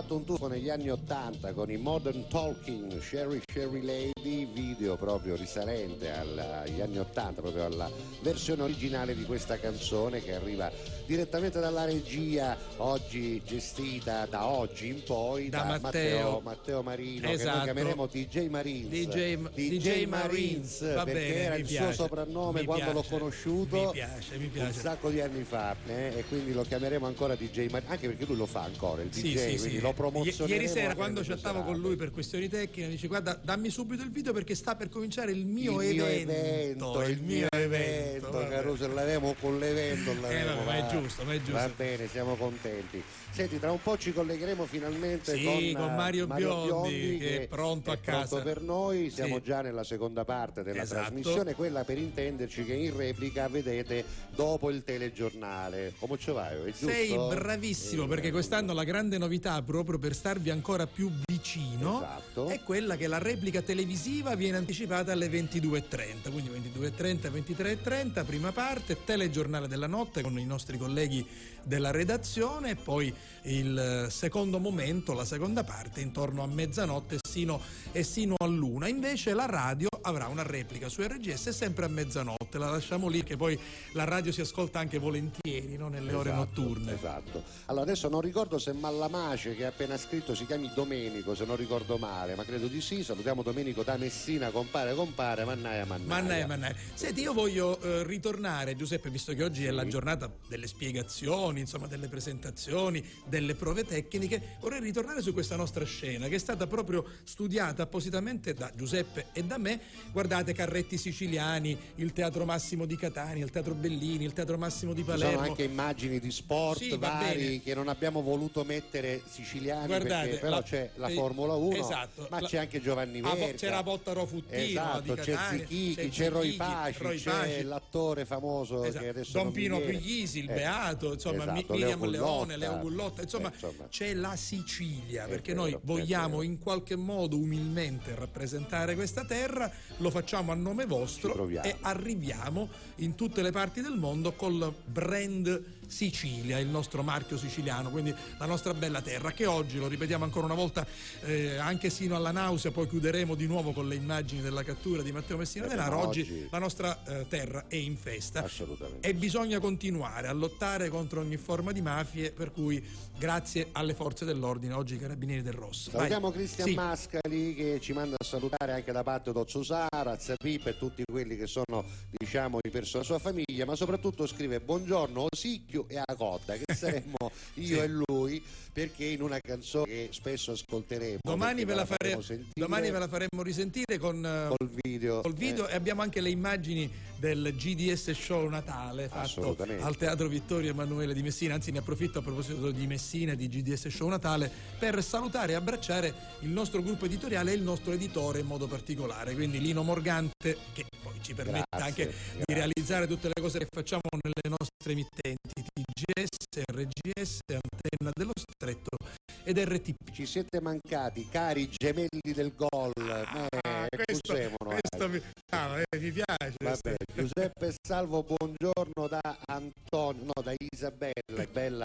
fatto 0.00 0.16
un 0.16 0.24
tuffo 0.24 0.48
negli 0.48 0.70
anni 0.70 0.90
80 0.90 1.52
con 1.52 1.70
i 1.70 1.76
Modern 1.76 2.26
Talking 2.30 3.00
Sherry 3.02 3.40
Sherry 3.52 3.82
Lady, 3.82 4.46
video 4.52 4.96
proprio 4.96 5.34
risalente 5.34 6.12
al- 6.12 6.38
agli 6.38 6.80
anni 6.80 6.98
80, 7.00 7.40
proprio 7.40 7.64
alla 7.64 7.90
versione 8.22 8.62
originale 8.62 9.16
di 9.16 9.24
questa 9.24 9.58
canzone 9.58 10.22
che 10.22 10.32
arriva 10.34 10.70
direttamente 11.06 11.58
dalla 11.58 11.84
regia, 11.84 12.56
oggi 12.76 13.42
gestita 13.44 14.26
da 14.26 14.46
oggi 14.46 14.86
in 14.86 15.02
poi 15.02 15.48
Da 15.48 15.62
da, 15.62 15.78
Matteo. 15.80 16.38
Matteo 16.44 16.82
Marino, 16.82 17.26
che 17.26 17.32
Esatto. 17.34 17.56
noi 17.56 17.64
chiameremo 17.64 18.06
DJ 18.06 18.46
Marines. 18.48 18.88
DJ, 18.90 19.36
DJ 19.52 20.04
Marines, 20.06 20.94
va 20.94 21.02
perché 21.02 21.20
bene, 21.20 21.34
era 21.34 21.54
il 21.56 21.66
piace, 21.66 21.92
suo 21.94 22.04
soprannome 22.04 22.62
quando 22.62 22.92
l'ho 22.92 23.00
piace, 23.00 23.18
conosciuto 23.18 23.76
Mi 23.86 23.90
piace, 23.90 24.36
mi 24.38 24.44
un 24.44 24.50
piace. 24.52 24.78
sacco 24.80 25.10
di 25.10 25.20
anni 25.20 25.42
fa 25.42 25.74
eh, 25.84 26.12
e 26.18 26.24
quindi 26.28 26.52
lo 26.52 26.62
chiameremo 26.62 27.06
ancora 27.06 27.34
DJ 27.34 27.70
Marines, 27.70 27.90
anche 27.90 28.06
perché 28.06 28.24
lui 28.24 28.36
lo 28.36 28.46
fa 28.46 28.62
ancora, 28.62 29.02
il 29.02 29.12
Sì, 29.12 29.22
DJ, 29.22 29.36
sì, 29.36 29.44
quindi 29.58 29.76
sì. 29.76 29.80
lo 29.80 29.88
I- 29.90 29.94
promozioneremo. 29.94 30.60
Ieri 30.60 30.68
sera 30.72 30.94
quando 30.94 31.22
chattavo 31.24 31.62
con 31.64 31.76
lui 31.76 31.96
per 31.96 32.12
questioni 32.20 32.48
tecniche 32.48 32.82
mi 32.82 32.90
dice 32.90 33.06
guarda 33.06 33.38
dammi 33.42 33.70
subito 33.70 34.02
il 34.02 34.10
video 34.10 34.34
perché 34.34 34.54
sta 34.54 34.76
per 34.76 34.90
cominciare 34.90 35.32
il 35.32 35.46
mio 35.46 35.80
il 35.80 35.94
mio 35.94 36.04
evento, 36.04 36.32
evento, 36.32 37.02
il 37.08 37.22
mio 37.22 37.46
evento, 37.50 38.30
vabbè. 38.30 38.48
Caruso, 38.50 38.92
l'avemo 38.92 39.34
con 39.40 39.58
l'evento. 39.58 40.10
Eh, 40.20 40.20
l'avemo, 40.20 40.54
vabbè, 40.56 40.64
ma 40.66 40.76
è 40.76 40.90
giusto, 40.90 41.24
ma 41.24 41.32
è 41.32 41.36
giusto. 41.38 41.52
Va 41.52 41.70
bene, 41.74 42.06
siamo 42.08 42.34
contenti. 42.36 43.02
Senti, 43.30 43.58
tra 43.58 43.70
un 43.70 43.80
po' 43.82 43.96
ci 43.96 44.12
collegheremo 44.12 44.66
finalmente 44.66 45.34
Sì, 45.36 45.44
con, 45.44 45.82
con 45.82 45.92
eh, 45.92 45.96
Mario 45.96 46.26
Biondi, 46.26 47.16
che 47.18 47.42
è 47.42 47.46
pronto 47.46 47.90
a 47.90 47.96
casa. 47.96 48.26
pronto 48.26 48.44
per 48.44 48.60
noi, 48.60 49.08
siamo 49.10 49.36
Sì. 49.36 49.42
già 49.44 49.62
nella 49.62 49.84
seconda 49.84 50.24
parte 50.24 50.62
della 50.62 50.82
Esatto. 50.82 51.00
trasmissione, 51.00 51.54
quella 51.54 51.84
per 51.84 51.96
intenderci 51.98 52.64
che 52.64 52.74
in 52.74 52.94
replica 52.96 53.48
vedete 53.48 54.04
dopo 54.34 54.68
il 54.70 54.82
telegiornale. 54.84 55.94
Come 55.98 56.18
ci 56.18 56.30
vai? 56.32 56.56
È 56.56 56.64
giusto? 56.70 56.88
Sei 56.88 57.14
bravissimo 57.16 58.04
Eh, 58.04 58.08
perché 58.08 58.30
quest'anno 58.30 58.72
la 58.74 58.84
grande 58.84 59.16
novità 59.16 59.60
proprio 59.62 59.98
per 59.98 60.14
starvi 60.14 60.50
ancora 60.50 60.86
più 60.86 61.10
vicino 61.26 61.98
Esatto. 62.02 62.09
È 62.48 62.60
quella 62.62 62.96
che 62.96 63.06
la 63.06 63.18
replica 63.18 63.62
televisiva 63.62 64.34
viene 64.34 64.56
anticipata 64.56 65.12
alle 65.12 65.28
22.30, 65.28 66.30
quindi 66.30 66.50
22.30, 66.50 67.30
23.30, 67.30 68.24
prima 68.24 68.52
parte, 68.52 69.04
telegiornale 69.04 69.68
della 69.68 69.86
notte 69.86 70.22
con 70.22 70.38
i 70.38 70.46
nostri 70.46 70.78
colleghi 70.78 71.26
della 71.62 71.90
redazione 71.90 72.70
e 72.70 72.76
poi 72.76 73.12
il 73.42 73.78
eh, 73.78 74.10
secondo 74.10 74.58
momento, 74.58 75.12
la 75.12 75.24
seconda 75.24 75.64
parte 75.64 76.00
intorno 76.00 76.42
a 76.42 76.46
mezzanotte 76.46 77.18
sino, 77.28 77.60
e 77.92 78.02
sino 78.02 78.34
a 78.38 78.46
luna. 78.46 78.88
Invece 78.88 79.34
la 79.34 79.46
radio 79.46 79.88
avrà 80.02 80.28
una 80.28 80.42
replica 80.42 80.88
su 80.88 81.02
RGS 81.02 81.50
sempre 81.50 81.84
a 81.84 81.88
mezzanotte, 81.88 82.58
la 82.58 82.70
lasciamo 82.70 83.08
lì 83.08 83.22
che 83.22 83.36
poi 83.36 83.58
la 83.92 84.04
radio 84.04 84.32
si 84.32 84.40
ascolta 84.40 84.78
anche 84.78 84.98
volentieri 84.98 85.76
no? 85.76 85.88
nelle 85.88 86.12
ore 86.12 86.30
Esatto, 86.30 86.60
notturne. 86.60 86.94
Esatto. 86.94 87.42
Allora 87.66 87.84
adesso 87.84 88.08
non 88.08 88.20
ricordo 88.20 88.58
se 88.58 88.72
Mallamace 88.72 89.54
che 89.54 89.64
ha 89.64 89.68
appena 89.68 89.96
scritto 89.96 90.34
si 90.34 90.46
chiami 90.46 90.70
Domenico, 90.74 91.34
se 91.34 91.44
non 91.44 91.56
ricordo 91.56 91.98
male, 92.00 92.34
ma 92.34 92.44
credo 92.44 92.66
di 92.66 92.80
sì. 92.80 93.04
Salutiamo 93.04 93.42
Domenico 93.42 93.82
da 93.84 93.96
Messina, 93.96 94.50
compare, 94.50 94.94
compare, 94.94 95.44
mannaia, 95.44 95.84
mannaia. 95.84 96.08
Mannaia, 96.08 96.46
mannaia. 96.46 96.74
Senti, 96.94 97.20
io 97.20 97.32
voglio 97.32 97.78
eh, 97.80 98.02
ritornare, 98.04 98.74
Giuseppe, 98.74 99.10
visto 99.10 99.34
che 99.34 99.44
oggi 99.44 99.64
è 99.66 99.70
la 99.70 99.86
giornata 99.86 100.28
delle 100.48 100.66
spiegazioni, 100.66 101.60
insomma, 101.60 101.86
delle 101.86 102.08
presentazioni, 102.08 103.04
delle 103.26 103.54
prove 103.54 103.84
tecniche, 103.84 104.56
vorrei 104.60 104.80
ritornare 104.80 105.20
su 105.22 105.32
questa 105.32 105.56
nostra 105.56 105.84
scena 105.84 106.26
che 106.28 106.36
è 106.36 106.38
stata 106.38 106.66
proprio 106.66 107.04
studiata 107.24 107.82
appositamente 107.82 108.54
da 108.54 108.72
Giuseppe 108.74 109.26
e 109.32 109.44
da 109.44 109.58
me. 109.58 109.78
Guardate, 110.10 110.52
Carretti 110.54 110.96
Siciliani, 110.96 111.76
il 111.96 112.12
Teatro 112.12 112.44
Massimo 112.46 112.86
di 112.86 112.96
Catania, 112.96 113.44
il 113.44 113.50
Teatro 113.50 113.74
Bellini, 113.74 114.24
il 114.24 114.32
Teatro 114.32 114.56
Massimo 114.56 114.94
di 114.94 115.02
Ci 115.02 115.06
sono 115.08 115.18
Palermo. 115.20 115.42
anche 115.42 115.62
immagini 115.64 116.18
di 116.18 116.30
sport 116.30 116.78
Sì, 116.78 116.90
va 116.96 117.08
vari 117.10 117.60
che 117.60 117.74
non 117.74 117.88
abbiamo 117.88 118.22
voluto 118.22 118.64
mettere 118.64 119.20
siciliani 119.28 119.86
Guardate, 119.86 120.26
perché 120.28 120.40
però 120.40 120.56
la- 120.56 120.62
c'è 120.62 120.90
la 120.96 121.08
eh, 121.08 121.14
Formula 121.14 121.54
1, 121.54 121.76
esatto, 121.76 121.89
ma 122.28 122.40
la- 122.40 122.46
c'è 122.48 122.58
anche 122.58 122.80
Giovanni 122.80 123.20
Ah, 123.20 123.34
Verga. 123.34 123.56
c'era 123.56 123.82
Bottaro 123.82 124.26
Futtino 124.26 124.56
Esatto, 124.62 125.14
c'è 125.14 125.36
Zichichi, 125.50 126.08
c'è, 126.08 126.28
Roy 126.30 126.56
Paci, 126.56 127.02
Roy 127.02 127.18
c'è 127.18 127.30
Paci. 127.30 127.62
l'attore 127.62 128.24
famoso 128.24 128.84
Esatto. 128.84 129.02
che 129.04 129.08
adesso 129.10 129.32
Don 129.32 129.52
Pino. 129.52 129.78
Puglisi, 129.80 130.38
il 130.40 130.50
Eh, 130.50 130.54
Beato, 130.54 131.12
insomma, 131.12 131.42
esatto, 131.44 131.72
Miriam 131.74 132.00
Leo 132.00 132.10
Leone. 132.10 132.56
Leo 132.56 132.78
Gullotta, 132.78 133.22
insomma, 133.22 133.48
Eh, 133.50 133.54
insomma. 133.54 133.86
c'è 133.88 134.14
la 134.14 134.36
Sicilia, 134.36 135.26
perché 135.26 135.52
vero, 135.54 135.62
noi 135.62 135.78
vogliamo 135.82 136.42
in 136.42 136.58
qualche 136.58 136.96
modo 136.96 137.36
umilmente 137.36 138.14
rappresentare 138.14 138.94
questa 138.94 139.24
terra, 139.24 139.70
lo 139.98 140.10
facciamo 140.10 140.52
a 140.52 140.54
nome 140.54 140.86
vostro 140.86 141.48
e 141.48 141.76
arriviamo 141.80 142.68
in 142.96 143.14
tutte 143.14 143.42
le 143.42 143.50
parti 143.50 143.80
del 143.80 143.96
mondo 143.96 144.32
col 144.32 144.72
brand 144.84 145.78
Sicilia, 145.90 146.58
il 146.58 146.68
nostro 146.68 147.02
marchio 147.02 147.36
siciliano, 147.36 147.90
quindi 147.90 148.14
la 148.38 148.46
nostra 148.46 148.72
bella 148.74 149.02
terra 149.02 149.32
che 149.32 149.46
oggi, 149.46 149.76
lo 149.78 149.88
ripetiamo 149.88 150.22
ancora 150.24 150.46
una 150.46 150.54
volta, 150.54 150.86
eh, 151.22 151.56
anche 151.56 151.90
sino 151.90 152.14
alla 152.14 152.30
nausea, 152.30 152.70
poi 152.70 152.88
chiuderemo 152.88 153.34
di 153.34 153.46
nuovo 153.46 153.72
con 153.72 153.88
le 153.88 153.96
immagini 153.96 154.40
della 154.40 154.62
cattura 154.62 155.02
di 155.02 155.10
Matteo 155.10 155.36
Messina 155.36 155.66
Eh, 155.66 155.68
Denaro, 155.70 155.96
ma 155.96 156.06
oggi, 156.06 156.20
oggi- 156.20 156.48
la 156.50 156.58
nostra 156.58 157.02
eh, 157.04 157.26
terra 157.28 157.64
è 157.66 157.74
in 157.74 157.96
festa. 157.96 158.44
Assolutamente. 158.44 159.06
E 159.08 159.14
bisogna 159.14 159.58
continuare 159.58 160.28
a 160.28 160.32
lottare 160.32 160.88
contro 160.88 161.20
ogni 161.20 161.36
forma 161.36 161.72
di 161.72 161.82
mafie, 161.82 162.30
per 162.30 162.52
cui 162.52 162.82
grazie 163.18 163.68
alle 163.72 163.94
forze 163.94 164.24
dell'ordine, 164.24 164.72
oggi 164.72 164.94
i 164.94 164.98
carabinieri 164.98 165.42
del 165.42 165.54
Rosso. 165.54 165.90
Salutiamo 165.90 166.30
Cristian 166.30 166.68
Sì. 166.68 166.74
Mascali 166.74 167.54
che 167.54 167.78
ci 167.82 167.92
manda 167.92 168.14
a 168.16 168.24
salutare 168.24 168.72
anche 168.72 168.92
da 168.92 169.02
parte 169.02 169.32
d'Ozzo 169.32 169.62
Sara, 169.64 170.16
Zappip 170.18 170.66
e 170.68 170.78
tutti 170.78 171.02
quelli 171.04 171.36
che 171.36 171.46
sono 171.48 171.84
diciamo 172.10 172.58
i 172.62 172.70
persone 172.70 173.02
della 173.04 173.18
sua 173.18 173.30
famiglia, 173.32 173.64
ma 173.64 173.74
soprattutto 173.74 174.26
scrive 174.26 174.60
buongiorno 174.60 175.26
Osicchio 175.30 175.79
e 175.88 176.00
Acotta 176.04 176.54
che 176.54 176.64
saremmo 176.74 177.30
io 177.54 177.76
Sì. 177.76 177.78
e 177.78 177.88
lui 177.88 178.42
perché 178.72 179.04
in 179.04 179.22
una 179.22 179.38
canzone 179.40 179.86
che 179.86 180.08
spesso 180.12 180.52
ascolteremo. 180.52 181.18
Domani 181.22 181.64
ve, 181.64 181.74
la 181.74 181.84
fare- 181.84 182.22
sentire 182.22 182.50
domani 182.54 182.90
ve 182.90 182.98
la 182.98 183.08
faremo 183.08 183.42
risentire 183.42 183.98
con, 183.98 184.24
eh, 184.24 184.54
col 184.56 184.70
video. 184.82 185.20
col 185.22 185.34
video 185.34 185.66
eh. 185.66 185.72
e 185.72 185.74
abbiamo 185.74 186.02
anche 186.02 186.20
le 186.20 186.30
immagini 186.30 186.88
del 187.18 187.52
GDS 187.56 188.12
Show 188.12 188.48
Natale 188.48 189.08
fatto 189.08 189.56
al 189.80 189.96
Teatro 189.96 190.28
Vittorio 190.28 190.70
Emanuele 190.70 191.12
di 191.14 191.22
Messina, 191.22 191.54
anzi 191.54 191.70
ne 191.72 191.78
approfitto 191.78 192.20
a 192.20 192.22
proposito 192.22 192.70
di 192.70 192.86
Messina 192.86 193.34
di 193.34 193.48
GDS 193.48 193.88
Show 193.88 194.08
Natale 194.08 194.50
per 194.78 195.02
salutare 195.02 195.52
e 195.52 195.56
abbracciare 195.56 196.14
il 196.40 196.48
nostro 196.50 196.80
gruppo 196.82 197.04
editoriale 197.06 197.50
e 197.50 197.54
il 197.56 197.62
nostro 197.62 197.92
editore 197.92 198.38
in 198.38 198.46
modo 198.46 198.66
particolare, 198.68 199.34
quindi 199.34 199.60
Lino 199.60 199.82
Morgante 199.82 200.56
che 200.72 200.86
poi 201.02 201.14
ci 201.20 201.34
permette 201.34 201.64
Grazie, 201.68 201.86
anche 201.88 202.04
grazie. 202.04 202.44
di 202.46 202.54
realizzare 202.54 203.06
tutte 203.06 203.26
le 203.28 203.40
cose 203.40 203.58
che 203.58 203.66
facciamo 203.70 204.02
nelle 204.22 204.56
nostre 204.56 204.92
emittenti 204.92 205.69
TGS, 205.72 206.62
RGS, 206.72 207.38
Antenna 207.46 208.10
dello 208.12 208.32
Stretto 208.34 208.96
ed 209.44 209.58
RTP. 209.58 210.10
Ci 210.12 210.26
siete 210.26 210.60
mancati, 210.60 211.28
cari 211.28 211.68
gemelli 211.68 212.32
del 212.34 212.54
gol. 212.54 212.92
Ah, 212.96 213.59
eh, 213.88 214.04
questo, 214.04 214.34
questo 214.64 215.08
mi, 215.08 215.22
ah, 215.50 215.78
eh, 215.80 215.98
mi 215.98 216.10
piace. 216.12 216.54
Vabbè, 216.62 216.94
Giuseppe 217.14 217.74
Salvo, 217.86 218.22
buongiorno 218.24 219.08
da 219.08 219.38
Antonio, 219.46 220.24
no, 220.34 220.42
da 220.42 220.54
Isabella, 220.72 221.46
bella 221.52 221.84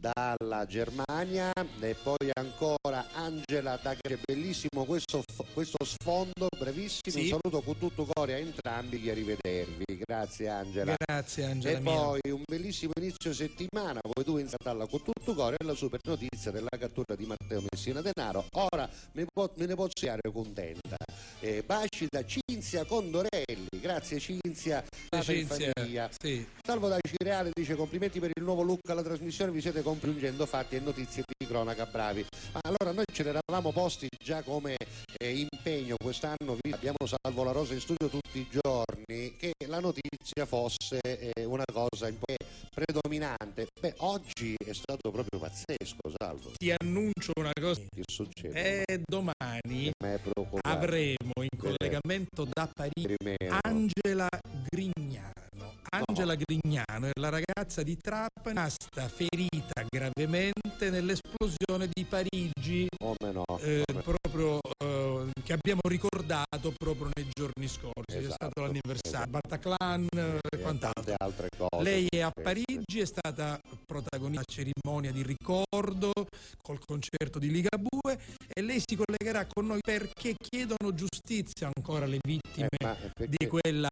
dalla 0.00 0.64
Germania 0.66 1.52
e 1.80 1.94
poi 2.02 2.30
ancora 2.34 3.06
Angela 3.12 3.78
da 3.82 3.94
che 3.94 4.18
bellissimo 4.24 4.84
questo, 4.86 5.22
questo 5.52 5.76
sfondo, 5.84 6.48
brevissimo, 6.58 7.10
Sì. 7.16 7.20
un 7.30 7.38
saluto 7.42 7.60
con 7.60 7.76
tutto 7.78 8.06
cuore 8.10 8.34
a 8.34 8.38
entrambi 8.38 9.06
e 9.06 9.10
arrivedervi, 9.10 9.84
grazie 10.06 10.48
Angela. 10.48 10.94
Grazie 10.96 11.44
Angela 11.44 11.76
E 11.76 11.80
mia. 11.80 11.92
poi 11.92 12.20
un 12.30 12.42
bellissimo 12.46 12.92
inizio 12.98 13.34
settimana, 13.34 14.00
voi 14.02 14.24
due 14.24 14.40
in 14.40 14.48
Satalla 14.48 14.86
con 14.86 15.02
tutto 15.02 15.34
cuore 15.34 15.56
e 15.58 15.64
la 15.64 15.74
super 15.74 16.00
notizia 16.04 16.50
della 16.50 16.68
cattura 16.78 17.14
di 17.14 17.26
Matteo 17.26 17.62
Messina 17.70 18.00
Denaro. 18.00 18.46
Ora 18.52 18.88
me, 19.12 19.26
po- 19.30 19.52
me 19.56 19.66
ne 19.66 19.74
posso 19.74 19.90
essere 20.00 20.32
contenta. 20.32 20.96
Eh, 21.42 21.62
baci 21.66 22.06
da 22.10 22.22
Cinzia 22.60 22.84
Condorelli, 22.84 23.68
grazie 23.80 24.20
Cinzia, 24.20 24.84
Cinzia, 25.22 26.10
sì. 26.20 26.46
Salvo 26.62 26.88
da 26.88 26.98
Cireale 27.00 27.48
dice 27.54 27.74
complimenti 27.74 28.20
per 28.20 28.32
il 28.34 28.42
nuovo 28.42 28.60
look 28.60 28.86
alla 28.90 29.02
trasmissione, 29.02 29.50
vi 29.50 29.62
siete 29.62 29.80
compiungendo 29.80 30.44
fatti 30.44 30.76
e 30.76 30.80
notizie 30.80 31.24
di 31.26 31.46
cronaca 31.46 31.86
bravi. 31.86 32.22
Ma 32.52 32.60
allora 32.64 32.92
noi 32.92 33.06
ce 33.10 33.22
l'eravamo 33.22 33.72
posti 33.72 34.08
già 34.22 34.42
come 34.42 34.76
eh, 35.18 35.38
impegno 35.38 35.96
quest'anno, 35.96 36.58
abbiamo 36.70 36.98
Salvo 37.06 37.44
la 37.44 37.52
Rosa 37.52 37.72
in 37.72 37.80
studio 37.80 38.08
tutti 38.08 38.40
i 38.40 38.46
giorni, 38.50 39.36
che 39.38 39.52
la 39.66 39.80
notizia 39.80 40.44
fosse 40.44 41.00
eh, 41.00 41.44
una 41.44 41.64
cosa 41.72 42.08
un 42.08 42.18
po' 42.18 42.34
predominante. 42.74 43.68
Beh, 43.80 43.94
oggi 43.98 44.54
è 44.62 44.74
stato 44.74 45.10
proprio 45.10 45.40
pazzesco, 45.40 46.12
Salvo. 46.18 46.52
Ti 46.58 46.74
annuncio 46.78 47.32
una 47.36 47.52
cosa. 47.58 47.80
Che 47.88 48.02
succede? 48.06 48.84
E 48.84 49.00
domani 49.06 49.90
avremo 50.62 51.42
in 51.42 51.58
collegamento 51.58 52.46
da 52.54 52.66
Parigi 52.66 53.16
Angela 53.64 54.28
Grignano. 54.70 55.39
Angela 55.92 56.36
Grignano 56.36 57.06
è 57.06 57.10
la 57.18 57.30
ragazza 57.30 57.82
di 57.82 57.96
Trapani 58.00 58.28
rimasta 58.60 59.08
ferita 59.08 59.84
gravemente 59.88 60.90
nell'esplosione 60.90 61.88
di 61.92 62.04
Parigi. 62.04 62.86
Come 62.96 63.32
no? 63.32 63.44
eh, 63.60 63.84
proprio 64.02 64.60
eh, 64.78 65.30
che 65.42 65.52
abbiamo 65.52 65.80
ricordato 65.88 66.72
proprio 66.76 67.10
nei 67.14 67.28
giorni 67.32 67.68
scorsi. 67.68 68.16
È 68.16 68.18
Esatto, 68.18 68.34
stato 68.34 68.60
l'anniversario, 68.62 69.30
Bataclan 69.30 70.06
e 70.12 70.38
e 70.50 70.60
quant'altro. 70.60 71.14
altre 71.18 71.48
cose. 71.56 71.82
Lei 71.82 72.06
è 72.10 72.20
a 72.20 72.30
Parigi, 72.30 73.00
è 73.00 73.04
stata 73.06 73.58
protagonista 73.86 74.28
della 74.30 74.44
cerimonia 74.46 75.12
di 75.12 75.22
ricordo 75.22 76.12
col 76.62 76.78
concerto 76.84 77.38
di 77.38 77.50
Ligabue 77.50 78.18
e 78.52 78.60
lei 78.62 78.82
si 78.84 78.96
collegherà 78.96 79.46
con 79.46 79.66
noi 79.66 79.80
perché 79.80 80.34
chiedono 80.38 80.94
giustizia 80.94 81.70
ancora 81.74 82.04
alle 82.04 82.18
vittime 82.22 82.68
Eh, 82.78 83.12
è 83.14 83.26
di 83.26 83.46
quella 83.46 83.88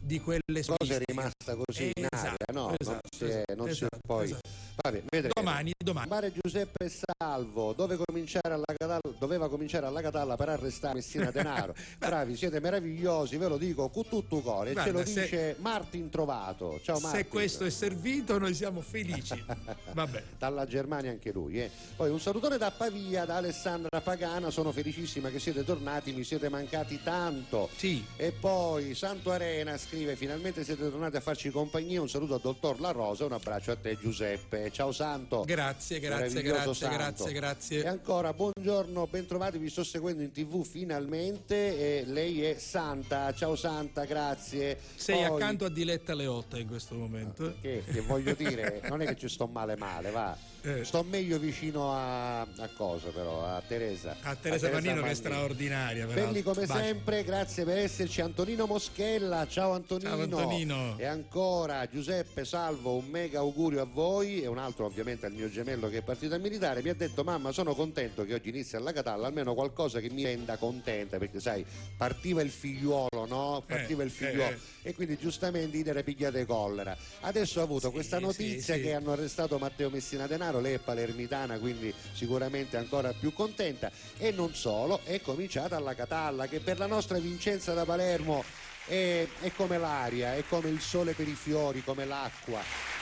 di 0.00 0.20
quelle 0.20 0.62
la 0.66 0.74
cosa 0.76 0.98
rimasta 1.40 1.56
così 1.56 1.90
in 1.94 2.06
Esatto, 2.10 2.26
aria, 2.26 2.36
no? 2.52 2.66
non 2.66 2.76
esatto, 2.78 3.08
si 3.16 3.24
è, 3.24 3.44
non 3.56 3.66
si 3.66 3.84
è 3.84 3.86
esatto, 3.86 3.98
poi... 4.06 4.36
Vabbè, 4.82 5.02
vedremo. 5.10 5.32
Domani, 5.34 5.72
domani. 5.76 6.08
Mare 6.08 6.32
Giuseppe 6.32 6.88
Salvo, 6.90 7.72
dove 7.74 7.96
cominciare 7.96 8.54
alla 8.54 8.64
Catalla, 8.66 9.00
doveva 9.18 9.48
cominciare 9.48 9.86
alla 9.86 10.00
Catalla 10.00 10.36
per 10.36 10.48
arrestare 10.48 10.94
Messina 10.94 11.30
Denaro. 11.32 11.74
Bravi, 11.98 12.36
siete 12.36 12.60
meravigliosi, 12.60 13.36
ve 13.36 13.48
lo 13.48 13.56
dico 13.58 13.88
con 13.90 14.04
tutto 14.08 14.40
cuore. 14.40 14.70
E 14.70 14.74
ce 14.74 14.80
Guarda, 14.82 14.98
lo 15.00 15.04
se- 15.06 15.22
dice 15.22 15.56
Martin 15.58 16.08
Trovato. 16.08 16.80
Ciao 16.82 16.98
Martin. 17.00 17.20
Se 17.20 17.28
questo 17.28 17.64
è 17.64 17.70
servito 17.70 18.38
noi 18.38 18.54
siamo 18.54 18.80
felici. 18.80 19.42
Vabbè. 19.92 20.22
Dalla 20.38 20.66
Germania 20.66 21.10
anche 21.10 21.32
lui. 21.32 21.60
eh. 21.60 21.70
Poi 21.96 22.10
un 22.10 22.20
salutone 22.20 22.56
da 22.56 22.70
Pavia, 22.70 23.24
da 23.24 23.36
Alessandra 23.36 24.00
Pagana, 24.00 24.50
sono 24.50 24.72
felicissima 24.72 25.28
che 25.28 25.38
siete 25.38 25.62
tornati, 25.64 26.12
mi 26.12 26.24
siete 26.24 26.48
mancati 26.48 27.00
tanto. 27.02 27.68
Sì. 27.76 28.04
E 28.16 28.32
poi 28.32 28.94
Santo 28.94 29.30
Arena 29.30 29.76
scrive 29.76 30.16
finalmente 30.16 30.64
siete 30.64 30.90
tornati 30.90 31.16
a 31.16 31.20
farci 31.20 31.50
compagnia, 31.50 32.00
un 32.00 32.08
saluto 32.08 32.34
al 32.34 32.40
dottor 32.40 32.80
La 32.80 32.92
Rosa, 32.92 33.24
un 33.26 33.32
abbraccio 33.32 33.72
a 33.72 33.76
te 33.76 33.96
Giuseppe. 33.98 34.69
Ciao 34.70 34.92
Santo. 34.92 35.42
Grazie, 35.44 36.00
grazie, 36.00 36.42
grazie, 36.42 36.74
Santo. 36.74 36.96
grazie, 36.96 37.32
grazie. 37.32 37.82
E 37.82 37.86
ancora 37.86 38.32
buongiorno, 38.32 39.06
bentrovati, 39.06 39.58
vi 39.58 39.68
sto 39.68 39.84
seguendo 39.84 40.22
in 40.22 40.32
tv 40.32 40.64
finalmente 40.64 42.00
e 42.00 42.04
lei 42.06 42.42
è 42.44 42.58
Santa, 42.58 43.32
ciao 43.34 43.56
Santa, 43.56 44.04
grazie. 44.04 44.78
Sei 44.94 45.16
Poi- 45.26 45.34
accanto 45.34 45.64
a 45.64 45.68
Diletta 45.70 46.14
Leotta 46.14 46.58
in 46.58 46.66
questo 46.66 46.94
momento. 46.94 47.54
che, 47.60 47.82
che 47.84 48.00
voglio 48.00 48.34
dire, 48.34 48.82
non 48.88 49.02
è 49.02 49.06
che 49.06 49.16
ci 49.16 49.28
sto 49.28 49.46
male 49.46 49.76
male, 49.76 50.10
va. 50.10 50.36
Eh. 50.62 50.84
Sto 50.84 51.02
meglio 51.02 51.38
vicino 51.38 51.90
a, 51.92 52.40
a 52.42 52.68
cosa 52.76 53.08
però, 53.08 53.44
a 53.46 53.62
Teresa. 53.66 54.16
A 54.22 54.34
Teresa 54.36 54.68
Panino 54.68 55.00
che 55.02 55.10
è 55.10 55.14
straordinaria. 55.14 56.04
Belli 56.06 56.14
peraltro. 56.42 56.52
come 56.52 56.66
Baci. 56.66 56.80
sempre, 56.82 57.24
grazie 57.24 57.64
per 57.64 57.78
esserci. 57.78 58.20
Antonino 58.20 58.66
Moschella, 58.66 59.46
ciao 59.48 59.72
Antonino. 59.72 60.10
Ciao, 60.10 60.20
Antonino. 60.20 60.98
E 60.98 61.06
ancora 61.06 61.86
Giuseppe 61.88 62.44
Salvo, 62.44 62.96
un 62.96 63.06
mega 63.06 63.38
augurio 63.38 63.80
a 63.80 63.86
voi 63.86 64.42
e 64.42 64.46
un 64.48 64.58
altro 64.58 64.84
ovviamente 64.84 65.24
al 65.24 65.32
mio 65.32 65.48
gemello 65.48 65.88
che 65.88 65.98
è 65.98 66.02
partito 66.02 66.34
al 66.34 66.40
militare. 66.42 66.82
Mi 66.82 66.90
ha 66.90 66.94
detto 66.94 67.24
mamma 67.24 67.52
sono 67.52 67.74
contento 67.74 68.24
che 68.24 68.34
oggi 68.34 68.50
inizia 68.50 68.78
alla 68.78 68.92
Catalla, 68.92 69.28
almeno 69.28 69.54
qualcosa 69.54 70.00
che 70.00 70.10
mi 70.10 70.24
renda 70.24 70.56
contenta 70.58 71.16
perché 71.16 71.40
sai, 71.40 71.64
partiva 71.96 72.42
il 72.42 72.50
figliuolo, 72.50 73.24
no? 73.26 73.62
Partiva 73.66 74.02
Eh, 74.02 74.06
il 74.06 74.10
figliuolo. 74.10 74.50
eh, 74.82 74.90
E 74.90 74.94
quindi 74.94 75.16
giustamente 75.16 75.76
idere 75.78 76.02
pigliate 76.02 76.44
collera. 76.44 76.94
Adesso 77.20 77.60
ho 77.60 77.64
avuto 77.64 77.86
Sì, 77.88 77.92
questa 77.94 78.16
sì, 78.18 78.22
notizia 78.24 78.74
sì. 78.74 78.82
che 78.82 78.92
hanno 78.94 79.12
arrestato 79.12 79.56
Matteo 79.58 79.88
Messina 79.90 80.26
Denaro, 80.26 80.48
lei 80.58 80.74
è 80.74 80.78
palermitana 80.78 81.58
quindi 81.58 81.94
sicuramente 82.12 82.76
ancora 82.76 83.12
più 83.12 83.32
contenta 83.32 83.90
e 84.18 84.32
non 84.32 84.54
solo, 84.54 85.00
è 85.04 85.20
cominciata 85.20 85.76
alla 85.76 85.94
Catalla 85.94 86.48
che 86.48 86.58
per 86.58 86.78
la 86.78 86.86
nostra 86.86 87.18
Vincenza 87.18 87.74
da 87.74 87.84
Palermo 87.84 88.42
è, 88.86 89.26
è 89.40 89.52
come 89.54 89.78
l'aria, 89.78 90.34
è 90.34 90.42
come 90.48 90.68
il 90.68 90.80
sole 90.80 91.12
per 91.12 91.28
i 91.28 91.34
fiori, 91.34 91.84
come 91.84 92.04
l'acqua. 92.04 92.99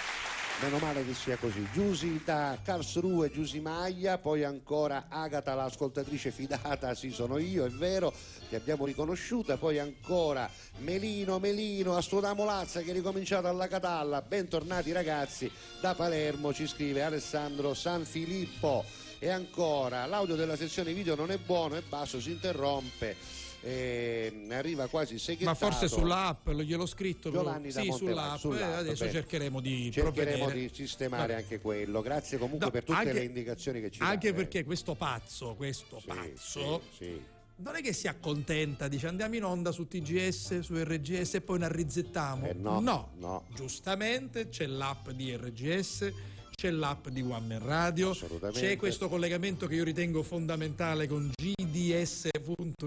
Meno 0.61 0.79
male 0.79 1.05
che 1.05 1.15
sia 1.15 1.37
così. 1.37 1.65
Giusi 1.73 2.21
da 2.25 2.59
Karlsruhe, 2.61 3.31
Giusi 3.31 3.61
Maglia, 3.61 4.19
poi 4.19 4.43
ancora 4.43 5.07
Agata, 5.09 5.55
l'ascoltatrice 5.55 6.33
fidata, 6.33 6.97
sì 6.97 7.11
sono 7.11 7.39
io, 7.39 7.65
è 7.65 7.71
vero, 7.71 8.13
ti 8.49 8.57
abbiamo 8.57 8.85
riconosciuta, 8.85 9.57
poi 9.57 9.79
ancora 9.79 10.51
Melino, 10.79 11.39
Melino, 11.39 11.97
Astrodamo 11.97 12.45
Lazza 12.45 12.81
che 12.81 12.91
è 12.91 12.93
ricominciato 12.93 13.47
alla 13.47 13.69
Catalla, 13.69 14.21
bentornati 14.21 14.91
ragazzi, 14.91 15.49
da 15.81 15.95
Palermo 15.95 16.53
ci 16.53 16.67
scrive 16.67 17.05
Alessandro 17.05 17.73
San 17.73 18.05
Filippo 18.05 18.85
e 19.21 19.29
ancora 19.29 20.07
l'audio 20.07 20.35
della 20.35 20.57
sezione 20.57 20.93
video 20.93 21.15
non 21.15 21.31
è 21.31 21.39
buono, 21.39 21.77
è 21.77 21.83
basso, 21.83 22.21
si 22.21 22.33
interrompe. 22.33 23.48
E 23.61 24.47
arriva 24.51 24.87
quasi 24.87 25.19
seghettato 25.19 25.51
Ma 25.51 25.71
forse 25.71 25.89
sull'app, 25.89 26.49
gliel'ho 26.51 26.87
scritto. 26.87 27.31
Giovanni 27.31 27.73
sì, 27.73 27.91
sull'app. 27.93 28.39
sull'app, 28.39 28.61
eh, 28.61 28.75
adesso 28.77 29.05
bene. 29.05 29.13
cercheremo 29.17 29.61
di 29.61 29.91
cercheremo 29.91 30.37
provvedere. 30.45 30.69
di 30.69 30.75
sistemare 30.75 31.27
Vabbè. 31.33 31.43
anche 31.43 31.61
quello 31.61 32.01
grazie 32.01 32.39
comunque 32.39 32.67
No, 32.67 32.73
per 32.73 32.85
tutte 32.85 32.99
anche- 32.99 33.13
le 33.13 33.25
indicazioni 33.25 33.81
che 33.81 33.91
ci 33.91 34.01
Anche 34.01 34.31
date. 34.31 34.43
perché 34.43 34.65
questo 34.65 34.95
pazzo, 34.95 35.55
questo 35.57 35.99
Sì, 35.99 36.07
pazzo, 36.07 36.83
sì, 36.97 37.05
sì. 37.05 37.21
non 37.57 37.75
è 37.75 37.83
che 37.83 37.93
si 37.93 38.07
accontenta, 38.07 38.87
dice 38.87 39.09
andiamo 39.09 39.35
in 39.35 39.43
onda 39.45 39.73
su 39.73 39.89
TGS, 39.89 40.61
su 40.61 40.75
RGS 40.77 41.35
e 41.35 41.41
poi 41.41 41.59
ne 41.59 41.65
arrizzettiamo. 41.65 42.47
Eh, 42.47 42.53
no, 42.55 42.79
no. 43.19 43.45
giustamente 43.55 44.49
c'è 44.51 44.67
l'app 44.67 45.11
di 45.11 45.35
RGS. 45.37 46.13
C'è 46.61 46.71
l'app 46.73 47.07
di 47.11 47.21
One 47.23 47.47
Man 47.47 47.65
Radio, 47.65 48.17
c'è 48.51 48.75
questo 48.75 49.09
collegamento 49.09 49.69
che 49.69 49.77
io 49.77 49.85
ritengo 49.85 50.25
fondamentale 50.25 51.07
con 51.07 51.31
gds.it, 51.33 52.33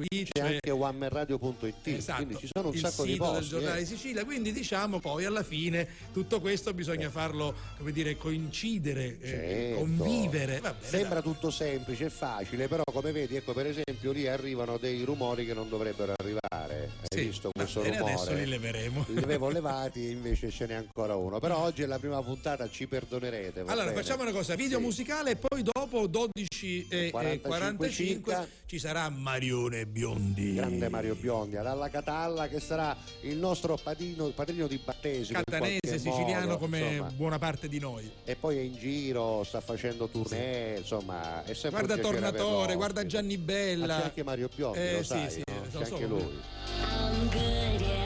c'è 0.09 0.39
cioè 0.41 0.51
anche 0.55 0.71
onemanradio.it 0.71 1.87
Esatto, 1.87 2.21
quindi 2.25 2.37
ci 2.37 2.49
sono 2.51 2.67
un 2.67 2.75
sacco 2.75 3.03
di 3.05 3.11
sito 3.13 3.23
posti 3.23 3.39
del 3.39 3.47
giornale 3.47 3.79
eh. 3.79 3.85
Sicilia 3.85 4.25
quindi 4.25 4.51
diciamo 4.51 4.99
poi 4.99 5.23
alla 5.23 5.43
fine 5.43 5.87
tutto 6.11 6.41
questo 6.41 6.73
bisogna 6.73 7.09
farlo 7.09 7.55
come 7.77 7.93
dire 7.93 8.17
coincidere 8.17 9.17
eh, 9.21 9.27
Certo. 9.29 9.75
convivere 9.79 10.59
Va 10.59 10.73
bene, 10.73 10.87
Sembra 10.87 11.21
tutto 11.21 11.49
semplice 11.49 12.05
e 12.05 12.09
facile, 12.09 12.67
però 12.67 12.83
come 12.91 13.13
vedi, 13.13 13.37
ecco 13.37 13.53
per 13.53 13.67
esempio 13.67 14.11
lì 14.11 14.27
arrivano 14.27 14.77
dei 14.79 15.01
rumori 15.05 15.45
che 15.45 15.53
non 15.53 15.69
dovrebbero 15.69 16.13
arrivare. 16.17 16.89
Hai 17.09 17.17
Sì, 17.19 17.23
visto 17.27 17.49
questo 17.53 17.79
bene, 17.79 17.99
rumore? 17.99 18.13
adesso 18.15 18.33
li 18.33 18.45
leveremo. 18.47 19.05
Li 19.07 19.17
avevo 19.23 19.49
levati, 19.49 20.09
invece 20.09 20.49
ce 20.51 20.65
n'è 20.67 20.73
ancora 20.73 21.15
uno. 21.15 21.39
Però 21.39 21.57
oggi 21.59 21.83
è 21.83 21.85
la 21.85 21.99
prima 21.99 22.21
puntata, 22.21 22.69
ci 22.69 22.85
perdonerete. 22.87 23.60
Va 23.63 23.71
allora 23.71 23.89
bene? 23.89 24.01
facciamo 24.01 24.21
una 24.23 24.31
cosa 24.31 24.55
video 24.55 24.77
Sì. 24.79 24.83
musicale 24.83 25.31
e 25.31 25.35
poi 25.35 25.63
dopo 25.63 26.07
12 26.07 26.87
e 26.89 27.09
45 27.11 27.49
45 27.49 27.89
circa. 28.33 28.47
ci 28.65 28.79
sarà 28.79 29.09
Marione 29.09 29.85
Biondi 29.85 30.53
Grande 30.55 30.89
Mario 30.89 31.15
Biondi, 31.15 31.55
dalla 31.55 31.89
Catalla 31.89 32.47
che 32.47 32.59
sarà 32.59 32.95
il 33.21 33.37
nostro 33.37 33.77
padrino, 33.81 34.27
padrino 34.29 34.67
di 34.67 34.79
battesimo. 34.83 35.39
catanese 35.43 35.97
siciliano 35.99 36.45
modo, 36.45 36.57
come 36.57 36.79
insomma. 36.79 37.09
buona 37.11 37.39
parte 37.39 37.67
di 37.67 37.79
noi 37.79 38.09
E 38.25 38.35
poi 38.35 38.57
è 38.57 38.61
in 38.61 38.75
giro, 38.77 39.43
sta 39.43 39.59
facendo 39.61 40.07
tournée, 40.07 40.77
insomma, 40.79 41.43
è 41.43 41.53
sempre 41.53 41.85
guarda 41.85 42.01
Tornatore 42.01 42.75
guarda. 42.75 43.05
Gianni 43.05 43.37
Bella 43.37 43.97
c'è 43.97 44.03
anche 44.03 44.23
Mario 44.23 44.49
Biondi, 44.53 44.77
Eh, 44.79 44.91
lo 44.93 45.01
sì, 45.03 45.07
sai, 45.07 45.29
sì, 45.31 45.41
no? 45.45 45.61
c'è 45.79 45.85
so, 45.85 45.93
anche 45.95 46.07
lo 46.07 46.17
lui. 46.17 46.39
I'm 46.81 47.29
good, 47.29 47.81
yeah, 47.81 48.00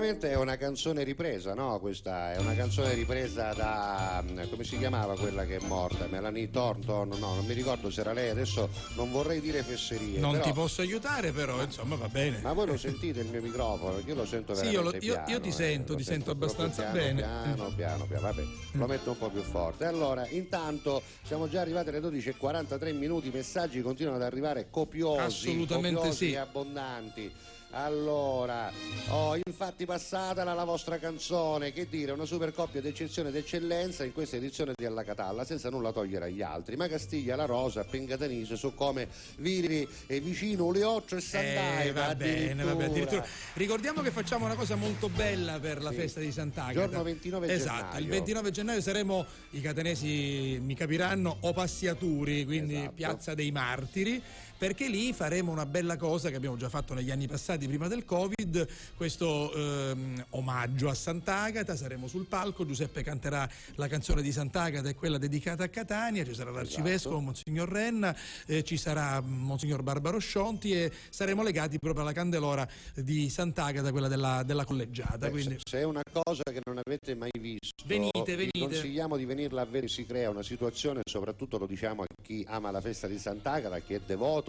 praticamente 0.00 0.30
è 0.30 0.36
una 0.36 0.56
canzone 0.56 1.02
ripresa, 1.04 1.52
no? 1.54 1.78
Questa 1.78 2.32
è 2.32 2.38
una 2.38 2.54
canzone 2.54 2.94
ripresa 2.94 3.52
da. 3.52 4.24
mm, 4.26 4.40
come 4.48 4.64
si 4.64 4.78
chiamava 4.78 5.14
quella 5.14 5.44
che 5.44 5.56
è 5.56 5.66
morta? 5.66 6.06
Melanie 6.08 6.48
Thornton? 6.50 7.08
No, 7.08 7.34
non 7.34 7.44
mi 7.44 7.52
ricordo 7.52 7.90
se 7.90 8.00
era 8.00 8.14
lei, 8.14 8.30
adesso 8.30 8.70
non 8.94 9.10
vorrei 9.10 9.40
dire 9.40 9.62
fesserie. 9.62 10.18
Non 10.18 10.32
però- 10.32 10.44
ti 10.44 10.52
posso 10.52 10.80
aiutare, 10.80 11.32
però 11.32 11.62
insomma 11.62 11.96
va 11.96 12.08
bene. 12.08 12.38
Ma 12.40 12.52
voi 12.54 12.66
lo 12.66 12.78
sentite 12.78 13.20
il 13.20 13.26
mio 13.26 13.42
microfono? 13.42 13.94
Perché 13.96 14.10
io 14.10 14.16
lo 14.16 14.24
sento 14.26 14.54
Sì, 14.54 14.60
veramente 14.70 14.76
io, 14.78 14.82
lo- 14.82 15.04
io- 15.04 15.12
piano, 15.14 15.30
io 15.30 15.40
ti 15.40 15.48
eh, 15.48 15.52
sento, 15.52 15.94
ti 15.94 16.02
sento 16.02 16.34
proprio 16.34 16.50
abbastanza 16.64 16.90
piano, 16.90 17.06
bene. 17.06 17.20
Piano, 17.20 17.72
piano, 17.74 18.04
piano, 18.06 18.22
vabbè, 18.22 18.42
lo 18.72 18.86
metto 18.86 19.10
un 19.10 19.18
po' 19.18 19.28
più 19.28 19.42
forte. 19.42 19.84
Allora, 19.84 20.26
intanto 20.28 21.02
siamo 21.24 21.46
già 21.48 21.60
arrivati 21.60 21.90
alle 21.90 22.00
12.43 22.00 22.94
minuti, 22.94 23.28
i 23.28 23.32
messaggi 23.32 23.82
continuano 23.82 24.16
ad 24.16 24.22
arrivare 24.22 24.68
copiosi, 24.70 25.20
Assolutamente 25.20 25.96
copiosi 25.96 26.26
sì. 26.26 26.32
e 26.32 26.36
abbondanti. 26.38 27.32
Allora, 27.72 28.72
oh, 29.10 29.36
infatti 29.36 29.86
passata 29.86 30.42
la, 30.42 30.64
vostra 30.64 30.98
canzone, 30.98 31.72
che 31.72 31.86
dire, 31.88 32.10
una 32.10 32.24
super 32.24 32.52
coppia 32.52 32.80
d'eccezione 32.80 33.28
ed 33.28 33.36
eccellenza 33.36 34.02
in 34.04 34.12
questa 34.12 34.36
edizione 34.36 34.72
di 34.74 34.84
Alla 34.84 35.04
Catalla, 35.04 35.44
senza 35.44 35.70
nulla 35.70 35.92
togliere 35.92 36.24
agli 36.24 36.42
altri, 36.42 36.74
ma 36.74 36.88
Castiglia, 36.88 37.36
La 37.36 37.44
Rosa, 37.44 37.84
Pengatanise, 37.84 38.56
su 38.56 38.74
come 38.74 39.06
Viri 39.36 39.86
e 40.08 40.18
vicino 40.18 40.64
Ulioccio 40.66 41.14
e 41.16 41.20
Sant'Aiva, 41.20 41.82
Eh, 41.82 41.92
va 42.08 42.14
bene, 42.16 42.64
va 42.64 42.74
bene, 42.74 42.90
addirittura. 42.90 43.24
Ricordiamo 43.54 44.02
che 44.02 44.10
facciamo 44.10 44.46
una 44.46 44.56
cosa 44.56 44.74
molto 44.74 45.08
bella 45.08 45.60
per 45.60 45.80
la 45.80 45.90
Sì. 45.90 45.96
festa 45.96 46.18
di 46.18 46.32
Sant'Agata. 46.32 46.72
Giorno 46.88 47.02
29 47.04 47.52
esatto, 47.52 47.82
gennaio. 47.82 48.00
il 48.00 48.08
29 48.08 48.50
gennaio 48.50 48.80
saremo, 48.80 49.26
i 49.50 49.60
catanesi 49.60 50.58
mi 50.60 50.74
capiranno, 50.74 51.36
o 51.42 51.52
Passiaturi, 51.52 52.44
quindi 52.44 52.74
Esatto. 52.74 52.92
Piazza 52.94 53.34
dei 53.34 53.52
Martiri. 53.52 54.20
Perché 54.60 54.90
lì 54.90 55.14
faremo 55.14 55.50
una 55.50 55.64
bella 55.64 55.96
cosa 55.96 56.28
che 56.28 56.36
abbiamo 56.36 56.58
già 56.58 56.68
fatto 56.68 56.92
negli 56.92 57.10
anni 57.10 57.26
passati 57.26 57.66
prima 57.66 57.88
del 57.88 58.04
Covid, 58.04 58.68
questo 58.94 59.50
ehm, 59.54 60.26
omaggio 60.30 60.90
a 60.90 60.94
Sant'Agata, 60.94 61.74
saremo 61.76 62.06
sul 62.06 62.26
palco, 62.26 62.66
Giuseppe 62.66 63.02
canterà 63.02 63.48
la 63.76 63.88
canzone 63.88 64.20
di 64.20 64.30
Sant'Agata 64.30 64.90
e 64.90 64.94
quella 64.94 65.16
dedicata 65.16 65.64
a 65.64 65.68
Catania, 65.68 66.26
ci 66.26 66.34
sarà 66.34 66.50
l'arcivescovo, 66.50 67.14
Esatto. 67.14 67.20
Monsignor 67.20 67.68
Renna, 67.70 68.14
eh, 68.44 68.62
ci 68.62 68.76
sarà 68.76 69.22
Monsignor 69.22 69.82
Barbaro 69.82 70.18
Scionti 70.18 70.72
e 70.74 70.92
saremo 71.08 71.42
legati 71.42 71.78
proprio 71.78 72.02
alla 72.02 72.12
candelora 72.12 72.68
di 72.96 73.30
Sant'Agata, 73.30 73.90
quella 73.92 74.08
della, 74.08 74.42
della 74.44 74.66
collegiata. 74.66 75.16
Beh, 75.16 75.30
quindi... 75.30 75.56
se- 75.64 75.78
è 75.78 75.84
una 75.84 76.02
cosa 76.12 76.42
che 76.44 76.60
non 76.66 76.78
avete 76.84 77.14
mai 77.14 77.30
visto, 77.40 77.82
Venite, 77.86 78.36
vi 78.36 78.50
venite. 78.52 78.58
consigliamo 78.58 79.16
di 79.16 79.24
venirla 79.24 79.62
a 79.62 79.64
vedere. 79.64 79.88
Si 79.88 80.04
crea 80.04 80.28
una 80.28 80.42
situazione, 80.42 81.00
soprattutto 81.08 81.56
lo 81.56 81.64
diciamo 81.66 82.02
a 82.02 82.06
chi 82.22 82.44
ama 82.46 82.70
la 82.70 82.82
festa 82.82 83.06
di 83.06 83.18
Sant'Agata, 83.18 83.78
chi 83.78 83.94
è 83.94 84.00
devoto, 84.04 84.48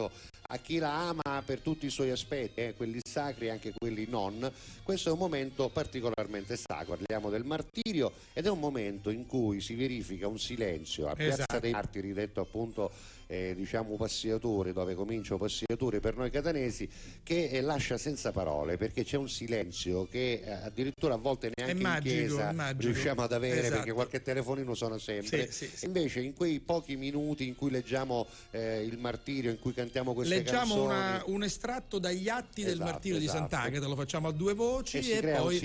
a 0.54 0.58
chi 0.58 0.78
la 0.78 1.10
ama 1.10 1.44
per 1.46 1.60
tutti 1.60 1.86
i 1.86 1.90
suoi 1.90 2.10
aspetti, 2.12 2.62
eh, 2.62 2.74
quelli 2.76 3.00
sacri 3.04 3.48
e 3.48 3.50
anche 3.50 3.74
quelli 3.78 4.06
non. 4.08 4.52
Questo 4.84 5.10
è 5.10 5.12
un 5.12 5.18
momento 5.18 5.70
particolarmente 5.70 6.56
sacro. 6.56 6.96
Parliamo 6.96 7.30
del 7.30 7.44
martirio 7.44 8.12
ed 8.34 8.46
è 8.46 8.50
un 8.50 8.60
momento 8.60 9.10
in 9.10 9.26
cui 9.26 9.62
si 9.62 9.76
verifica 9.76 10.28
un 10.28 10.40
silenzio 10.40 11.08
a 11.08 11.16
Piazza 11.16 11.44
Esatto. 11.44 11.60
dei 11.60 11.72
Martiri, 11.72 12.14
detto 12.14 12.42
appunto 12.42 12.92
eh, 13.32 13.54
diciamo 13.56 13.96
passiatore, 13.96 14.74
dove 14.74 14.94
comincia 14.94 15.38
passiatore 15.38 16.02
per 16.02 16.18
noi 16.18 16.30
catanesi, 16.30 16.88
che 17.24 17.48
eh, 17.50 17.62
lascia 17.62 17.98
senza 17.98 18.32
parole 18.34 18.76
perché 18.76 19.06
c'è 19.06 19.16
un 19.16 19.30
silenzio 19.30 20.06
che 20.10 20.42
eh, 20.44 20.52
addirittura 20.52 21.14
a 21.14 21.18
volte 21.18 21.50
neanche 21.56 21.76
in 21.78 21.82
magico, 21.82 22.14
chiesa 22.14 22.50
è 22.50 22.54
magico. 22.54 22.92
riusciamo 22.92 23.22
ad 23.22 23.32
avere 23.32 23.60
Esatto. 23.60 23.76
perché 23.78 23.92
qualche 23.94 24.22
telefonino 24.22 24.74
suona 24.74 24.98
sempre. 25.00 25.50
Sì, 25.50 25.66
sì, 25.68 25.78
sì. 25.78 25.86
Invece 25.86 26.20
in 26.20 26.34
quei 26.34 26.60
pochi 26.60 26.98
minuti 26.98 27.48
in 27.48 27.56
cui 27.56 27.70
leggiamo 27.72 28.28
eh, 28.52 28.84
il 28.84 28.98
martirio, 28.98 29.50
in 29.50 29.60
cui 29.60 29.74
cantiamo 29.74 30.14
queste 30.14 30.36
Leggiamo 30.36 30.76
canzoni 30.76 30.84
una- 30.86 31.24
un 31.28 31.44
estratto 31.44 32.00
dagli 32.00 32.28
atti 32.28 32.64
del 32.64 32.74
Esatto, 32.74 32.92
martirio 32.92 33.18
esatto. 33.18 33.32
di 33.34 33.38
Sant'Agata, 33.50 33.88
lo 33.88 33.96
facciamo 33.96 34.28
a 34.28 34.32
due 34.34 34.54
voci 34.54 34.98
E 35.00 35.10
e, 35.10 35.34
un 35.34 35.38
poi, 35.38 35.58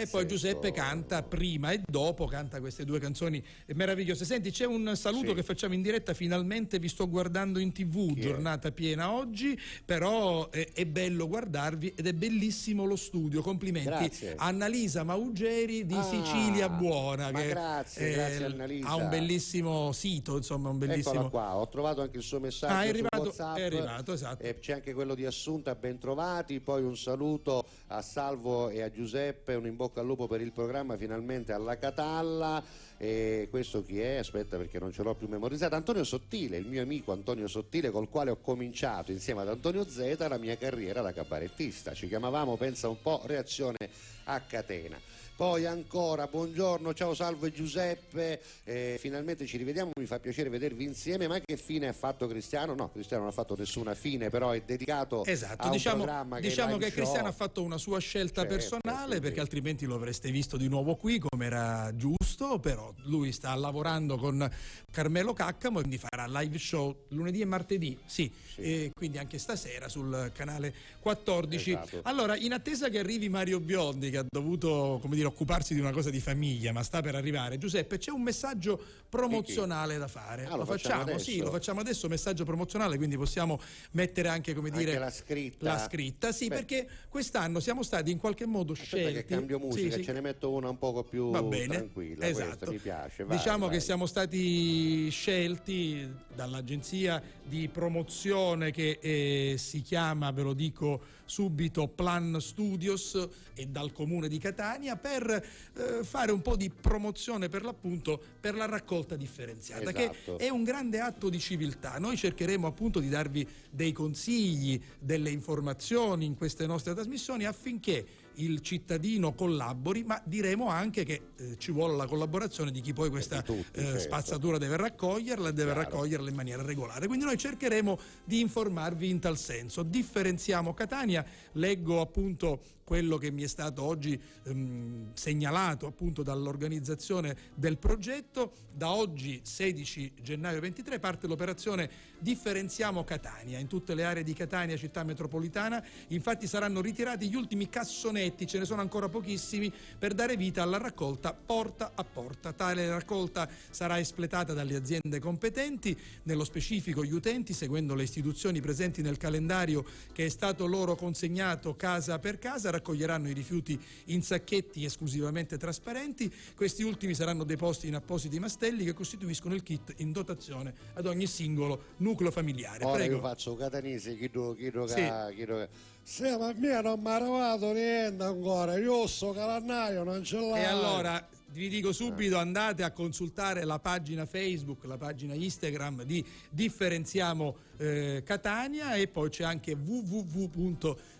e 0.00 0.06
poi. 0.08 0.26
Giuseppe 0.26 0.72
canta 0.72 1.22
prima 1.22 1.70
e 1.70 1.82
dopo, 1.86 2.26
canta 2.26 2.58
queste 2.58 2.84
due 2.84 2.98
canzoni 2.98 3.40
meravigliose. 3.74 4.24
Senti, 4.24 4.50
c'è 4.50 4.64
un 4.66 4.92
saluto 4.96 5.34
che 5.34 5.44
facciamo 5.44 5.74
in 5.74 5.82
diretta, 5.82 6.12
finalmente 6.14 6.78
vi 6.80 6.88
sto 6.96 7.10
guardando 7.10 7.58
in 7.58 7.72
tv, 7.72 8.14
Chi 8.14 8.20
è? 8.20 8.22
giornata 8.22 8.72
piena 8.72 9.12
oggi, 9.12 9.58
però 9.84 10.48
è, 10.48 10.72
è 10.72 10.86
bello 10.86 11.28
guardarvi 11.28 11.92
ed 11.94 12.06
è 12.06 12.14
bellissimo 12.14 12.86
lo 12.86 12.96
studio, 12.96 13.42
complimenti. 13.42 13.88
Grazie. 13.90 14.34
Annalisa 14.38 15.04
Maugeri 15.04 15.84
di 15.84 15.94
Ah, 15.94 16.02
Sicilia 16.02 16.70
Buona, 16.70 17.30
che 17.32 17.48
grazie, 17.48 18.08
eh, 18.08 18.14
grazie, 18.14 18.44
Annalisa. 18.46 18.88
ha 18.88 18.94
un 18.96 19.08
bellissimo 19.10 19.92
sito, 19.92 20.36
insomma 20.38 20.70
un 20.70 20.78
bellissimo... 20.78 21.14
Eccola 21.26 21.28
qua, 21.28 21.56
ho 21.56 21.68
trovato 21.68 22.00
anche 22.00 22.16
il 22.16 22.22
suo 22.22 22.40
messaggio 22.40 22.72
Ah, 22.72 22.84
è 22.84 22.88
arrivato- 22.88 23.22
WhatsApp. 23.24 23.56
è 23.58 23.62
arrivato, 23.64 24.12
esatto. 24.14 24.42
E 24.42 24.58
c'è 24.58 24.72
anche 24.72 24.94
quello 24.94 25.14
di 25.14 25.26
Assunta, 25.26 25.74
ben 25.74 25.98
trovati. 25.98 26.60
Poi 26.60 26.82
un 26.82 26.96
saluto 26.96 27.66
a 27.88 28.00
Salvo 28.00 28.70
e 28.70 28.80
a 28.80 28.90
Giuseppe, 28.90 29.54
un 29.54 29.66
in 29.66 29.76
bocca 29.76 30.00
al 30.00 30.06
lupo 30.06 30.26
per 30.26 30.40
il 30.40 30.52
programma, 30.52 30.96
finalmente 30.96 31.52
alla 31.52 31.76
Catalla. 31.76 32.62
E 32.98 33.48
questo 33.50 33.82
chi 33.84 34.00
è? 34.00 34.16
Aspetta 34.16 34.56
perché 34.56 34.78
non 34.78 34.90
ce 34.92 35.02
l'ho 35.02 35.14
più 35.14 35.28
memorizzato. 35.28 35.74
Antonio 35.74 36.02
Sottile, 36.04 36.56
il 36.56 36.66
mio 36.66 36.80
amico 36.82 37.12
Antonio 37.12 37.46
Sottile, 37.46 37.90
col 37.90 38.08
quale 38.08 38.30
ho 38.30 38.36
cominciato 38.40 39.12
insieme 39.12 39.42
ad 39.42 39.48
Antonio 39.48 39.86
Zeta 39.86 40.28
la 40.28 40.38
mia 40.38 40.56
carriera 40.56 41.02
da 41.02 41.12
cabarettista. 41.12 41.92
Ci 41.92 42.08
chiamavamo, 42.08 42.56
pensa 42.56 42.88
un 42.88 43.00
po', 43.02 43.20
reazione 43.26 43.76
a 44.24 44.40
catena. 44.40 44.98
Poi 45.36 45.66
ancora, 45.66 46.26
buongiorno, 46.28 46.94
ciao 46.94 47.12
Salvo 47.12 47.44
e 47.44 47.52
Giuseppe, 47.52 48.40
eh, 48.64 48.96
finalmente 48.98 49.44
ci 49.44 49.58
rivediamo, 49.58 49.90
mi 50.00 50.06
fa 50.06 50.18
piacere 50.18 50.48
vedervi 50.48 50.84
insieme, 50.84 51.28
ma 51.28 51.38
che 51.44 51.58
fine 51.58 51.88
ha 51.88 51.92
fatto 51.92 52.26
Cristiano? 52.26 52.74
No, 52.74 52.90
Cristiano 52.90 53.24
non 53.24 53.32
ha 53.32 53.34
fatto 53.34 53.54
nessuna 53.54 53.94
fine, 53.94 54.30
però 54.30 54.52
è 54.52 54.62
dedicato 54.62 55.26
Esatto, 55.26 55.66
a 55.66 55.70
diciamo, 55.70 55.96
programma 56.04 56.36
che, 56.36 56.48
diciamo 56.48 56.78
che 56.78 56.90
Cristiano 56.90 57.24
show. 57.24 57.26
ha 57.26 57.32
fatto 57.32 57.62
una 57.62 57.76
sua 57.76 57.98
scelta 57.98 58.40
Certo, 58.48 58.54
personale 58.56 59.04
quindi- 59.08 59.20
perché 59.20 59.40
altrimenti 59.40 59.84
lo 59.84 59.96
avreste 59.96 60.30
visto 60.30 60.56
di 60.56 60.68
nuovo 60.68 60.96
qui 60.96 61.18
come 61.18 61.44
era 61.44 61.92
giusto, 61.94 62.58
però 62.58 62.85
lui 63.04 63.32
sta 63.32 63.54
lavorando 63.54 64.16
con 64.16 64.48
Carmelo 64.90 65.32
Caccamo 65.32 65.78
e 65.78 65.82
quindi 65.82 65.98
farà 65.98 66.26
live 66.26 66.58
show 66.58 67.04
lunedì 67.08 67.40
e 67.40 67.44
martedì, 67.44 67.98
sì, 68.06 68.30
e 68.56 68.90
quindi 68.94 69.18
anche 69.18 69.38
stasera 69.38 69.88
sul 69.88 70.30
canale 70.34 70.72
14. 71.00 71.70
Esatto. 71.70 72.00
Allora, 72.02 72.36
in 72.36 72.52
attesa 72.52 72.88
che 72.88 72.98
arrivi 72.98 73.28
Mario 73.28 73.60
Biondi 73.60 74.10
che 74.10 74.18
ha 74.18 74.24
dovuto, 74.28 74.98
come 75.00 75.14
dire, 75.16 75.26
occuparsi 75.28 75.74
di 75.74 75.80
una 75.80 75.92
cosa 75.92 76.10
di 76.10 76.20
famiglia, 76.20 76.72
ma 76.72 76.82
sta 76.82 77.00
per 77.02 77.14
arrivare, 77.14 77.58
Giuseppe, 77.58 77.98
c'è 77.98 78.10
un 78.10 78.22
messaggio 78.22 78.80
promozionale 79.08 79.98
da 79.98 80.08
fare. 80.08 80.44
Ah, 80.46 80.56
lo 80.56 80.64
facciamo 80.64 81.02
adesso? 81.02 81.18
Sì, 81.24 81.38
lo 81.38 81.50
facciamo 81.50 81.80
adesso, 81.80 82.08
messaggio 82.08 82.44
promozionale, 82.44 82.96
quindi 82.96 83.16
possiamo 83.16 83.60
mettere 83.92 84.28
anche, 84.28 84.54
come 84.54 84.68
Anche 84.70 84.84
dire, 84.84 84.98
la 84.98 85.10
scritta. 85.10 85.64
la 85.64 85.78
scritta, 85.78 86.32
sì, 86.32 86.48
Beh. 86.48 86.54
perché 86.54 86.88
quest'anno 87.08 87.60
siamo 87.60 87.82
stati 87.82 88.10
in 88.10 88.18
qualche 88.18 88.46
modo 88.46 88.72
Aspetta 88.72 88.96
scelti. 88.96 89.12
che 89.14 89.24
cambio 89.24 89.58
musica, 89.58 89.90
Sì, 89.92 89.98
sì. 90.00 90.04
ce 90.04 90.12
ne 90.12 90.20
metto 90.20 90.50
una 90.50 90.68
un 90.68 90.78
poco 90.78 91.02
più 91.04 91.30
Va 91.30 91.42
bene, 91.42 91.76
tranquilla, 91.76 92.26
esatto. 92.26 92.70
Mi 92.76 92.82
piace. 92.82 93.24
vai, 93.24 93.36
diciamo 93.36 93.66
vai. 93.66 93.76
che 93.76 93.80
siamo 93.80 94.06
stati 94.06 95.08
scelti 95.10 96.08
dall'agenzia 96.34 97.22
di 97.42 97.68
promozione 97.68 98.70
che 98.70 98.98
eh, 99.00 99.54
si 99.58 99.82
chiama, 99.82 100.30
ve 100.30 100.42
lo 100.42 100.52
dico 100.52 101.14
subito, 101.24 101.88
Plan 101.88 102.36
Studios 102.40 103.28
e 103.54 103.66
dal 103.66 103.92
comune 103.92 104.28
di 104.28 104.38
Catania 104.38 104.96
per 104.96 105.28
eh, 105.30 106.04
fare 106.04 106.30
un 106.30 106.42
po' 106.42 106.56
di 106.56 106.70
promozione 106.70 107.48
per 107.48 107.64
l'appunto 107.64 108.20
per 108.40 108.54
la 108.54 108.66
raccolta 108.66 109.16
differenziata, 109.16 109.90
Esatto. 109.90 110.36
che 110.36 110.44
è 110.44 110.48
un 110.50 110.62
grande 110.62 111.00
atto 111.00 111.28
di 111.28 111.40
civiltà. 111.40 111.98
Noi 111.98 112.16
cercheremo 112.16 112.66
appunto 112.66 113.00
di 113.00 113.08
darvi 113.08 113.46
dei 113.70 113.92
consigli, 113.92 114.80
delle 114.98 115.30
informazioni 115.30 116.26
in 116.26 116.36
queste 116.36 116.66
nostre 116.66 116.94
trasmissioni 116.94 117.44
affinché 117.44 118.24
il 118.36 118.60
cittadino 118.60 119.34
collabori, 119.34 120.04
ma 120.04 120.20
diremo 120.24 120.68
anche 120.68 121.04
che 121.04 121.20
eh, 121.36 121.56
ci 121.58 121.72
vuole 121.72 121.96
la 121.96 122.06
collaborazione 122.06 122.70
di 122.70 122.80
chi 122.80 122.92
poi 122.92 123.10
questa 123.10 123.36
Di 123.40 123.44
tutti, 123.44 123.78
eh, 123.78 123.82
certo. 123.82 123.98
spazzatura 124.00 124.58
deve 124.58 124.76
raccoglierla 124.76 125.48
e 125.48 125.52
deve 125.52 125.72
Chiaro. 125.72 125.90
raccoglierla 125.90 126.28
in 126.28 126.34
maniera 126.34 126.62
regolare. 126.62 127.06
Quindi 127.06 127.24
noi 127.24 127.36
cercheremo 127.36 127.98
di 128.24 128.40
informarvi 128.40 129.08
in 129.08 129.18
tal 129.18 129.38
senso. 129.38 129.82
Differenziamo 129.82 130.74
Catania, 130.74 131.24
leggo 131.52 132.00
appunto 132.00 132.60
quello 132.86 133.18
che 133.18 133.32
mi 133.32 133.42
è 133.42 133.48
stato 133.48 133.82
oggi 133.82 134.18
ehm, 134.44 135.12
segnalato 135.12 135.88
appunto 135.88 136.22
dall'organizzazione 136.22 137.36
del 137.56 137.78
progetto. 137.78 138.52
Da 138.72 138.92
oggi 138.92 139.40
16 139.42 140.12
gennaio 140.22 140.60
23 140.60 141.00
parte 141.00 141.26
l'operazione 141.26 141.90
Differenziamo 142.18 143.04
Catania 143.04 143.58
in 143.58 143.66
tutte 143.66 143.94
le 143.94 144.04
aree 144.04 144.22
di 144.22 144.32
Catania, 144.32 144.76
città 144.76 145.02
metropolitana. 145.04 145.84
Infatti 146.08 146.46
saranno 146.46 146.80
ritirati 146.80 147.28
gli 147.28 147.34
ultimi 147.34 147.68
cassonetti, 147.68 148.46
ce 148.46 148.58
ne 148.58 148.64
sono 148.64 148.80
ancora 148.80 149.08
pochissimi, 149.08 149.72
per 149.98 150.14
dare 150.14 150.36
vita 150.36 150.62
alla 150.62 150.78
raccolta 150.78 151.34
porta 151.34 151.92
a 151.94 152.04
porta. 152.04 152.52
Tale 152.52 152.88
raccolta 152.88 153.48
sarà 153.70 153.98
espletata 153.98 154.54
dalle 154.54 154.76
aziende 154.76 155.18
competenti, 155.18 155.96
nello 156.22 156.44
specifico 156.44 157.04
gli 157.04 157.12
utenti, 157.12 157.52
seguendo 157.52 157.94
le 157.94 158.04
istituzioni 158.04 158.60
presenti 158.60 159.02
nel 159.02 159.18
calendario 159.18 159.84
che 160.12 160.24
è 160.24 160.30
stato 160.30 160.66
loro 160.66 160.94
consegnato 160.94 161.76
casa 161.76 162.18
per 162.18 162.38
casa, 162.38 162.70
raccoglieranno 162.76 163.28
i 163.28 163.32
rifiuti 163.32 163.78
in 164.06 164.22
sacchetti 164.22 164.84
esclusivamente 164.84 165.56
trasparenti. 165.56 166.32
Questi 166.54 166.82
ultimi 166.82 167.14
saranno 167.14 167.44
deposti 167.44 167.88
in 167.88 167.94
appositi 167.94 168.38
mastelli 168.38 168.84
che 168.84 168.92
costituiscono 168.92 169.54
il 169.54 169.62
kit 169.62 169.94
in 169.98 170.12
dotazione 170.12 170.72
ad 170.94 171.06
ogni 171.06 171.26
singolo 171.26 171.94
nucleo 171.98 172.30
familiare. 172.30 172.84
Ora 172.84 172.94
Prego. 172.96 173.16
io 173.16 173.20
faccio 173.20 173.56
catanese, 173.56 174.16
chiedo, 174.16 174.54
chiedo, 174.54 174.86
Sì. 174.86 175.02
chiedo 175.34 175.68
Sì, 176.02 176.22
ma 176.22 176.48
a 176.48 176.54
me 176.56 176.80
non 176.82 177.00
mi 177.00 177.06
è 177.08 177.10
arrivato 177.10 177.72
niente 177.72 178.22
ancora, 178.22 178.78
io 178.78 179.06
sto 179.06 179.32
calendario 179.32 180.04
non 180.04 180.22
ce 180.22 180.36
l'ho. 180.36 180.54
E 180.54 180.64
allora 180.64 181.26
vi 181.48 181.68
dico 181.68 181.92
subito 181.92 182.36
andate 182.36 182.82
a 182.82 182.90
consultare 182.92 183.64
la 183.64 183.78
pagina 183.78 184.26
Facebook, 184.26 184.84
la 184.84 184.98
pagina 184.98 185.34
Instagram 185.34 186.02
di 186.02 186.24
Differenziamo 186.50 187.56
eh, 187.78 188.22
Catania 188.24 188.94
e 188.94 189.08
poi 189.08 189.30
c'è 189.30 189.44
anche 189.44 189.74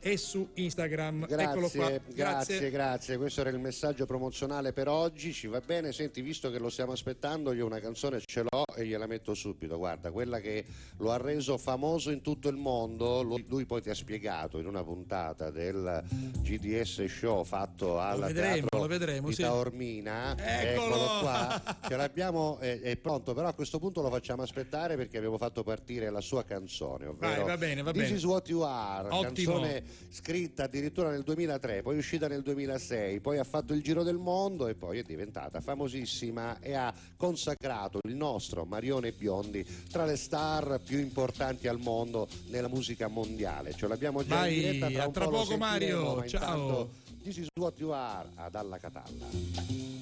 e 0.00 0.16
su 0.16 0.48
Instagram. 0.54 1.26
Eccolo 1.28 1.68
qua. 1.68 1.88
Grazie, 1.88 2.10
grazie, 2.14 2.70
grazie. 2.70 3.16
Questo 3.16 3.40
era 3.42 3.50
il 3.50 3.58
messaggio 3.58 4.04
promozionale 4.04 4.72
per 4.72 4.88
oggi. 4.88 5.32
Ci 5.32 5.46
va 5.46 5.60
bene? 5.60 5.92
Senti, 5.92 6.20
visto 6.22 6.50
che 6.50 6.58
lo 6.58 6.70
stiamo 6.70 6.92
aspettando, 6.92 7.52
io 7.52 7.66
una 7.66 7.78
canzone 7.78 8.20
ce 8.20 8.42
l'ho 8.42 8.64
e 8.74 8.84
gliela 8.84 9.06
metto 9.06 9.34
subito. 9.34 9.78
Guarda, 9.78 10.10
quella 10.10 10.40
che 10.40 10.64
lo 10.98 11.12
ha 11.12 11.18
reso 11.18 11.56
famoso 11.56 12.10
in 12.10 12.20
tutto 12.20 12.48
il 12.48 12.56
mondo. 12.56 13.22
Lui, 13.22 13.64
poi 13.64 13.80
ti 13.80 13.90
ha 13.90 13.94
spiegato 13.94 14.58
in 14.58 14.66
una 14.66 14.82
puntata 14.82 15.50
del 15.50 16.02
GDS 16.40 17.04
show 17.04 17.44
fatto 17.44 17.98
al 17.98 18.18
Lo 18.18 18.26
vedremo, 18.26 18.54
teatro 18.54 18.78
lo 18.80 18.86
vedremo, 18.86 19.28
di 19.28 19.34
sì. 19.34 19.42
Taormina. 19.42 20.36
Eccolo! 20.36 21.20
qua. 21.20 21.62
Ce 21.86 21.96
l'abbiamo, 21.96 22.58
è, 22.58 22.80
è 22.80 22.96
pronto, 22.96 23.34
però 23.34 23.48
a 23.48 23.52
questo 23.52 23.78
punto 23.78 24.02
lo 24.02 24.10
facciamo 24.10 24.42
aspettare 24.42 24.96
perché 24.96 25.16
abbiamo 25.16 25.38
fatto 25.38 25.62
partire 25.62 26.10
la 26.10 26.20
sua 26.20 26.44
canzone, 26.44 27.06
ovvero 27.06 27.34
Vai, 27.36 27.44
va 27.44 27.56
bene, 27.56 27.82
va 27.82 27.92
This 27.92 28.02
bene. 28.02 28.16
is 28.16 28.24
what 28.24 28.48
you 28.48 28.62
are, 28.62 29.08
Ottimo. 29.22 29.52
canzone 29.52 29.84
scritta 30.10 30.64
addirittura 30.64 31.10
nel 31.10 31.22
2003, 31.22 31.82
poi 31.82 31.96
uscita 31.96 32.28
nel 32.28 32.42
2006, 32.42 33.20
poi 33.20 33.38
ha 33.38 33.44
fatto 33.44 33.72
il 33.72 33.82
giro 33.82 34.02
del 34.02 34.18
mondo 34.18 34.68
e 34.68 34.74
poi 34.74 34.98
è 34.98 35.02
diventata 35.02 35.60
famosissima 35.60 36.60
e 36.60 36.74
ha 36.74 36.92
consacrato 37.16 37.98
il 38.06 38.14
nostro 38.14 38.64
Marione 38.64 39.12
Biondi 39.12 39.64
tra 39.90 40.04
le 40.04 40.16
star 40.16 40.80
più 40.84 40.98
importanti 40.98 41.68
al 41.68 41.78
mondo 41.78 42.28
nella 42.48 42.68
musica 42.68 43.08
mondiale. 43.08 43.74
Ce 43.74 43.86
l'abbiamo 43.86 44.24
già 44.24 44.36
Vai, 44.36 44.54
in 44.54 44.60
diretta, 44.60 44.90
tra 44.90 45.02
a 45.02 45.06
un 45.06 45.12
tra 45.12 45.24
po' 45.24 45.30
poco, 45.30 45.56
Mario, 45.56 46.14
ma 46.16 46.26
ciao. 46.26 46.90
This 47.22 47.36
is 47.36 47.46
what 47.58 47.78
you 47.78 47.90
are 47.90 48.28
ad 48.34 48.54
Alla 48.54 48.78
Catalla. 48.78 50.01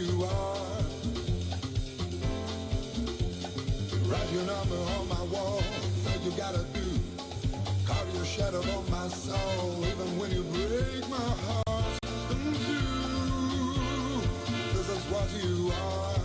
You 0.00 0.24
are. 0.24 0.82
Write 4.08 4.32
your 4.32 4.44
number 4.44 4.76
on 4.76 5.08
my 5.08 5.22
wall. 5.32 5.60
Think 6.04 6.24
you 6.24 6.30
gotta 6.32 6.64
do. 6.74 6.86
Carve 7.86 8.14
your 8.14 8.24
shadow 8.24 8.60
on 8.60 8.90
my 8.90 9.08
soul. 9.08 9.84
Even 9.84 10.18
when 10.18 10.30
you 10.32 10.42
break 10.42 11.08
my 11.08 11.16
heart 11.16 11.98
in 12.30 12.54
two. 12.66 14.20
This 14.74 14.88
is 14.96 15.02
what 15.12 15.28
you 15.42 15.72
are. 15.72 16.18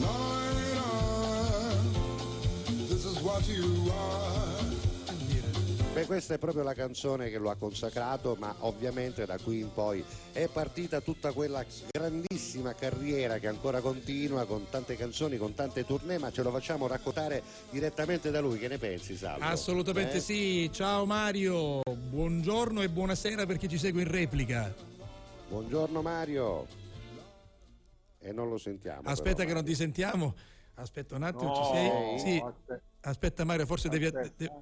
Night 0.00 0.76
ah, 0.76 1.70
on. 1.70 1.92
This 2.88 3.04
is 3.04 3.18
what 3.20 3.46
you 3.48 3.92
are. 3.92 4.45
Beh, 5.96 6.04
questa 6.04 6.34
è 6.34 6.38
proprio 6.38 6.62
la 6.62 6.74
canzone 6.74 7.30
che 7.30 7.38
lo 7.38 7.48
ha 7.48 7.54
consacrato, 7.54 8.36
ma 8.38 8.54
ovviamente 8.58 9.24
da 9.24 9.38
qui 9.38 9.60
in 9.60 9.72
poi 9.72 10.04
è 10.30 10.46
partita 10.46 11.00
tutta 11.00 11.32
quella 11.32 11.64
grandissima 11.90 12.74
carriera 12.74 13.38
che 13.38 13.46
ancora 13.46 13.80
continua 13.80 14.44
con 14.44 14.66
tante 14.68 14.94
canzoni, 14.94 15.38
con 15.38 15.54
tante 15.54 15.86
tournée, 15.86 16.18
ma 16.18 16.30
ce 16.30 16.42
lo 16.42 16.50
facciamo 16.50 16.86
raccontare 16.86 17.42
direttamente 17.70 18.30
da 18.30 18.40
lui. 18.40 18.58
Che 18.58 18.68
ne 18.68 18.76
pensi, 18.76 19.16
Salvo? 19.16 19.42
Assolutamente 19.46 20.18
Eh? 20.18 20.20
sì. 20.20 20.70
Ciao 20.70 21.06
Mario, 21.06 21.80
buongiorno 21.82 22.82
e 22.82 22.90
buonasera 22.90 23.46
per 23.46 23.56
chi 23.56 23.66
ci 23.66 23.78
segue 23.78 24.02
in 24.02 24.10
replica. 24.10 24.74
Buongiorno 25.48 26.02
Mario. 26.02 26.66
E 28.18 28.32
non 28.32 28.50
lo 28.50 28.58
sentiamo. 28.58 29.00
Aspetta 29.08 29.36
però, 29.36 29.48
che 29.48 29.54
non 29.54 29.64
ti 29.64 29.74
sentiamo. 29.74 30.34
Aspetta 30.74 31.16
un 31.16 31.22
attimo, 31.22 31.48
No, 31.48 31.54
ci 31.54 31.70
sei? 31.72 32.18
Sì. 32.18 32.42
aspetta. 32.44 32.82
Aspetta 33.06 33.44
Mario, 33.44 33.66
forse 33.66 33.88
devi, 33.88 34.10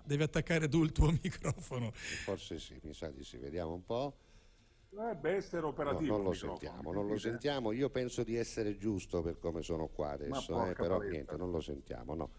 devi 0.05 0.23
attaccare 0.23 0.69
tu 0.69 0.83
il 0.83 0.93
tuo 0.93 1.11
microfono. 1.23 1.91
Forse 1.93 2.59
sì, 2.59 2.79
mi 2.83 2.93
sa 2.93 3.09
di 3.09 3.25
sì, 3.25 3.39
vediamo 3.39 3.73
un 3.73 3.85
po'. 3.85 4.17
Dovrebbe 4.91 5.31
essere 5.37 5.63
No, 5.63 5.69
operativo. 5.69 6.17
non 6.17 6.27
lo 6.27 6.33
sentiamo, 6.35 6.93
non 6.93 7.07
lo 7.07 7.19
sentiamo. 7.19 7.73
Io 7.73 7.89
penso 7.89 8.23
di 8.23 8.37
essere 8.37 8.77
giusto 8.77 9.23
per 9.23 9.39
come 9.39 9.63
sono 9.63 9.89
qua 9.89 10.11
adesso, 10.11 10.67
eh, 10.67 10.75
però 10.75 10.99
paletta. 10.99 11.13
niente, 11.13 11.37
non 11.37 11.51
lo 11.51 11.61
sentiamo, 11.61 12.15
no. 12.15 12.31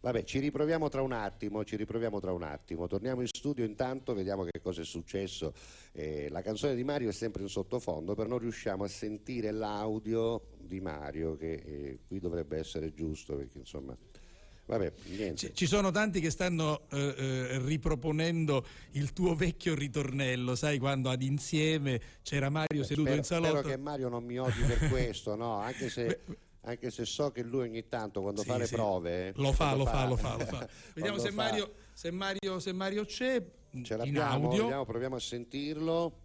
Vabbè, 0.00 0.22
ci 0.22 0.38
riproviamo 0.38 0.88
tra 0.88 1.02
un 1.02 1.10
attimo, 1.10 1.64
ci 1.64 1.74
riproviamo 1.74 2.20
tra 2.20 2.32
un 2.32 2.44
attimo. 2.44 2.86
Torniamo 2.86 3.20
in 3.20 3.26
studio 3.26 3.64
intanto, 3.64 4.14
vediamo 4.14 4.44
che 4.44 4.60
cosa 4.60 4.82
è 4.82 4.84
successo. 4.84 5.52
Eh, 5.90 6.28
la 6.30 6.40
canzone 6.40 6.76
di 6.76 6.84
Mario 6.84 7.08
è 7.08 7.12
sempre 7.12 7.42
in 7.42 7.48
sottofondo, 7.48 8.14
però 8.14 8.28
non 8.28 8.38
riusciamo 8.38 8.84
a 8.84 8.88
sentire 8.88 9.50
l'audio 9.50 10.52
di 10.60 10.80
Mario, 10.80 11.34
che 11.36 11.52
eh, 11.52 11.98
qui 12.06 12.20
dovrebbe 12.20 12.58
essere 12.58 12.94
giusto, 12.94 13.34
perché 13.34 13.58
insomma... 13.58 13.96
Vabbè, 14.68 14.92
niente. 15.16 15.54
Ci, 15.54 15.66
sono 15.66 15.90
tanti 15.90 16.20
che 16.20 16.28
stanno 16.28 16.82
eh, 16.90 17.14
eh, 17.16 17.58
riproponendo 17.60 18.66
il 18.92 19.14
tuo 19.14 19.34
vecchio 19.34 19.74
ritornello, 19.74 20.54
sai 20.54 20.78
quando 20.78 21.08
ad 21.08 21.22
insieme 21.22 21.98
c'era 22.22 22.50
Mario 22.50 22.82
seduto 22.84 23.06
spero, 23.06 23.16
in 23.16 23.24
salotto. 23.24 23.58
spero 23.60 23.68
che 23.68 23.76
Mario 23.78 24.08
non 24.10 24.24
mi 24.24 24.38
odi 24.38 24.60
per 24.60 24.88
questo, 24.90 25.36
no? 25.36 25.54
Anche 25.56 25.88
se, 25.88 26.20
anche 26.60 26.90
se 26.90 27.06
so 27.06 27.30
che 27.30 27.42
lui 27.42 27.62
ogni 27.62 27.88
tanto 27.88 28.20
quando 28.20 28.42
Sì, 28.42 28.46
fa 28.46 28.58
le 28.58 28.66
sì. 28.66 28.74
prove... 28.74 29.32
Lo 29.36 29.52
fa, 29.54 29.74
lo 29.74 29.86
fa, 29.86 30.06
lo 30.06 30.16
fa, 30.16 30.36
lo 30.36 30.44
fa. 30.46 30.68
Vediamo 30.92 31.16
se 31.16 31.28
fa- 31.30 31.34
Mario, 31.34 31.72
se, 31.94 32.10
Mario, 32.10 32.58
se 32.60 32.72
Mario 32.74 33.04
c'è 33.06 33.42
Ce 33.82 33.92
in 33.94 33.98
l'abbiamo, 33.98 34.44
audio. 34.48 34.62
vediamo, 34.64 34.84
proviamo 34.84 35.16
a 35.16 35.20
sentirlo. 35.20 36.18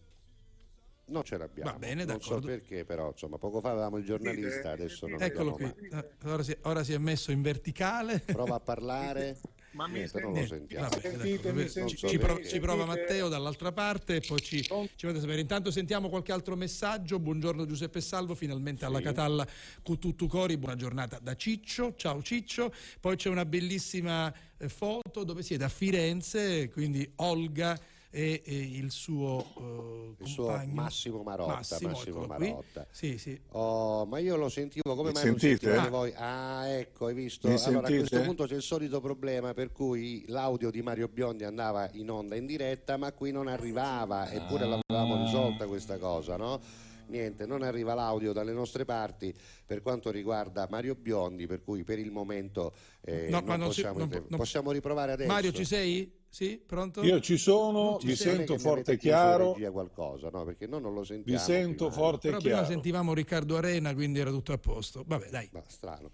Non 1.06 1.24
ce 1.24 1.38
l'abbiamo. 1.38 1.72
Va 1.72 1.78
bene, 1.78 2.06
non 2.06 2.22
so 2.22 2.30
d'accordo. 2.30 2.48
perché, 2.48 2.86
però, 2.86 3.10
insomma, 3.10 3.38
poco 3.38 3.60
fa 3.60 3.72
avevamo 3.72 3.98
il 3.98 4.06
giornalista, 4.06 4.72
adesso 4.72 5.06
non 5.08 5.22
Eccolo 5.22 5.52
qui. 5.54 5.66
Eh, 5.66 6.10
ora 6.24 6.44
si, 6.44 6.56
ora 6.62 6.84
si 6.84 6.94
è 6.94 6.98
messo 6.98 7.32
in 7.32 7.42
verticale. 7.42 8.20
Prova 8.20 8.56
a 8.56 8.60
parlare. 8.60 9.38
Ma 9.74 9.88
mi 9.88 9.94
Niente, 9.94 10.22
non 10.22 10.34
lo 10.34 10.46
sentiamo. 10.46 10.88
vabbè, 10.88 11.02
Sentite, 11.02 11.36
d'accordo. 11.38 11.54
mi 11.54 11.64
Ci- 11.64 11.70
sentite, 11.72 12.46
ci, 12.48 12.60
prova? 12.60 12.86
Matteo 12.86 13.28
dall'altra 13.28 13.72
parte 13.72 14.18
e 14.18 14.22
poi 14.22 14.40
ci, 14.40 14.62
ci 14.62 15.08
fate 15.08 15.20
sapere. 15.20 15.42
Intanto 15.42 15.72
sentiamo 15.72 16.10
qualche 16.10 16.32
altro 16.32 16.56
messaggio. 16.56 17.18
Buongiorno 17.20 17.66
Giuseppe 17.66 18.00
Salvo, 18.00 18.36
finalmente 18.36 18.86
alla 18.86 19.02
Catalla 19.02 19.48
Cututtu 19.82 20.28
Cori. 20.28 20.58
Buona 20.58 20.76
giornata 20.76 21.18
da 21.20 21.36
Ciccio. 21.36 21.96
Ciao 21.96 22.22
Ciccio. 22.22 22.72
Poi 23.00 23.16
c'è 23.16 23.30
una 23.30 23.46
bellissima 23.46 24.32
eh, 24.58 24.70
foto 24.70 25.24
dove 25.24 25.42
siete 25.42 25.64
a 25.64 25.70
Firenze, 25.70 26.70
quindi 26.70 27.12
Olga 27.16 27.76
e, 28.16 28.44
e 28.46 28.56
il 28.56 28.92
suo, 28.92 29.44
eh, 29.58 30.24
Il 30.24 30.28
suo. 30.28 30.62
Massimo 30.68 31.24
Marotta. 31.24 31.54
Massimo, 31.56 31.90
Massimo 31.90 32.20
qui. 32.20 32.28
Marotta. 32.48 32.86
Sì, 32.92 33.18
sì. 33.18 33.40
Oh, 33.54 34.06
ma 34.06 34.20
io 34.20 34.36
lo 34.36 34.50
sentivo 34.50 34.94
come 34.96 35.08
Mi 35.10 35.14
mai 35.16 35.26
non 35.26 35.40
sentite? 35.40 35.66
sentivate 35.66 35.88
Ah. 35.88 35.90
voi? 35.90 36.14
Ah, 36.16 36.68
ecco, 36.68 37.08
hai 37.08 37.16
visto? 37.16 37.48
Mi 37.48 37.56
allora 37.56 37.70
a 37.80 37.82
sentite? 37.88 37.98
questo 38.10 38.22
punto 38.22 38.46
c'è 38.46 38.56
il 38.56 38.62
solito 38.62 39.02
problema 39.02 39.56
per 39.56 39.72
cui 39.72 40.24
l'audio 40.28 40.70
di 40.70 40.84
Mario 40.84 41.08
Biondi 41.08 41.44
andava 41.44 41.90
in 41.94 42.12
onda 42.12 42.36
in 42.36 42.46
diretta, 42.46 42.98
ma 42.98 43.12
qui 43.14 43.32
non 43.32 43.48
arrivava, 43.48 44.30
eppure 44.32 44.68
l'avevamo 44.68 45.24
risolta 45.24 45.66
questa 45.66 45.98
cosa, 45.98 46.38
no? 46.38 46.62
Niente, 47.08 47.46
non 47.48 47.64
arriva 47.64 47.94
l'audio 47.96 48.32
dalle 48.32 48.54
nostre 48.54 48.86
parti 48.86 49.34
per 49.66 49.82
quanto 49.82 50.12
riguarda 50.12 50.68
Mario 50.70 50.94
Biondi, 50.96 51.48
per 51.48 51.64
cui 51.64 51.84
per 51.84 51.98
il 52.00 52.12
momento 52.12 52.74
eh, 53.02 53.28
No, 53.30 53.40
non 53.42 53.58
non 53.60 53.68
possiamo, 53.68 53.98
non 54.00 54.10
non- 54.30 54.38
possiamo 54.40 54.72
riprovare 54.72 55.12
adesso. 55.14 55.32
Mario, 55.32 55.52
ci 55.52 55.66
sei? 55.66 56.22
Sì, 56.34 56.60
pronto? 56.66 57.04
Io 57.04 57.20
ci 57.22 57.38
sono, 57.38 58.00
Ci 58.00 58.08
vi 58.08 58.16
sento 58.16 58.58
forte 58.58 58.94
e 58.94 58.98
chiaro, 58.98 59.54
regia 59.54 59.70
qualcosa, 59.70 60.30
no? 60.32 60.44
Perché 60.46 60.66
noi 60.66 60.82
non 60.82 60.96
lo 60.96 61.04
sentiamo. 61.04 61.38
vi 61.38 61.44
sento 61.44 61.86
prima. 61.90 62.02
forte 62.02 62.28
e 62.28 62.30
Però 62.32 62.42
prima 62.42 62.56
chiaro. 62.56 62.72
sentivamo 62.72 63.14
Riccardo 63.14 63.56
Arena, 63.58 63.94
quindi 63.94 64.18
era 64.18 64.32
tutto 64.32 64.52
a 64.52 64.58
posto. 64.58 65.04
Vabbè, 65.06 65.30
dai. 65.30 65.48
Ma 65.52 65.62
strano. 65.68 66.10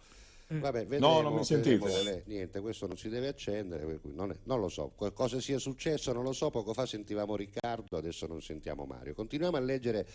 Eh. 0.48 0.60
Vabbè, 0.60 0.88
vedremo, 0.88 1.22
non 1.22 1.36
mi 1.36 1.46
sentite? 1.46 2.24
Niente, 2.26 2.60
questo 2.60 2.86
non 2.86 2.98
si 2.98 3.08
deve 3.08 3.30
accendere, 3.30 4.00
non, 4.14 4.32
è- 4.32 4.38
non 4.44 4.60
lo 4.60 4.68
so. 4.68 4.92
Cosa 5.14 5.40
sia 5.40 5.58
successo 5.58 6.12
non 6.12 6.24
lo 6.24 6.34
so. 6.34 6.50
Poco 6.50 6.74
fa 6.74 6.86
sentivamo 6.86 7.38
Riccardo, 7.38 7.96
adesso 7.96 8.28
non 8.28 8.42
sentiamo 8.42 8.84
Mario. 8.84 9.14
Continuiamo 9.14 9.56
a 9.56 9.62
leggere 9.62 10.06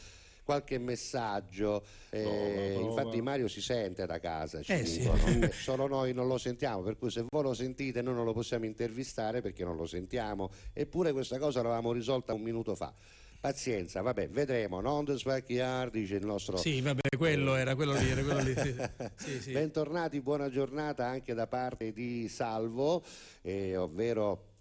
qualche 0.45 0.79
messaggio. 0.79 1.83
eh, 2.11 2.73
prova. 2.75 2.89
Infatti 3.03 3.21
Mario 3.23 3.49
si 3.49 3.61
sente 3.61 4.07
da 4.07 4.21
casa, 4.21 4.63
ci 4.63 4.73
Eh, 4.73 4.85
sì. 4.85 5.01
dicono. 5.01 5.27
Eh, 5.45 5.51
solo 5.53 5.87
noi 5.89 6.13
non 6.13 6.27
lo 6.29 6.39
sentiamo, 6.39 6.83
per 6.83 6.97
cui 6.97 7.11
se 7.11 7.25
voi 7.29 7.43
lo 7.43 7.55
sentite 7.55 8.03
noi 8.03 8.15
non 8.15 8.25
lo 8.25 8.33
possiamo 8.33 8.65
intervistare 8.67 9.41
perché 9.41 9.65
non 9.65 9.77
lo 9.77 9.87
sentiamo. 9.87 10.51
Eppure 10.73 11.13
questa 11.13 11.39
cosa 11.39 11.63
l'avevamo 11.63 11.93
risolta 11.93 12.33
un 12.35 12.43
minuto 12.43 12.75
fa. 12.75 12.93
Pazienza, 13.41 14.01
vabbè, 14.01 14.31
vedremo. 14.31 14.81
Non 14.81 15.07
sbacchiar, 15.07 15.91
dice 15.91 16.15
il 16.17 16.25
nostro 16.25 16.57
Sì, 16.57 16.81
vabbè, 16.81 17.11
quello 17.19 17.57
era 17.57 17.75
quello 17.75 17.93
lì, 17.93 18.09
era 18.09 18.23
quello 18.23 18.41
lì. 18.41 18.55
Sì, 18.55 18.75
sì, 19.17 19.41
sì. 19.43 19.53
Bentornati, 19.53 20.21
buona 20.23 20.49
giornata 20.49 21.05
anche 21.07 21.35
da 21.35 21.47
parte 21.47 21.93
di 21.93 22.27
Salvo, 22.29 23.05
eh, 23.43 23.77
ovvero 23.77 24.53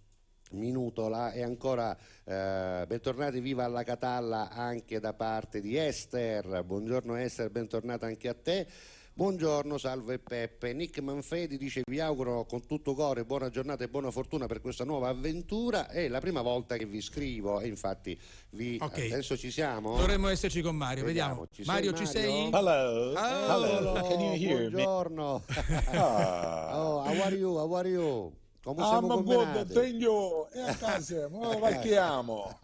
Minutola 0.54 1.32
e 1.32 1.42
ancora 1.44 1.96
eh, 2.24 2.86
bentornati 2.88 3.40
viva 3.40 3.64
alla 3.64 3.84
Catalla 3.84 4.50
anche 4.50 5.00
da 5.00 5.14
parte 5.14 5.62
di 5.62 5.76
Esther. 5.78 6.64
Buongiorno 6.64 7.16
Esther, 7.16 7.50
bentornata 7.50 8.06
anche 8.06 8.30
a 8.30 8.34
te. 8.36 8.68
Buongiorno 9.16 9.78
Salvo 9.78 10.12
e 10.12 10.18
Peppe. 10.18 10.74
Nick 10.74 11.00
Manfredi 11.00 11.58
dice 11.60 11.82
vi 11.86 12.00
auguro 12.00 12.46
con 12.46 12.66
tutto 12.66 12.96
cuore 12.96 13.26
buona 13.26 13.50
giornata 13.50 13.84
e 13.84 13.88
buona 13.88 14.10
fortuna 14.10 14.48
per 14.48 14.60
questa 14.60 14.86
nuova 14.86 15.10
avventura. 15.10 15.88
È 15.88 16.08
la 16.08 16.20
prima 16.20 16.42
volta 16.42 16.78
che 16.78 16.86
vi 16.88 17.00
scrivo 17.00 17.60
e 17.60 17.68
infatti 17.68 18.20
vi 18.52 18.78
Ok. 18.82 18.98
adesso 19.12 19.38
ci 19.38 19.52
siamo. 19.52 19.98
Dovremmo 19.98 20.30
esserci 20.30 20.62
con 20.62 20.76
Mario, 20.76 21.04
vediamo. 21.06 21.46
Ci 21.52 21.62
Mario, 21.66 21.96
sei, 21.96 22.06
ci 22.08 22.12
sei? 22.12 22.50
Hello, 22.52 23.14
hello, 23.16 23.96
Eccolo, 23.96 24.08
can 24.08 24.20
you 24.20 24.34
hear 24.34 24.62
me? 24.62 24.70
buongiorno. 24.84 25.44
Ah. 25.92 26.72
Oh, 26.84 27.02
how 27.04 27.22
are 27.22 27.36
you? 27.36 27.56
How 27.58 27.72
are 27.76 27.88
you? 27.90 28.34
Come 28.64 28.82
Ah, 28.82 28.86
siamo 28.88 29.08
ma 29.08 29.16
good, 29.18 29.74
thank 29.74 30.02
you. 30.02 30.48
E 30.54 30.62
a 30.62 30.74
casa, 30.76 31.28
ma 31.28 31.54
vacchiamo. 31.58 32.60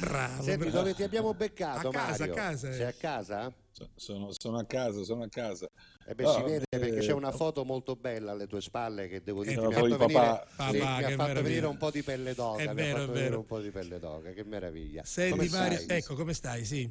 Bravo. 0.00 0.42
Senti, 0.42 0.56
bravo. 0.56 0.70
dove 0.78 0.94
ti 0.94 1.02
abbiamo 1.02 1.34
beccato, 1.34 1.88
A 1.88 1.90
casa, 1.92 2.26
Mario? 2.26 2.32
a 2.32 2.36
casa, 2.36 2.68
eh. 2.70 2.72
Sei 2.72 2.84
a 2.86 2.92
casa? 2.92 3.52
So- 3.70 3.90
Sono, 3.94 4.28
sono 4.32 4.58
a 4.58 4.64
casa, 4.64 5.04
sono 5.04 5.24
a 5.24 5.28
casa. 5.28 5.68
Eh 6.06 6.14
beh, 6.14 6.22
No, 6.22 6.32
si 6.32 6.42
vede 6.44 6.64
eh, 6.70 6.78
perché 6.78 7.00
c'è 7.00 7.12
una 7.12 7.30
foto 7.30 7.64
molto 7.66 7.94
bella 7.94 8.32
alle 8.32 8.46
tue 8.46 8.62
spalle 8.62 9.06
che 9.08 9.22
devo 9.22 9.42
dire 9.44 9.54
Eh, 9.56 9.58
mi 9.60 9.66
ha 9.66 9.70
fatto 9.70 9.96
venire, 9.98 10.18
papà- 10.18 10.46
sì, 10.48 10.56
Papà, 10.56 10.72
mi 10.72 10.80
ha 10.80 10.96
che 10.96 11.02
fatto 11.02 11.16
meraviglia. 11.16 11.42
venire 11.42 11.66
un 11.66 11.76
po' 11.76 11.90
di 11.90 12.02
pelle 12.02 12.34
d'oca, 12.34 12.62
È 12.62 12.68
mi 12.68 12.74
vero, 12.74 12.80
ha 12.80 12.88
è 12.88 12.90
fatto 13.00 13.12
venire 13.12 13.24
vero. 13.28 13.38
un 13.38 13.44
po' 13.44 13.60
di 13.60 13.70
pelle 13.70 13.98
d'oca, 13.98 14.30
che 14.30 14.44
meraviglia. 14.44 15.02
Senti 15.04 15.30
Come 15.36 15.48
Mario, 15.50 15.78
stai? 15.78 15.96
ecco 15.98 16.14
come 16.14 16.32
stai, 16.32 16.64
sì. 16.64 16.90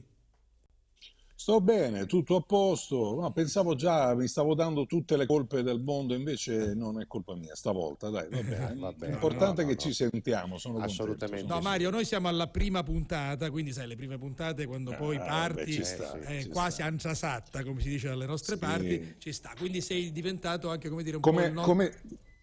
Sto 1.39 1.61
bene, 1.61 2.07
tutto 2.07 2.35
a 2.37 2.41
posto. 2.41 3.13
No, 3.21 3.31
pensavo 3.31 3.75
già, 3.75 4.15
mi 4.15 4.27
stavo 4.27 4.55
dando 4.55 4.87
tutte 4.87 5.15
le 5.15 5.27
colpe 5.27 5.61
del 5.61 5.79
mondo, 5.79 6.15
invece 6.15 6.73
non 6.73 6.99
è 6.99 7.05
colpa 7.05 7.35
mia 7.35 7.53
stavolta, 7.55 8.09
dai, 8.09 8.27
va 8.27 8.41
bene. 8.41 8.75
Va 8.75 8.91
bene, 8.91 9.11
L'importante 9.11 9.61
no, 9.61 9.67
è 9.69 9.71
no, 9.71 9.77
che 9.77 9.83
no. 9.85 9.89
ci 9.89 9.93
sentiamo, 9.93 10.57
sono 10.57 10.73
contento, 10.79 11.03
Assolutamente 11.03 11.45
sono 11.47 11.59
No. 11.59 11.61
Mario, 11.61 11.89
noi 11.91 12.05
siamo 12.05 12.27
alla 12.27 12.47
prima 12.47 12.81
puntata, 12.81 13.51
quindi 13.51 13.71
sai, 13.71 13.85
le 13.87 13.95
prime 13.95 14.17
puntate 14.17 14.65
quando 14.65 14.95
poi 14.95 15.17
Ah, 15.17 15.25
parti, 15.25 15.63
beh, 15.65 15.71
ci 15.71 15.83
sta, 15.83 16.19
eh, 16.21 16.47
quasi 16.47 16.71
sta. 16.77 16.85
ancia 16.85 17.13
satta, 17.13 17.63
come 17.63 17.81
si 17.81 17.89
dice 17.89 18.07
dalle 18.07 18.25
nostre 18.25 18.55
Sì. 18.55 18.59
parti, 18.59 19.15
ci 19.19 19.31
sta. 19.31 19.53
Quindi 19.55 19.79
sei 19.81 20.11
diventato 20.11 20.71
anche, 20.71 20.89
come 20.89 21.03
dire, 21.03 21.17
un 21.17 21.21
po' 21.21 21.29
Come, 21.29 21.45
il 21.45 21.53
no- 21.53 21.61
come- 21.61 21.93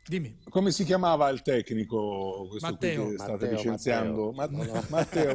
Dimmi. 0.07 0.37
come 0.51 0.71
si 0.71 0.85
chiamava 0.85 1.29
il 1.31 1.41
tecnico 1.43 2.47
questo 2.49 2.69
Matteo. 2.69 3.03
qui 3.03 3.11
che 3.13 3.17
state 3.23 3.33
Matteo, 3.33 3.51
licenziando? 3.57 4.33
Matteo. 4.33 4.73
Ma- 4.75 4.85
Matteo, 4.91 5.33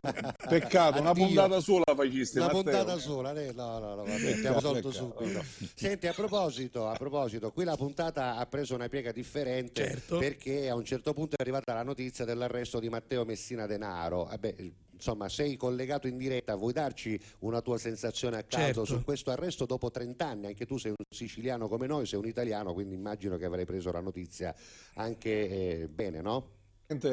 peccato, 0.47 0.99
una 1.01 1.13
puntata 1.13 1.59
sola 1.59 1.83
faciste, 1.95 2.37
Una 2.39 2.47
Matteo. 2.53 2.63
puntata 2.63 2.97
sola, 2.99 3.33
no, 3.33 3.51
no, 3.79 3.95
no, 3.95 4.03
vabbè, 4.03 4.41
tolto 4.41 4.89
peccato. 4.89 4.91
subito. 4.91 5.43
Senti, 5.73 6.07
a 6.07 6.13
proposito, 6.13 6.87
a 6.87 6.95
proposito, 6.95 7.51
qui 7.51 7.63
la 7.63 7.75
puntata 7.75 8.35
ha 8.37 8.45
preso 8.45 8.75
una 8.75 8.87
piega 8.89 9.11
differente 9.11 9.83
Certo. 9.85 10.17
perché 10.19 10.69
a 10.69 10.75
un 10.75 10.85
certo 10.85 11.13
punto 11.13 11.35
è 11.37 11.41
arrivata 11.41 11.73
la 11.73 11.83
notizia 11.83 12.23
dell'arresto 12.25 12.79
di 12.79 12.89
Matteo 12.89 13.25
Messina 13.25 13.65
Denaro. 13.65 14.25
Vabbè, 14.25 14.55
insomma, 14.99 15.29
sei 15.29 15.55
collegato 15.55 16.07
in 16.07 16.17
diretta, 16.17 16.55
vuoi 16.55 16.73
darci 16.73 17.17
una 17.39 17.61
tua 17.61 17.77
sensazione 17.77 18.35
a 18.37 18.43
caso 18.43 18.63
Certo. 18.65 18.85
su 18.85 19.03
questo 19.05 19.31
arresto 19.31 19.65
dopo 19.65 19.89
30 19.89 20.27
anni? 20.27 20.47
Anche 20.47 20.65
tu 20.65 20.77
sei 20.77 20.91
un 20.91 20.97
siciliano 21.09 21.69
come 21.69 21.87
noi, 21.87 22.05
sei 22.05 22.19
un 22.19 22.27
italiano, 22.27 22.73
quindi 22.73 22.95
immagino 22.95 23.37
che 23.37 23.45
avrai 23.45 23.63
preso 23.65 23.91
la 23.91 24.01
notizia 24.01 24.53
anche 24.95 25.81
eh, 25.81 25.87
bene, 25.87 26.21
no? 26.21 26.57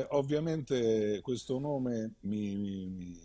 Ovviamente- 0.09 1.21
questo 1.23 1.59
nome 1.61 2.15
mi, 2.23 2.57
mi- 2.57 2.89
mi- 2.89 3.21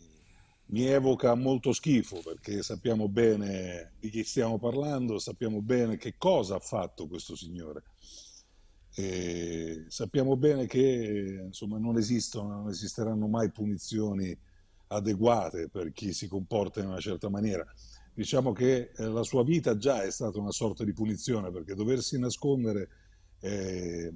mi 0.67 0.85
evoca 0.85 1.33
molto 1.35 1.73
schifo 1.73 2.21
perché 2.23 2.61
sappiamo 2.61 3.09
bene 3.09 3.93
di 3.99 4.09
chi 4.09 4.23
stiamo 4.23 4.57
parlando, 4.59 5.17
sappiamo 5.19 5.61
bene 5.61 5.97
che 5.97 6.15
cosa 6.17 6.55
ha 6.55 6.59
fatto 6.59 7.07
questo 7.07 7.35
signore. 7.35 7.83
E 8.93 9.85
sappiamo 9.87 10.35
bene 10.35 10.67
che 10.67 11.41
insomma, 11.45 11.77
non 11.77 11.97
esistono, 11.97 12.49
non 12.49 12.69
esisteranno 12.69 13.27
mai 13.27 13.49
punizioni 13.49 14.37
adeguate 14.91 15.69
per 15.69 15.91
chi 15.93 16.13
si 16.13 16.27
comporta 16.27 16.81
in 16.81 16.87
una 16.87 16.99
certa 16.99 17.29
maniera. 17.29 17.65
Diciamo 18.13 18.51
che 18.51 18.91
eh, 18.95 19.05
la 19.05 19.23
sua 19.23 19.43
vita 19.43 19.77
già 19.77 20.03
è 20.03 20.11
stata 20.11 20.37
una 20.37 20.51
sorta 20.51 20.83
di 20.83 20.91
punizione 20.93 21.49
perché 21.51 21.75
doversi 21.75 22.19
nascondere 22.19 22.89
eh, 23.39 24.13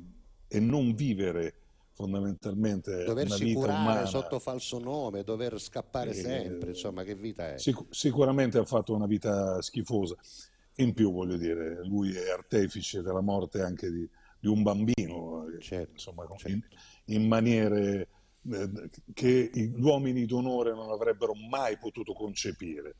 e 0.48 0.60
non 0.60 0.94
vivere 0.94 1.56
fondamentalmente 1.94 2.92
una 2.92 3.06
Doversi 3.06 3.54
curare 3.54 3.82
umana. 3.82 4.06
sotto 4.06 4.38
falso 4.40 4.80
nome, 4.80 5.24
dover 5.24 5.60
scappare 5.62 6.10
Eh, 6.10 6.14
sempre, 6.14 6.70
insomma, 6.72 7.04
che 7.04 7.16
vita 7.16 7.54
è? 7.54 7.58
Sic- 7.58 7.86
sicuramente 7.90 8.58
ha 8.58 8.66
fatto 8.66 8.94
una 8.94 9.08
vita 9.08 9.62
schifosa. 9.62 10.16
In 10.78 10.94
più, 10.94 11.14
voglio 11.14 11.38
dire, 11.38 11.86
lui 11.86 12.14
è 12.14 12.30
artefice 12.32 13.02
della 13.02 13.22
morte 13.22 13.62
anche 13.62 13.90
di, 13.90 14.08
di 14.42 14.48
un 14.50 14.62
bambino, 14.62 15.48
eh, 15.48 15.62
Certo, 15.62 15.92
insomma, 15.94 16.26
in, 16.48 16.62
in 17.06 17.28
maniere 17.28 18.10
che 19.14 19.50
gli 19.54 19.82
uomini 19.82 20.26
d'onore 20.26 20.72
non 20.74 20.90
avrebbero 20.92 21.34
mai 21.34 21.78
potuto 21.78 22.14
concepire. 22.14 22.96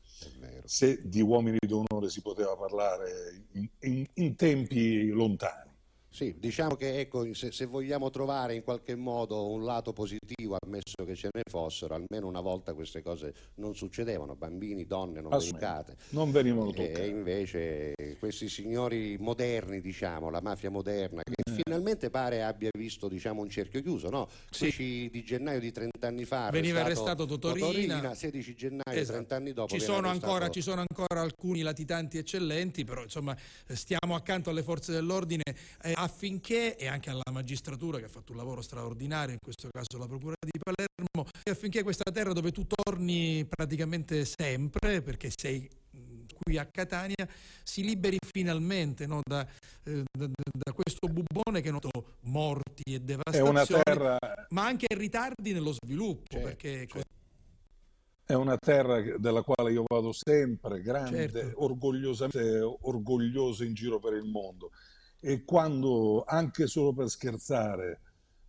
Se 0.64 1.00
di 1.04 1.20
uomini 1.20 1.58
d'onore 1.60 2.08
si 2.08 2.20
poteva 2.20 2.56
parlare 2.56 3.44
in, 3.52 3.68
in- 3.80 4.06
in 4.14 4.34
tempi 4.34 5.08
lontani. 5.08 5.74
Sì, 6.16 6.34
diciamo 6.38 6.76
che 6.76 6.98
ecco, 7.00 7.34
se, 7.34 7.52
se 7.52 7.66
vogliamo 7.66 8.08
trovare 8.08 8.54
in 8.54 8.62
qualche 8.62 8.94
modo 8.94 9.50
un 9.50 9.66
lato 9.66 9.92
positivo, 9.92 10.56
ammesso 10.58 11.04
che 11.04 11.14
ce 11.14 11.28
ne 11.30 11.42
fossero, 11.46 11.92
almeno 11.94 12.26
una 12.26 12.40
volta 12.40 12.72
queste 12.72 13.02
cose 13.02 13.34
non 13.56 13.74
succedevano, 13.76 14.34
bambini, 14.34 14.86
donne 14.86 15.20
non 15.20 15.36
dedicate. 15.36 15.94
Non 16.12 16.30
venivano 16.30 16.70
E 16.70 16.72
toccati. 16.72 17.08
invece 17.10 17.92
questi 18.18 18.48
signori 18.48 19.18
moderni, 19.20 19.82
diciamo, 19.82 20.30
la 20.30 20.40
mafia 20.40 20.70
moderna, 20.70 21.20
che 21.22 21.34
Eh. 21.50 21.62
finalmente 21.62 22.08
pare 22.08 22.42
abbia 22.42 22.70
visto 22.72 23.08
diciamo, 23.08 23.42
un 23.42 23.50
cerchio 23.50 23.82
chiuso, 23.82 24.08
no? 24.08 24.26
16 24.48 25.10
di 25.10 25.22
gennaio 25.22 25.60
di 25.60 25.70
30 25.70 26.06
anni 26.06 26.24
fa 26.24 26.48
Veniva 26.48 26.80
arrestato 26.80 27.26
Totorina. 27.26 28.14
16 28.14 28.54
gennaio, 28.54 28.82
Esatto. 28.86 29.18
30 29.18 29.36
anni 29.36 29.52
dopo. 29.52 29.74
Ci 29.74 29.80
sono, 29.80 30.08
ancora, 30.08 30.48
ci 30.48 30.62
sono 30.62 30.80
ancora 30.80 31.20
alcuni 31.20 31.60
latitanti 31.60 32.16
eccellenti, 32.16 32.84
però 32.84 33.02
insomma 33.02 33.36
stiamo 33.66 34.14
accanto 34.14 34.48
alle 34.48 34.62
forze 34.62 34.92
dell'ordine 34.92 35.42
eh, 35.82 35.92
affinché, 36.06 36.76
e 36.76 36.86
anche 36.86 37.10
alla 37.10 37.22
magistratura 37.30 37.98
che 37.98 38.04
ha 38.04 38.08
fatto 38.08 38.32
un 38.32 38.38
lavoro 38.38 38.62
straordinario, 38.62 39.32
in 39.32 39.40
questo 39.42 39.68
caso 39.70 39.98
la 39.98 40.06
Procura 40.06 40.34
di 40.40 40.58
Palermo, 40.58 41.28
e 41.42 41.50
affinché 41.50 41.82
questa 41.82 42.10
terra 42.10 42.32
dove 42.32 42.52
tu 42.52 42.64
torni 42.66 43.44
praticamente 43.44 44.24
sempre, 44.24 45.02
perché 45.02 45.30
sei 45.34 45.68
qui 46.42 46.58
a 46.58 46.66
Catania, 46.66 47.26
si 47.62 47.82
liberi 47.82 48.18
finalmente 48.24 49.06
no, 49.06 49.20
da, 49.24 49.46
eh, 49.84 50.04
da- 50.16 50.26
da- 50.26 50.72
questo 50.72 51.08
bubbone 51.08 51.60
che 51.60 51.70
noto 51.70 52.18
morti 52.22 52.94
e 52.94 53.00
devastazioni, 53.00 53.82
terra, 53.82 54.18
ma 54.50 54.66
anche 54.66 54.86
ritardi 54.90 55.52
nello 55.52 55.72
sviluppo, 55.72 56.24
Certo, 56.28 56.46
perché 56.46 56.86
è 58.26 58.34
una 58.34 58.58
terra 58.58 59.00
della 59.18 59.42
quale 59.42 59.72
io 59.72 59.84
vado 59.86 60.12
sempre, 60.12 60.82
grande, 60.82 61.30
Certo. 61.30 61.64
orgogliosamente 61.64 62.76
orgoglioso 62.82 63.64
in 63.64 63.72
giro 63.72 63.98
per 63.98 64.12
il 64.12 64.24
mondo. 64.24 64.70
E 65.26 65.42
quando, 65.42 66.22
anche 66.24 66.68
solo 66.68 66.92
per 66.92 67.08
scherzare, 67.08 68.00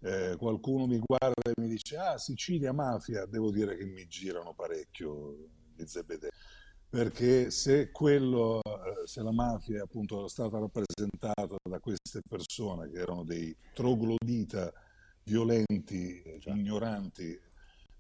eh, 0.02 0.36
qualcuno 0.38 0.86
mi 0.86 1.00
guarda 1.04 1.50
e 1.50 1.60
mi 1.60 1.70
dice 1.70 1.98
ah 1.98 2.20
Sicilia 2.20 2.72
mafia, 2.72 3.26
devo 3.26 3.50
dire 3.50 3.76
che 3.76 3.84
mi 3.84 4.06
girano 4.06 4.54
parecchio 4.54 5.38
gli 5.76 5.84
zebedee. 5.88 6.30
Perché 6.88 7.50
se 7.50 7.90
quello, 7.90 8.62
eh, 8.62 9.08
se 9.08 9.24
la 9.24 9.32
mafia 9.32 9.82
appunto 9.82 10.20
era 10.20 10.28
stata 10.28 10.60
rappresentata 10.60 11.56
da 11.68 11.80
queste 11.80 12.22
persone 12.30 12.92
che 12.92 13.00
erano 13.00 13.24
dei 13.24 13.58
troglodita 13.74 14.72
violenti, 15.24 16.22
ignoranti, 16.46 17.42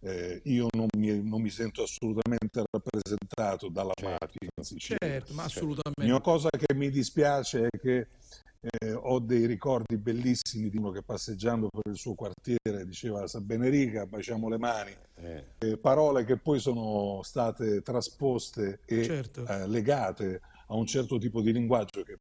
eh, 0.02 0.41
io 0.45 0.68
non 0.74 0.88
mi, 0.98 1.22
non 1.24 1.41
mi 1.41 1.49
sento 1.49 1.84
assolutamente 1.84 2.64
rappresentato 2.69 3.69
dalla 3.69 3.94
mafia 4.02 4.48
in 4.56 4.64
Sicilia. 4.64 4.98
Certo, 4.99 5.34
ma 5.34 5.44
assolutamente. 5.44 6.06
Una 6.11 6.22
cosa 6.22 6.49
che 6.49 6.74
mi 6.74 6.90
dispiace 6.90 7.68
è 7.68 7.78
che 7.78 8.07
eh, 8.60 8.91
ho 8.94 9.19
dei 9.19 9.45
ricordi 9.45 9.98
bellissimi 9.98 10.69
di 10.69 10.78
uno 10.78 10.91
che 10.91 11.03
passeggiando 11.03 11.69
per 11.69 11.91
il 11.91 11.98
suo 11.98 12.15
quartiere 12.15 12.86
diceva 12.86 13.28
sa 13.28 13.40
bene 13.40 13.69
riga, 13.69 14.06
baciamo 14.06 14.49
le 14.49 14.57
mani, 14.57 14.95
Eh, 15.60 15.78
parole 15.78 16.26
che 16.26 16.38
poi 16.38 16.60
sono 16.60 17.22
state 17.24 17.82
trasposte 17.82 18.80
e 18.86 19.03
Certo. 19.03 19.45
eh, 19.48 19.68
legate 19.68 20.41
a 20.68 20.76
un 20.76 20.86
certo 20.86 21.18
tipo 21.18 21.41
di 21.41 21.53
linguaggio 21.53 22.03
che 22.03 22.18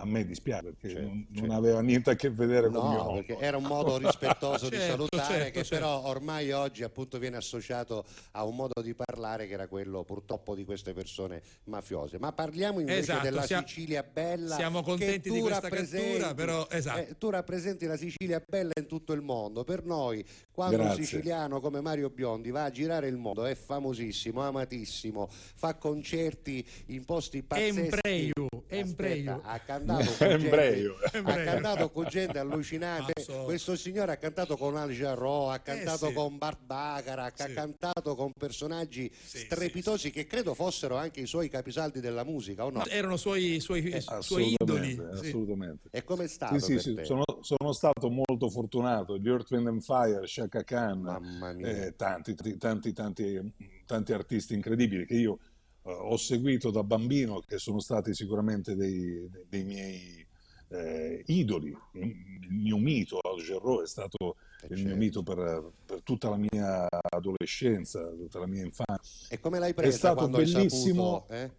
a 0.00 0.06
me 0.06 0.24
dispiace 0.24 0.72
perché 0.72 0.98
non, 1.00 1.26
non 1.30 1.50
aveva 1.50 1.80
niente 1.80 2.10
a 2.10 2.14
che 2.14 2.30
vedere 2.30 2.70
con 2.70 2.88
mio 2.88 2.96
No, 2.96 3.02
nonno. 3.04 3.22
perché 3.24 3.36
era 3.38 3.56
un 3.58 3.64
modo 3.64 3.98
rispettoso 3.98 4.68
di 4.68 4.76
Certo, 4.80 4.90
salutare 5.08 5.34
certo, 5.34 5.50
che 5.58 5.64
certo. 5.64 5.74
però 5.74 6.06
ormai 6.06 6.50
oggi 6.52 6.82
appunto 6.82 7.18
viene 7.18 7.36
associato 7.36 8.04
a 8.32 8.44
un 8.44 8.56
modo 8.56 8.80
di 8.82 8.94
parlare 8.94 9.46
che 9.46 9.52
era 9.52 9.68
quello 9.68 10.02
purtroppo 10.04 10.54
di 10.54 10.64
queste 10.64 10.92
persone 10.94 11.42
mafiose. 11.64 12.18
Ma 12.18 12.32
parliamo 12.32 12.80
invece 12.80 12.98
Esatto, 13.00 13.22
della 13.24 13.42
siamo- 13.42 13.66
Sicilia 13.66 14.02
bella. 14.02 14.54
siamo 14.56 14.78
che 14.80 14.84
contenti 14.90 15.28
tu 15.28 15.34
di 15.34 15.40
questa 15.40 15.68
cattura, 15.68 16.34
però, 16.34 16.66
esatto. 16.70 16.98
Eh, 17.00 17.18
tu 17.18 17.28
rappresenti 17.30 17.84
la 17.86 17.96
Sicilia 17.96 18.42
bella 18.46 18.72
in 18.78 18.86
tutto 18.86 19.12
il 19.12 19.20
mondo. 19.20 19.64
Per 19.64 19.84
noi, 19.84 20.24
quando 20.50 20.76
un 20.76 20.84
Grazie. 20.84 21.04
siciliano 21.04 21.60
come 21.60 21.80
Mario 21.80 22.08
Biondi 22.10 22.50
va 22.50 22.64
a 22.64 22.70
girare 22.70 23.06
il 23.08 23.16
mondo, 23.16 23.44
è 23.44 23.54
famosissimo, 23.54 24.40
amatissimo, 24.42 25.28
fa 25.30 25.74
concerti 25.74 26.66
in 26.86 27.04
posti 27.04 27.42
pazzeschi. 27.42 28.32
Embreu. 28.72 29.32
Aspetta, 29.34 29.40
ha 29.42 29.58
cantato 29.96 30.30
con 30.30 30.44
gente, 30.48 30.88
ha 31.12 31.44
cantato 31.44 31.90
con 31.90 32.04
gente 32.08 32.38
allucinante. 32.38 33.12
Mazzo. 33.16 33.42
Questo 33.44 33.76
signore 33.76 34.12
ha 34.12 34.16
cantato 34.16 34.56
con 34.56 34.76
Al 34.76 34.90
Jarreau, 34.90 35.46
ha 35.48 35.58
cantato 35.58 36.06
Eh, 36.06 36.08
sì. 36.08 36.14
con 36.14 36.38
Bart 36.38 36.58
Bacharach, 36.64 37.40
ha 37.40 37.46
Sì. 37.46 37.52
cantato 37.54 38.14
con 38.14 38.32
personaggi 38.32 39.10
strepitosi 39.12 40.10
che 40.10 40.26
credo 40.26 40.54
fossero 40.54 40.96
anche 40.96 41.20
i 41.20 41.26
suoi 41.26 41.48
capisaldi 41.48 42.00
della 42.00 42.24
musica, 42.24 42.64
o 42.64 42.70
no? 42.70 42.84
erano 42.86 43.16
suoi, 43.16 43.60
suoi, 43.60 43.82
Eh, 43.90 44.00
suoi 44.20 44.56
idoli. 44.58 44.92
Assolutamente, 44.92 45.16
sì. 45.22 45.26
assolutamente. 45.28 45.88
E 45.90 46.04
come 46.04 46.24
è 46.24 46.28
stato 46.28 46.58
Sì, 46.58 46.64
sì, 46.64 46.72
per 46.74 46.82
sì, 46.82 46.94
te? 46.94 47.04
sono, 47.04 47.24
sono 47.40 47.72
stato 47.72 48.08
molto 48.10 48.48
fortunato. 48.50 49.18
Gli 49.18 49.28
Earth, 49.28 49.50
Wind 49.50 49.66
and 49.66 49.80
Fire, 49.82 50.26
Shaka 50.26 50.62
Khan, 50.64 51.58
eh, 51.62 51.94
tanti, 51.96 52.34
tanti, 52.56 52.92
tanti, 52.92 53.52
tanti 53.86 54.12
artisti 54.12 54.54
incredibili 54.54 55.06
che 55.06 55.14
io 55.14 55.38
eh, 55.82 55.92
ho 55.92 56.16
seguito 56.16 56.70
da 56.70 56.82
bambino, 56.82 57.40
che 57.40 57.58
sono 57.58 57.80
stati 57.80 58.14
sicuramente 58.14 58.74
dei, 58.76 59.28
dei- 59.48 59.64
miei 59.64 60.26
eh, 60.68 61.22
idoli. 61.26 61.76
Il 61.92 62.48
mio 62.50 62.76
mito, 62.78 63.18
Al 63.18 63.42
Jarreau, 63.42 63.82
è 63.82 63.86
stato 63.86 64.36
il 64.68 64.76
mio 64.76 64.78
certo. 64.78 64.96
mito 64.96 65.22
per, 65.22 65.72
per 65.86 66.02
tutta 66.02 66.28
la 66.28 66.36
mia 66.36 66.86
adolescenza, 67.10 68.06
tutta 68.10 68.38
la 68.38 68.46
mia 68.46 68.64
infanzia. 68.64 69.28
E 69.30 69.40
come 69.40 69.58
l'hai 69.58 69.70
È 69.70 69.74
presa 69.74 69.96
stato 69.96 70.14
quando 70.16 70.36
bellissimo. 70.38 71.26
hai 71.28 71.28
saputo? 71.28 71.32
eh? 71.34 71.50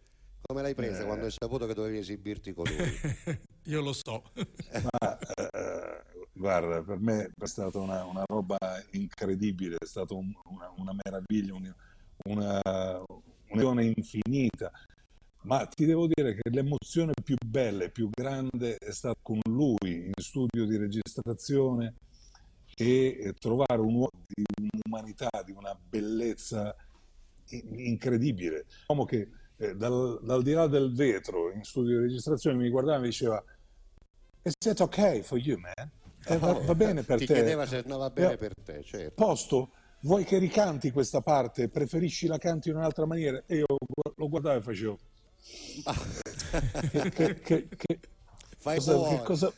Come 0.42 0.62
l'hai 0.64 0.76
presa 0.76 1.02
Eh. 1.04 1.06
quando 1.06 1.26
hai 1.26 1.32
saputo 1.32 1.66
che 1.68 1.74
dovevi 1.74 1.98
esibirti 1.98 2.54
con 2.54 2.66
lui? 2.66 3.40
Io 3.66 3.82
lo 3.82 3.94
so. 3.94 4.24
Ma 5.00 5.18
eh, 5.20 6.04
guarda, 6.34 6.82
per 6.82 7.00
me 7.00 7.32
è 7.38 7.46
stata 7.46 7.80
una, 7.80 8.04
una 8.06 8.24
roba 8.26 8.58
incredibile, 8.92 9.76
è 9.78 9.86
stata 9.86 10.14
un- 10.14 10.34
una, 10.46 10.72
una 10.78 10.96
meraviglia, 11.04 11.54
un- 11.54 11.74
una, 12.24 12.60
un'emozione 13.52 13.94
infinita. 13.96 14.72
Ma 15.44 15.66
ti 15.66 15.86
devo 15.86 16.08
dire 16.08 16.36
che 16.36 16.50
l'emozione 16.52 17.14
più 17.24 17.36
bella 17.44 17.86
e 17.86 17.90
più 17.92 18.10
grande 18.12 18.78
è 18.78 18.92
stata 18.92 19.16
con 19.22 19.40
lui 19.50 20.06
in 20.06 20.12
studio 20.22 20.66
di 20.66 20.78
registrazione 20.78 21.96
e 22.76 23.34
trovare 23.40 23.82
un 23.82 23.94
uomo 23.96 24.10
di 24.28 24.44
un'umanità, 24.72 25.30
di 25.44 25.52
una 25.52 25.74
bellezza 25.74 26.76
in- 27.50 27.80
incredibile. 27.80 28.66
Un 28.88 28.96
uomo 28.98 29.06
che 29.06 29.30
eh, 29.58 29.76
dal, 29.76 30.20
dal 30.24 30.44
di 30.44 30.52
là 30.54 30.68
del 30.68 30.94
vetro 30.94 31.52
in 31.52 31.64
studio 31.64 31.98
di 31.98 32.06
registrazione 32.06 32.58
mi 32.58 32.70
guardava 32.70 32.98
e 32.98 33.02
mi 33.02 33.08
diceva 33.08 33.44
Is 34.44 34.54
it 34.66 34.80
okay 34.80 35.22
for 35.22 35.38
you, 35.38 35.58
man? 35.60 35.92
Eh, 36.26 36.38
va, 36.38 36.54
va 36.54 36.76
bene 36.76 37.04
per 37.04 37.18
Ti 37.20 37.26
te? 37.26 37.34
chiedeva 37.34 37.66
se 37.66 37.78
andava 37.78 38.10
bene 38.10 38.34
Eh, 38.34 38.38
per 38.38 38.54
te, 38.64 38.84
certo. 38.84 39.14
Posto? 39.16 39.72
Vuoi 40.02 40.24
che 40.24 40.38
ricanti 40.40 40.92
questa 40.92 41.22
parte? 41.22 41.70
Preferisci 41.70 42.28
la 42.28 42.38
canti 42.38 42.70
in 42.70 42.76
un'altra 42.76 43.06
maniera? 43.06 43.42
E 43.46 43.58
io 43.58 43.66
lo 44.16 44.30
guardavo 44.30 44.58
e 44.58 44.62
facevo... 44.62 45.00
che, 46.92 47.10
che- 47.12 47.40
che- 47.40 47.68
che- 47.76 48.00
Fai 48.58 48.78
cosa, 48.78 49.10
che 49.18 49.24
cosa- 49.24 49.54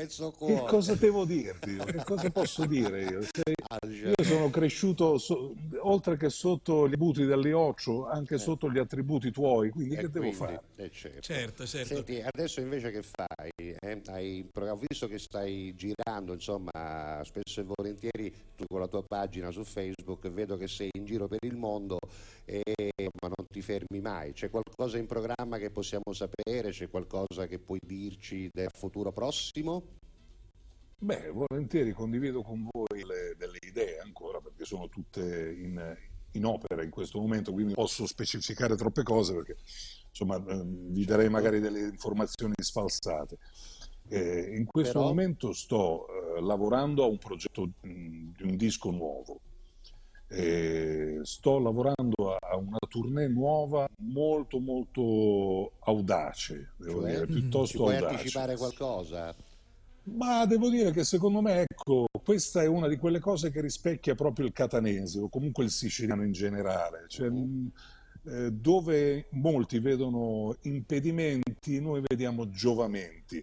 il 0.00 0.10
suo 0.10 0.30
che 0.30 0.36
cuore. 0.36 0.66
cosa 0.66 0.94
devo 0.94 1.24
dirti? 1.24 1.76
Che 1.76 2.04
cosa 2.04 2.30
posso 2.30 2.64
dire 2.66 3.02
io? 3.04 3.22
Se- 3.22 3.42
io 4.16 4.24
sono 4.24 4.50
cresciuto 4.50 5.18
so- 5.18 5.54
oltre 5.80 6.16
che 6.16 6.30
sotto 6.30 6.82
gli 6.86 6.92
attributi 6.92 7.24
dell'Ioccio, 7.24 8.06
anche 8.06 8.38
sotto 8.38 8.70
gli 8.70 8.78
attributi 8.78 9.30
tuoi, 9.30 9.70
quindi 9.70 9.94
E 9.94 9.98
che 10.00 10.10
devo 10.10 10.18
quindi- 10.30 10.36
fare? 10.36 10.62
eh, 10.76 10.90
certo. 10.90 11.20
Certo, 11.20 11.66
certo. 11.66 11.94
Senti, 11.94 12.22
adesso 12.24 12.60
invece 12.60 12.90
che 12.90 13.02
fai? 13.02 13.50
Eh, 13.56 14.00
hai- 14.06 14.46
ho 14.54 14.76
visto 14.88 15.08
che 15.08 15.18
stai 15.18 15.74
girando, 15.74 16.32
insomma, 16.32 16.70
spesso 17.24 17.60
e 17.60 17.64
volentieri 17.64 18.32
tu 18.56 18.64
con 18.68 18.80
la 18.80 18.86
tua 18.86 19.02
pagina 19.02 19.50
su 19.50 19.64
Facebook, 19.64 20.28
vedo 20.30 20.56
che 20.56 20.68
sei 20.68 20.88
in 20.96 21.04
giro 21.04 21.26
per 21.26 21.38
il 21.42 21.56
mondo 21.56 21.98
e 22.44 22.62
ma 23.22 23.28
non 23.36 23.46
ti 23.48 23.62
fermi 23.62 24.00
mai. 24.00 24.32
C'è 24.32 24.50
qualcosa 24.50 24.98
in 24.98 25.06
programma 25.06 25.58
che 25.58 25.70
possiamo 25.70 26.12
sapere? 26.12 26.70
C'è 26.70 26.88
qualcosa 26.88 27.46
che 27.46 27.58
puoi 27.58 27.78
dirci 27.84 28.48
del 28.52 28.70
futuro 28.72 29.12
prossimo? 29.12 29.82
Beh, 30.98 31.30
volentieri 31.30 31.92
condivido 31.92 32.42
con 32.42 32.66
voi 32.70 33.04
le- 33.04 33.34
delle 33.36 33.58
idee 33.66 33.98
ancora 33.98 34.40
perché 34.40 34.64
sono 34.64 34.88
tutte 34.88 35.52
in, 35.52 35.96
in 36.32 36.44
opera 36.46 36.82
in 36.82 36.90
questo 36.90 37.20
momento, 37.20 37.52
quindi 37.52 37.74
non 37.74 37.84
posso 37.84 38.06
specificare 38.06 38.74
troppe 38.76 39.02
cose 39.02 39.34
perché 39.34 39.56
insomma 40.08 40.36
ehm, 40.36 40.92
vi 40.92 41.04
darei 41.04 41.28
magari 41.28 41.60
delle 41.60 41.80
informazioni 41.80 42.54
sfalsate. 42.56 43.36
Eh, 44.08 44.54
in 44.56 44.66
questo 44.66 44.92
Però- 44.98 45.06
momento 45.08 45.52
sto 45.52 46.06
eh, 46.36 46.40
lavorando 46.40 47.04
a 47.04 47.06
un 47.06 47.18
progetto 47.18 47.70
mh, 47.80 48.32
di 48.36 48.42
un 48.42 48.56
disco 48.56 48.90
nuovo. 48.90 49.40
E 50.36 51.20
sto 51.22 51.58
lavorando 51.58 52.36
a 52.36 52.56
una 52.56 52.78
tournée 52.88 53.28
nuova 53.28 53.86
molto 53.98 54.58
molto 54.58 55.72
audace, 55.84 56.72
devo 56.76 57.02
Cioè, 57.02 57.10
dire, 57.12 57.26
Ci 57.26 57.32
piuttosto 57.32 57.78
puoi 57.78 57.94
audace. 57.96 58.14
anticipare 58.16 58.56
qualcosa? 58.56 59.34
Ma 60.06 60.44
devo 60.44 60.68
dire 60.68 60.90
che 60.90 61.02
secondo 61.04 61.40
me, 61.40 61.62
ecco, 61.62 62.06
questa 62.22 62.62
è 62.62 62.66
una 62.66 62.88
di 62.88 62.96
quelle 62.96 63.20
cose 63.20 63.50
che 63.50 63.60
rispecchia 63.62 64.14
proprio 64.14 64.44
il 64.46 64.52
catanese 64.52 65.20
o 65.20 65.28
comunque 65.28 65.64
il 65.64 65.70
siciliano 65.70 66.24
in 66.24 66.32
generale, 66.32 67.04
cioè, 67.08 67.30
eh, 68.26 68.50
dove 68.52 69.28
molti 69.30 69.78
vedono 69.78 70.56
impedimenti, 70.62 71.80
noi 71.80 72.02
vediamo 72.06 72.50
giovamenti. 72.50 73.42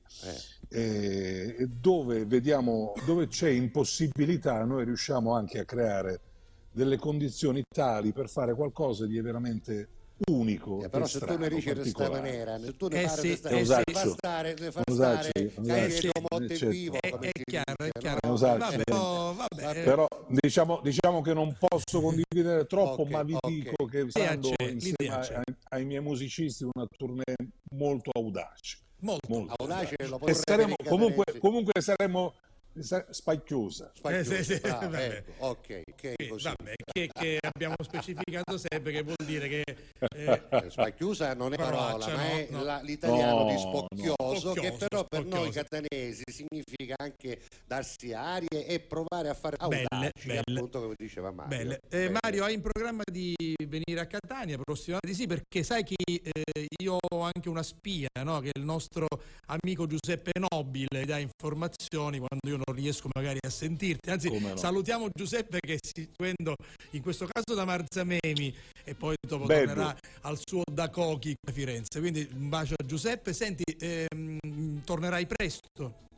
E, 0.69 1.55
e 1.57 1.67
dove 1.67 2.25
vediamo, 2.25 2.93
dove 3.05 3.27
c'è 3.27 3.49
impossibilità, 3.49 4.63
noi 4.63 4.85
riusciamo 4.85 5.33
anche 5.33 5.59
a 5.59 5.65
creare 5.65 6.19
delle 6.71 6.97
condizioni 6.97 7.61
tali 7.67 8.11
per 8.13 8.29
fare 8.29 8.53
qualcosa 8.55 9.05
di 9.05 9.19
veramente 9.21 9.87
unico. 10.29 10.83
Eh, 10.83 10.89
però 10.89 11.05
e 11.05 11.07
se 11.07 11.17
tu 11.19 11.25
strano, 11.25 11.39
ne 11.41 11.49
dici 11.49 11.71
questa 11.73 11.81
particolare. 11.97 12.21
maniera, 12.21 12.59
se 12.59 12.77
tu 12.77 12.87
ne 12.87 13.01
Eh 13.01 13.05
parli 13.05 13.21
sì, 13.21 13.27
questa 13.27 13.49
eh 13.49 13.53
ne 13.55 13.65
sì. 13.65 13.73
fa 13.91 14.07
stare, 14.09 14.53
ne 14.59 14.71
fa 14.71 14.81
Usacci, 14.87 15.29
stare, 15.29 15.53
usacci. 15.57 15.67
Carico 15.67 16.19
Eh, 16.19 16.21
Monte 16.31 16.55
certo. 16.55 16.73
vivo, 16.73 16.97
È, 17.01 17.09
come 17.09 17.25
è 17.27 17.31
si 17.33 17.43
chiaro, 17.43 17.75
è 17.83 17.89
chiaro. 17.99 18.19
no? 18.21 18.31
Usacci. 18.33 18.59
Vabbè, 18.59 18.81
Eh. 18.85 18.93
oh, 18.93 19.33
vabbè. 19.33 19.83
Però 19.83 20.07
diciamo, 20.27 20.79
diciamo 20.83 21.21
che 21.21 21.33
non 21.33 21.57
posso 21.57 22.01
condividere 22.01 22.65
troppo, 22.67 23.01
Ok, 23.01 23.09
ma 23.09 23.23
vi 23.23 23.33
ok. 23.33 23.49
dico 23.49 23.85
che 23.85 24.05
stando 24.09 24.53
insieme 24.59 25.09
ai, 25.15 25.43
ai 25.69 25.85
miei 25.85 26.01
musicisti 26.01 26.63
una 26.71 26.85
tournée 26.97 27.35
molto 27.75 28.11
audace. 28.13 28.77
Molto. 28.99 29.27
molto 29.29 29.55
Audace 29.57 29.95
lo 30.01 30.17
E 30.17 30.19
vorrei 30.19 30.35
saremo, 30.35 30.75
comunque, 30.87 31.23
comunque 31.39 31.81
saremo 31.81 32.35
sa- 32.79 33.05
spacchiosa. 33.09 33.91
Spacchioso, 33.93 34.33
Eh, 34.33 34.43
sì, 34.43 34.53
sì, 34.55 34.61
vabbè. 34.67 35.23
ecco, 35.27 35.45
ok, 35.45 35.81
ok, 35.91 36.13
Sì, 36.19 36.27
così. 36.27 36.43
vabbè, 36.43 36.73
che, 36.91 37.09
che 37.11 37.37
abbiamo 37.41 37.75
specificato 37.81 38.57
sempre 38.57 38.91
che 38.91 39.01
vuol 39.03 39.15
dire 39.25 39.47
che 39.47 39.63
eh, 40.15 40.41
Eh, 40.49 40.69
Spacchiusa 40.69 41.33
non 41.33 41.53
è 41.53 41.57
parola, 41.57 41.97
Parolaccia, 41.97 42.15
ma 42.15 42.29
è 42.31 42.47
no, 42.49 42.57
no. 42.59 42.63
la- 42.63 42.81
l'italiano 42.81 43.45
di 43.45 43.53
No, 43.53 43.59
spocchioso, 43.59 44.53
che 44.53 44.67
Spocchioso, 44.67 44.85
però 44.87 45.05
per 45.05 45.25
noi 45.25 45.51
spocchioso. 45.51 45.61
catanesi 45.69 46.23
significa 46.31 46.95
anche 46.97 47.41
darsi 47.65 48.13
arie 48.13 48.65
e 48.67 48.79
provare 48.79 49.29
a 49.29 49.33
fare 49.33 49.57
Belle, 49.57 49.85
audaci, 49.89 50.27
belle. 50.27 50.41
appunto 50.45 50.81
come 50.81 50.93
diceva 50.97 51.31
Mario. 51.31 51.57
Belle. 51.57 51.75
Eh, 51.89 51.97
Belle. 52.07 52.17
Mario, 52.21 52.43
hai 52.43 52.53
in 52.53 52.61
programma 52.61 53.03
di 53.09 53.35
venire 53.67 53.99
a 53.99 54.05
Catania 54.05 54.57
prossimamente? 54.57 55.13
Sì, 55.13 55.27
perché 55.27 55.63
sai 55.63 55.83
che 55.83 55.95
eh, 56.07 56.65
io 56.81 56.97
ho 56.99 57.21
anche 57.21 57.49
una 57.49 57.63
spia, 57.63 58.07
no? 58.23 58.39
che 58.39 58.51
il 58.53 58.63
nostro 58.63 59.07
amico 59.47 59.87
Giuseppe 59.87 60.31
Nobile 60.51 61.05
dà 61.05 61.17
informazioni 61.17 62.17
quando 62.17 62.47
io 62.47 62.57
non 62.65 62.75
riesco 62.75 63.07
magari 63.13 63.39
a 63.41 63.49
sentirti. 63.49 64.09
Anzi, 64.09 64.39
no. 64.39 64.55
salutiamo 64.55 65.09
Giuseppe 65.13 65.59
che 65.59 65.77
si 65.81 66.07
seguendo 66.09 66.55
in 66.91 67.01
questo 67.01 67.27
caso 67.29 67.55
da 67.55 67.65
Marzamemi 67.65 68.53
e 68.83 68.95
poi 68.95 69.15
dopo 69.25 69.45
Bello. 69.45 69.73
tornerà 69.73 69.97
al 70.21 70.39
suo 70.43 70.63
da 70.71 70.89
Cochi 70.89 71.35
a 71.47 71.51
Firenze. 71.51 71.99
Quindi 71.99 72.27
un 72.33 72.49
bacio 72.49 72.75
a 72.77 72.85
Giuseppe. 72.85 73.33
Senti, 73.33 73.63
ehm, 73.79 74.83
tornerai 74.83 75.25
presto. 75.25 76.09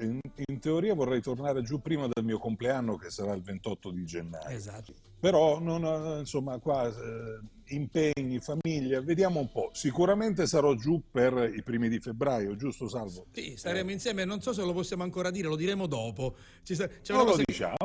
In, 0.00 0.20
in 0.46 0.60
teoria 0.60 0.94
vorrei 0.94 1.20
tornare 1.20 1.62
giù 1.62 1.80
prima 1.80 2.06
del 2.06 2.24
mio 2.24 2.38
compleanno, 2.38 2.96
che 2.96 3.10
sarà 3.10 3.32
il 3.32 3.42
28 3.42 3.90
di 3.90 4.04
gennaio. 4.04 4.48
Esatto. 4.48 4.94
Però, 5.18 5.58
non, 5.58 5.84
eh, 5.84 6.20
insomma, 6.20 6.58
qua 6.58 6.86
eh, 6.86 7.40
impegni, 7.70 8.40
famiglia, 8.40 9.00
vediamo 9.00 9.40
un 9.40 9.50
po'. 9.50 9.70
Sicuramente 9.72 10.46
sarò 10.46 10.74
giù 10.74 11.02
per 11.10 11.52
i 11.54 11.62
primi 11.62 11.88
di 11.88 11.98
febbraio, 11.98 12.56
giusto 12.56 12.88
Salvo? 12.88 13.26
Sì, 13.32 13.54
staremo 13.56 13.90
insieme, 13.90 14.24
non 14.24 14.40
so 14.40 14.52
se 14.52 14.62
lo 14.62 14.72
possiamo 14.72 15.02
ancora 15.02 15.30
dire, 15.30 15.48
lo 15.48 15.56
diremo 15.56 15.86
dopo. 15.86 16.36
Ci 16.62 16.74
sta- 16.74 16.88
c'è 16.88 17.12
una 17.12 17.22
lo 17.22 17.30
cosa- 17.30 17.42
diciamo, 17.46 17.76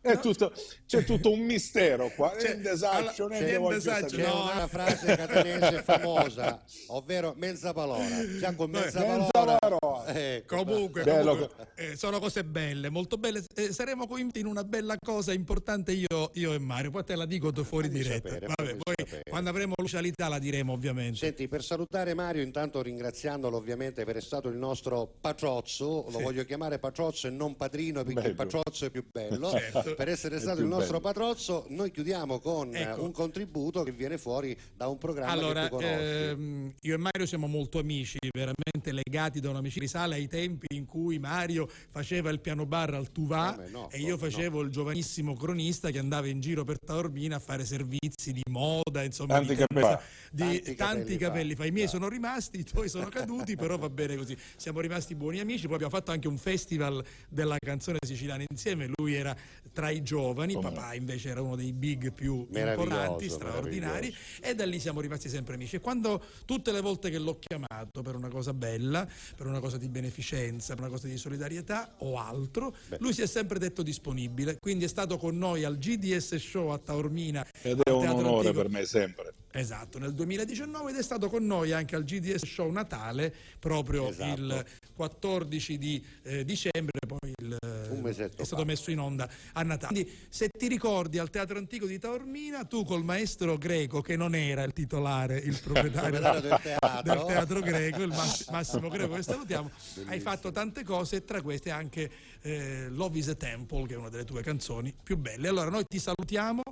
è 0.00 0.18
tutto, 0.18 0.52
c'è 0.86 1.04
tutto 1.04 1.30
un 1.30 1.40
mistero 1.40 2.10
qua. 2.14 2.30
C'è- 2.36 2.54
Niente 2.54 2.76
saccio, 2.76 3.24
alla- 3.26 3.34
niente 3.36 3.38
niente 3.38 3.56
voglio 3.58 3.80
saccio, 3.80 4.08
sapere. 4.08 4.22
C'è 4.22 4.28
no. 4.34 4.50
una 4.52 4.66
frase 4.66 5.16
catanese 5.16 5.82
famosa, 5.82 6.62
ovvero 6.88 7.34
mezza 7.36 7.72
palora. 7.72 8.06
Già 8.38 8.54
con 8.54 8.70
mezza 8.70 9.02
parola. 9.02 9.58
Ecco, 10.06 10.56
Comunque, 10.56 11.02
Bello. 11.02 11.30
comunque, 11.32 11.66
eh, 11.76 11.96
sono 11.96 12.18
cose 12.18 12.44
belle, 12.44 12.88
molto 12.90 13.16
belle. 13.16 13.42
Eh, 13.54 13.72
saremo 13.72 14.06
coinvolti 14.06 14.40
in 14.40 14.46
una 14.46 14.64
bella 14.64 14.96
cosa 15.02 15.32
importante 15.32 15.92
io, 15.92 16.30
io 16.34 16.52
e 16.52 16.58
Mario. 16.58 16.90
Poi 16.90 17.04
te 17.04 17.14
la 17.16 17.26
dico 17.26 17.52
fuori 17.64 17.88
Fammi 17.88 18.00
diretta. 18.02 18.28
sapere, 18.28 18.46
Vabbè, 18.54 18.76
poi 18.76 18.94
sapere. 18.98 19.22
quando 19.28 19.50
avremo 19.50 19.74
l'ufficialità 19.76 20.28
la 20.28 20.38
diremo 20.38 20.72
ovviamente. 20.72 21.16
Senti, 21.18 21.48
per 21.48 21.62
salutare 21.62 22.14
Mario, 22.14 22.42
intanto 22.42 22.80
ringraziandolo 22.82 23.56
ovviamente 23.56 24.04
per 24.04 24.16
essere 24.16 24.26
stato 24.26 24.48
il 24.48 24.56
nostro 24.56 25.12
patrozzo, 25.20 26.06
lo 26.10 26.18
voglio 26.20 26.44
chiamare 26.44 26.78
patrozzo 26.78 27.26
e 27.26 27.30
non 27.30 27.56
padrino 27.56 28.02
perché 28.04 28.28
il 28.28 28.34
Bello. 28.34 28.50
patrozzo 28.60 28.84
è 28.86 28.90
più 28.90 29.04
bello, 29.10 29.50
Certo. 29.70 29.94
per 29.94 30.08
essere 30.08 30.36
È 30.36 30.40
stato 30.40 30.60
il 30.60 30.66
nostro 30.66 30.98
bello. 30.98 31.12
patrozzo, 31.12 31.66
noi 31.68 31.90
chiudiamo 31.90 32.38
con 32.40 32.74
eh, 32.74 32.80
Ecco. 32.82 33.02
un 33.04 33.12
contributo 33.12 33.82
che 33.82 33.92
viene 33.92 34.18
fuori 34.18 34.56
da 34.76 34.88
un 34.88 34.98
programma 34.98 35.30
Allora, 35.32 35.62
che 35.62 35.68
tu 35.68 35.76
conosci. 35.76 35.94
ehm, 35.96 36.72
io 36.80 36.94
e 36.94 36.96
Mario 36.98 37.26
siamo 37.26 37.46
molto 37.46 37.78
amici, 37.78 38.18
veramente 38.34 38.92
legati 38.92 39.40
da 39.40 39.50
un'amicizia. 39.50 39.80
Risale 39.80 40.16
ai 40.16 40.28
tempi 40.28 40.66
in 40.74 40.84
cui 40.86 41.18
Mario 41.18 41.68
faceva 41.88 42.30
il 42.30 42.40
piano 42.40 42.66
bar 42.66 42.94
al 42.94 43.10
Tuvà 43.12 43.54
Come 43.54 43.68
no, 43.70 43.90
e 43.90 43.98
io 43.98 44.16
facevo 44.18 44.60
il 44.62 44.70
giovanissimo 44.70 45.34
cronista 45.34 45.90
che 45.90 45.98
andava 45.98 46.26
in 46.28 46.40
giro 46.40 46.64
per 46.64 46.78
Taormina 46.78 47.36
a 47.36 47.38
fare 47.38 47.64
servizi 47.64 48.32
di 48.32 48.42
moda, 48.50 49.02
insomma, 49.02 49.34
Tanti 49.34 49.54
di, 49.54 49.56
capelli 49.56 49.80
fa. 49.86 50.02
di 50.30 50.42
Tanti 50.44 50.74
tanti, 50.74 50.76
capelli 50.76 51.18
capelli, 51.18 51.50
fa. 51.54 51.62
fa. 51.62 51.68
I 51.68 51.70
miei 51.70 51.88
sono 51.88 52.08
rimasti, 52.08 52.58
i 52.60 52.64
tuoi 52.64 52.88
sono 52.88 53.08
caduti, 53.08 53.56
però 53.56 53.76
va 53.78 53.88
bene 53.88 54.16
così. 54.16 54.36
Siamo 54.56 54.80
rimasti 54.80 55.14
buoni 55.14 55.40
amici, 55.40 55.66
poi 55.66 55.74
abbiamo 55.74 55.92
fatto 55.94 56.10
anche 56.10 56.28
un 56.28 56.36
festival 56.38 57.02
della 57.28 57.56
canzone 57.58 57.98
siciliana 58.04 58.44
insieme. 58.48 58.88
Lui 58.96 59.14
era 59.14 59.34
tra 59.72 59.90
i 59.90 60.02
giovani, 60.02 60.54
Come 60.54 60.70
papà 60.72 60.94
invece 60.94 61.28
era 61.30 61.42
uno 61.42 61.56
dei 61.56 61.72
big 61.72 62.12
più 62.12 62.46
importanti, 62.52 63.28
straordinari 63.28 64.14
e 64.40 64.54
da 64.54 64.64
lì 64.64 64.80
siamo 64.80 65.00
rimasti 65.00 65.28
sempre 65.28 65.54
amici. 65.54 65.76
E 65.76 65.80
quando 65.80 66.22
tutte 66.44 66.72
le 66.72 66.80
volte 66.80 67.10
che 67.10 67.18
l'ho 67.18 67.38
chiamato 67.38 68.02
per 68.02 68.14
una 68.14 68.28
cosa 68.28 68.52
bella, 68.52 69.06
per 69.36 69.46
una 69.46 69.60
cosa 69.60 69.76
di 69.78 69.88
beneficenza, 69.88 70.74
per 70.74 70.84
una 70.84 70.92
cosa 70.92 71.06
di 71.06 71.16
solidarietà 71.16 71.94
o 71.98 72.18
altro, 72.18 72.74
lui 72.98 73.12
si 73.12 73.22
è 73.22 73.26
sempre 73.26 73.58
detto 73.58 73.82
disponibile. 73.82 74.58
Quindi 74.58 74.84
è 74.84 74.88
stato 74.88 75.16
con 75.18 75.36
noi 75.38 75.64
al 75.64 75.78
GDS 75.78 76.36
Show 76.36 76.68
a 76.68 76.78
Taormina. 76.78 77.46
Ed 77.62 77.80
è 77.82 77.90
un 77.90 78.00
Teatro 78.00 78.18
onore 78.18 78.48
Antico. 78.48 78.62
per 78.62 78.70
me 78.70 78.84
sempre. 78.84 79.34
Esatto, 79.52 79.98
nel 79.98 80.14
2019 80.14 80.92
ed 80.92 80.96
è 80.98 81.02
stato 81.02 81.28
con 81.28 81.44
noi 81.44 81.72
anche 81.72 81.96
al 81.96 82.04
GDS 82.04 82.44
Show 82.46 82.70
Natale 82.70 83.34
proprio 83.58 84.08
Esatto. 84.08 84.40
il 84.40 84.64
14 84.94 85.76
di 85.78 86.04
eh, 86.22 86.44
dicembre, 86.44 86.99
poi 87.10 87.32
il, 87.40 87.56
è 88.04 88.44
stato 88.44 88.62
fa. 88.62 88.64
messo 88.64 88.90
in 88.90 89.00
onda 89.00 89.28
a 89.54 89.62
Natale. 89.62 89.92
Quindi 89.92 90.18
se 90.28 90.48
ti 90.48 90.68
ricordi 90.68 91.18
al 91.18 91.28
Teatro 91.30 91.58
Antico 91.58 91.86
di 91.86 91.98
Taormina, 91.98 92.64
tu 92.64 92.84
col 92.84 93.02
maestro 93.02 93.58
greco, 93.58 94.00
che 94.00 94.14
non 94.16 94.34
era 94.36 94.62
il 94.62 94.72
titolare, 94.72 95.38
il 95.38 95.58
proprietario 95.62 96.20
proprietario 96.20 96.40
del 96.40 96.60
teatro. 96.62 97.12
del 97.12 97.24
teatro 97.26 97.60
greco, 97.60 98.02
il 98.02 98.08
Mass- 98.08 98.48
Massimo 98.50 98.88
Greco 98.90 99.14
che 99.14 99.22
salutiamo, 99.22 99.70
hai 100.06 100.20
fatto 100.20 100.52
tante 100.52 100.84
cose 100.84 101.16
e 101.16 101.24
tra 101.24 101.42
queste 101.42 101.70
anche 101.70 102.10
eh, 102.42 102.88
Love 102.90 103.18
is 103.18 103.28
a 103.28 103.34
Temple, 103.34 103.86
che 103.86 103.94
è 103.94 103.96
una 103.96 104.08
delle 104.08 104.24
tue 104.24 104.42
canzoni 104.42 104.94
più 105.02 105.16
belle. 105.16 105.48
Allora 105.48 105.70
noi 105.70 105.84
ti 105.88 105.98
salutiamo, 105.98 106.62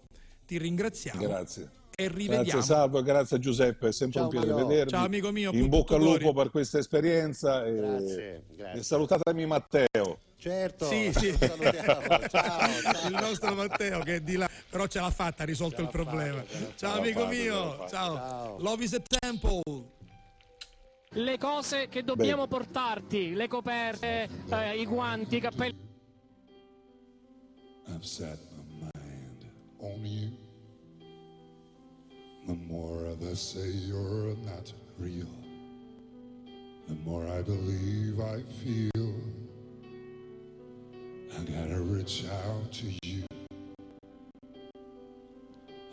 ti 0.47 0.57
ringraziamo 0.59 1.21
Grazie. 1.21 1.69
e 1.97 2.09
rivediamo. 2.09 2.45
Grazie 2.45 2.63
Salvo, 2.63 3.03
grazie 3.03 3.39
Giuseppe, 3.39 3.89
è 3.89 3.93
sempre 3.93 4.21
Ciao, 4.21 4.29
un 4.29 4.31
piacere 4.31 4.55
vedervi. 4.55 4.91
Ciao, 4.91 5.05
amico 5.05 5.33
mio, 5.33 5.51
In 5.53 5.69
bocca 5.69 5.97
al 5.97 6.03
lupo 6.03 6.33
per 6.33 6.51
questa 6.51 6.79
esperienza 6.79 7.65
e, 7.65 7.75
Grazie, 7.75 8.43
grazie. 8.55 8.81
e 8.81 8.83
salutatemi 8.85 9.47
Matteo. 9.47 10.19
Certo, 10.41 10.87
Sì, 10.87 11.13
sì. 11.13 11.33
salutiamo. 11.37 12.03
Ciao, 12.29 12.81
ciao. 12.81 13.09
il 13.09 13.17
nostro 13.21 13.55
Matteo 13.55 14.01
che 14.01 14.17
è 14.17 14.21
di 14.21 14.37
là, 14.37 14.49
però 14.71 14.87
ce 14.87 15.01
l'ha 15.01 15.11
fatta, 15.11 15.43
ha 15.43 15.47
risolto 15.47 15.83
il 15.83 15.89
problema. 15.89 16.45
Ciao 16.77 16.95
l'ha 16.95 17.01
amico 17.01 17.21
fatto, 17.23 17.33
ce 17.35 17.45
l'ha 17.49 17.51
mio, 17.51 17.89
ciao. 17.89 18.15
Ciao. 18.15 18.57
Love 18.61 18.85
is 18.85 18.93
a 18.95 19.01
temple. 19.01 19.63
le 21.13 21.39
cose 21.39 21.89
che 21.89 22.05
dobbiamo 22.05 22.47
portarti, 22.47 23.33
le 23.35 23.49
coperte, 23.49 24.29
eh, 24.51 24.79
i 24.79 24.87
guanti, 24.87 25.37
i 25.37 25.41
cappelli. 25.41 25.87
I've 27.89 28.05
set 28.05 28.39
my 28.79 28.91
mind 28.95 29.51
on 29.81 30.05
you. 30.07 30.37
The 32.47 32.55
more 32.55 33.17
they 33.17 33.35
say 33.35 33.69
you're 33.71 34.37
not 34.45 34.73
real, 34.99 35.27
the 36.87 36.95
more 37.05 37.27
I 37.27 37.43
believe 37.43 38.21
I 38.21 38.43
feel. 38.63 39.47
I 41.39 41.43
gotta 41.43 41.81
reach 41.81 42.25
out 42.25 42.73
to 42.73 42.87
you. 43.07 43.25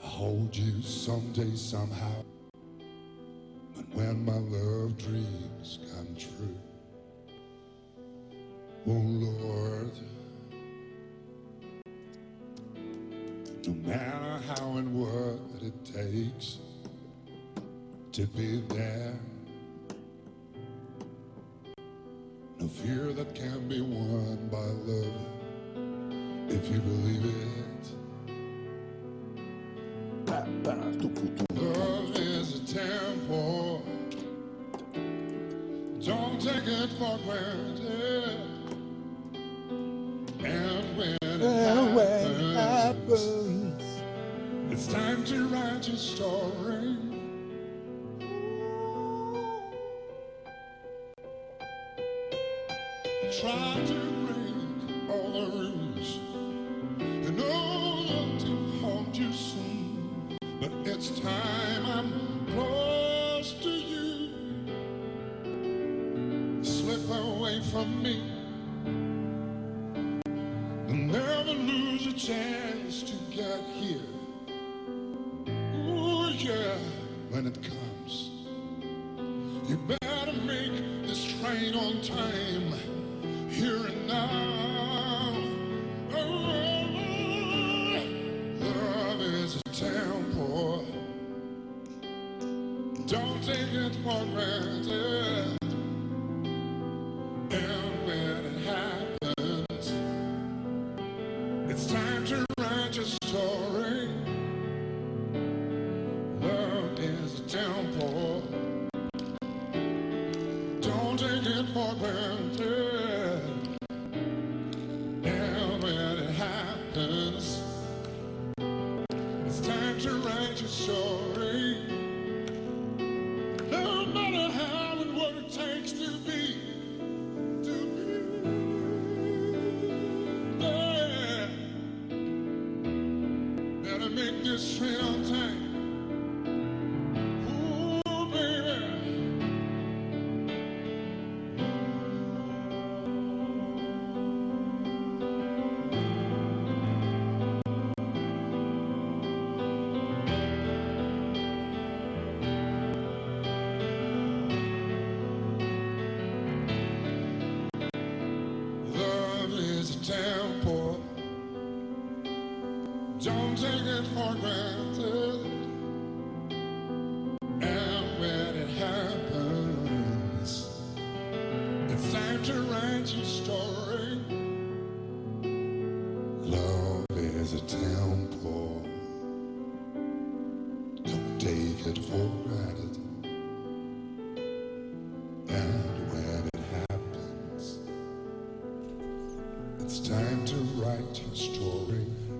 I 0.03 0.07
hold 0.07 0.55
you 0.55 0.81
someday, 0.81 1.55
somehow. 1.55 2.23
But 3.76 3.85
when 3.93 4.26
my 4.26 4.38
love 4.38 4.97
dreams 4.97 5.80
come 5.93 6.15
true, 6.17 6.57
oh 8.88 8.91
Lord. 8.91 9.91
No 13.67 13.73
matter 13.88 14.41
how 14.47 14.77
and 14.77 14.99
what 14.99 15.61
it 15.61 15.85
takes 15.85 16.57
to 18.13 18.26
be 18.26 18.63
there. 18.69 19.13
No 22.59 22.67
fear 22.67 23.13
that 23.13 23.35
can 23.35 23.67
be 23.67 23.81
won 23.81 24.49
by 24.51 24.57
love 24.57 25.34
if 26.56 26.72
you 26.72 26.80
believe 26.80 27.26
it. 27.26 27.32
Love 31.52 32.18
is 32.18 32.56
a 32.56 32.73
temple. 32.73 33.84
Don't 36.02 36.40
take 36.40 36.65
it 36.65 36.90
for 36.98 37.19
granted. 37.26 38.40
And 40.40 40.98
when 40.98 41.18
it 41.22 41.23
And 41.23 41.99
it 41.99 42.56
happens, 42.56 43.84
it's 44.72 44.88
time 44.88 45.26
to 45.26 45.48
write 45.48 45.88
your 45.90 45.98
story. 45.98 46.98
Try 53.41 53.84
to 53.88 54.05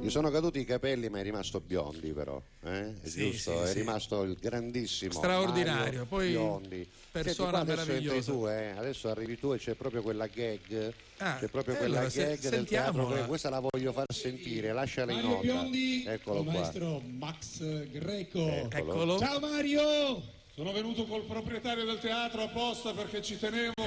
Gli 0.06 0.12
sono 0.12 0.30
caduti 0.30 0.60
i 0.60 0.66
capelli, 0.66 1.10
ma 1.10 1.20
è 1.20 1.24
rimasto 1.24 1.60
biondi, 1.60 2.12
però. 2.14 2.40
Eh? 2.64 2.94
È 3.02 3.08
Sì, 3.08 3.32
giusto? 3.32 3.52
sì, 3.58 3.64
è 3.64 3.68
sì. 3.68 3.74
rimasto 3.80 4.22
il 4.24 4.38
grandissimo. 4.40 5.12
Straordinario, 5.14 5.82
Mario 5.84 6.06
poi 6.06 6.30
Biondi. 6.30 6.88
persona 7.12 7.66
Senti, 7.66 7.72
adesso 7.72 7.92
entri 7.92 8.24
tu, 8.24 8.48
eh? 8.48 8.70
Adesso 8.78 9.10
arrivi 9.10 9.40
tu 9.40 9.54
e 9.54 9.58
c'è 9.58 9.74
proprio 9.74 10.02
quella 10.04 10.28
gag. 10.28 10.94
Ah, 11.18 11.38
c'è 11.40 11.48
proprio 11.48 11.74
eh, 11.74 11.78
quella 11.78 11.96
allora, 11.98 12.10
se- 12.12 12.24
gag 12.26 12.40
del 12.40 12.52
sentiamola. 12.52 12.92
teatro. 13.04 13.18
que- 13.18 13.28
Questa 13.28 13.50
la 13.50 13.60
voglio 13.60 13.92
far 13.94 14.06
sentire, 14.14 14.74
lasciala 14.74 15.12
in 15.12 15.24
onda. 15.26 15.40
Biondi, 15.42 16.04
Eccolo 16.06 16.40
il 16.40 16.46
qua. 16.46 16.54
maestro 16.54 17.00
Max 17.00 17.90
Greco. 17.90 18.70
Eccolo. 18.70 19.18
Ciao 19.18 19.40
Mario! 19.40 20.34
Sono 20.56 20.72
venuto 20.72 21.04
col 21.04 21.24
proprietario 21.24 21.84
del 21.84 22.00
teatro 22.00 22.44
apposta 22.44 22.94
perché 22.94 23.22
ci 23.22 23.38
tenevo. 23.38 23.74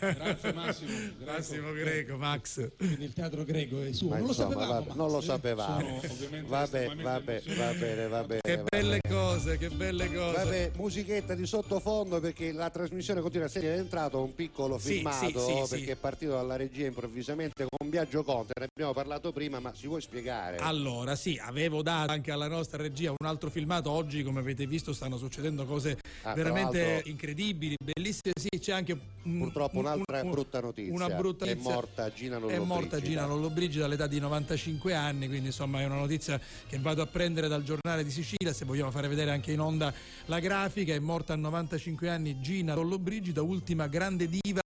Grazie 0.00 0.52
Massimo. 0.52 0.90
Greco. 0.90 1.24
Massimo 1.30 1.72
Greco, 1.72 2.16
Max. 2.16 2.70
Quindi 2.76 3.04
il 3.04 3.12
teatro 3.12 3.44
greco 3.44 3.80
è 3.80 3.92
suo. 3.92 4.08
Ma 4.08 4.16
non 4.16 4.24
lo 4.24 4.30
insomma, 4.32 4.50
sapevamo. 4.50 4.72
vabbè, 4.72 4.86
Max, 4.88 4.96
non 4.96 5.10
lo 5.12 5.18
eh? 5.18 5.22
sapevamo. 5.22 6.00
Sono 6.00 6.12
ovviamente 6.12 6.48
Vabbè, 6.48 6.86
vabbè, 6.96 7.42
va 7.54 7.72
bene, 7.72 8.08
va 8.08 8.24
bene. 8.24 8.40
Che 8.42 8.56
va 8.56 8.64
belle 8.68 9.00
cose, 9.08 9.58
che 9.58 9.68
belle 9.70 10.12
cose. 10.12 10.42
Vabbè, 10.42 10.70
musichetta 10.74 11.34
di 11.36 11.46
sottofondo 11.46 12.18
perché 12.18 12.50
la 12.50 12.70
trasmissione 12.70 13.20
continua 13.20 13.46
a 13.46 13.48
essere 13.48 13.72
entrato 13.76 14.20
un 14.20 14.34
piccolo 14.34 14.78
Sì, 14.78 14.94
filmato 14.94 15.38
sì, 15.38 15.38
sì, 15.38 15.62
sì. 15.62 15.68
perché 15.76 15.92
è 15.92 15.96
partito 15.96 16.32
dalla 16.32 16.56
regia 16.56 16.86
improvvisamente 16.86 17.64
con 17.68 17.88
Biagio 17.88 18.24
Conte, 18.24 18.54
ne 18.58 18.66
abbiamo 18.74 18.92
parlato 18.92 19.30
prima, 19.30 19.60
ma 19.60 19.72
si 19.72 19.86
vuoi 19.86 20.00
spiegare? 20.00 20.56
Allora, 20.56 21.14
sì, 21.14 21.38
avevo 21.40 21.80
dato 21.82 22.10
anche 22.10 22.32
alla 22.32 22.48
nostra 22.48 22.82
regia 22.82 23.10
un 23.16 23.24
altro 23.24 23.50
filmato. 23.50 23.88
Oggi, 23.92 24.24
come 24.24 24.40
avete 24.40 24.66
visto, 24.66 24.92
stanno 24.92 25.16
succedendo 25.16 25.64
cose 25.64 25.90
Ah, 26.22 26.32
tra 26.32 26.34
veramente 26.34 27.02
incredibili, 27.06 27.76
bellissime. 27.82 28.32
Sì, 28.38 28.58
c'è 28.58 28.72
anche 28.72 28.96
Purtroppo 29.22 29.78
un- 29.78 29.84
un'altra 29.84 30.22
un- 30.22 30.30
brutta 30.30 30.60
notizia. 30.60 30.92
Una 30.92 31.08
brutta 31.10 31.44
È 31.44 31.48
notizia. 31.54 31.72
morta 31.72 32.12
Gina 32.12 32.36
È 32.36 32.38
Lollobrigida. 32.40 32.66
morta 32.74 33.00
Gina 33.00 33.26
Lollobrigida 33.26 33.84
all'età 33.84 34.06
di 34.06 34.18
95 34.20 34.94
anni, 34.94 35.26
quindi 35.28 35.46
insomma 35.46 35.80
è 35.80 35.84
una 35.84 35.96
notizia 35.96 36.40
che 36.68 36.78
vado 36.78 37.02
a 37.02 37.06
prendere 37.06 37.48
dal 37.48 37.62
giornale 37.62 38.04
di 38.04 38.10
Sicilia, 38.10 38.52
se 38.52 38.64
vogliamo 38.64 38.90
fare 38.90 39.08
vedere 39.08 39.30
anche 39.30 39.52
in 39.52 39.60
onda 39.60 39.92
la 40.26 40.38
grafica, 40.40 40.92
è 40.94 40.98
morta 40.98 41.32
a 41.32 41.36
95 41.36 42.08
anni 42.08 42.40
Gina 42.40 42.74
Lollobrigida, 42.74 43.42
ultima 43.42 43.86
grande 43.88 44.28
diva 44.28 44.60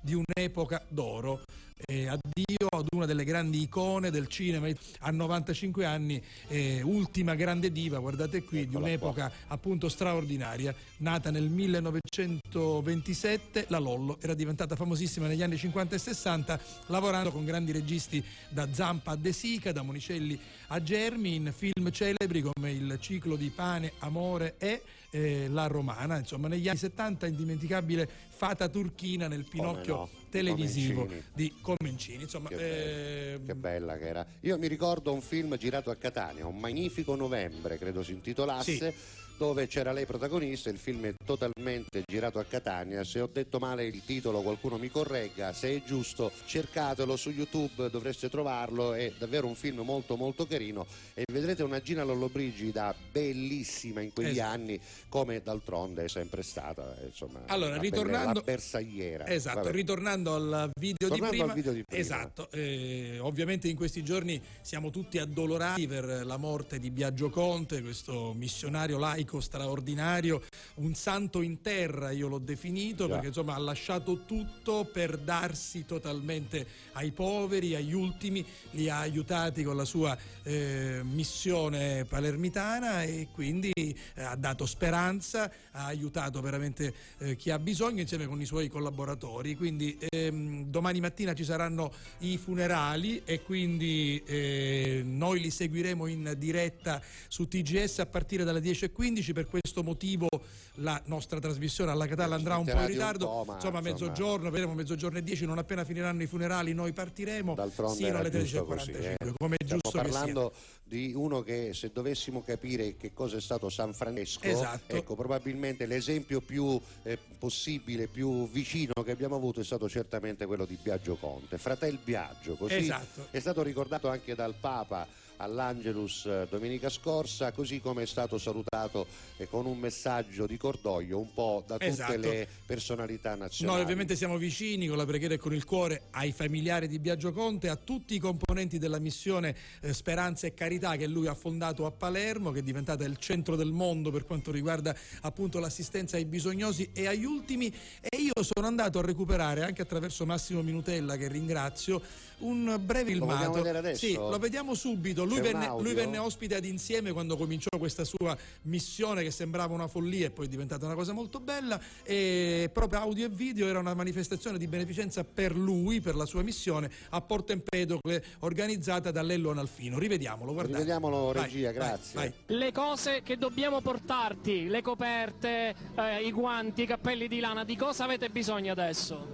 di 0.00 0.14
un'epoca 0.14 0.82
d'oro. 0.88 1.42
Eh, 1.86 2.08
addio 2.08 2.66
ad 2.68 2.88
una 2.94 3.06
delle 3.06 3.24
grandi 3.24 3.62
icone 3.62 4.10
del 4.10 4.26
cinema 4.28 4.68
a 4.98 5.10
95 5.10 5.86
anni, 5.86 6.22
eh, 6.48 6.82
ultima 6.82 7.34
grande 7.34 7.72
diva, 7.72 7.98
guardate 7.98 8.42
qui, 8.44 8.68
di 8.68 8.76
un'epoca 8.76 9.32
appunto 9.46 9.88
straordinaria, 9.88 10.69
nata 10.98 11.30
nel 11.30 11.48
1927, 11.48 13.66
la 13.68 13.78
Lollo 13.78 14.18
era 14.20 14.34
diventata 14.34 14.76
famosissima 14.76 15.26
negli 15.26 15.42
anni 15.42 15.56
50 15.56 15.94
e 15.94 15.98
60, 15.98 16.60
lavorando 16.86 17.30
con 17.30 17.44
grandi 17.44 17.72
registi 17.72 18.22
da 18.48 18.72
Zampa 18.72 19.12
a 19.12 19.16
De 19.16 19.32
Sica, 19.32 19.72
da 19.72 19.82
Monicelli 19.82 20.38
a 20.68 20.82
Germi, 20.82 21.34
in 21.34 21.52
film 21.56 21.90
celebri 21.90 22.42
come 22.42 22.72
Il 22.72 22.96
ciclo 23.00 23.36
di 23.36 23.50
pane, 23.50 23.92
amore 23.98 24.54
e 24.58 24.82
eh, 25.10 25.48
La 25.48 25.66
Romana, 25.66 26.18
insomma 26.18 26.48
negli 26.48 26.68
anni 26.68 26.78
70 26.78 27.26
indimenticabile 27.26 28.08
Fata 28.28 28.68
Turchina 28.68 29.28
nel 29.28 29.44
Pinocchio 29.44 29.96
no, 29.96 30.08
televisivo 30.30 31.02
Comencini. 31.02 31.24
di 31.34 31.54
Comencini, 31.60 32.22
insomma 32.22 32.48
Che, 32.48 32.54
eh, 32.54 33.38
bella, 33.38 33.46
che 33.46 33.54
bella 33.54 33.98
che 33.98 34.06
era. 34.06 34.26
Io 34.40 34.58
mi 34.58 34.68
ricordo 34.68 35.12
un 35.12 35.20
film 35.20 35.56
girato 35.56 35.90
a 35.90 35.96
Catania, 35.96 36.46
un 36.46 36.58
magnifico 36.58 37.14
novembre, 37.16 37.78
credo 37.78 38.02
si 38.02 38.12
intitolasse. 38.12 38.94
Dove 39.40 39.66
c'era 39.68 39.90
lei 39.92 40.04
protagonista, 40.04 40.68
il 40.68 40.76
film 40.76 41.06
è 41.06 41.14
totalmente 41.24 42.02
girato 42.06 42.38
a 42.38 42.44
Catania, 42.44 43.02
se 43.04 43.22
ho 43.22 43.26
detto 43.32 43.58
male 43.58 43.86
il 43.86 44.02
titolo 44.04 44.42
qualcuno 44.42 44.76
mi 44.76 44.90
corregga, 44.90 45.54
se 45.54 45.76
è 45.76 45.82
giusto 45.82 46.30
cercatelo 46.44 47.16
su 47.16 47.30
YouTube, 47.30 47.88
dovreste 47.88 48.28
trovarlo, 48.28 48.92
è 48.92 49.10
davvero 49.16 49.46
un 49.46 49.54
film 49.54 49.80
molto 49.80 50.16
molto 50.16 50.46
carino 50.46 50.84
e 51.14 51.24
vedrete 51.32 51.62
una 51.62 51.80
Gina 51.80 52.02
Lollobrigida 52.02 52.94
bellissima 53.10 54.02
in 54.02 54.12
quegli 54.12 54.32
Esatto. 54.32 54.50
anni 54.52 54.78
come 55.08 55.40
d'altronde 55.42 56.04
è 56.04 56.08
sempre 56.08 56.42
stata, 56.42 56.94
eh, 57.00 57.06
insomma, 57.06 57.40
Allora, 57.46 57.78
ritornando- 57.78 58.42
bersagliera. 58.42 59.26
Esatto, 59.26 59.60
Vabbè. 59.60 59.70
ritornando 59.72 60.34
al 60.34 60.70
video 60.78 61.08
di 61.08 61.18
Tornando 61.18 61.28
prima. 61.30 61.44
al 61.44 61.54
video 61.54 61.72
di 61.72 61.84
prima. 61.84 61.98
Esatto, 61.98 62.50
eh, 62.50 63.16
ovviamente 63.20 63.68
in 63.68 63.76
questi 63.76 64.04
giorni 64.04 64.38
siamo 64.60 64.90
tutti 64.90 65.16
addolorati 65.16 65.86
per 65.86 66.04
la 66.26 66.36
morte 66.36 66.78
di 66.78 66.90
Biagio 66.90 67.30
Conte, 67.30 67.80
questo 67.80 68.34
missionario 68.34 68.98
laico 68.98 69.28
straordinario, 69.38 70.42
un 70.76 70.94
santo 70.94 71.42
in 71.42 71.60
terra, 71.60 72.10
io 72.10 72.26
l'ho 72.26 72.38
definito, 72.38 73.06
perché 73.06 73.28
insomma 73.28 73.54
ha 73.54 73.58
lasciato 73.58 74.24
tutto 74.24 74.88
per 74.90 75.18
darsi 75.18 75.84
totalmente 75.84 76.66
ai 76.92 77.12
poveri, 77.12 77.76
agli 77.76 77.94
ultimi, 77.94 78.44
li 78.72 78.88
ha 78.88 78.98
aiutati 78.98 79.62
con 79.62 79.76
la 79.76 79.84
sua 79.84 80.16
eh, 80.42 81.02
missione 81.04 82.04
palermitana 82.06 83.02
e 83.02 83.28
quindi 83.32 83.70
eh, 83.70 84.22
ha 84.22 84.34
dato 84.36 84.66
speranza, 84.66 85.50
ha 85.72 85.84
aiutato 85.84 86.40
veramente 86.40 86.94
eh, 87.18 87.36
chi 87.36 87.50
ha 87.50 87.58
bisogno 87.58 88.00
insieme 88.00 88.26
con 88.26 88.40
i 88.40 88.46
suoi 88.46 88.68
collaboratori. 88.68 89.54
Quindi 89.54 89.98
ehm, 89.98 90.64
domani 90.64 91.00
mattina 91.00 91.34
ci 91.34 91.44
saranno 91.44 91.92
i 92.18 92.38
funerali 92.38 93.22
e 93.24 93.42
quindi 93.42 94.22
eh, 94.24 95.02
noi 95.04 95.40
li 95.40 95.50
seguiremo 95.50 96.06
in 96.06 96.34
diretta 96.38 97.02
su 97.28 97.46
TGS 97.46 98.00
a 98.00 98.06
partire 98.06 98.44
dalle 98.44 98.60
10.15. 98.60 99.19
Per 99.20 99.46
questo 99.46 99.82
motivo 99.82 100.28
la 100.76 101.00
nostra 101.06 101.38
trasmissione 101.38 101.90
alla 101.90 102.06
Catalla 102.06 102.34
andrà 102.36 102.56
un 102.56 102.64
po' 102.64 102.70
in 102.72 102.78
un 102.78 102.86
ritardo. 102.86 103.26
po', 103.26 103.44
ma, 103.46 103.54
insomma, 103.54 103.78
insomma. 103.78 103.80
mezzogiorno, 103.80 104.50
vedremo 104.50 104.74
mezzogiorno 104.74 105.18
e 105.18 105.22
10, 105.22 105.44
non 105.46 105.58
appena 105.58 105.84
finiranno 105.84 106.22
i 106.22 106.26
funerali 106.26 106.72
noi 106.72 106.92
partiremo 106.92 107.54
sino 107.94 108.18
alle 108.18 108.30
giusto 108.30 108.64
così, 108.64 108.92
13.45, 108.92 108.96
eh. 108.98 109.32
come 109.38 109.56
è 109.56 109.64
Stiamo 109.64 109.80
giusto 109.82 109.90
che 109.90 109.90
sia. 109.90 110.00
parlando 110.02 110.52
di 110.84 111.12
uno 111.14 111.42
che 111.42 111.70
se 111.74 111.90
dovessimo 111.92 112.42
capire 112.42 112.96
che 112.96 113.12
cosa 113.12 113.36
è 113.36 113.40
stato 113.40 113.68
San 113.68 113.92
Francesco, 113.94 114.42
Esatto. 114.46 114.96
ecco, 114.96 115.14
probabilmente 115.14 115.86
l'esempio 115.86 116.40
più 116.40 116.80
eh, 117.04 117.18
possibile, 117.38 118.06
più 118.08 118.48
vicino 118.50 118.92
che 119.04 119.10
abbiamo 119.12 119.36
avuto 119.36 119.60
è 119.60 119.64
stato 119.64 119.88
certamente 119.88 120.46
quello 120.46 120.64
di 120.64 120.76
Biagio 120.82 121.16
Conte, 121.16 121.58
fratel 121.58 121.98
Biagio, 122.02 122.54
così 122.56 122.74
Esatto. 122.76 123.26
è 123.30 123.38
stato 123.38 123.62
ricordato 123.62 124.08
anche 124.08 124.34
dal 124.34 124.54
Papa 124.58 125.06
all'Angelus 125.40 126.26
eh, 126.26 126.46
domenica 126.48 126.88
scorsa, 126.88 127.52
così 127.52 127.80
come 127.80 128.02
è 128.02 128.06
stato 128.06 128.38
salutato 128.38 129.06
eh, 129.36 129.48
con 129.48 129.66
un 129.66 129.78
messaggio 129.78 130.46
di 130.46 130.56
cordoglio 130.56 131.18
un 131.18 131.32
po' 131.32 131.64
da 131.66 131.74
tutte 131.74 131.86
Esatto. 131.86 132.18
le 132.18 132.46
personalità 132.66 133.34
nazionali. 133.34 133.76
Noi 133.76 133.82
ovviamente 133.84 134.16
siamo 134.16 134.36
vicini 134.36 134.86
con 134.86 134.96
la 134.96 135.06
preghiera 135.06 135.34
e 135.34 135.38
con 135.38 135.54
il 135.54 135.64
cuore 135.64 136.02
ai 136.10 136.32
familiari 136.32 136.88
di 136.88 136.98
Biagio 136.98 137.32
Conte, 137.32 137.68
a 137.68 137.76
tutti 137.76 138.14
i 138.14 138.18
componenti 138.18 138.78
della 138.78 138.98
missione 138.98 139.56
eh, 139.80 139.92
Speranza 139.92 140.46
e 140.46 140.54
Carità 140.54 140.96
che 140.96 141.06
lui 141.06 141.26
ha 141.26 141.34
fondato 141.34 141.86
a 141.86 141.90
Palermo, 141.90 142.52
che 142.52 142.60
è 142.60 142.62
diventata 142.62 143.04
il 143.04 143.16
centro 143.16 143.56
del 143.56 143.72
mondo 143.72 144.10
per 144.10 144.24
quanto 144.24 144.52
riguarda 144.52 144.94
appunto 145.22 145.58
l'assistenza 145.58 146.16
ai 146.16 146.26
bisognosi 146.26 146.90
e 146.92 147.06
agli 147.06 147.24
ultimi. 147.24 147.72
E 148.00 148.16
io 148.18 148.32
sono 148.42 148.66
andato 148.66 148.98
a 148.98 149.02
recuperare 149.02 149.62
anche 149.62 149.82
attraverso 149.82 150.26
Massimo 150.26 150.62
Minutella, 150.62 151.16
che 151.16 151.28
ringrazio, 151.28 152.02
un 152.40 152.78
breve 152.84 153.14
Lo 153.14 153.26
filmato. 153.26 153.60
adesso? 153.60 154.06
Sì, 154.06 154.14
lo 154.14 154.38
vediamo 154.38 154.74
subito. 154.74 155.24
Lui 155.24 155.40
venne, 155.40 155.68
lui 155.78 155.94
venne 155.94 156.18
ospite 156.18 156.56
ad 156.56 156.64
Insieme 156.64 157.12
quando 157.12 157.36
cominciò 157.36 157.68
questa 157.78 158.04
sua 158.04 158.36
missione 158.62 159.22
che 159.22 159.30
sembrava 159.30 159.74
una 159.74 159.88
follia 159.88 160.26
e 160.26 160.30
poi 160.30 160.46
è 160.46 160.48
diventata 160.48 160.84
una 160.86 160.94
cosa 160.94 161.12
molto 161.12 161.40
bella 161.40 161.80
e 162.02 162.70
proprio 162.72 163.00
audio 163.00 163.26
e 163.26 163.28
video 163.28 163.66
era 163.66 163.78
una 163.78 163.94
manifestazione 163.94 164.58
di 164.58 164.66
beneficenza 164.66 165.24
per 165.24 165.56
lui, 165.56 166.00
per 166.00 166.14
la 166.14 166.26
sua 166.26 166.42
missione 166.42 166.90
a 167.10 167.20
Porto 167.20 167.52
Empedocle 167.52 168.22
organizzata 168.40 169.10
da 169.10 169.22
Lello 169.22 169.50
Analfino. 169.50 169.98
Rivediamolo, 169.98 170.52
guardate. 170.52 170.78
Rivediamolo 170.78 171.32
Vai, 171.32 171.42
regia, 171.44 171.66
vai, 171.66 171.74
grazie. 171.74 172.14
vai. 172.14 172.32
Le 172.46 172.72
cose 172.72 173.22
che 173.22 173.36
dobbiamo 173.36 173.80
portarti, 173.80 174.66
le 174.68 174.82
coperte, 174.82 175.74
eh, 175.96 176.24
i 176.24 176.32
guanti, 176.32 176.82
i 176.82 176.86
cappelli 176.86 177.28
di 177.28 177.40
lana, 177.40 177.64
di 177.64 177.76
cosa 177.76 178.04
avete 178.04 178.28
bisogno 178.30 178.72
adesso? 178.72 179.26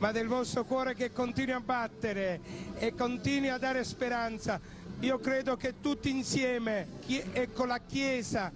Ma 0.00 0.12
del 0.12 0.28
vostro 0.28 0.64
cuore 0.64 0.94
che 0.94 1.12
continui 1.12 1.52
a 1.52 1.60
battere 1.60 2.40
e 2.78 2.94
continui 2.94 3.50
a 3.50 3.58
dare 3.58 3.84
speranza. 3.84 4.58
Io 5.00 5.18
credo 5.18 5.56
che 5.56 5.80
tutti 5.80 6.08
insieme, 6.08 6.88
ecco 7.32 7.66
la 7.66 7.80
Chiesa, 7.86 8.50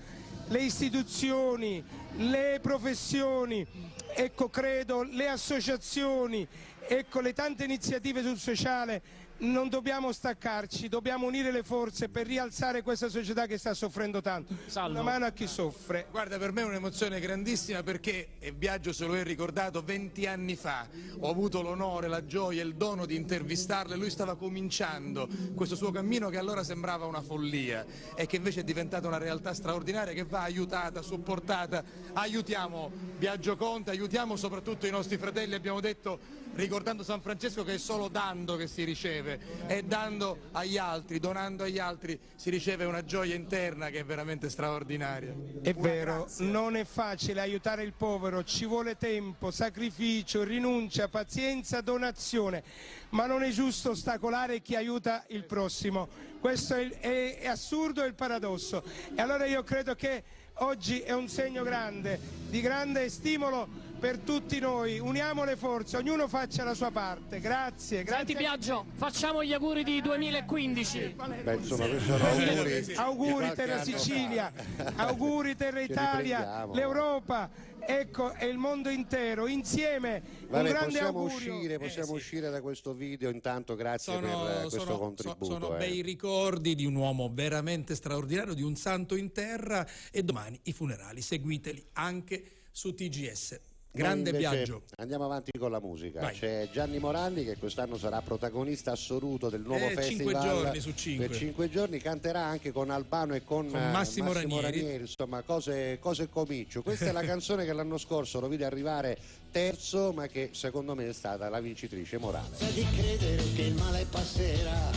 le 0.49 0.59
istituzioni, 0.59 1.85
le 2.17 2.61
professioni, 2.63 3.67
ecco 4.15 4.49
credo 4.49 5.03
le 5.03 5.29
associazioni, 5.29 6.49
ecco 6.87 7.21
le 7.21 7.35
tante 7.35 7.65
iniziative 7.65 8.23
sul 8.23 8.39
sociale, 8.39 9.03
non 9.39 9.69
dobbiamo 9.69 10.13
staccarci, 10.13 10.89
dobbiamo 10.89 11.27
unire 11.27 11.51
le 11.51 11.63
forze 11.63 12.09
per 12.09 12.27
rialzare 12.27 12.83
questa 12.83 13.09
società 13.09 13.47
che 13.47 13.59
sta 13.59 13.75
soffrendo 13.75 14.21
tanto. 14.21 14.55
Una 14.75 15.03
mano 15.03 15.27
a 15.27 15.33
chi 15.33 15.47
soffre. 15.47 16.07
Guarda, 16.11 16.39
per 16.39 16.53
me 16.53 16.63
è 16.63 16.65
un'emozione 16.65 17.19
grandissima 17.19 17.83
perché 17.83 18.29
e 18.39 18.53
Biagio 18.53 18.93
se 18.93 19.07
lo 19.07 19.17
è 19.17 19.25
ricordato 19.25 19.83
20 19.83 20.27
anni 20.27 20.55
fa. 20.55 20.87
Ho 21.21 21.29
avuto 21.29 21.63
l'onore, 21.63 22.09
la 22.09 22.25
gioia, 22.25 22.63
il 22.63 22.75
dono 22.75 23.07
di 23.07 23.17
intervistarlo 23.17 23.95
e 23.95 23.97
lui 23.97 24.11
stava 24.11 24.37
cominciando 24.37 25.29
questo 25.55 25.75
suo 25.75 25.91
cammino 25.91 26.29
che 26.29 26.39
allora 26.39 26.63
sembrava 26.63 27.07
una 27.07 27.23
follia 27.23 27.85
e 28.15 28.27
che 28.27 28.37
invece 28.37 28.61
è 28.61 28.65
diventata 28.65 29.09
una 29.09 29.19
realtà 29.19 29.53
straordinaria 29.53 30.13
che 30.13 30.25
va 30.25 30.43
aiutata, 30.43 31.03
supportata. 31.03 31.83
Aiutiamo 32.13 32.91
Biagio 33.19 33.57
Conte, 33.57 33.91
aiutiamo 33.91 34.37
soprattutto 34.37 34.87
i 34.87 34.91
nostri 34.91 35.19
fratelli, 35.19 35.55
abbiamo 35.55 35.81
detto 35.81 36.43
ricordando 36.55 37.03
San 37.03 37.21
Francesco 37.21 37.65
che 37.65 37.75
è 37.75 37.79
solo 37.79 38.07
dando 38.07 38.57
che 38.57 38.69
si 38.69 38.85
riceve 38.85 39.24
e 39.67 39.83
dando 39.83 40.39
agli 40.53 40.77
altri, 40.77 41.19
donando 41.19 41.65
agli 41.65 41.79
altri 41.79 42.19
si 42.35 42.51
riceve 42.51 42.85
una 42.85 43.05
gioia 43.05 43.35
interna 43.35 43.89
che 43.89 44.01
è 44.01 44.05
veramente 44.05 44.51
straordinaria. 44.51 45.35
È 45.63 45.73
vero, 45.75 46.29
non 46.39 46.77
è 46.77 46.85
facile 46.85 47.41
aiutare 47.41 47.83
il 47.83 47.93
povero, 47.93 48.45
ci 48.45 48.67
vuole 48.67 48.97
tempo, 48.97 49.51
sacrificio, 49.51 50.43
rinuncia, 50.43 51.09
pazienza, 51.09 51.81
donazione, 51.81 52.63
ma 53.11 53.27
non 53.27 53.43
è 53.43 53.51
giusto 53.51 53.91
ostacolare 53.91 54.61
chi 54.61 54.77
aiuta 54.77 55.25
il 55.29 55.45
prossimo. 55.45 56.09
Questo 56.41 56.75
è, 56.75 56.89
è- 57.01 57.39
è 57.39 57.47
assurdo, 57.47 58.03
è 58.03 58.07
il 58.07 58.15
paradosso. 58.15 58.83
E 59.15 59.21
allora 59.21 59.47
io 59.47 59.63
credo 59.63 59.95
che 59.95 60.23
oggi 60.59 61.01
è 61.01 61.13
un 61.13 61.29
segno 61.29 61.63
grande, 61.63 62.21
di 62.49 62.61
grande 62.61 63.09
stimolo 63.09 63.93
per 64.05 64.19
tutti 64.19 64.59
noi. 64.59 64.99
Uniamo 64.99 65.45
le 65.45 65.57
forze, 65.57 65.97
ognuno 65.97 66.29
faccia 66.29 66.63
la 66.63 66.75
sua 66.75 66.91
parte. 66.91 67.41
Grazie, 67.41 68.03
grazie. 68.03 68.27
Senti 68.27 68.35
Biagio, 68.37 68.85
facciamo 68.97 69.43
gli 69.43 69.55
auguri 69.55 69.83
di 69.83 70.03
2015. 70.03 71.15
Beh, 71.43 71.55
insomma, 71.55 71.85
auguri. 71.87 72.95
Auguri 72.97 73.53
Terra. 73.55 73.83
Sicilia, 73.83 74.53
auguri 74.97 75.57
Terra 75.57 75.81
Italia, 75.81 76.69
l'Europa, 76.71 77.49
ecco, 77.79 78.35
e 78.35 78.45
il 78.45 78.59
mondo 78.59 78.91
intero, 78.91 79.47
insieme. 79.47 80.23
un 80.41 80.49
Vabbè, 80.51 80.69
grande 80.69 80.87
possiamo 80.99 81.19
augurio. 81.21 81.55
uscire, 81.55 81.79
possiamo 81.79 82.13
uscire 82.13 82.51
da 82.51 82.61
questo 82.61 82.93
video. 82.93 83.31
Intanto, 83.31 83.75
grazie 83.75 84.13
Sono, 84.13 84.45
per 84.45 84.57
eh, 84.57 84.61
questo 84.61 84.81
sono- 84.81 84.99
contributo. 84.99 85.45
so- 85.47 85.51
sono 85.53 85.75
eh. 85.77 85.79
bei 85.79 86.03
ricordi 86.03 86.75
di 86.75 86.85
un 86.85 86.95
uomo 86.95 87.31
veramente 87.33 87.95
straordinario, 87.95 88.53
di 88.53 88.63
un 88.63 88.77
santo 88.77 89.17
in 89.17 89.33
terra 89.33 89.87
e 90.11 90.23
domani 90.23 90.61
i 90.65 90.75
funerali, 90.75 91.23
seguiteli 91.23 91.83
anche 91.95 92.51
su 92.71 92.93
TGS. 92.93 93.73
Grande 93.97 94.33
viaggio. 94.33 94.83
Andiamo 94.97 95.25
avanti 95.25 95.53
con 95.57 95.71
la 95.71 95.79
musica. 95.79 96.21
Vai. 96.21 96.35
C'è 96.37 96.69
Gianni 96.73 96.99
Morandi 96.99 97.45
che 97.45 97.57
quest'anno 97.57 97.97
sarà 97.97 98.21
protagonista 98.23 98.91
assoluto 98.91 99.49
del 99.49 99.61
nuovo 99.61 99.85
Eh, 99.85 99.91
cinque 100.03 100.33
festival. 100.33 100.43
giorni 100.43 100.81
su 100.81 100.93
cinque. 100.95 101.29
Per 101.29 101.37
cinque 101.37 101.71
giorni 101.71 101.99
canterà 102.01 102.41
anche 102.43 102.73
con 102.73 102.91
Albano 102.91 103.35
e 103.35 103.45
con, 103.45 103.69
Con 103.71 103.81
eh, 103.81 103.91
Massimo 103.93 104.33
Ranieri. 104.33 104.97
insomma, 105.03 105.43
cose, 105.43 105.99
cose 106.01 106.29
comiccio. 106.29 106.83
Questa 106.83 107.05
è 107.07 107.13
la 107.13 107.23
canzone 107.25 107.65
che 107.65 107.73
l'anno 107.73 107.97
scorso 107.97 108.41
lo 108.41 108.49
vide 108.49 108.65
arrivare 108.65 109.17
terzo, 109.53 110.13
ma 110.13 110.27
che 110.27 110.49
secondo 110.53 110.97
me 110.97 111.09
è 111.09 111.13
stata 111.13 111.49
la 111.49 111.61
vincitrice 111.61 112.19
morale. 112.19 112.49
Di 112.73 112.85
credere 112.97 113.45
che 113.55 113.63
il 113.63 113.75
male 113.75 114.07
passerà, 114.11 114.91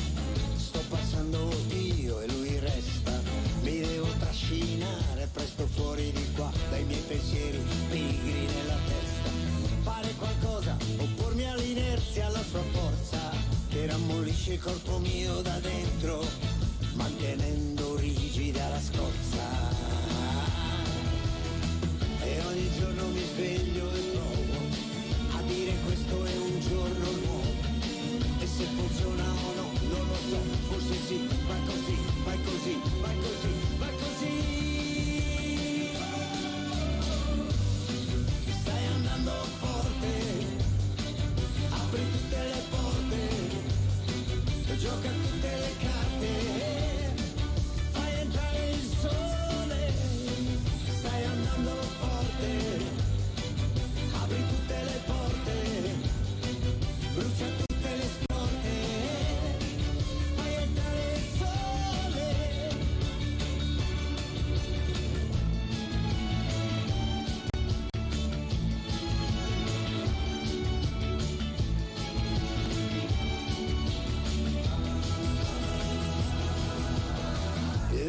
sto 0.55 0.81
passando 0.89 1.51
io 1.69 2.19
e 2.21 2.27
lui 2.31 2.57
resta, 2.57 3.21
mi 3.61 3.79
devo 3.79 4.07
trascinare 4.17 5.29
presto 5.31 5.67
fuori 5.67 6.11
di 6.11 6.31
qua, 6.35 6.51
dai 6.71 6.83
miei 6.85 7.01
pensieri 7.01 7.59
pigri 7.91 8.45
nella 8.47 8.66
fare 9.87 10.13
qualcosa, 10.15 10.75
oppormi 10.97 11.45
all'inerzia, 11.49 12.25
alla 12.27 12.43
sua 12.43 12.61
forza, 12.73 13.31
che 13.69 13.85
rammollisce 13.85 14.53
il 14.53 14.59
corpo 14.59 14.97
mio 14.99 15.41
da 15.41 15.57
dentro, 15.59 16.25
mantenendo 16.95 17.95
rigida 17.95 18.67
la 18.67 18.81
scorza. 18.81 19.45
E 22.21 22.41
ogni 22.49 22.69
giorno 22.77 23.07
mi 23.07 23.23
sveglio 23.33 23.89
e 23.93 24.01
provo 24.11 24.59
a 25.37 25.41
dire 25.43 25.73
questo 25.85 26.25
è 26.25 26.35
un 26.35 26.59
giorno 26.59 27.09
nuovo 27.23 27.51
e 28.41 28.45
se 28.45 28.65
funziona 28.75 29.23
o 29.23 29.53
no 29.55 29.67
non 29.87 30.07
lo 30.07 30.17
so 30.29 30.39
forse 30.67 30.95
sì 31.07 31.27
vai 31.47 31.63
così 31.65 31.97
vai 32.25 32.41
così 32.43 32.81
vai 32.99 33.17
così 33.19 33.46
tutte 54.83 54.85
le 54.85 55.01
le 57.95 58.03
sporte, 58.03 58.69
fai 60.35 60.53
entrare 60.53 61.13
il 61.15 61.23
sole. 61.37 62.25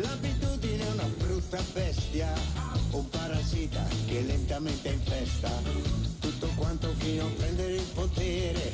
L'abitudine 0.03 0.83
è 0.87 0.91
una 0.93 1.09
brutta 1.17 1.63
bestia, 1.73 2.33
un 2.91 3.09
parassita 3.09 3.85
che 4.07 4.21
lentamente 4.23 4.89
infesta 4.89 5.51
tutto 6.31 6.49
quanto 6.57 6.93
fino 6.99 7.25
a 7.25 7.31
prendere 7.37 7.77
il 7.77 7.87
potere. 7.95 8.73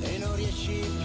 E 0.00 0.18
non 0.18 0.34
riesci 0.36 0.97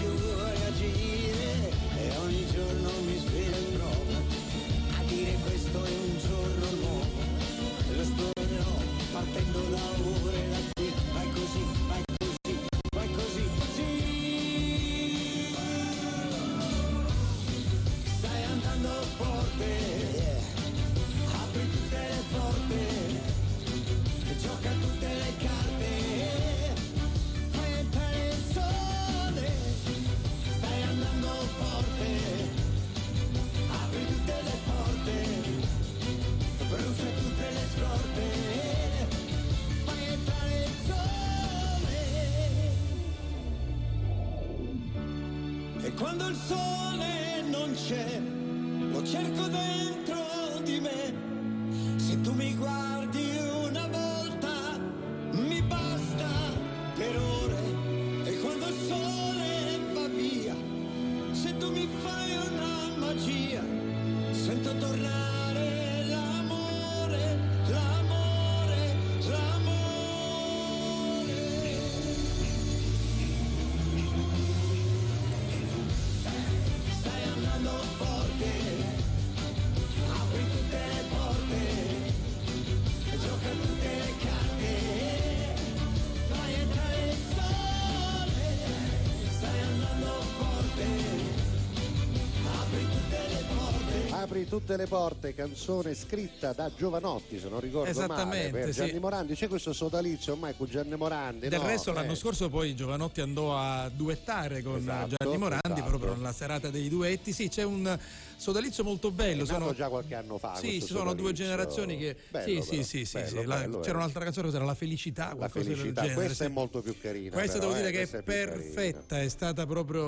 tutte 94.46 94.76
le 94.76 94.86
porte, 94.86 95.34
canzone 95.34 95.94
scritta 95.94 96.52
da 96.52 96.70
Giovanotti, 96.76 97.38
se 97.38 97.48
non 97.48 97.60
ricordo 97.60 97.90
male, 97.90 98.04
Esattamente, 98.04 98.50
per 98.50 98.72
sì. 98.72 98.86
Gianni 98.86 98.98
Morandi. 98.98 99.34
C'è 99.34 99.48
questo 99.48 99.72
sodalizio 99.72 100.32
ormai 100.32 100.56
con 100.56 100.66
Gianni 100.68 100.96
Morandi. 100.96 101.48
Del 101.48 101.60
no? 101.60 101.66
resto 101.66 101.92
l'anno 101.92 102.12
Eh, 102.12 102.16
scorso 102.16 102.48
poi 102.48 102.74
Giovanotti 102.74 103.20
andò 103.20 103.56
a 103.56 103.88
duettare 103.88 104.62
con 104.62 104.76
Esatto, 104.76 105.14
Gianni 105.18 105.36
Morandi 105.38 105.60
esatto. 105.72 105.88
proprio 105.88 106.14
nella 106.14 106.32
serata 106.32 106.70
dei 106.70 106.88
duetti. 106.88 107.32
Sì, 107.32 107.48
c'è 107.48 107.62
un 107.62 107.98
sodalizio 108.36 108.84
molto 108.84 109.10
bello. 109.10 109.42
È 109.44 109.46
sono- 109.46 109.72
già 109.74 109.88
qualche 109.88 110.14
anno 110.14 110.38
fa. 110.38 110.56
Sì, 110.56 110.80
ci 110.80 110.86
sono 110.86 111.14
due 111.14 111.32
generazioni 111.32 111.96
che. 111.96 112.16
Bello, 112.30 112.46
sì, 112.46 112.52
però, 112.52 112.64
sì, 112.64 112.82
sì, 112.84 113.04
sì, 113.04 113.12
bello, 113.18 113.40
sì, 113.40 113.46
la- 113.46 113.56
bello, 113.56 113.80
C'era 113.80 113.92
eh. 113.92 113.96
un'altra 113.96 114.24
canzone 114.24 114.50
che 114.50 114.56
era 114.56 114.64
La 114.64 114.74
felicità. 114.74 115.34
La 115.38 115.48
felicità, 115.48 116.02
questa 116.12 116.34
sì. 116.34 116.44
è 116.44 116.48
molto 116.48 116.80
più 116.82 116.96
carina. 116.98 117.30
Questa 117.32 117.58
però, 117.58 117.72
devo 117.72 117.74
dire 117.80 117.88
eh, 117.88 117.92
che 117.92 118.08
questa 118.08 118.18
è 118.18 118.22
carina. 118.22 118.52
perfetta, 118.52 119.20
è 119.20 119.28
stata 119.28 119.66
proprio 119.66 120.02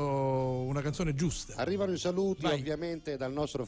una 0.63 0.83
canzone 0.83 1.15
giusta. 1.15 1.55
Arrivano 1.57 1.93
i 1.93 1.99
saluti 1.99 2.43
Vai. 2.43 2.59
ovviamente 2.59 3.17
dal 3.17 3.33
nostro 3.33 3.65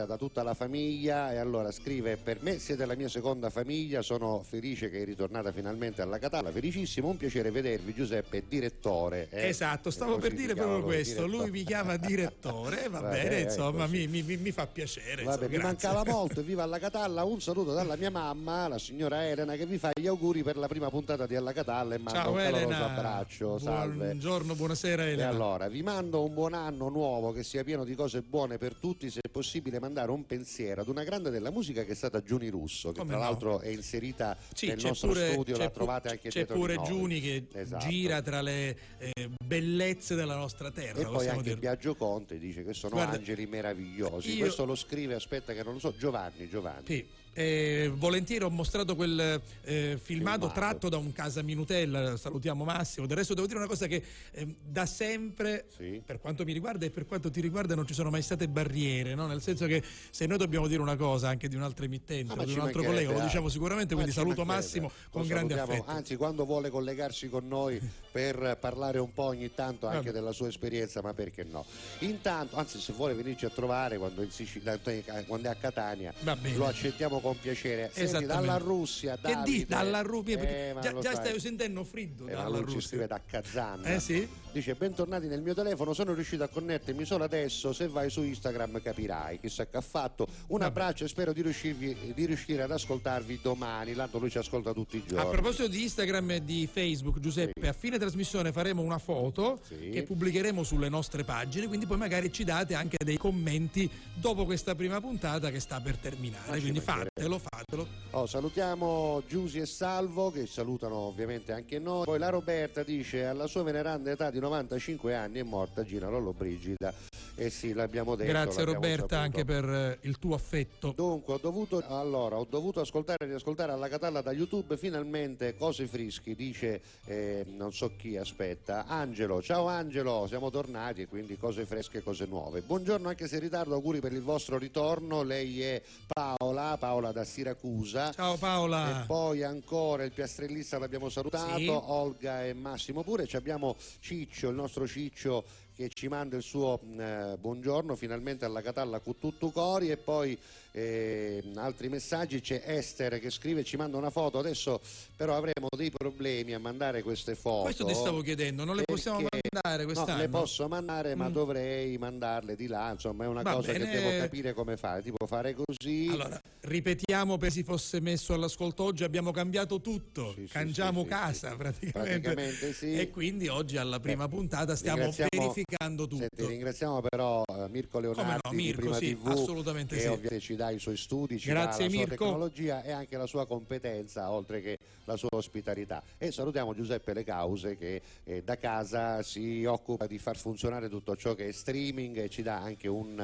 Freddagliera, 0.00 0.06
da 0.06 0.16
tutta 0.16 0.42
la 0.42 0.54
famiglia 0.54 1.32
e 1.32 1.36
allora 1.38 1.70
scrive 1.70 2.16
per 2.16 2.38
me 2.42 2.58
siete 2.58 2.84
la 2.86 2.94
mia 2.94 3.08
seconda 3.08 3.50
famiglia, 3.50 4.02
sono 4.02 4.42
felice 4.42 4.90
che 4.90 5.02
è 5.02 5.04
ritornata 5.04 5.52
finalmente 5.52 6.02
alla 6.02 6.18
Catalla, 6.18 6.50
felicissimo, 6.50 7.08
un 7.08 7.16
piacere 7.16 7.50
vedervi 7.50 7.94
Giuseppe, 7.94 8.44
direttore. 8.48 9.28
eh. 9.30 9.48
Esatto, 9.48 9.90
stavo 9.90 10.18
per 10.18 10.32
dire 10.34 10.54
proprio 10.54 10.82
questo. 10.82 11.24
direttore. 11.24 11.42
Lui 11.42 11.50
mi 11.50 11.64
chiama 11.64 11.96
direttore, 11.96 12.88
va 12.90 13.00
Vabbè, 13.00 13.22
bene, 13.22 13.36
eh, 13.38 13.42
insomma, 13.42 13.86
mi, 13.86 14.06
mi- 14.06 14.22
mi 14.22 14.50
fa 14.50 14.66
piacere. 14.66 15.22
Vabbè, 15.24 15.44
insomma, 15.44 15.56
mi 15.58 15.62
mancava 15.62 16.04
molto, 16.10 16.42
viva 16.42 16.62
alla 16.62 16.78
Catalla, 16.78 17.24
un 17.24 17.40
saluto 17.40 17.72
dalla 17.72 17.96
mia 17.96 18.10
mamma, 18.10 18.68
la 18.68 18.78
signora 18.78 19.26
Elena, 19.26 19.54
che 19.56 19.66
vi 19.66 19.78
fa 19.78 19.90
gli 19.94 20.06
auguri 20.06 20.42
per 20.42 20.56
la 20.56 20.68
prima 20.68 20.88
puntata 20.90 21.26
di 21.26 21.36
Alla 21.36 21.52
Catalla 21.52 21.94
e 21.94 21.98
manda 21.98 22.20
Ciao 22.20 22.32
un 22.32 22.38
caloroso 22.38 22.84
abbraccio, 22.84 23.58
salve. 23.58 24.04
Buongiorno, 24.06 24.54
buonasera 24.54 25.04
E 25.04 25.10
Elena. 25.12 25.28
allora, 25.28 25.68
vi 25.68 25.82
mando 25.82 26.22
un 26.24 26.34
buon 26.34 26.54
anno 26.54 26.88
nuovo 26.88 27.32
che 27.32 27.42
sia 27.42 27.64
pieno 27.64 27.84
di 27.84 27.94
cose 27.94 28.22
buone 28.22 28.58
per 28.58 28.74
tutti, 28.74 29.10
se 29.10 29.20
è 29.22 29.28
possibile 29.28 29.78
mandare 29.80 30.10
un 30.12 30.24
pensiero 30.26 30.82
ad 30.82 30.88
una 30.88 31.02
grande 31.02 31.30
della 31.30 31.50
musica 31.50 31.82
che 31.84 31.92
è 31.92 31.94
stata 31.96 32.22
Giuni 32.22 32.48
Russo, 32.48 32.92
che 32.92 32.98
Come 33.00 33.10
tra 33.10 33.18
no? 33.18 33.24
l'altro 33.24 33.58
è 33.60 33.68
inserita 33.68 34.36
Sì, 34.54 34.66
nel 34.68 34.76
c'è 34.76 34.86
nostro 34.88 35.08
pure, 35.08 35.32
studio, 35.32 35.56
c'è 35.56 35.62
la 35.64 35.70
trovate 35.70 36.08
anche 36.10 36.28
c'è 36.28 36.44
dietro 36.44 36.54
pure 36.54 36.76
di. 36.76 36.84
Giuni 36.84 37.20
che 37.20 37.46
Esatto. 37.52 37.88
gira 37.88 38.22
tra 38.22 38.40
le 38.42 38.76
eh, 38.98 39.30
bellezze 39.44 40.14
della 40.14 40.36
nostra 40.36 40.70
terra. 40.70 41.00
E 41.00 41.04
poi 41.04 41.26
anche 41.26 41.42
dirlo. 41.42 41.58
Biagio 41.58 41.96
Conte 41.96 42.38
dice 42.38 42.62
che 42.64 42.74
sono 42.74 42.94
Guarda, 42.94 43.16
angeli 43.16 43.46
meravigliosi. 43.46 44.34
io- 44.34 44.40
Questo 44.44 44.64
lo 44.64 44.74
scrive, 44.76 45.14
aspetta 45.14 45.52
che 45.54 45.62
non 45.64 45.72
lo 45.74 45.78
so, 45.80 45.92
Giovanni, 45.96 46.48
Giovanni. 46.48 46.84
Sì. 46.86 47.06
Eh, 47.32 47.90
volentieri 47.94 48.44
ho 48.44 48.50
mostrato 48.50 48.96
quel 48.96 49.40
eh, 49.62 49.98
filmato, 50.02 50.48
Filmato. 50.48 50.48
tratto 50.48 50.88
da 50.88 50.96
un 50.96 51.12
casa 51.12 51.42
Minutella, 51.42 52.16
salutiamo 52.16 52.64
Massimo. 52.64 53.06
Del 53.06 53.16
resto 53.16 53.34
devo 53.34 53.46
dire 53.46 53.58
una 53.58 53.68
cosa 53.68 53.86
che 53.86 54.02
eh, 54.32 54.54
da 54.60 54.86
sempre, 54.86 55.66
per 56.04 56.20
quanto 56.20 56.44
mi 56.44 56.52
riguarda 56.52 56.86
e 56.86 56.90
per 56.90 57.06
quanto 57.06 57.30
ti 57.30 57.40
riguarda, 57.40 57.74
non 57.74 57.86
ci 57.86 57.94
sono 57.94 58.10
mai 58.10 58.22
state 58.22 58.48
barriere, 58.48 59.14
no? 59.14 59.26
nel 59.26 59.42
senso 59.42 59.66
che 59.66 59.82
se 60.10 60.26
noi 60.26 60.38
dobbiamo 60.38 60.66
dire 60.66 60.80
una 60.82 60.96
cosa 60.96 61.28
anche 61.28 61.48
di 61.48 61.56
un 61.56 61.62
altro 61.62 61.84
emittente 61.84 62.32
Ah, 62.32 62.42
o 62.42 62.44
di 62.44 62.52
un 62.52 62.60
altro 62.60 62.82
collega, 62.82 63.12
lo 63.12 63.20
diciamo 63.20 63.48
sicuramente, 63.48 63.94
quindi 63.94 64.12
saluto. 64.12 64.44
Massimo 64.44 64.90
con 65.10 65.26
grande 65.26 65.58
affetto. 65.58 65.84
Anzi, 65.86 66.16
quando 66.16 66.44
vuole 66.44 66.70
collegarsi 66.70 67.28
con 67.28 67.46
noi 67.46 67.80
per 68.10 68.56
parlare 68.60 68.98
un 68.98 69.12
po' 69.12 69.24
ogni 69.24 69.52
tanto 69.54 69.86
anche 69.86 70.10
della 70.12 70.32
sua 70.32 70.48
esperienza, 70.48 71.00
ma 71.02 71.14
perché 71.14 71.44
no? 71.44 71.64
Intanto, 72.00 72.56
anzi, 72.56 72.80
se 72.80 72.92
vuole 72.92 73.14
venirci 73.14 73.44
a 73.44 73.50
trovare 73.50 73.98
quando, 73.98 74.28
Sicilia, 74.30 74.78
quando 75.26 75.48
è 75.48 75.50
a 75.50 75.54
Catania, 75.54 76.12
lo 76.54 76.66
accettiamo 76.66 77.20
con 77.20 77.38
piacere. 77.38 77.90
Senti, 77.92 78.26
dalla 78.26 78.56
Russia, 78.56 79.16
Che 79.16 79.32
Davide, 79.32 79.58
di 79.58 79.66
dalla 79.66 80.02
Russia? 80.02 80.38
Eh, 80.40 80.74
già 80.80 80.98
già 80.98 81.14
stai 81.14 81.38
sentendo 81.40 81.84
freddo 81.84 82.26
Eh, 82.26 82.34
dalla 82.34 82.58
Russia. 82.58 82.80
scrive 82.80 83.06
da 83.06 83.20
Kazan. 83.24 83.86
Eh 83.86 84.00
sì? 84.00 84.28
Dice 84.52 84.74
bentornati 84.74 85.28
nel 85.28 85.42
mio 85.42 85.54
telefono, 85.54 85.92
sono 85.92 86.12
riuscito 86.12 86.42
a 86.42 86.48
connettermi 86.48 87.04
solo 87.04 87.22
adesso, 87.22 87.72
se 87.72 87.86
vai 87.86 88.10
su 88.10 88.22
Instagram 88.22 88.82
capirai, 88.82 89.38
chissà 89.38 89.66
che 89.68 89.76
ha 89.76 89.80
fatto. 89.80 90.26
Un 90.48 90.62
abbraccio 90.62 91.04
e 91.04 91.08
spero 91.08 91.32
di, 91.32 91.42
riuscirvi- 91.42 92.12
di 92.14 92.24
riuscire 92.26 92.62
ad 92.62 92.72
ascoltarvi 92.72 93.38
domani, 93.40 93.94
tanto 93.94 94.18
lui 94.18 94.28
ci 94.30 94.38
ascolta 94.38 94.72
tutti 94.72 94.96
i 94.96 95.04
giorni. 95.06 95.24
A 95.24 95.28
proposito 95.28 95.68
di 95.68 95.82
Instagram 95.82 96.30
e 96.32 96.44
di 96.44 96.68
Facebook, 96.70 97.20
Giuseppe, 97.20 97.68
a 97.68 97.72
fine 97.72 97.98
trasmissione 98.00 98.50
faremo 98.50 98.82
una 98.82 98.98
foto 98.98 99.60
che 99.68 100.02
pubblicheremo 100.02 100.64
sulle 100.64 100.88
nostre 100.88 101.22
pagine, 101.22 101.68
quindi 101.68 101.86
poi 101.86 101.98
magari 101.98 102.32
ci 102.32 102.42
date 102.42 102.74
anche 102.74 102.96
dei 103.04 103.16
commenti 103.16 103.88
dopo 104.14 104.44
questa 104.44 104.74
prima 104.74 105.00
puntata 105.00 105.50
che 105.50 105.60
sta 105.60 105.80
per 105.80 105.96
terminare. 105.96 106.50
Ma 106.50 106.58
Quindi 106.58 106.80
fatelo, 106.80 107.38
fatelo. 107.38 107.86
Oh, 108.10 108.26
salutiamo 108.26 109.22
Giusy 109.28 109.60
e 109.60 109.66
Salvo 109.66 110.30
che 110.30 110.46
salutano 110.46 110.96
ovviamente 110.96 111.52
anche 111.52 111.78
noi. 111.78 112.04
Poi 112.04 112.18
la 112.18 112.30
Roberta 112.30 112.82
dice 112.82 113.24
alla 113.24 113.46
sua 113.46 113.62
veneranda 113.62 114.10
età 114.10 114.30
di 114.30 114.40
95 114.40 115.14
anni 115.14 115.38
è 115.38 115.42
morta 115.42 115.84
Gina 115.84 116.08
Lollobrigida. 116.08 116.92
Eh 117.36 117.50
sì, 117.50 117.72
l'abbiamo 117.72 118.16
detto. 118.16 118.30
Grazie 118.30 118.64
l'abbiamo 118.64 118.72
Roberta 118.72 119.16
saputo. 119.16 119.16
anche 119.16 119.44
per 119.44 119.64
eh, 119.64 119.98
il 120.02 120.18
tuo 120.18 120.34
affetto. 120.34 120.92
Dunque, 120.94 121.34
ho 121.34 121.38
dovuto, 121.38 121.82
allora, 121.86 122.36
ho 122.36 122.46
dovuto 122.48 122.80
ascoltare 122.80 123.24
e 123.24 123.28
riascoltare 123.28 123.72
alla 123.72 123.88
Catalla 123.88 124.20
da 124.20 124.32
YouTube 124.32 124.76
finalmente 124.76 125.56
cose 125.56 125.86
frischi, 125.86 126.34
dice 126.34 126.80
eh, 127.06 127.44
non 127.48 127.72
so 127.72 127.89
chi 127.96 128.16
aspetta. 128.16 128.86
Angelo, 128.86 129.42
ciao 129.42 129.66
Angelo, 129.66 130.26
siamo 130.26 130.50
tornati 130.50 131.02
e 131.02 131.06
quindi 131.06 131.36
cose 131.36 131.64
fresche, 131.66 132.02
cose 132.02 132.26
nuove. 132.26 132.60
Buongiorno 132.62 133.08
anche 133.08 133.28
se 133.28 133.36
in 133.36 133.42
ritardo, 133.42 133.74
auguri 133.74 134.00
per 134.00 134.12
il 134.12 134.22
vostro 134.22 134.58
ritorno. 134.58 135.22
Lei 135.22 135.62
è 135.62 135.82
Paola, 136.06 136.76
Paola 136.78 137.12
da 137.12 137.24
Siracusa. 137.24 138.12
Ciao 138.12 138.36
Paola. 138.36 139.02
E 139.02 139.06
poi 139.06 139.42
ancora 139.42 140.04
il 140.04 140.12
piastrellista 140.12 140.78
l'abbiamo 140.78 141.08
salutato, 141.08 141.56
Sì. 141.58 141.68
Olga 141.68 142.44
e 142.44 142.52
Massimo 142.54 143.02
pure. 143.02 143.26
Ci 143.26 143.36
abbiamo 143.36 143.76
Ciccio, 144.00 144.48
il 144.48 144.54
nostro 144.54 144.86
Ciccio 144.86 145.44
che 145.74 145.88
ci 145.88 146.08
manda 146.08 146.36
il 146.36 146.42
suo 146.42 146.78
mh, 146.82 147.00
eh, 147.00 147.36
buongiorno 147.40 147.96
finalmente 147.96 148.44
alla 148.44 148.60
Catalla 148.60 148.98
con 149.00 149.18
tutto 149.18 149.48
cori 149.50 149.90
e 149.90 149.96
poi 149.96 150.38
eh, 150.72 151.42
altri 151.56 151.88
messaggi 151.88 152.40
c'è 152.40 152.62
Esther 152.64 153.18
che 153.18 153.30
scrive 153.30 153.64
ci 153.64 153.76
manda 153.76 153.96
una 153.96 154.10
foto 154.10 154.38
adesso 154.38 154.80
però 155.16 155.36
avremo 155.36 155.66
dei 155.76 155.90
problemi 155.90 156.54
a 156.54 156.58
mandare 156.58 157.02
queste 157.02 157.34
foto 157.34 157.62
Questo 157.64 157.84
ti 157.84 157.94
stavo 157.94 158.20
chiedendo, 158.20 158.64
non 158.64 158.76
le 158.76 158.84
possiamo 158.84 159.18
mandare 159.20 159.84
No, 159.84 159.92
quest'anno? 159.92 160.18
le 160.18 160.28
posso 160.28 160.68
mandare, 160.68 161.14
ma 161.14 161.28
Mm. 161.28 161.32
dovrei 161.32 161.98
mandarle 161.98 162.56
di 162.56 162.66
là. 162.66 162.90
Insomma, 162.92 163.24
è 163.24 163.26
una 163.26 163.42
Va 163.42 163.54
cosa 163.54 163.72
bene. 163.72 163.90
che 163.90 163.98
devo 164.00 164.18
capire 164.18 164.52
come 164.54 164.76
fare. 164.76 165.02
Tipo 165.02 165.26
fare 165.26 165.54
così. 165.54 166.08
Allora, 166.10 166.40
ripetiamo 166.60 167.36
per 167.36 167.50
si 167.50 167.62
fosse 167.62 168.00
messo 168.00 168.32
all'ascolto 168.34 168.82
oggi, 168.84 169.04
abbiamo 169.04 169.30
cambiato 169.30 169.80
tutto, 169.80 170.34
cangiamo 170.50 171.02
sì, 171.02 171.08
casa 171.08 171.50
sì. 171.50 171.56
praticamente. 171.56 172.20
Praticamente 172.20 172.72
sì. 172.72 172.98
E 172.98 173.10
quindi 173.10 173.48
oggi 173.48 173.76
alla 173.76 174.00
prima 174.00 174.28
puntata 174.28 174.74
stiamo 174.76 175.10
verificando 175.30 176.06
tutto. 176.06 176.26
Senti, 176.34 176.46
ringraziamo 176.52 177.00
però 177.00 177.42
eh, 177.46 177.68
Mirko 177.68 177.98
Leonardi 178.00 178.40
no, 178.44 178.52
Mirko, 178.52 178.80
di 178.80 178.86
Prima 178.86 178.96
sì, 178.96 179.14
TV 179.14 179.26
assolutamente 179.28 179.94
che 179.96 180.00
sì. 180.02 180.06
ovviamente 180.08 180.40
ci 180.40 180.56
dà 180.60 180.68
i 180.68 180.78
suoi 180.78 180.98
studi, 180.98 181.38
ci 181.38 181.48
Grazie, 181.48 181.64
dà 181.64 181.84
la 181.84 181.90
sua 181.90 181.98
Mirko. 181.98 182.24
tecnologia 182.24 182.82
e 182.82 182.92
anche 182.92 183.16
la 183.16 183.26
sua 183.26 183.46
competenza 183.46 184.30
oltre 184.30 184.60
che 184.60 184.76
la 185.04 185.16
sua 185.16 185.30
ospitalità. 185.32 186.02
E 186.18 186.30
salutiamo 186.30 186.74
Giuseppe 186.74 187.14
Le 187.14 187.24
Cause 187.24 187.78
che 187.78 188.02
eh, 188.24 188.42
da 188.42 188.58
casa 188.58 189.22
si 189.22 189.64
occupa 189.64 190.06
di 190.06 190.18
far 190.18 190.36
funzionare 190.36 190.90
tutto 190.90 191.16
ciò 191.16 191.34
che 191.34 191.48
è 191.48 191.52
streaming 191.52 192.18
e 192.18 192.28
ci 192.28 192.42
dà 192.42 192.58
anche 192.58 192.88
un 192.88 193.18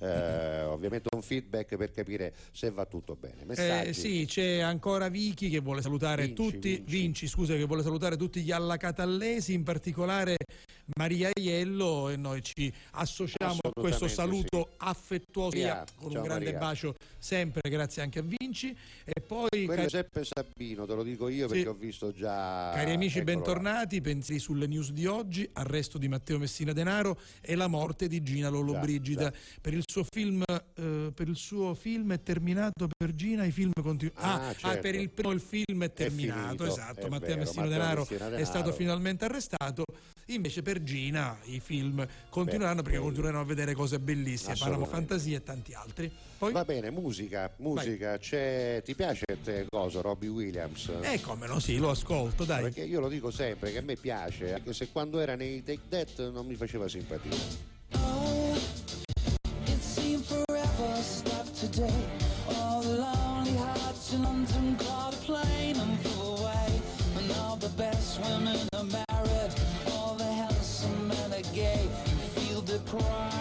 eh, 0.00 0.62
ovviamente 0.64 1.08
un 1.14 1.22
feedback 1.22 1.76
per 1.76 1.92
capire 1.92 2.34
se 2.52 2.70
va 2.70 2.84
tutto 2.84 3.16
bene. 3.18 3.44
Messaggi. 3.44 3.88
Eh, 3.88 3.92
sì, 3.94 4.24
c'è 4.26 4.58
ancora 4.58 5.08
Vicky 5.08 5.48
che 5.48 5.60
vuole 5.60 5.80
salutare 5.80 6.26
Vinci, 6.26 6.34
tutti, 6.34 6.82
Vinci. 6.86 7.26
scusa, 7.26 7.54
che 7.54 7.64
vuole 7.64 7.82
salutare 7.82 8.16
tutti 8.16 8.42
gli 8.42 8.52
allacatallesi, 8.52 9.54
in 9.54 9.62
particolare 9.62 10.36
Maria 10.96 11.30
Iello 11.32 12.08
e 12.08 12.16
noi 12.16 12.42
ci 12.42 12.72
associamo 12.92 13.58
a 13.62 13.80
questo 13.80 14.08
saluto 14.08 14.70
affettuoso 14.78 15.56
Maria, 15.56 15.84
con 15.94 16.14
un 16.14 16.22
grande 16.22 16.44
Maria. 16.52 16.58
bacio 16.58 16.81
sempre, 17.18 17.68
grazie 17.68 18.02
anche 18.02 18.18
a 18.18 18.22
Vinci. 18.22 18.76
E 19.04 19.20
poi 19.20 19.48
Quello 19.50 19.72
è 19.72 19.76
cari, 19.76 19.82
Giuseppe 19.88 20.24
Sabino, 20.24 20.86
te 20.86 20.94
lo 20.94 21.02
dico 21.02 21.28
io 21.28 21.46
Sì. 21.48 21.54
perché 21.54 21.68
ho 21.68 21.74
visto 21.74 22.12
già. 22.12 22.70
cari 22.74 22.92
amici, 22.92 23.18
eccolo 23.18 23.32
là. 23.32 23.36
bentornati, 23.38 24.00
pensi 24.00 24.38
sulle 24.38 24.66
news 24.66 24.90
di 24.92 25.06
oggi, 25.06 25.48
arresto 25.54 25.98
di 25.98 26.08
Matteo 26.08 26.38
Messina 26.38 26.72
Denaro 26.72 27.18
e 27.40 27.54
la 27.54 27.66
morte 27.68 28.08
di 28.08 28.22
Gina 28.22 28.48
Lollobrigida. 28.48 29.30
già. 29.30 29.32
Per 29.60 29.74
il 29.74 29.82
suo 29.86 30.04
film 30.10 30.42
eh, 30.74 31.10
per 31.14 31.28
il 31.28 31.36
suo 31.36 31.74
film 31.74 32.12
è 32.12 32.22
terminato 32.22 32.88
per 32.96 33.14
Gina, 33.14 33.44
i 33.44 33.50
film 33.52 33.72
continuano. 33.80 34.20
Ah, 34.26 34.48
Ah, 34.48 34.54
certo. 34.54 34.80
per 34.80 34.94
il 34.94 35.10
primo 35.10 35.30
il 35.32 35.40
film 35.40 35.84
è 35.84 35.92
terminato, 35.92 36.40
finito, 36.46 36.64
esatto. 36.66 37.06
è 37.06 37.08
Matteo 37.08 37.28
vero, 37.28 37.40
Messina 37.40 37.62
Matteo 37.62 37.78
Denaro 37.78 38.00
Messina 38.00 38.26
è 38.26 38.30
Denaro. 38.30 38.44
stato 38.44 38.72
finalmente 38.72 39.24
arrestato. 39.24 39.84
Invece 40.34 40.62
per 40.62 40.82
Gina 40.82 41.38
i 41.44 41.60
film 41.60 42.06
continueranno 42.28 42.82
perché 42.82 42.98
continueranno 42.98 43.40
a 43.40 43.44
vedere 43.44 43.74
cose 43.74 43.98
bellissime, 43.98 44.52
Assolutamente. 44.52 44.90
Fantasia 44.90 45.36
e 45.36 45.42
tanti 45.42 45.74
altri. 45.74 46.10
Poi 46.38 46.52
Va 46.52 46.64
bene, 46.64 46.90
musica, 46.90 47.52
musica, 47.58 48.18
c'è... 48.18 48.82
ti 48.84 48.94
piace 48.94 49.24
te 49.44 49.66
cosa, 49.68 50.00
Robbie 50.00 50.28
Williams? 50.28 50.90
Eh 51.02 51.20
come 51.20 51.46
no, 51.46 51.60
sì, 51.60 51.76
lo 51.78 51.90
ascolto, 51.90 52.44
dai. 52.44 52.62
Perché 52.62 52.82
io 52.82 53.00
lo 53.00 53.08
dico 53.08 53.30
sempre 53.30 53.70
che 53.70 53.78
a 53.78 53.82
me 53.82 53.96
piace, 53.96 54.54
anche 54.54 54.72
se 54.72 54.90
quando 54.90 55.20
era 55.20 55.36
nei 55.36 55.62
Take 55.62 55.82
That 55.88 56.30
non 56.30 56.46
mi 56.46 56.54
faceva 56.56 56.88
simpatia. 56.88 58.41
Feel 72.92 73.31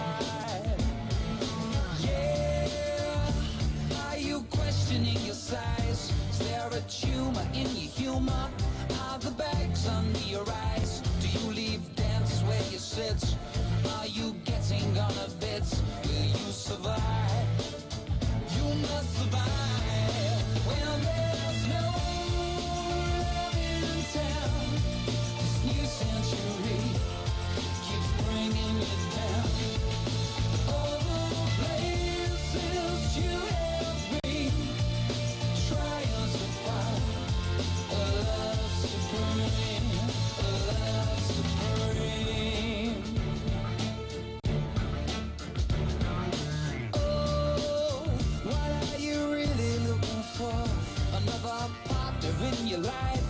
your 52.71 52.79
life 52.79 53.27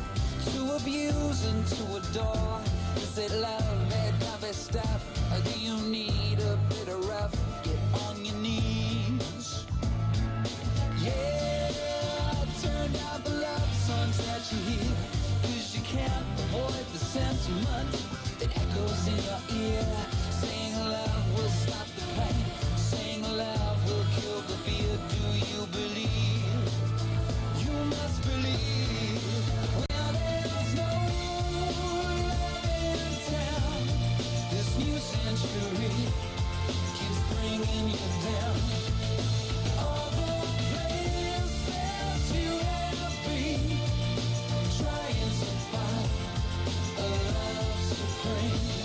to 0.54 0.76
abuse 0.76 1.46
and 1.48 1.66
to 1.66 1.84
adore? 1.98 2.62
Is 2.98 3.18
it 3.18 3.32
love 3.40 3.92
and 3.92 4.24
love 4.26 4.44
is 4.44 4.56
stuff? 4.56 5.02
Or 5.34 5.42
do 5.50 5.60
you 5.60 5.76
need 5.90 6.38
a 6.40 6.58
bit 6.70 6.88
of 6.90 7.10
rough? 7.10 7.34
Get 7.64 7.80
on 8.06 8.24
your 8.24 8.36
knees. 8.36 9.66
Yeah, 11.00 11.72
turn 12.62 12.92
out 13.10 13.24
the 13.24 13.34
love 13.48 13.74
songs 13.88 14.18
that 14.28 14.44
you 14.52 14.60
hear. 14.70 14.94
Cause 15.42 15.76
you 15.76 15.82
can't 15.86 16.28
avoid 16.46 16.86
the 16.94 17.00
sentiment 17.00 17.92
that 18.38 18.56
echoes 18.56 19.08
in 19.08 19.18
your 19.26 19.42
ear. 19.58 19.86
Saying 20.30 20.76
love 20.86 21.26
will 21.36 21.50
stop 21.50 21.88
the 21.98 22.06
pain. 22.14 22.46
Saying 22.78 23.24
love 23.24 23.78
will 23.88 24.06
kill 24.18 24.42
the 24.42 24.58
fear. 24.66 24.92
Do 25.14 25.24
you 25.50 25.66
believe? 25.80 26.70
You 27.66 27.74
must 27.90 28.22
believe. 28.22 28.91
Thank 35.34 35.56
keeps 36.94 37.22
bringing 37.32 37.88
you 37.88 37.96
down. 38.22 38.56
All 39.80 40.10
the 40.12 40.28
you 42.36 42.52
trying 44.78 45.32
to 45.40 45.52
find 45.72 46.10
a 46.98 47.08
love 47.08 47.80
supreme. 47.82 48.81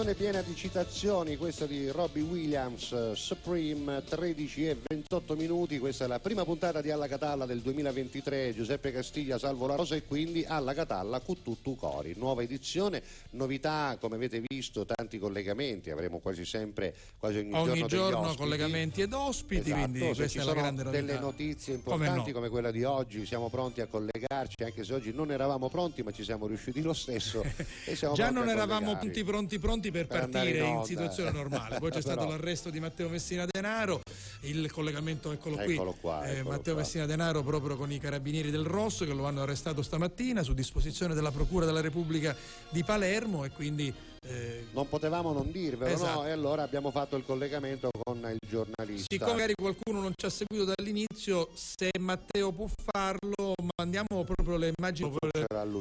Canzone 0.00 0.14
piena 0.14 0.40
di 0.40 0.56
citazioni, 0.56 1.36
questa 1.36 1.66
di 1.66 1.90
Robbie 1.90 2.22
Williams, 2.22 2.90
eh, 2.92 3.12
Supreme, 3.14 4.02
13 4.02 4.68
e 4.68 4.76
28 4.88 5.36
minuti, 5.36 5.78
questa 5.78 6.06
è 6.06 6.08
la 6.08 6.18
prima 6.20 6.42
puntata 6.42 6.80
di 6.80 6.90
Alla 6.90 7.06
Catalla 7.06 7.44
del 7.44 7.60
2023, 7.60 8.54
Giuseppe 8.54 8.92
Castiglia, 8.92 9.36
Salvo 9.36 9.66
La 9.66 9.74
Rosa 9.74 9.96
e 9.96 10.04
quindi 10.04 10.42
Alla 10.42 10.72
Catalla 10.72 11.20
Cuttutu 11.20 11.76
Cori, 11.76 12.14
nuova 12.16 12.40
edizione, 12.40 13.02
novità 13.32 13.98
come 14.00 14.14
avete 14.14 14.42
visto, 14.48 14.86
tanti 14.86 15.18
collegamenti, 15.18 15.90
avremo 15.90 16.18
quasi 16.18 16.46
sempre, 16.46 16.94
quasi 17.18 17.38
ogni, 17.38 17.52
Ogni 17.52 17.86
giorno, 17.86 18.20
giorno, 18.20 18.34
collegamenti 18.36 19.02
ed 19.02 19.12
ospiti, 19.12 19.70
Esatto, 19.70 19.82
quindi 19.82 19.98
se 19.98 20.14
questa 20.14 20.28
ci 20.28 20.38
è 20.38 20.54
la 20.54 20.74
sono 20.74 20.90
delle 20.90 21.18
notizie 21.18 21.82
Come 21.82 22.06
importanti 22.06 22.30
no? 22.30 22.36
come 22.36 22.48
quella 22.48 22.70
di 22.70 22.84
oggi, 22.84 23.26
siamo 23.26 23.50
pronti 23.50 23.82
a 23.82 23.86
collegarci, 23.86 24.64
anche 24.64 24.82
se 24.82 24.94
oggi 24.94 25.12
non 25.12 25.30
eravamo 25.30 25.68
pronti, 25.68 26.02
ma 26.02 26.10
ci 26.10 26.24
siamo 26.24 26.46
riusciti 26.46 26.80
lo 26.80 26.94
stesso. 26.94 27.44
e 27.84 27.94
siamo 27.94 28.14
Già 28.14 28.30
non 28.30 28.48
eravamo 28.48 28.98
tutti 28.98 29.22
pronti 29.24 29.58
pronti 29.58 29.89
per, 29.90 30.06
Per 30.06 30.20
andare 30.22 30.46
partire 30.52 30.66
in 30.66 30.76
in, 30.76 30.84
situazione 30.84 31.30
normale. 31.30 31.78
Poi 31.78 31.90
c'è 31.92 32.00
stato 32.00 32.20
Però- 32.20 32.30
l'arresto 32.30 32.70
di 32.70 32.80
Matteo 32.80 33.08
Messina 33.08 33.46
Denaro, 33.50 34.00
il 34.40 34.70
collegamento 34.70 35.32
eccolo 35.32 35.56
qui. 35.56 35.74
Eccolo 35.74 35.96
qua, 36.00 36.24
eh, 36.24 36.38
eccolo 36.38 36.50
Matteo 36.50 36.74
qua. 36.74 36.82
Messina 36.82 37.06
Denaro 37.06 37.42
proprio 37.42 37.76
con 37.76 37.90
i 37.90 37.98
carabinieri 37.98 38.50
del 38.50 38.64
Rosso 38.64 39.04
che 39.04 39.12
lo 39.12 39.26
hanno 39.26 39.42
arrestato 39.42 39.82
stamattina 39.82 40.42
su 40.42 40.54
disposizione 40.54 41.14
della 41.14 41.30
Procura 41.30 41.66
della 41.66 41.80
Repubblica 41.80 42.34
di 42.70 42.84
Palermo 42.84 43.44
e 43.44 43.50
quindi 43.50 43.92
eh, 44.30 44.66
Non 44.72 44.88
potevamo 44.88 45.32
non 45.32 45.50
dirvelo, 45.50 45.92
Esatto. 45.92 46.20
no? 46.20 46.26
E 46.26 46.30
allora 46.30 46.62
abbiamo 46.62 46.90
fatto 46.90 47.16
il 47.16 47.24
collegamento 47.24 47.90
con 48.04 48.18
il 48.18 48.48
giornalista. 48.48 49.06
Siccome 49.10 49.32
magari 49.32 49.54
qualcuno 49.54 50.00
non 50.00 50.12
ci 50.14 50.26
ha 50.26 50.30
seguito 50.30 50.72
dall'inizio, 50.74 51.50
se 51.54 51.90
Matteo 51.98 52.52
può 52.52 52.68
farlo, 52.92 53.54
mandiamo 53.76 54.24
proprio 54.24 54.56
le 54.56 54.72
immagini, 54.76 55.14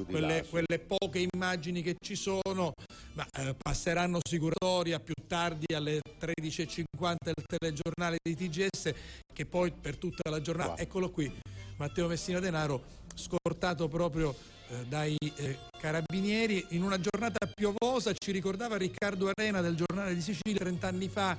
quelle, 0.07 0.45
quelle, 0.49 0.79
poche 0.79 1.27
immagini 1.31 1.81
che 1.81 1.95
ci 1.99 2.15
sono, 2.15 2.73
ma 3.13 3.25
eh, 3.37 3.55
passeranno 3.57 4.19
sicuratoria 4.27 4.99
più 4.99 5.13
tardi 5.27 5.73
alle 5.73 5.99
13.50 6.19 7.15
il 7.35 7.43
telegiornale 7.45 8.17
di 8.21 8.35
TGS, 8.35 8.93
che 9.31 9.45
poi 9.45 9.71
per 9.71 9.97
tutta 9.97 10.29
la 10.29 10.41
giornata, 10.41 10.77
eccolo 10.77 11.09
qui, 11.09 11.31
Matteo 11.77 12.07
Messina 12.07 12.39
Denaro, 12.39 12.97
scortato 13.13 13.87
proprio 13.87 14.33
dai 14.87 15.17
eh, 15.35 15.57
carabinieri. 15.79 16.65
In 16.69 16.83
una 16.83 16.99
giornata 16.99 17.47
piovosa 17.47 18.13
ci 18.13 18.31
ricordava 18.31 18.77
Riccardo 18.77 19.31
Arena 19.33 19.61
del 19.61 19.75
giornale 19.75 20.13
di 20.13 20.21
Sicilia 20.21 20.59
30 20.59 20.87
anni 20.87 21.07
fa 21.07 21.37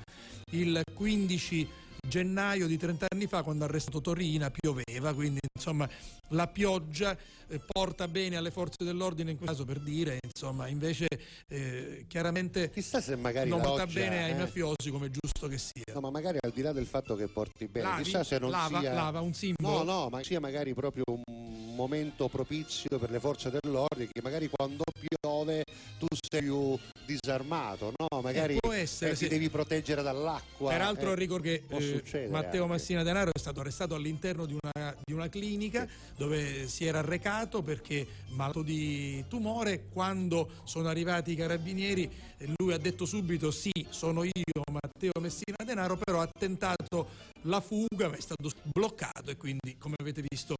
il 0.51 0.81
15 0.93 1.67
gennaio 2.07 2.67
di 2.67 2.77
30 2.77 3.05
anni 3.13 3.27
fa 3.27 3.43
quando 3.43 3.63
ha 3.63 3.67
arrestato 3.67 4.01
Torina 4.01 4.51
pioveva 4.51 5.13
quindi 5.13 5.39
insomma 5.53 5.87
la 6.29 6.47
pioggia 6.47 7.15
eh, 7.47 7.59
porta 7.59 8.07
bene 8.07 8.37
alle 8.37 8.51
forze 8.51 8.83
dell'ordine 8.83 9.31
in 9.31 9.37
questo 9.37 9.63
caso 9.63 9.65
per 9.65 9.79
dire 9.79 10.19
insomma 10.23 10.67
invece 10.67 11.07
eh, 11.47 12.05
chiaramente 12.07 12.71
Chissà 12.71 12.99
se 13.01 13.15
magari 13.15 13.49
non 13.49 13.61
porta 13.61 13.85
pioggia, 13.85 13.99
bene 14.09 14.23
ai 14.23 14.31
eh. 14.31 14.35
mafiosi 14.35 14.89
come 14.89 15.07
è 15.07 15.09
giusto 15.09 15.47
che 15.47 15.57
sia 15.57 15.83
No, 15.93 15.99
ma 15.99 16.09
magari 16.09 16.37
al 16.41 16.51
di 16.51 16.61
là 16.61 16.71
del 16.71 16.85
fatto 16.87 17.15
che 17.15 17.27
porti 17.27 17.67
bene, 17.67 17.87
Lavi? 17.87 18.03
chissà 18.03 18.23
se 18.23 18.39
non 18.39 18.49
Lava? 18.49 18.79
sia 18.79 18.93
Lava, 18.93 19.19
un 19.21 19.33
simbolo? 19.33 19.83
No, 19.83 19.83
no, 19.83 20.09
ma 20.09 20.23
sia 20.23 20.39
magari 20.39 20.73
proprio 20.73 21.03
un 21.07 21.75
momento 21.75 22.27
propizio 22.29 22.97
per 22.97 23.11
le 23.11 23.19
forze 23.19 23.51
dell'ordine 23.51 24.07
che 24.11 24.21
magari 24.21 24.49
quando 24.49 24.83
piove 25.19 25.63
tu 25.99 26.07
sei 26.29 26.41
più 26.41 26.77
disarmato, 27.05 27.93
no? 27.97 28.21
Magari 28.21 28.55
Eh, 28.55 28.59
può 28.59 28.71
essere, 28.71 29.11
eh, 29.11 29.15
ti 29.15 29.23
sì. 29.23 29.29
devi 29.29 29.49
proteggere 29.49 30.01
dall'acqua. 30.01 30.69
Peraltro 30.71 31.11
eh. 31.11 31.15
ricordo 31.15 31.43
che 31.43 31.63
eh, 31.67 32.27
Matteo 32.29 32.63
anche. 32.63 32.73
Massina 32.73 33.03
Denaro 33.03 33.31
è 33.33 33.39
stato 33.39 33.59
arrestato 33.59 33.95
all'interno 33.95 34.45
di 34.45 34.57
una, 34.61 34.95
di 35.03 35.13
una 35.13 35.29
clinica 35.29 35.87
dove 36.15 36.67
si 36.67 36.85
era 36.85 37.01
recato 37.01 37.61
perché 37.61 38.05
malato 38.29 38.61
di 38.61 39.23
tumore. 39.27 39.85
Quando 39.91 40.49
sono 40.63 40.87
arrivati 40.87 41.31
i 41.31 41.35
carabinieri 41.35 42.09
lui 42.57 42.73
ha 42.73 42.77
detto 42.77 43.05
subito 43.05 43.51
sì, 43.51 43.71
sono 43.89 44.23
io 44.23 44.63
Matteo 44.71 45.11
Messina 45.19 45.57
Denaro, 45.63 45.97
però 45.97 46.21
ha 46.21 46.29
tentato 46.37 47.29
la 47.45 47.59
fuga 47.59 48.07
ma 48.09 48.15
è 48.15 48.21
stato 48.21 48.51
bloccato 48.63 49.31
e 49.31 49.37
quindi 49.37 49.75
come 49.77 49.95
avete 49.99 50.23
visto 50.27 50.55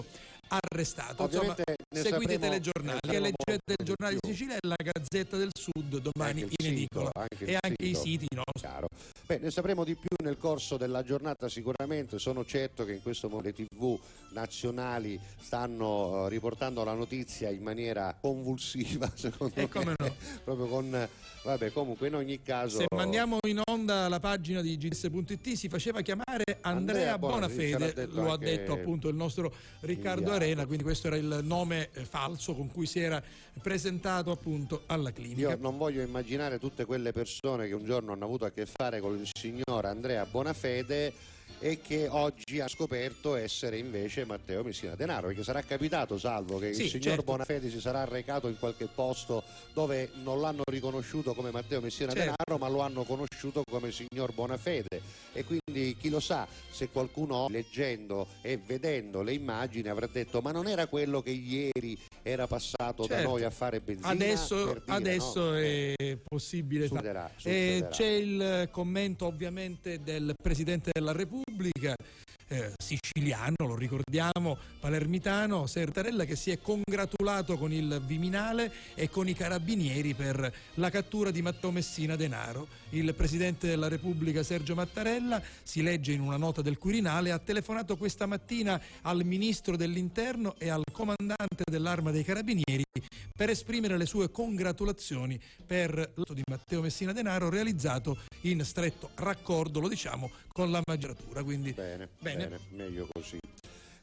arrestato. 0.47 1.23
Ovviamente 1.23 1.75
ne 1.93 2.01
seguite 2.01 2.33
i 2.33 2.39
telegiornali, 2.39 2.99
sapremo 3.01 3.23
leggete 3.25 3.75
il 3.77 3.85
giornale 3.85 4.17
di. 4.19 4.29
Sicilia 4.31 4.55
e 4.55 4.67
la 4.67 4.75
Gazzetta 4.77 5.37
del 5.37 5.51
Sud 5.53 5.97
domani 5.97 6.30
Il 6.39 6.53
in 6.57 6.65
edicola 6.67 7.11
e 7.39 7.57
anche 7.59 7.85
i 7.85 7.95
siti 7.95 8.27
nostri. 8.33 8.61
Chiaro. 8.61 8.87
Beh, 9.25 9.39
ne 9.39 9.51
sapremo 9.51 9.83
di 9.83 9.95
più 9.95 10.09
nel 10.23 10.37
corso 10.37 10.77
della 10.77 11.03
giornata 11.03 11.47
sicuramente, 11.49 12.19
sono 12.19 12.45
certo 12.45 12.83
che 12.85 12.93
in 12.93 13.01
questo 13.01 13.27
momento 13.29 13.61
le 13.61 13.67
tv 13.67 13.99
nazionali 14.33 15.19
stanno 15.39 16.25
eh, 16.25 16.29
riportando 16.29 16.83
la 16.83 16.93
notizia 16.93 17.49
in 17.49 17.61
maniera 17.61 18.15
convulsiva, 18.19 19.09
secondo 19.15 19.53
E 19.55 19.61
me. 19.61 19.69
come 19.69 19.93
no. 19.97 20.15
Proprio 20.43 20.67
con 20.67 21.09
vabbè, 21.43 21.71
comunque 21.71 22.07
in 22.07 22.15
ogni 22.15 22.41
caso 22.41 22.77
Se 22.79 22.85
mandiamo 22.95 23.37
in 23.47 23.61
onda 23.69 24.07
la 24.07 24.19
pagina 24.19 24.61
di 24.61 24.77
GDS.it 24.77 25.53
si 25.53 25.69
faceva 25.69 26.01
chiamare 26.01 26.43
Andrea, 26.61 27.13
Andrea 27.15 27.17
Bonafede, 27.17 27.77
Bonafede, 27.77 28.05
lo 28.07 28.31
ha 28.31 28.37
detto 28.37 28.73
appunto 28.73 29.07
il 29.09 29.15
nostro 29.15 29.53
Riccardo 29.81 30.19
inviato. 30.21 30.43
Arena, 30.43 30.65
quindi 30.65 30.83
questo 30.83 31.07
era 31.07 31.15
il 31.15 31.39
nome 31.43 31.89
eh, 31.93 32.05
falso 32.05 32.53
con 32.55 32.69
cui 32.69 32.85
si 32.85 32.99
era 32.99 33.21
presentato 33.61 34.31
appunto 34.31 34.83
alla 34.87 35.11
clinica. 35.11 35.49
Io 35.49 35.57
non 35.59 35.77
voglio 35.77 36.01
immaginare 36.01 36.20
tutte 36.59 36.85
quelle 36.85 37.11
persone 37.11 37.67
che 37.67 37.73
un 37.73 37.83
giorno 37.83 38.13
hanno 38.13 38.25
avuto 38.25 38.45
a 38.45 38.51
che 38.51 38.65
fare 38.65 38.99
con 38.99 39.17
il 39.17 39.27
signor 39.31 39.85
Andrea 39.85 40.25
Bonafede 40.25 41.13
e 41.63 41.79
che 41.79 42.07
oggi 42.09 42.59
ha 42.59 42.67
scoperto 42.67 43.35
essere 43.35 43.77
invece 43.77 44.25
Matteo 44.25 44.63
Messina 44.63 44.95
Denaro, 44.95 45.27
perché 45.27 45.43
sarà 45.43 45.61
capitato, 45.61 46.17
salvo, 46.17 46.57
che 46.57 46.73
Sì, 46.73 46.83
il 46.85 46.89
signor 46.89 47.03
certo. 47.17 47.23
Bonafede 47.23 47.69
si 47.69 47.79
sarà 47.79 48.03
recato 48.03 48.47
in 48.47 48.57
qualche 48.57 48.87
posto 48.87 49.43
dove 49.73 50.09
non 50.23 50.41
l'hanno 50.41 50.63
riconosciuto 50.65 51.33
come 51.35 51.51
Matteo 51.51 51.79
Messina 51.79 52.11
Certo. 52.13 52.33
Denaro, 52.35 52.57
ma 52.57 52.67
lo 52.67 52.81
hanno 52.81 53.03
conosciuto 53.03 53.61
come 53.69 53.91
signor 53.91 54.33
Bonafede. 54.33 55.01
E 55.33 55.45
quindi 55.45 55.95
chi 55.97 56.09
lo 56.09 56.19
sa 56.19 56.47
se 56.71 56.89
qualcuno 56.89 57.47
leggendo 57.49 58.27
e 58.41 58.57
vedendo 58.57 59.21
le 59.21 59.33
immagini 59.33 59.87
avrà 59.87 60.07
detto 60.11 60.41
ma 60.41 60.51
non 60.51 60.67
era 60.67 60.87
quello 60.87 61.21
che 61.21 61.29
ieri 61.29 61.97
era 62.23 62.47
passato 62.47 63.05
da 63.07 63.15
Certo. 63.15 63.29
noi 63.29 63.43
a 63.43 63.49
fare 63.49 63.79
benzina? 63.81 64.09
Adesso, 64.09 64.65
dire, 64.65 64.81
adesso 64.87 65.49
no? 65.51 65.55
è 65.57 66.17
possibile 66.27 66.87
fare. 66.87 66.99
Succederà, 66.99 67.27
Eh, 67.29 67.31
succederà. 67.37 67.87
c'è 67.89 68.05
il 68.07 68.69
commento 68.71 69.25
ovviamente 69.25 70.01
del 70.01 70.33
Presidente 70.41 70.89
della 70.93 71.11
Repubblica, 71.13 71.49
eh, 72.51 72.73
siciliano, 72.77 73.55
lo 73.65 73.75
ricordiamo, 73.75 74.57
palermitano, 74.79 75.67
Sertarella, 75.67 76.25
che 76.25 76.35
si 76.35 76.51
è 76.51 76.59
congratulato 76.59 77.57
con 77.57 77.71
il 77.71 78.01
Viminale 78.05 78.71
e 78.93 79.09
con 79.09 79.29
i 79.29 79.33
carabinieri 79.33 80.13
per 80.13 80.53
la 80.75 80.89
cattura 80.89 81.31
di 81.31 81.41
Matteo 81.41 81.71
Messina 81.71 82.17
Denaro. 82.17 82.67
Il 82.89 83.13
Presidente 83.15 83.67
della 83.67 83.87
Repubblica 83.87 84.43
Sergio 84.43 84.75
Mattarella, 84.75 85.41
si 85.63 85.81
legge 85.81 86.11
in 86.11 86.19
una 86.19 86.35
nota 86.35 86.61
del 86.61 86.77
Quirinale, 86.77 87.31
ha 87.31 87.39
telefonato 87.39 87.95
questa 87.95 88.25
mattina 88.25 88.79
al 89.03 89.23
Ministro 89.23 89.77
dell'Interno 89.77 90.55
e 90.57 90.69
al 90.69 90.83
Comandante 90.91 91.63
dell'Arma 91.63 92.11
dei 92.11 92.25
Carabinieri 92.25 92.83
per 93.33 93.49
esprimere 93.49 93.97
le 93.97 94.05
sue 94.05 94.29
congratulazioni 94.29 95.39
per 95.65 95.95
l'atto 95.95 96.33
di 96.33 96.43
Matteo 96.47 96.81
Messina 96.81 97.11
Denaro 97.13 97.49
realizzato 97.49 98.17
in 98.41 98.63
stretto 98.63 99.11
raccordo, 99.15 99.79
lo 99.79 99.87
diciamo, 99.87 100.29
con 100.51 100.69
la 100.69 100.81
magistratura. 100.85 101.40
Quindi 101.43 101.73
Bene, 101.73 102.07
Bene. 102.19 102.47
bene, 102.47 102.59
meglio 102.69 103.07
così. 103.11 103.37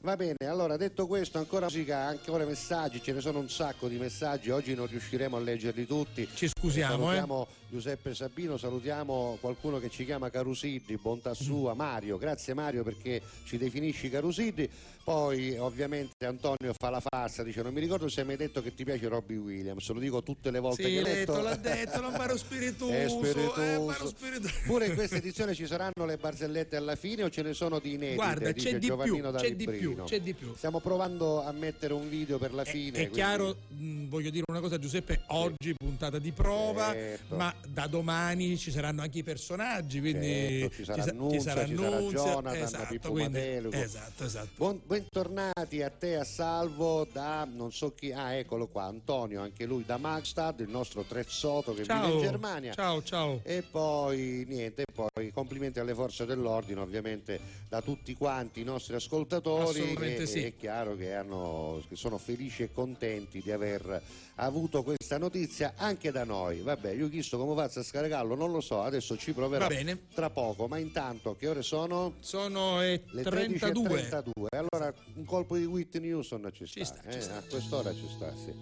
Va 0.01 0.15
bene, 0.15 0.37
allora 0.47 0.77
detto 0.77 1.09
questo, 1.09 1.39
ancora 1.39 1.65
musica, 1.67 1.99
ancora 2.07 2.45
messaggi, 2.45 3.03
ce 3.03 3.13
ne 3.13 3.21
sono 3.21 3.41
un 3.41 3.51
sacco 3.51 3.89
di 3.89 3.97
messaggi, 3.97 4.49
oggi 4.51 4.73
non 4.75 4.87
riusciremo 4.87 5.37
a 5.37 5.41
leggerli 5.41 5.87
tutti. 5.87 6.27
Ci 6.33 6.49
scusiamo, 6.49 6.95
eh. 6.95 7.17
Salutiamo 7.17 7.47
Giuseppe 7.69 8.15
Sabino, 8.15 8.57
salutiamo 8.57 9.39
qualcuno 9.41 9.79
che 9.81 9.91
ci 9.91 10.05
chiama 10.05 10.31
Carusiddi, 10.31 10.97
bontà 10.97 11.31
Mm. 11.31 11.33
sua, 11.35 11.75
Mario, 11.75 12.17
grazie 12.17 12.55
Mario 12.55 12.85
perché 12.85 13.21
ci 13.45 13.59
definisci 13.59 14.09
Carusiddi. 14.09 14.71
Poi 15.09 15.57
ovviamente 15.57 16.27
Antonio 16.27 16.75
fa 16.79 16.91
la 16.91 17.01
farsa, 17.01 17.43
dice 17.43 17.63
non 17.63 17.73
mi 17.73 17.81
ricordo 17.81 18.09
se 18.11 18.21
hai 18.21 18.27
mai 18.27 18.37
detto 18.37 18.63
che 18.63 18.75
ti 18.75 18.85
piace 18.85 19.09
Robbie 19.09 19.39
Williams, 19.39 19.89
lo 19.89 20.01
dico 20.01 20.23
tutte 20.23 20.51
le 20.51 20.59
volte 20.59 20.83
Sì, 20.85 20.91
che 20.91 21.01
ho 21.01 21.03
detto, 21.03 21.41
l'ha 21.41 21.57
detto, 21.57 22.01
non 22.03 22.13
fare 22.13 22.37
spiritoso, 22.37 22.93
È 22.93 23.05
eh, 23.05 23.09
spiritoso. 23.09 23.91
fare 23.91 24.07
spiritoso. 24.07 24.55
Pure 24.67 24.87
in 24.87 24.95
questa 24.95 25.17
edizione 25.17 25.55
ci 25.55 25.67
saranno 25.67 26.05
le 26.05 26.19
barzellette 26.19 26.77
alla 26.77 26.95
fine 26.95 27.23
o 27.25 27.31
ce 27.31 27.41
ne 27.43 27.55
sono 27.55 27.79
di 27.79 27.95
inedite? 27.95 28.17
Guarda, 28.17 28.53
c'è 28.53 28.79
di 28.79 28.87
Giovannino 28.87 29.31
più, 29.31 29.39
c'è 29.41 29.51
di 29.55 29.57
Librino. 29.65 29.88
Più, 29.95 30.05
c'è 30.05 30.21
di 30.21 30.35
più. 30.35 30.55
Stiamo 30.57 30.81
provando 30.81 31.43
a 31.45 31.53
mettere 31.53 31.93
un 31.95 32.09
video 32.09 32.39
per 32.39 32.53
la 32.55 32.65
fine. 32.65 32.89
È 32.89 32.93
quindi- 32.93 33.15
chiaro, 33.15 33.57
mh, 33.69 34.09
voglio 34.09 34.31
dire 34.31 34.45
una 34.49 34.61
cosa 34.61 34.79
Giuseppe, 34.79 35.23
oggi 35.29 35.75
puntata 35.75 36.19
di 36.19 36.33
prova, 36.33 36.93
Certo. 36.93 37.37
ma 37.37 37.55
da 37.67 37.87
domani 37.87 38.57
ci 38.57 38.71
saranno 38.71 39.03
anche 39.03 39.19
i 39.19 39.23
personaggi, 39.23 40.01
quindi 40.01 40.61
Certo, 40.61 40.75
ci 40.75 40.85
sarà 40.85 41.03
sa- 41.03 41.13
Nunzia, 41.13 41.39
ci 41.39 41.45
sarà 41.45 41.67
Nunzia, 41.67 42.19
Jonathan, 42.25 42.57
esatto, 42.63 42.87
Pippo 42.89 43.11
quindi- 43.11 43.33
Matelico. 43.39 43.77
esatto, 43.77 44.25
esatto. 44.25 44.49
Buon- 44.57 44.81
bentornati 44.87 45.83
a 45.83 45.91
te 45.91 46.17
a 46.17 46.25
salvo 46.25 47.07
da 47.13 47.47
non 47.51 47.73
so 47.73 47.93
chi, 47.95 48.13
ah 48.13 48.33
eccolo 48.35 48.67
qua, 48.69 48.85
Antonio, 48.85 49.41
anche 49.41 49.65
lui 49.67 49.85
da 49.85 49.97
Magstad, 49.97 50.61
il 50.61 50.69
nostro 50.69 51.03
Trezzoto 51.03 51.75
che 51.75 51.83
vive 51.83 51.95
in 51.95 52.01
Ciao, 52.01 52.21
Germania. 52.21 52.73
ciao, 52.75 53.03
ciao. 53.03 53.41
E 53.43 53.63
poi 53.69 54.45
niente, 54.47 54.85
poi 54.93 55.33
complimenti 55.33 55.79
alle 55.81 55.95
forze 55.95 56.25
dell'ordine, 56.27 56.81
ovviamente 56.81 57.41
da 57.69 57.81
tutti 57.83 58.15
quanti 58.15 58.61
i 58.61 58.65
nostri 58.65 58.95
ascoltatori. 58.95 59.78
Assolutamente 59.83 60.23
e- 60.23 60.27
sì. 60.27 60.43
È 60.45 60.57
chiaro 60.57 60.97
che, 60.97 61.15
hanno- 61.15 61.83
che 61.89 61.97
sono 61.97 62.19
felici 62.19 62.63
e 62.63 62.73
contenti 62.73 63.41
di 63.43 63.51
aver 63.51 64.03
avuto 64.37 64.83
questa 64.83 65.19
notizia 65.19 65.75
anche 65.77 66.11
da 66.11 66.25
noi. 66.25 66.61
Vabbè, 66.61 66.93
io 66.93 67.07
ho 67.07 67.09
chiesto 67.09 67.39
come 67.39 67.55
faccio 67.55 67.81
a 67.81 67.83
scaricarlo, 67.83 68.35
non 68.35 68.51
lo 68.53 68.61
so, 68.61 68.83
adesso 68.83 69.17
ci 69.17 69.33
proverò 69.33 69.67
Va 69.67 69.75
bene. 69.75 69.99
tra 70.15 70.31
poco, 70.31 70.67
ma 70.69 70.79
intanto 70.79 71.35
che 71.37 71.49
ore 71.49 71.63
sono? 71.63 72.15
Sono 72.21 72.83
eh, 72.83 73.03
Le 73.11 73.23
32. 73.23 74.03
13.32. 74.09 74.47
Allora 74.51 74.93
un 75.15 75.25
colpo 75.25 75.57
di 75.57 75.65
Whitney 75.65 76.13
Houston 76.13 76.49
ci 76.53 76.67
sta, 76.67 77.01
eh? 77.05 77.19
a 77.19 77.43
quest'ora 77.49 77.93
ci 77.95 78.07
sta, 78.15 78.33
sì. 78.37 78.53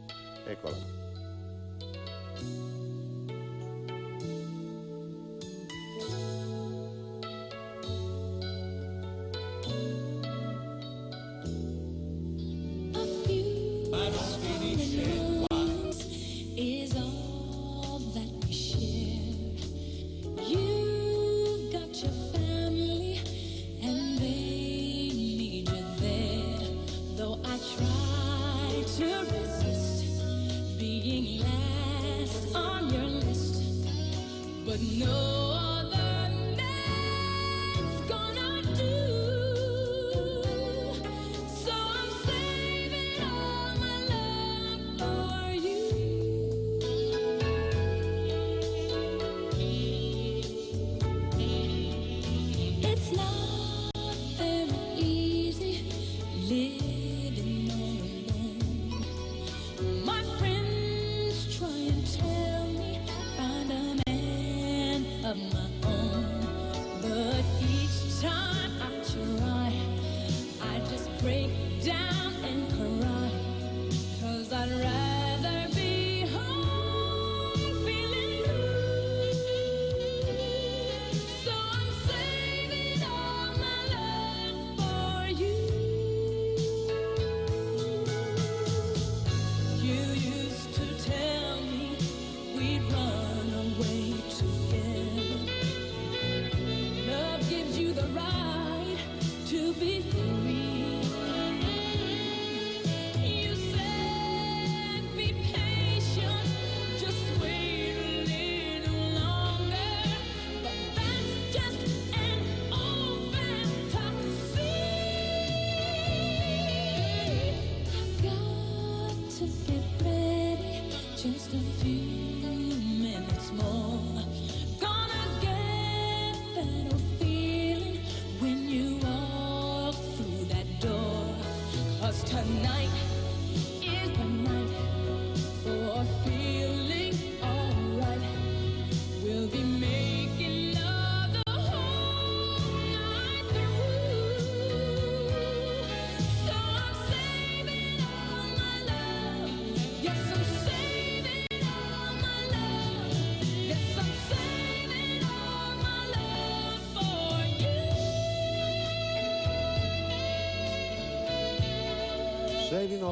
Eccola. 0.47 1.05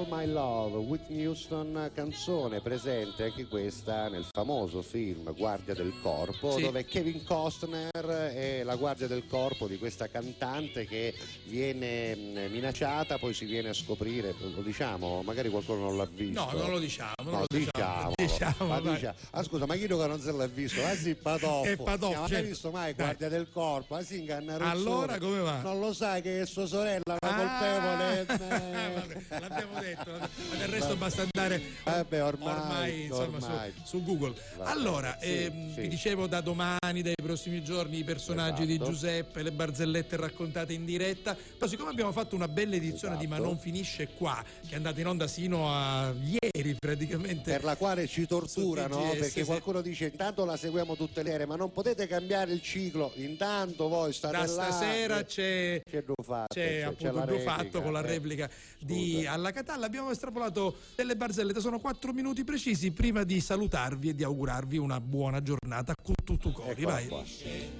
All 0.04 0.06
My 0.10 0.26
Love, 0.26 0.76
Whitney 0.76 1.24
Houston, 1.24 1.90
canzone 1.94 2.60
presente 2.60 3.24
anche 3.24 3.46
questa 3.46 4.08
nel 4.08 4.26
famoso 4.30 4.82
film 4.82 5.34
Guardia 5.34 5.72
del 5.74 5.94
Corpo, 6.02 6.52
Sì. 6.52 6.62
dove 6.62 6.84
Kevin 6.84 7.24
Costner 7.24 7.90
è 7.90 8.62
la 8.64 8.76
guardia 8.76 9.06
del 9.06 9.26
corpo 9.26 9.66
di 9.66 9.78
questa 9.78 10.08
cantante 10.08 10.84
che 10.84 11.14
viene 11.58 12.16
mh, 12.16 12.50
minacciata, 12.50 13.16
poi 13.18 13.32
si 13.32 13.44
viene 13.44 13.68
a 13.68 13.72
scoprire, 13.72 14.34
lo 14.40 14.60
diciamo, 14.60 15.22
magari 15.22 15.48
qualcuno 15.50 15.82
non 15.82 15.96
l'ha 15.96 16.08
visto. 16.10 16.44
No, 16.50 16.50
non 16.58 16.70
lo 16.70 16.78
diciamo, 16.80 17.12
non 17.22 17.32
No, 17.32 17.38
lo 17.40 17.46
diciamo. 17.48 18.12
Diciamo, 18.16 18.54
ma 18.66 18.80
vai. 18.80 18.94
dicia- 18.94 19.14
ah, 19.30 19.42
scusa, 19.44 19.64
ma 19.66 19.74
chi 19.76 19.86
che 19.86 19.94
non 19.94 20.20
se 20.20 20.32
l'ha 20.32 20.46
visto? 20.48 20.84
Ah 20.84 20.96
sì, 20.96 21.14
Patoffo. 21.14 21.62
È 21.70 21.76
Patoffo, 21.76 22.06
Ma 22.08 22.14
non 22.14 22.22
hai 22.24 22.28
certo. 22.28 22.46
visto 22.48 22.70
mai 22.72 22.94
Dai. 22.94 23.04
Guardia 23.06 23.28
del 23.28 23.48
Corpo? 23.52 23.94
Ah 23.94 24.02
sì, 24.02 24.18
ingannarozzone. 24.18 24.70
Allora 24.72 25.18
come 25.18 25.38
va? 25.38 25.60
Non 25.60 25.78
lo 25.78 25.92
sai 25.92 26.22
che 26.22 26.40
è 26.40 26.46
sua 26.46 26.66
sorella 26.66 27.02
la 27.04 27.18
Ah, 27.20 28.24
colpevole? 28.24 28.24
vabbè, 28.94 29.40
l'abbiamo 29.40 29.80
detto, 29.80 30.10
ma 30.10 30.56
del 30.58 30.68
resto 30.68 30.96
basta 30.96 31.22
andare 31.22 31.62
Vabbè, 31.84 32.24
ormai, 32.24 33.02
insomma, 33.04 33.38
su- 33.38 33.46
ormai. 33.46 33.72
Su, 33.84 34.02
Google. 34.02 34.34
Vabbè, 34.56 34.70
allora, 34.70 35.16
sì, 35.20 35.44
ehm, 35.44 35.74
sì. 35.74 35.80
vi 35.82 35.88
dicevo 35.88 36.26
da 36.26 36.40
domani, 36.40 37.02
dai 37.02 37.14
prossimi 37.22 37.62
giorni, 37.62 37.98
i 37.98 38.04
personaggi 38.04 38.66
di 38.66 38.74
Esatto. 38.74 38.90
Giuseppe, 38.90 39.42
le 39.42 39.52
barzellette 39.52 40.16
raccontate 40.16 40.72
in 40.72 40.84
diretta. 40.84 41.36
Però 41.56 41.66
siccome 41.66 41.90
abbiamo 41.90 42.12
fatto 42.12 42.34
una 42.34 42.48
bella 42.48 42.74
edizione 42.74 43.16
di 43.16 43.26
Ma 43.26 43.36
Esatto. 43.36 43.50
non 43.50 43.58
finisce 43.58 44.08
qua, 44.16 44.42
che 44.66 44.72
è 44.72 44.76
andata 44.76 45.00
in 45.00 45.06
onda 45.06 45.26
sino 45.26 45.68
a 45.70 46.12
ieri 46.12 46.76
praticamente. 46.78 47.50
per 47.52 47.64
la 47.64 47.76
quale 47.76 48.06
ci 48.06 48.26
torturano 48.26 48.96
TGS, 48.96 49.18
perché 49.18 49.40
sì. 49.40 49.44
qualcuno 49.44 49.80
dice 49.80 50.06
intanto 50.06 50.44
la 50.44 50.56
seguiamo 50.56 50.96
tutte 50.96 51.22
le 51.22 51.30
ere 51.32 51.46
ma 51.46 51.56
non 51.56 51.72
potete 51.72 52.06
cambiare 52.06 52.52
il 52.52 52.62
ciclo 52.62 53.12
intanto 53.16 53.88
voi 53.88 54.12
state 54.12 54.36
Da 54.36 54.40
là 54.40 54.46
stasera 54.46 55.18
eh, 55.20 55.24
c'è, 55.24 55.82
c'è 55.84 55.96
il 55.96 56.04
fatto 56.22 56.54
c'è 56.54 56.80
appunto 56.82 57.12
la 57.12 57.20
il 57.22 57.26
blu 57.26 57.38
fatto 57.40 57.62
replica, 57.62 57.80
con 57.82 57.92
la 57.92 58.00
eh. 58.00 58.06
replica 58.06 58.50
di 58.80 59.26
Alla 59.26 59.50
Catalla. 59.50 59.86
Abbiamo 59.86 60.10
estrapolato 60.10 60.76
delle 60.94 61.16
barzellette, 61.16 61.60
sono 61.60 61.78
quattro 61.78 62.12
minuti 62.12 62.44
precisi 62.44 62.92
prima 62.92 63.24
di 63.24 63.40
salutarvi 63.40 64.10
e 64.10 64.14
di 64.14 64.24
augurarvi 64.24 64.76
una 64.78 65.00
buona 65.00 65.42
giornata 65.42 65.94
con 66.00 66.14
tutto 66.24 66.50
cori. 66.50 66.70
Eccola 66.70 66.92
Vai. 66.92 67.06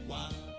qua. 0.06 0.53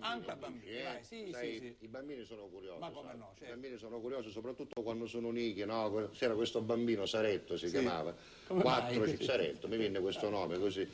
Anche 0.00 0.30
a 0.30 0.36
bambini, 0.36 0.78
eh? 0.78 0.82
vai, 0.82 1.04
sì, 1.04 1.28
Sai, 1.30 1.52
sì, 1.52 1.58
sì. 1.58 1.76
I 1.84 1.88
bambini 1.88 2.24
sono 2.24 2.46
curiosi. 2.46 2.80
Ma 2.80 2.90
come 2.90 3.08
sai. 3.10 3.18
no, 3.18 3.32
certo. 3.38 3.44
I 3.44 3.48
bambini 3.48 3.76
sono 3.78 4.00
curiosi 4.00 4.30
soprattutto 4.30 4.82
quando 4.82 5.06
sono 5.06 5.28
uniti, 5.28 5.64
no? 5.64 6.10
C'era 6.12 6.34
questo 6.34 6.60
bambino, 6.60 7.06
Saretto 7.06 7.56
si 7.56 7.68
chiamava. 7.70 8.14
Come 8.46 8.62
Quattro, 8.62 9.00
mai? 9.00 9.22
Saretto, 9.22 9.68
mi 9.68 9.76
viene 9.76 10.00
questo 10.00 10.28
nome 10.28 10.58
così. 10.58 10.88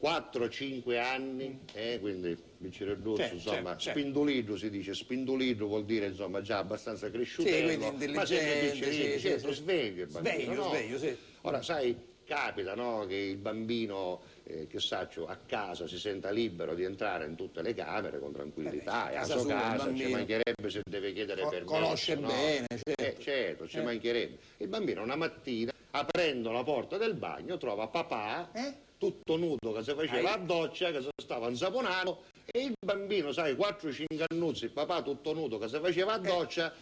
4-5 0.00 0.96
anni, 0.96 1.58
eh, 1.72 1.98
quindi 2.00 2.36
vincere 2.58 3.00
d'orso, 3.00 3.34
insomma, 3.34 3.76
certo. 3.76 3.98
spindolidro 3.98 4.56
si 4.56 4.70
dice, 4.70 4.94
spindolidro 4.94 5.66
vuol 5.66 5.84
dire 5.84 6.06
insomma 6.06 6.40
già 6.40 6.58
abbastanza 6.58 7.10
cresciuto, 7.10 7.50
ma 7.50 8.24
sempre 8.24 8.70
piccerino, 8.70 9.18
certo, 9.18 9.52
sveglio 9.52 10.04
il 10.04 10.10
bambino, 10.10 10.34
Sveglio, 10.36 10.54
no? 10.54 10.68
sveglio, 10.68 10.98
sì. 10.98 11.16
Ora 11.42 11.62
sai, 11.62 11.96
capita 12.24 12.76
no, 12.76 13.06
che 13.06 13.16
il 13.16 13.38
bambino, 13.38 14.20
eh, 14.50 14.66
che 14.66 14.80
saccio, 14.80 15.26
a 15.26 15.36
casa 15.46 15.86
si 15.86 15.98
senta 15.98 16.30
libero 16.30 16.74
di 16.74 16.82
entrare 16.82 17.26
in 17.26 17.36
tutte 17.36 17.60
le 17.60 17.74
camere 17.74 18.18
con 18.18 18.32
tranquillità, 18.32 19.10
Eh, 19.10 19.14
e 19.14 19.16
a 19.18 19.24
sua 19.24 19.44
casa 19.46 19.94
ci 19.94 20.06
mancherebbe 20.08 20.70
se 20.70 20.80
deve 20.88 21.12
chiedere 21.12 21.42
Co- 21.42 21.48
permesso. 21.50 21.72
conosce 21.74 22.14
no? 22.14 22.28
bene, 22.28 22.66
certo. 22.68 23.02
Eh, 23.02 23.16
certo, 23.20 23.68
ci 23.68 23.76
Eh. 23.78 23.82
mancherebbe. 23.82 24.38
Il 24.58 24.68
bambino 24.68 25.02
una 25.02 25.16
mattina 25.16 25.70
aprendo 25.90 26.50
la 26.50 26.62
porta 26.64 26.96
del 26.96 27.14
bagno 27.14 27.56
trova 27.58 27.88
papà 27.88 28.50
Eh? 28.52 28.74
tutto 28.98 29.36
nudo 29.36 29.72
che 29.72 29.82
si 29.82 29.92
faceva 29.94 30.32
a 30.32 30.38
doccia, 30.38 30.90
che 30.90 31.02
si 31.02 31.08
stava 31.22 31.48
insaponando 31.48 32.22
e 32.50 32.64
il 32.64 32.72
bambino, 32.84 33.30
sai, 33.32 33.54
4-5 33.54 34.24
annuzzi, 34.28 34.68
papà 34.70 35.02
tutto 35.02 35.34
nudo 35.34 35.58
che 35.58 35.68
si 35.68 35.78
faceva 35.78 36.12
Eh. 36.12 36.14
a 36.14 36.18
doccia. 36.18 36.72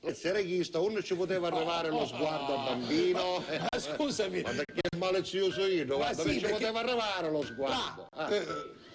Essere 0.00 0.44
chista, 0.44 0.78
uno 0.78 1.02
ci 1.02 1.14
poteva 1.16 1.48
arrivare 1.48 1.90
lo 1.90 2.06
sguardo 2.06 2.56
al 2.56 2.64
bambino. 2.78 3.42
Ma 3.72 3.78
scusami. 3.78 4.40
Guarda 4.42 4.62
che 4.64 4.96
malezioso 4.96 5.66
io, 5.66 5.84
guarda, 5.86 6.22
sì, 6.22 6.34
ci 6.34 6.38
perché- 6.40 6.52
poteva 6.54 6.80
arrivare 6.80 7.30
lo 7.30 7.42
sguardo. 7.42 8.08
Ah. 8.14 8.28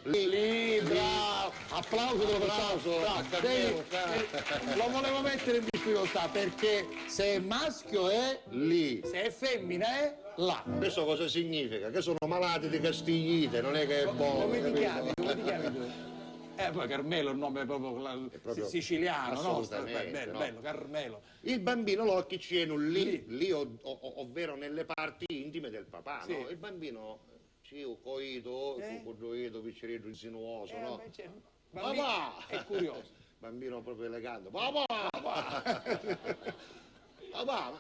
Lì, 0.05 0.27
lì, 0.29 0.81
bravo, 0.81 1.53
applauso 1.69 2.23
lo 2.25 2.35
Applauso, 2.35 2.91
facciamo. 2.91 3.19
a 3.19 3.23
Bravo, 3.23 3.83
Carmelo, 3.89 4.27
devi- 4.31 4.71
eh, 4.71 4.75
lo 4.75 4.89
volevo 4.89 5.21
mettere 5.21 5.57
in 5.57 5.65
difficoltà 5.69 6.27
perché 6.29 6.87
se 7.07 7.23
è 7.35 7.39
maschio 7.39 8.09
è 8.09 8.39
lì, 8.49 9.01
se 9.05 9.23
è 9.23 9.31
femmina 9.31 9.85
è 10.01 10.15
là. 10.37 10.61
Questo 10.77 11.05
cosa 11.05 11.27
significa? 11.29 11.89
Che 11.89 12.01
sono 12.01 12.17
malati 12.27 12.67
di 12.67 12.81
castiglite, 12.81 13.61
non 13.61 13.75
è 13.77 13.87
che 13.87 14.03
è 14.03 14.05
buono. 14.07 14.41
Come 14.45 14.61
ti 14.61 14.79
chiami? 14.79 15.11
Come 15.15 15.35
ti 15.35 15.43
chiami 15.43 15.63
tu? 15.73 16.11
Eh, 16.55 16.69
poi 16.71 16.87
Carmelo 16.87 17.29
è 17.29 17.31
il 17.33 17.37
nome 17.39 17.65
proprio, 17.65 17.97
la- 17.97 18.15
proprio- 18.41 18.67
siciliano, 18.67 19.41
no? 19.41 19.61
bello, 19.67 20.31
no. 20.33 20.37
bello, 20.37 20.61
Carmelo. 20.61 21.21
Il 21.41 21.59
bambino 21.59 22.05
lo 22.05 22.17
acchicceno 22.17 22.75
lì, 22.75 23.23
lì, 23.27 23.51
o- 23.51 23.79
o- 23.81 24.21
ovvero 24.21 24.55
nelle 24.55 24.85
parti 24.85 25.25
intime 25.29 25.69
del 25.71 25.85
papà, 25.85 26.21
Sì. 26.25 26.39
no? 26.39 26.49
Il 26.49 26.57
bambino, 26.57 27.19
sì, 27.61 27.81
ho 27.81 27.97
coito, 27.99 28.77
Eh? 28.77 29.01
coito, 29.03 29.61
piccerino 29.61 30.05
insinuoso, 30.07 30.73
Eh, 30.73 30.79
no? 30.79 31.01
c'è- 31.11 31.27
bambino 31.71 32.03
Papà! 32.03 32.47
è 32.47 32.63
curioso. 32.65 33.21
Bambino 33.43 33.81
proprio 33.81 34.05
elegante. 34.05 34.47
Papà! 34.49 34.85
Papà, 35.11 35.11
ma 37.71 37.79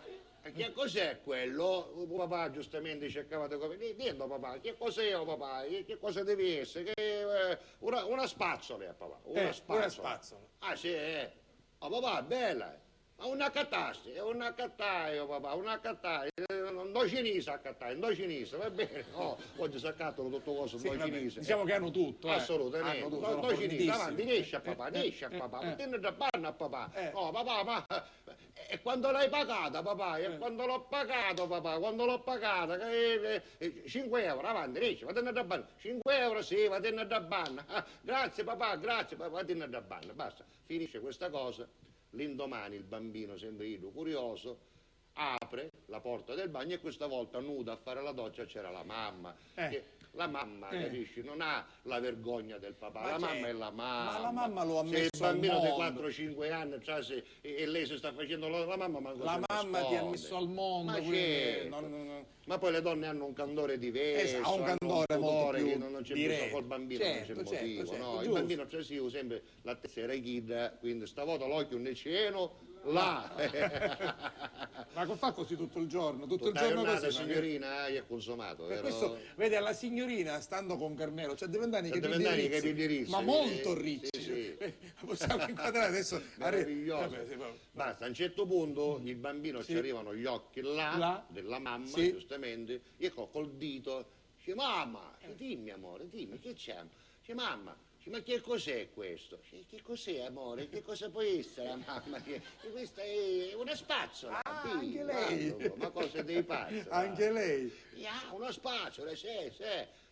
che 0.51 0.73
cos'è 0.73 1.21
quello? 1.23 2.05
Papà 2.17 2.51
giustamente 2.51 3.09
cercava 3.09 3.47
di 3.47 3.57
come. 3.57 3.77
Dillo 3.77 4.27
papà, 4.27 4.59
che 4.59 4.75
cos'è 4.75 5.17
oh, 5.17 5.23
papà? 5.25 5.63
Che, 5.63 5.85
che 5.85 5.97
cosa 5.97 6.23
deve 6.23 6.59
essere? 6.59 6.91
Che, 6.93 7.51
eh, 7.51 7.57
una, 7.79 8.03
una 8.05 8.27
spazzola, 8.27 8.89
eh, 8.89 8.93
papà. 8.93 9.19
Una 9.23 9.49
Eh, 9.49 9.53
spazzola. 9.53 9.79
una 9.79 9.89
spazzola. 9.89 10.47
Ah 10.59 10.75
sì, 10.75 10.93
eh. 10.93 11.31
Oh, 11.79 11.89
papà, 11.89 12.21
bella. 12.23 12.81
Eh. 13.23 13.29
Una 13.29 13.49
catasta, 13.49 14.09
è 14.09 14.21
una 14.21 14.53
cattaio, 14.53 15.27
papà, 15.27 15.53
una 15.53 15.79
cattaio. 15.79 16.29
Non 16.71 16.91
do 16.91 17.07
cinese 17.07 17.49
a 17.51 17.59
cattaio, 17.59 17.97
do 17.97 18.13
cinese, 18.15 18.57
va 18.57 18.69
bene. 18.69 19.05
Oh, 19.13 19.37
oggi 19.57 19.79
si 19.79 19.87
accattano 19.87 20.29
tutto 20.29 20.53
cosa, 20.53 20.77
Sì, 20.77 20.89
cinese. 20.89 21.39
diciamo 21.39 21.63
che 21.63 21.73
hanno 21.73 21.91
tutto, 21.91 22.27
eh. 22.27 22.33
Assolutamente. 22.33 22.99
Hanno 22.99 23.09
tutto, 23.09 23.35
No, 23.35 23.41
do 23.41 23.55
cinese, 23.55 23.89
avanti, 23.91 24.23
riesci 24.23 24.55
a 24.55 24.59
papà, 24.59 24.87
Eh, 24.87 25.01
riesci 25.01 25.23
a 25.23 25.29
eh, 25.31 25.37
papà, 25.37 25.61
eh, 25.61 25.65
ma 25.65 25.73
tieni 25.73 25.99
da 25.99 26.13
panna 26.13 26.47
a 26.49 26.53
papà. 26.53 26.91
Eh. 26.93 27.11
No, 27.11 27.31
papà, 27.31 27.63
ma 27.63 27.85
e 28.67 28.81
quando 28.81 29.11
l'hai 29.11 29.29
pagata, 29.29 29.81
papà? 29.81 30.17
E 30.17 30.37
quando 30.37 30.65
l'ho 30.65 30.81
pagato, 30.81 31.47
papà? 31.47 31.79
Quando 31.79 32.05
l'ho 32.05 32.19
pagata? 32.21 32.77
Che, 32.77 33.33
eh, 33.35 33.41
eh, 33.57 33.83
5 33.87 34.23
euro, 34.23 34.47
avanti, 34.47 34.79
riesci, 34.79 35.03
va 35.05 35.11
da 35.11 35.43
banna. 35.43 35.67
5 35.77 36.17
euro, 36.17 36.41
sì, 36.41 36.67
va 36.67 36.79
da 36.79 37.19
banna. 37.19 37.63
Ah, 37.67 37.85
grazie, 38.01 38.43
papà, 38.43 38.75
grazie, 38.75 39.17
papà, 39.17 39.43
va 39.43 39.43
da 39.43 39.81
banna. 39.81 40.13
Basta, 40.13 40.45
finisce 40.65 40.99
questa 40.99 41.29
cosa. 41.29 41.67
L'indomani 42.13 42.75
il 42.75 42.83
bambino, 42.83 43.37
sempre 43.37 43.67
io, 43.67 43.89
curioso, 43.89 44.71
apre 45.13 45.71
la 45.87 45.99
porta 45.99 46.33
del 46.33 46.49
bagno 46.49 46.75
e 46.75 46.79
questa 46.79 47.05
volta 47.07 47.39
nuda 47.39 47.73
a 47.73 47.77
fare 47.77 48.01
la 48.01 48.11
doccia 48.11 48.45
c'era 48.45 48.69
la 48.69 48.83
mamma. 48.83 49.35
Eh. 49.55 49.69
Che 49.69 49.83
la 50.15 50.27
mamma, 50.27 50.69
Eh. 50.69 50.83
capisci, 50.83 51.23
non 51.23 51.41
ha 51.41 51.65
la 51.83 51.99
vergogna 51.99 52.57
del 52.59 52.73
papà, 52.75 53.01
Ma 53.01 53.09
la 53.11 53.17
mamma 53.19 53.47
è 53.47 53.51
la 53.51 53.71
mamma. 53.71 54.11
ma 54.11 54.19
la 54.19 54.31
mamma 54.31 54.63
lo 54.63 54.79
ha 54.79 54.83
Se 54.85 54.89
messo 54.91 55.09
il 55.15 55.23
al 55.23 55.31
bambino 55.31 55.59
di 55.59 55.67
mondo. 55.67 55.75
4-5 56.01 56.51
anni 56.51 56.83
cioè, 56.83 57.01
se- 57.03 57.23
e, 57.41 57.65
lei 57.65 57.85
si 57.87 57.97
sta 57.97 58.13
facendo 58.13 58.47
la, 58.47 58.63
la 58.65 58.77
mamma 58.77 58.99
manco 58.99 59.23
La 59.23 59.33
se 59.33 59.39
ne 59.39 59.45
mamma 59.49 59.79
ti 59.79 59.85
ha 59.85 59.89
nasconde. 59.89 60.09
messo 60.11 60.35
al 60.37 60.47
mondo, 60.49 60.91
Ma, 60.91 60.97
quindi 60.99 61.17
certo. 61.17 61.69
non- 61.79 61.89
non- 62.05 62.25
Ma 62.45 62.57
poi 62.57 62.71
le 62.73 62.81
donne 62.81 63.07
hanno 63.07 63.25
un 63.25 63.33
candore 63.33 63.77
diverso, 63.79 64.35
Esatto, 64.35 64.49
ha 64.49 64.53
un 64.53 64.63
candore 64.63 65.05
pudore 65.17 65.57
più 65.59 65.67
che 65.69 65.75
non, 65.77 66.01
c'è 66.03 66.13
bisogno 66.13 66.49
col 66.51 66.63
bambino, 66.65 67.03
Certo, 67.03 67.33
non 67.33 67.43
c'è 67.45 67.49
certo, 67.49 67.65
motivo. 67.65 67.85
certo, 67.87 68.03
no? 68.03 68.21
Il 68.21 68.29
bambino 68.29 68.65
c'è 68.65 68.83
sì, 68.83 69.07
sempre 69.09 69.43
la 69.61 69.75
tessera 69.75 70.13
ghida, 70.13 70.71
quindi 70.79 71.07
stavolta 71.07 71.47
l'occhio 71.47 71.77
nel 71.77 71.95
cielo, 71.95 72.59
là. 72.83 73.31
Ma 74.93 75.07
fa 75.15 75.31
così 75.31 75.55
tutto 75.55 75.79
il 75.79 75.87
giorno, 75.87 76.27
tutto 76.27 76.47
il 76.47 76.53
Tutta 76.53 76.59
giorno 76.67 76.83
giornata, 76.83 77.05
così. 77.07 77.17
ma- 77.19 77.27
signorina, 77.27 77.81
hai 77.83 78.03
consumato, 78.05 78.65
Per 78.65 78.75
vero? 78.75 78.81
questo, 78.81 79.17
vede, 79.35 79.55
alla 79.55 79.73
signorina, 79.73 80.39
stando 80.39 80.77
con 80.77 80.93
Carmelo, 80.95 81.35
cioè 81.35 81.47
deve 81.47 81.63
andare 81.63 81.87
i 81.87 81.89
Cioè, 81.91 81.99
deve 81.99 82.13
capelli 82.13 82.27
andare 82.29 82.41
i 82.43 82.47
rizzi, 82.51 82.67
capelli 82.67 82.85
rizzi, 82.85 83.09
ma 83.11 83.17
sì, 83.17 83.23
molto 83.23 83.75
sì, 83.75 83.81
ricci. 83.81 84.21
sì. 84.21 84.57
Eh, 84.57 84.73
Possiamo 85.03 85.47
inquadrare 85.47 85.87
adesso. 85.87 86.21
meraviglioso. 86.37 87.09
Vabbè, 87.09 87.25
sì. 87.27 87.37
Basta, 87.71 88.05
a 88.05 88.07
un 88.07 88.13
certo 88.13 88.45
punto 88.45 89.01
il 89.03 89.15
bambino 89.15 89.61
Sì. 89.61 89.71
ci 89.71 89.77
arrivano 89.79 90.13
gli 90.13 90.25
occhi 90.25 90.61
là, 90.61 90.95
Là. 90.95 91.25
della 91.27 91.57
mamma, 91.59 91.87
Sì. 91.87 92.11
giustamente, 92.11 92.81
e 92.97 93.09
co- 93.09 93.27
col 93.27 93.51
dito 93.55 94.05
dice 94.37 94.53
mamma, 94.53 95.17
dimmi 95.35 95.71
amore, 95.71 96.07
dimmi 96.07 96.37
che 96.39 96.53
c'è? 96.53 96.79
Dice 97.19 97.33
mamma, 97.33 97.75
ma 98.05 98.21
che 98.21 98.41
cos'è 98.41 98.89
questo? 98.91 99.39
Che 99.67 99.81
cos'è 99.81 100.21
amore? 100.21 100.67
Che 100.67 100.81
cosa 100.81 101.09
può 101.09 101.21
essere 101.21 101.75
mamma? 101.85 102.21
Che, 102.21 102.41
questa 102.71 103.01
è 103.01 103.53
una 103.55 103.75
spazzola. 103.75 104.41
Ah, 104.43 104.79
Dio, 104.81 105.01
anche 105.01 105.03
lei. 105.03 105.49
guarda, 105.49 105.75
Ma 105.75 105.89
cosa 105.89 106.21
dei 106.21 106.43
pazzi? 106.43 106.83
Anche 106.89 107.31
lei. 107.31 107.73
Ah, 108.05 108.33
una 108.33 108.51
spazzola, 108.51 109.15
sì, 109.15 109.51
sì. 109.51 109.63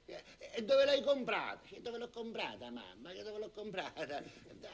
E- 0.05 0.63
dove 0.63 0.85
l'hai 0.85 1.01
comprata? 1.03 1.61
Dove 1.79 1.97
l'ho 1.97 2.09
comprata, 2.09 2.69
mamma? 2.69 3.11
Che 3.11 3.23
dove 3.23 3.39
l'ho 3.39 3.49
comprata? 3.51 4.23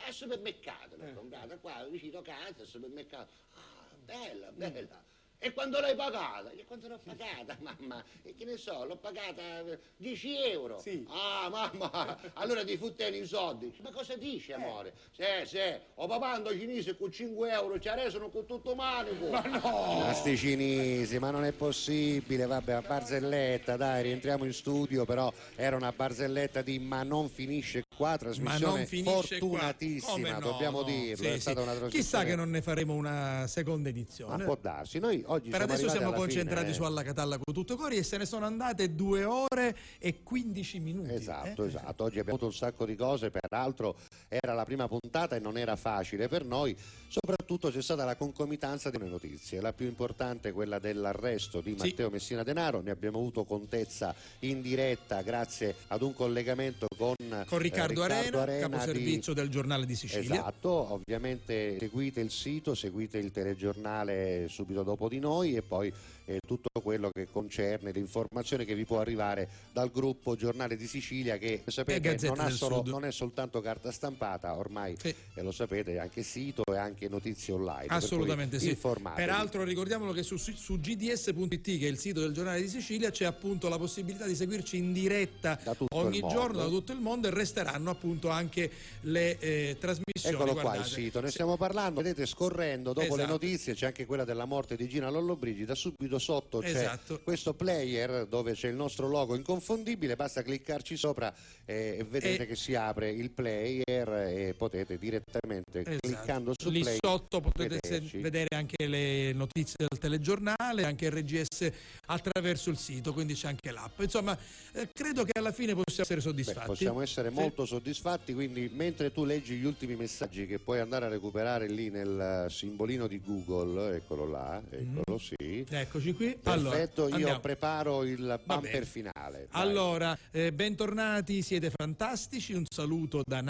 Al 0.06 0.14
supermercato 0.14 0.96
l'ho 0.96 1.14
comprata, 1.14 1.58
qua 1.58 1.86
vicino 1.90 2.20
a 2.20 2.24
casa, 2.24 2.62
al 2.62 2.68
supermercato. 2.68 3.32
Ah, 3.54 3.96
bella, 4.04 4.52
bella. 4.52 5.04
E 5.40 5.54
quando 5.54 5.80
l'hai 5.80 5.96
pagata? 5.96 6.50
E 6.52 6.66
quando 6.66 6.88
l'ho 6.88 7.00
pagata, 7.04 7.56
mamma? 7.62 8.04
E 8.24 8.34
che 8.34 8.44
ne 8.44 8.58
so, 8.58 8.86
l'ho 8.86 8.96
pagata 8.96 9.60
eh, 9.60 9.80
10 9.98 10.38
euro. 10.50 10.84
Ah, 11.10 11.48
mamma, 11.50 12.18
allora 12.34 12.64
ti 12.64 12.76
futteni 12.76 13.20
i 13.20 13.26
soldi. 13.26 13.72
Ma 13.82 13.92
cosa 13.92 14.16
dici, 14.16 14.52
amore? 14.52 14.94
Sì, 15.12 15.24
sì, 15.46 15.60
ho 15.96 16.08
papà 16.08 16.34
ando 16.34 16.52
cinese 16.52 16.98
con 16.98 17.12
5 17.12 17.52
euro, 17.52 17.80
ci 17.80 17.88
adesso 17.88 18.20
con 18.30 18.46
tutto 18.46 18.74
manico. 18.74 19.28
Ma 19.28 19.42
no! 19.42 19.60
Oh. 19.60 20.14
sti 20.14 20.36
cinesi, 20.36 21.20
ma 21.20 21.30
non 21.30 21.44
è 21.44 21.52
possibile, 21.52 22.46
vabbè, 22.46 22.72
a 22.74 22.82
barzelletta, 22.82 23.78
dai, 23.78 24.04
rientriamo 24.04 24.44
in 24.44 24.54
studio, 24.54 25.06
però 25.06 25.32
era 25.56 25.76
una 25.76 25.92
barzelletta 25.92 26.62
di 26.64 26.80
ma 26.80 27.04
non 27.04 27.30
finisce 27.30 27.84
qua, 27.98 28.16
trasmissione 28.16 28.86
fortunatissima, 28.86 30.34
no, 30.34 30.40
dobbiamo 30.40 30.82
no. 30.82 30.84
dirlo, 30.84 31.24
Sì, 31.24 31.26
è 31.26 31.34
sì. 31.34 31.40
stata 31.40 31.62
una 31.62 31.74
trasmissione... 31.74 32.04
Chissà 32.04 32.24
che 32.24 32.36
non 32.36 32.52
ne 32.52 32.62
faremo 32.62 32.94
una 32.94 33.46
seconda 33.48 33.90
edizione. 33.90 34.38
Ma 34.38 34.44
può 34.44 34.56
darsi, 34.62 35.00
noi 35.00 35.24
oggi 35.26 35.50
Per 35.50 35.58
siamo 35.58 35.74
adesso 35.74 35.90
siamo 35.90 36.12
concentrati 36.12 36.66
fine, 36.66 36.76
su 36.76 36.84
Alla 36.84 37.02
Catalla 37.02 37.40
con 37.44 37.54
tutto 37.54 37.76
cori 37.76 37.98
e 37.98 38.04
se 38.04 38.18
ne 38.18 38.26
sono 38.26 38.46
andate 38.46 38.94
due 38.94 39.26
ore 39.26 39.76
e 39.98 40.22
15 40.22 40.80
minuti. 40.80 41.12
Esatto, 41.12 41.64
eh. 41.64 41.68
esatto. 41.68 42.04
Oggi 42.04 42.20
abbiamo 42.20 42.38
avuto 42.38 42.46
un 42.46 42.54
sacco 42.54 42.86
di 42.86 42.96
cose, 42.96 43.32
peraltro 43.32 43.98
era 44.28 44.54
la 44.54 44.66
prima 44.66 44.88
puntata 44.88 45.36
e 45.36 45.40
non 45.40 45.58
era 45.58 45.76
facile 45.76 46.28
per 46.28 46.44
noi. 46.44 46.76
Soprattutto 47.08 47.70
c'è 47.72 47.82
stata 47.82 48.04
la 48.04 48.16
concomitanza 48.16 48.90
di 48.90 48.98
notizie. 48.98 49.62
La 49.62 49.72
più 49.72 49.86
importante 49.86 50.50
è 50.50 50.52
quella 50.52 50.80
dell'arresto 50.80 51.62
di 51.62 51.76
Sì. 51.78 51.88
Matteo 51.88 52.10
Messina 52.10 52.44
Denaro. 52.44 52.82
Ne 52.82 52.92
abbiamo 52.92 53.20
avuto 53.20 53.46
contezza 53.46 54.14
in 54.40 54.62
diretta 54.62 55.22
grazie 55.22 55.76
ad 55.88 56.02
un 56.02 56.14
collegamento 56.14 56.88
con, 56.98 57.16
Con 57.48 57.60
Riccardo, 57.60 58.02
eh, 58.06 58.12
Arena, 58.12 58.46
di- 58.46 58.60
caposervizio 58.60 59.34
del 59.34 59.50
giornale 59.50 59.86
di 59.86 59.96
Sicilia. 59.96 60.34
Esatto, 60.42 60.70
ovviamente 60.94 61.78
seguite 61.80 62.20
il 62.20 62.32
sito, 62.32 62.76
seguite 62.76 63.18
il 63.18 63.32
telegiornale 63.32 64.48
subito 64.50 64.84
dopo 64.84 65.08
di 65.08 65.20
noi 65.20 65.56
e 65.56 65.62
poi 65.62 65.92
eh, 66.28 66.40
tutto 66.46 66.70
quello 66.82 67.10
che 67.10 67.28
concerne 67.32 67.92
l'informazione 67.92 68.66
che 68.66 68.76
vi 68.76 68.86
può 68.86 69.00
arrivare 69.00 69.50
dal 69.72 69.90
gruppo 69.92 70.36
Giornale 70.36 70.76
di 70.76 70.86
Sicilia 70.86 71.38
che 71.38 71.64
sapete 71.66 72.18
non, 72.36 72.52
solo- 72.52 72.84
non 72.86 73.06
è 73.06 73.12
soltanto 73.12 73.62
carta 73.62 73.92
stampata, 73.92 74.58
ormai 74.58 74.96
eh, 75.02 75.16
lo 75.42 75.52
sapete, 75.52 75.94
è 75.94 75.98
anche 75.98 76.24
sito 76.24 76.64
e 76.66 76.78
anche 76.78 77.08
notizie 77.08 77.54
online. 77.54 77.88
Assolutamente 77.88 78.60
sì. 78.60 78.70
informatevi. 78.70 79.26
Peraltro 79.26 79.64
ricordiamolo 79.64 80.12
che 80.12 80.24
su, 80.24 80.38
su 80.38 80.80
gds.it, 80.80 81.80
che 81.80 81.88
è 81.88 81.90
il 81.90 81.98
sito 81.98 82.20
del 82.20 82.34
giornale 82.34 82.62
di 82.62 82.68
Sicilia, 82.68 83.10
c'è 83.10 83.26
appunto 83.26 83.70
la 83.70 83.78
possibilità 83.78 84.26
di 84.26 84.36
seguirci 84.36 84.78
in 84.78 84.92
diretta 84.92 85.60
ogni 85.90 86.20
giorno 86.20 86.60
da 86.60 86.68
tutto 86.68 86.92
il 86.92 87.00
mondo 87.00 87.28
e 87.28 87.32
resteranno 87.32 87.90
appunto 87.90 88.30
anche 88.30 88.70
le 89.02 89.38
eh, 89.40 89.78
trasmissioni. 89.80 90.36
Eccolo 90.36 90.52
qua 90.52 90.62
il 90.62 90.68
guardate. 90.68 90.90
sito, 90.90 91.22
ne 91.22 91.30
stiamo 91.30 91.56
parlando, 91.56 92.02
vedete 92.02 92.26
scorrendo 92.26 92.92
dopo 92.92 93.16
le 93.16 93.24
Esatto. 93.24 93.32
notizie 93.32 93.74
c'è 93.76 93.86
anche 93.86 94.06
quella 94.06 94.26
della 94.26 94.46
morte 94.46 94.76
di 94.76 94.88
Gina 94.90 95.10
Lollobrigida, 95.10 95.74
subito 95.74 96.17
sotto 96.20 96.60
c'è 96.60 96.70
Esatto. 96.70 97.20
questo 97.24 97.54
player 97.54 98.26
dove 98.28 98.54
c'è 98.54 98.68
il 98.70 98.76
nostro 98.76 99.08
logo 99.08 99.36
inconfondibile, 99.36 100.16
basta 100.16 100.42
cliccarci 100.44 100.96
sopra 100.98 101.34
e 101.66 102.06
vedete 102.10 102.44
E- 102.44 102.48
che 102.48 102.56
si 102.56 102.76
apre 102.76 103.10
il 103.12 103.30
player 103.32 104.10
e 104.10 104.54
potete 104.58 104.98
direttamente 104.98 105.80
Esatto. 105.80 105.98
cliccando 106.02 106.54
su 106.58 106.70
Lì 106.70 106.82
play 106.82 106.98
sotto 107.02 107.42
potete 107.42 107.80
vederci. 107.82 108.18
vedere 108.20 108.48
anche 108.56 108.88
le 108.88 109.34
notizie 109.34 109.86
del 109.88 109.98
telegiornale, 110.00 110.84
anche 110.84 111.06
il 111.06 111.12
RGS 111.12 111.72
attraverso 112.08 112.70
il 112.70 112.78
sito, 112.78 113.14
quindi 113.14 113.34
c'è 113.34 113.48
anche 113.48 113.72
l'app. 113.72 114.00
Insomma, 114.00 114.38
eh, 114.74 114.88
credo 114.94 115.24
che 115.24 115.32
alla 115.38 115.52
fine 115.52 115.74
possiamo 115.74 116.02
essere 116.02 116.16
Beh, 116.16 116.22
soddisfatti. 116.22 116.68
possiamo 116.68 117.02
essere 117.02 117.30
molto 117.30 117.66
soddisfatti, 117.66 118.34
quindi 118.34 118.70
mentre 118.74 119.12
tu 119.12 119.26
leggi 119.26 119.56
gli 119.56 119.66
ultimi 119.66 119.96
messaggi 119.96 120.46
che 120.48 120.60
puoi 120.60 120.80
andare 120.80 121.06
a 121.06 121.10
recuperare 121.10 121.68
lì 121.68 121.90
nel 121.90 122.48
simbolino 122.50 123.08
di 123.08 123.22
Google, 123.24 123.96
eccolo 123.96 124.26
là, 124.28 124.62
eccolo 124.70 125.18
sì. 125.18 125.66
Eccoci 125.70 126.07
qui. 126.14 126.38
Perfetto, 126.42 127.02
Allora, 127.02 127.10
io 127.10 127.16
andiamo. 127.16 127.40
preparo 127.40 128.04
il 128.04 128.40
bumper 128.44 128.86
finale. 128.86 129.48
Vai. 129.52 129.62
Allora, 129.62 130.18
eh, 130.32 130.52
bentornati, 130.54 131.42
siete 131.42 131.72
fantastici. 131.76 132.54
Un 132.54 132.66
saluto 132.70 133.22
da 133.26 133.42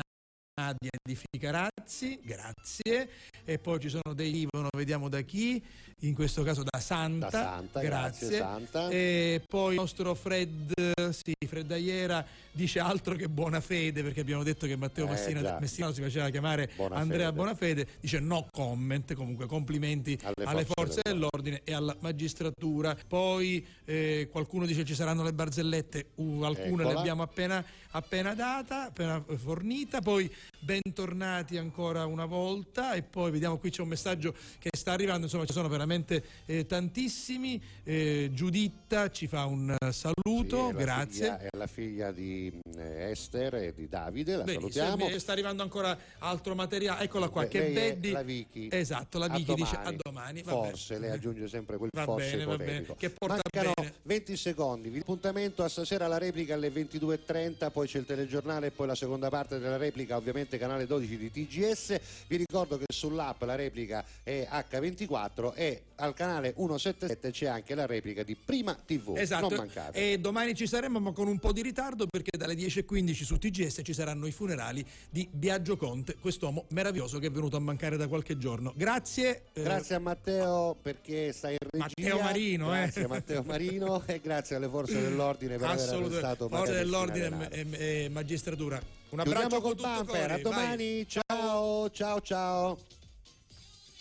Nadia 0.60 0.90
di 1.04 1.16
Ficarazzi, 1.16 2.20
grazie. 2.24 3.10
E 3.46 3.60
poi 3.60 3.80
ci 3.80 3.90
sono 3.90 4.16
dei 4.16 4.36
Ivono, 4.40 4.70
vediamo 4.76 5.08
da 5.08 5.22
chi, 5.22 5.62
in 6.00 6.16
questo 6.16 6.42
caso 6.42 6.64
da 6.64 6.80
Santa. 6.80 7.30
Da 7.30 7.44
Santa, 7.44 7.80
grazie, 7.80 8.38
Santa. 8.38 8.90
E 8.90 9.44
poi 9.48 9.76
il 9.76 9.80
nostro 9.80 10.16
Fred, 10.16 11.12
sì, 11.12 11.34
Fred 11.48 11.72
Aiera 11.72 12.26
dice 12.52 12.80
altro 12.80 13.14
che 13.14 13.30
buona 13.30 13.62
fede, 13.62 14.02
perché 14.02 14.22
abbiamo 14.22 14.42
detto 14.42 14.66
che 14.66 14.76
Matteo 14.76 15.06
Eh, 15.06 15.60
Messina, 15.60 15.94
si 15.94 16.02
faceva 16.02 16.30
chiamare 16.30 16.72
Bonafede. 16.76 17.02
Andrea 17.02 17.32
Bonafede, 17.32 17.88
dice 18.02 18.20
no 18.20 18.48
comment, 18.52 19.14
comunque 19.14 19.46
complimenti 19.46 20.18
Alle 20.24 20.34
alle, 20.44 20.66
forze 20.66 20.76
forze 20.88 21.02
dell'ordine 21.04 21.62
e 21.64 21.74
alla 21.74 21.96
magistratura. 22.00 22.98
Poi 23.08 23.66
eh, 23.86 24.28
qualcuno 24.32 24.66
dice 24.66 24.84
ci 24.86 24.96
saranno 24.96 25.24
le 25.24 25.34
barzellette, 25.34 26.08
uh, 26.16 26.42
alcune 26.42 26.82
Eccola. 26.82 26.94
le 26.94 27.00
abbiamo 27.00 27.22
appena, 27.22 27.64
appena 27.92 28.34
data, 28.34 28.86
appena 28.86 29.24
fornita. 29.38 30.02
Poi 30.02 30.32
bentornati 30.60 31.58
ancora 31.58 32.06
una 32.06 32.26
volta 32.26 32.94
e 32.94 33.02
poi 33.04 33.32
vediamo 33.32 33.58
qui 33.58 33.70
c'è 33.70 33.82
un 33.82 33.88
messaggio 33.90 34.34
che 34.60 34.70
sta 34.76 34.92
arrivando, 34.92 35.26
insomma 35.26 35.46
ci 35.46 35.54
sono 35.54 35.68
veramente 35.68 36.24
eh, 36.46 36.66
tantissimi. 36.66 37.62
Eh, 37.84 38.30
Giuditta 38.34 39.10
ci 39.10 39.28
fa 39.28 39.46
un 39.46 39.76
eh, 39.78 39.92
saluto, 39.92 40.68
Sì, 40.68 40.74
la 40.74 40.80
grazie. 40.80 41.14
figlia- 41.14 41.40
è 41.40 41.48
la 41.58 41.68
figlia 41.68 42.12
di 42.12 42.60
eh, 42.78 43.10
Esther 43.12 43.56
e 43.56 43.74
di 43.76 43.88
Davide, 43.88 44.36
la 44.38 44.44
Benissimo, 44.44 44.72
salutiamo. 44.72 45.20
sta 45.20 45.32
arrivando 45.32 45.64
ancora 45.64 45.98
altro 46.20 46.56
materiale. 46.56 47.04
Eccola 47.04 47.30
qua, 47.30 47.44
Beh, 47.44 47.48
che 47.48 47.70
Beddi. 47.72 48.12
la 48.12 48.24
Vicky. 48.24 48.68
Esatto, 48.72 49.18
la 49.18 49.28
Vicky 49.28 49.54
dice 49.56 49.76
a 49.76 49.94
domani. 49.96 50.42
bene. 50.44 50.68
Forse 50.70 50.98
lei 51.00 51.12
aggiunge 51.12 51.48
sempre 51.48 51.78
quel 51.78 51.90
Va 51.94 52.04
forse 52.04 52.32
bene, 52.32 52.46
va 52.46 52.56
bene, 52.58 52.86
che 52.98 53.10
porta 53.10 53.42
Mancano 53.52 53.74
bene. 53.76 53.94
20 54.04 54.38
secondi. 54.38 54.90
Vi 54.90 55.00
appuntamento 55.00 55.64
a 55.64 55.70
stasera 55.70 56.06
alla 56.06 56.18
replica 56.18 56.54
alle 56.54 56.70
22.30, 56.70 57.72
poi 57.72 57.88
c'è 57.88 58.00
il 58.00 58.06
telegiornale 58.06 58.68
e 58.68 58.72
poi 58.72 58.88
la 58.88 58.96
seconda 58.96 59.30
parte 59.30 59.60
della 59.60 59.78
replica, 59.78 60.16
ovviamente 60.16 60.37
canale 60.46 60.86
12 60.86 61.18
di 61.18 61.32
TGS. 61.32 62.00
Vi 62.28 62.36
ricordo 62.36 62.78
che 62.78 62.86
sull'app 62.94 63.42
la 63.44 63.56
replica 63.56 64.04
è 64.24 64.48
H24 64.50 65.54
e 65.56 65.82
al 65.96 66.14
canale 66.14 66.54
177 66.56 67.32
c'è 67.32 67.48
anche 67.48 67.74
la 67.74 67.86
replica 67.86 68.22
di 68.24 68.36
Prima 68.36 68.76
TV. 68.86 69.16
Esatto, 69.18 69.48
Non 69.50 69.58
mancate. 69.58 70.12
e 70.14 70.20
domani 70.20 70.54
ci 70.54 70.68
saremo 70.68 71.00
ma 71.00 71.12
con 71.12 71.28
un 71.28 71.40
po' 71.40 71.52
di 71.52 71.62
ritardo 71.62 72.06
perché 72.08 72.38
dalle 72.38 72.54
10.15 72.54 73.24
su 73.24 73.38
TGS 73.38 73.82
ci 73.84 73.94
saranno 73.94 74.28
i 74.28 74.32
funerali 74.32 74.86
di 75.10 75.28
Biagio 75.32 75.76
Conte, 75.78 76.16
quest'uomo 76.20 76.66
meraviglioso 76.70 77.18
che 77.20 77.28
è 77.28 77.32
venuto 77.32 77.56
a 77.58 77.60
mancare 77.60 77.98
da 77.98 78.08
qualche 78.08 78.38
giorno. 78.38 78.74
Grazie. 78.76 79.44
eh, 79.54 79.64
Grazie 79.64 79.96
a 79.96 80.00
Matteo 80.00 80.76
perché 80.80 81.32
stai 81.34 81.54
in 81.60 81.68
regia. 81.72 81.86
Matteo 81.88 82.22
Marino, 82.22 82.76
eh. 82.76 82.80
Grazie 82.82 83.04
a 83.04 83.08
Matteo 83.08 83.44
Marino 83.44 84.04
e 84.06 84.20
grazie 84.20 84.56
alle 84.58 84.68
forze 84.70 85.02
dell'ordine 85.02 85.58
per 85.58 85.70
aver 85.70 85.90
arrestato 85.90 86.48
forze 86.48 86.74
dell'ordine 86.74 87.50
e 87.50 88.10
magistratura. 88.12 88.82
Un 89.10 89.20
abbraccio 89.20 89.62
con 89.62 89.76
tutto 89.76 89.88
bumper, 89.88 90.32
a 90.32 90.38
domani. 90.40 91.08
Ciao, 91.08 91.90
ciao, 91.92 92.22
ciao. 92.22 92.78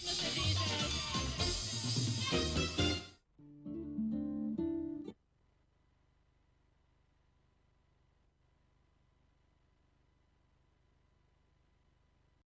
ciao. 0.01 1.15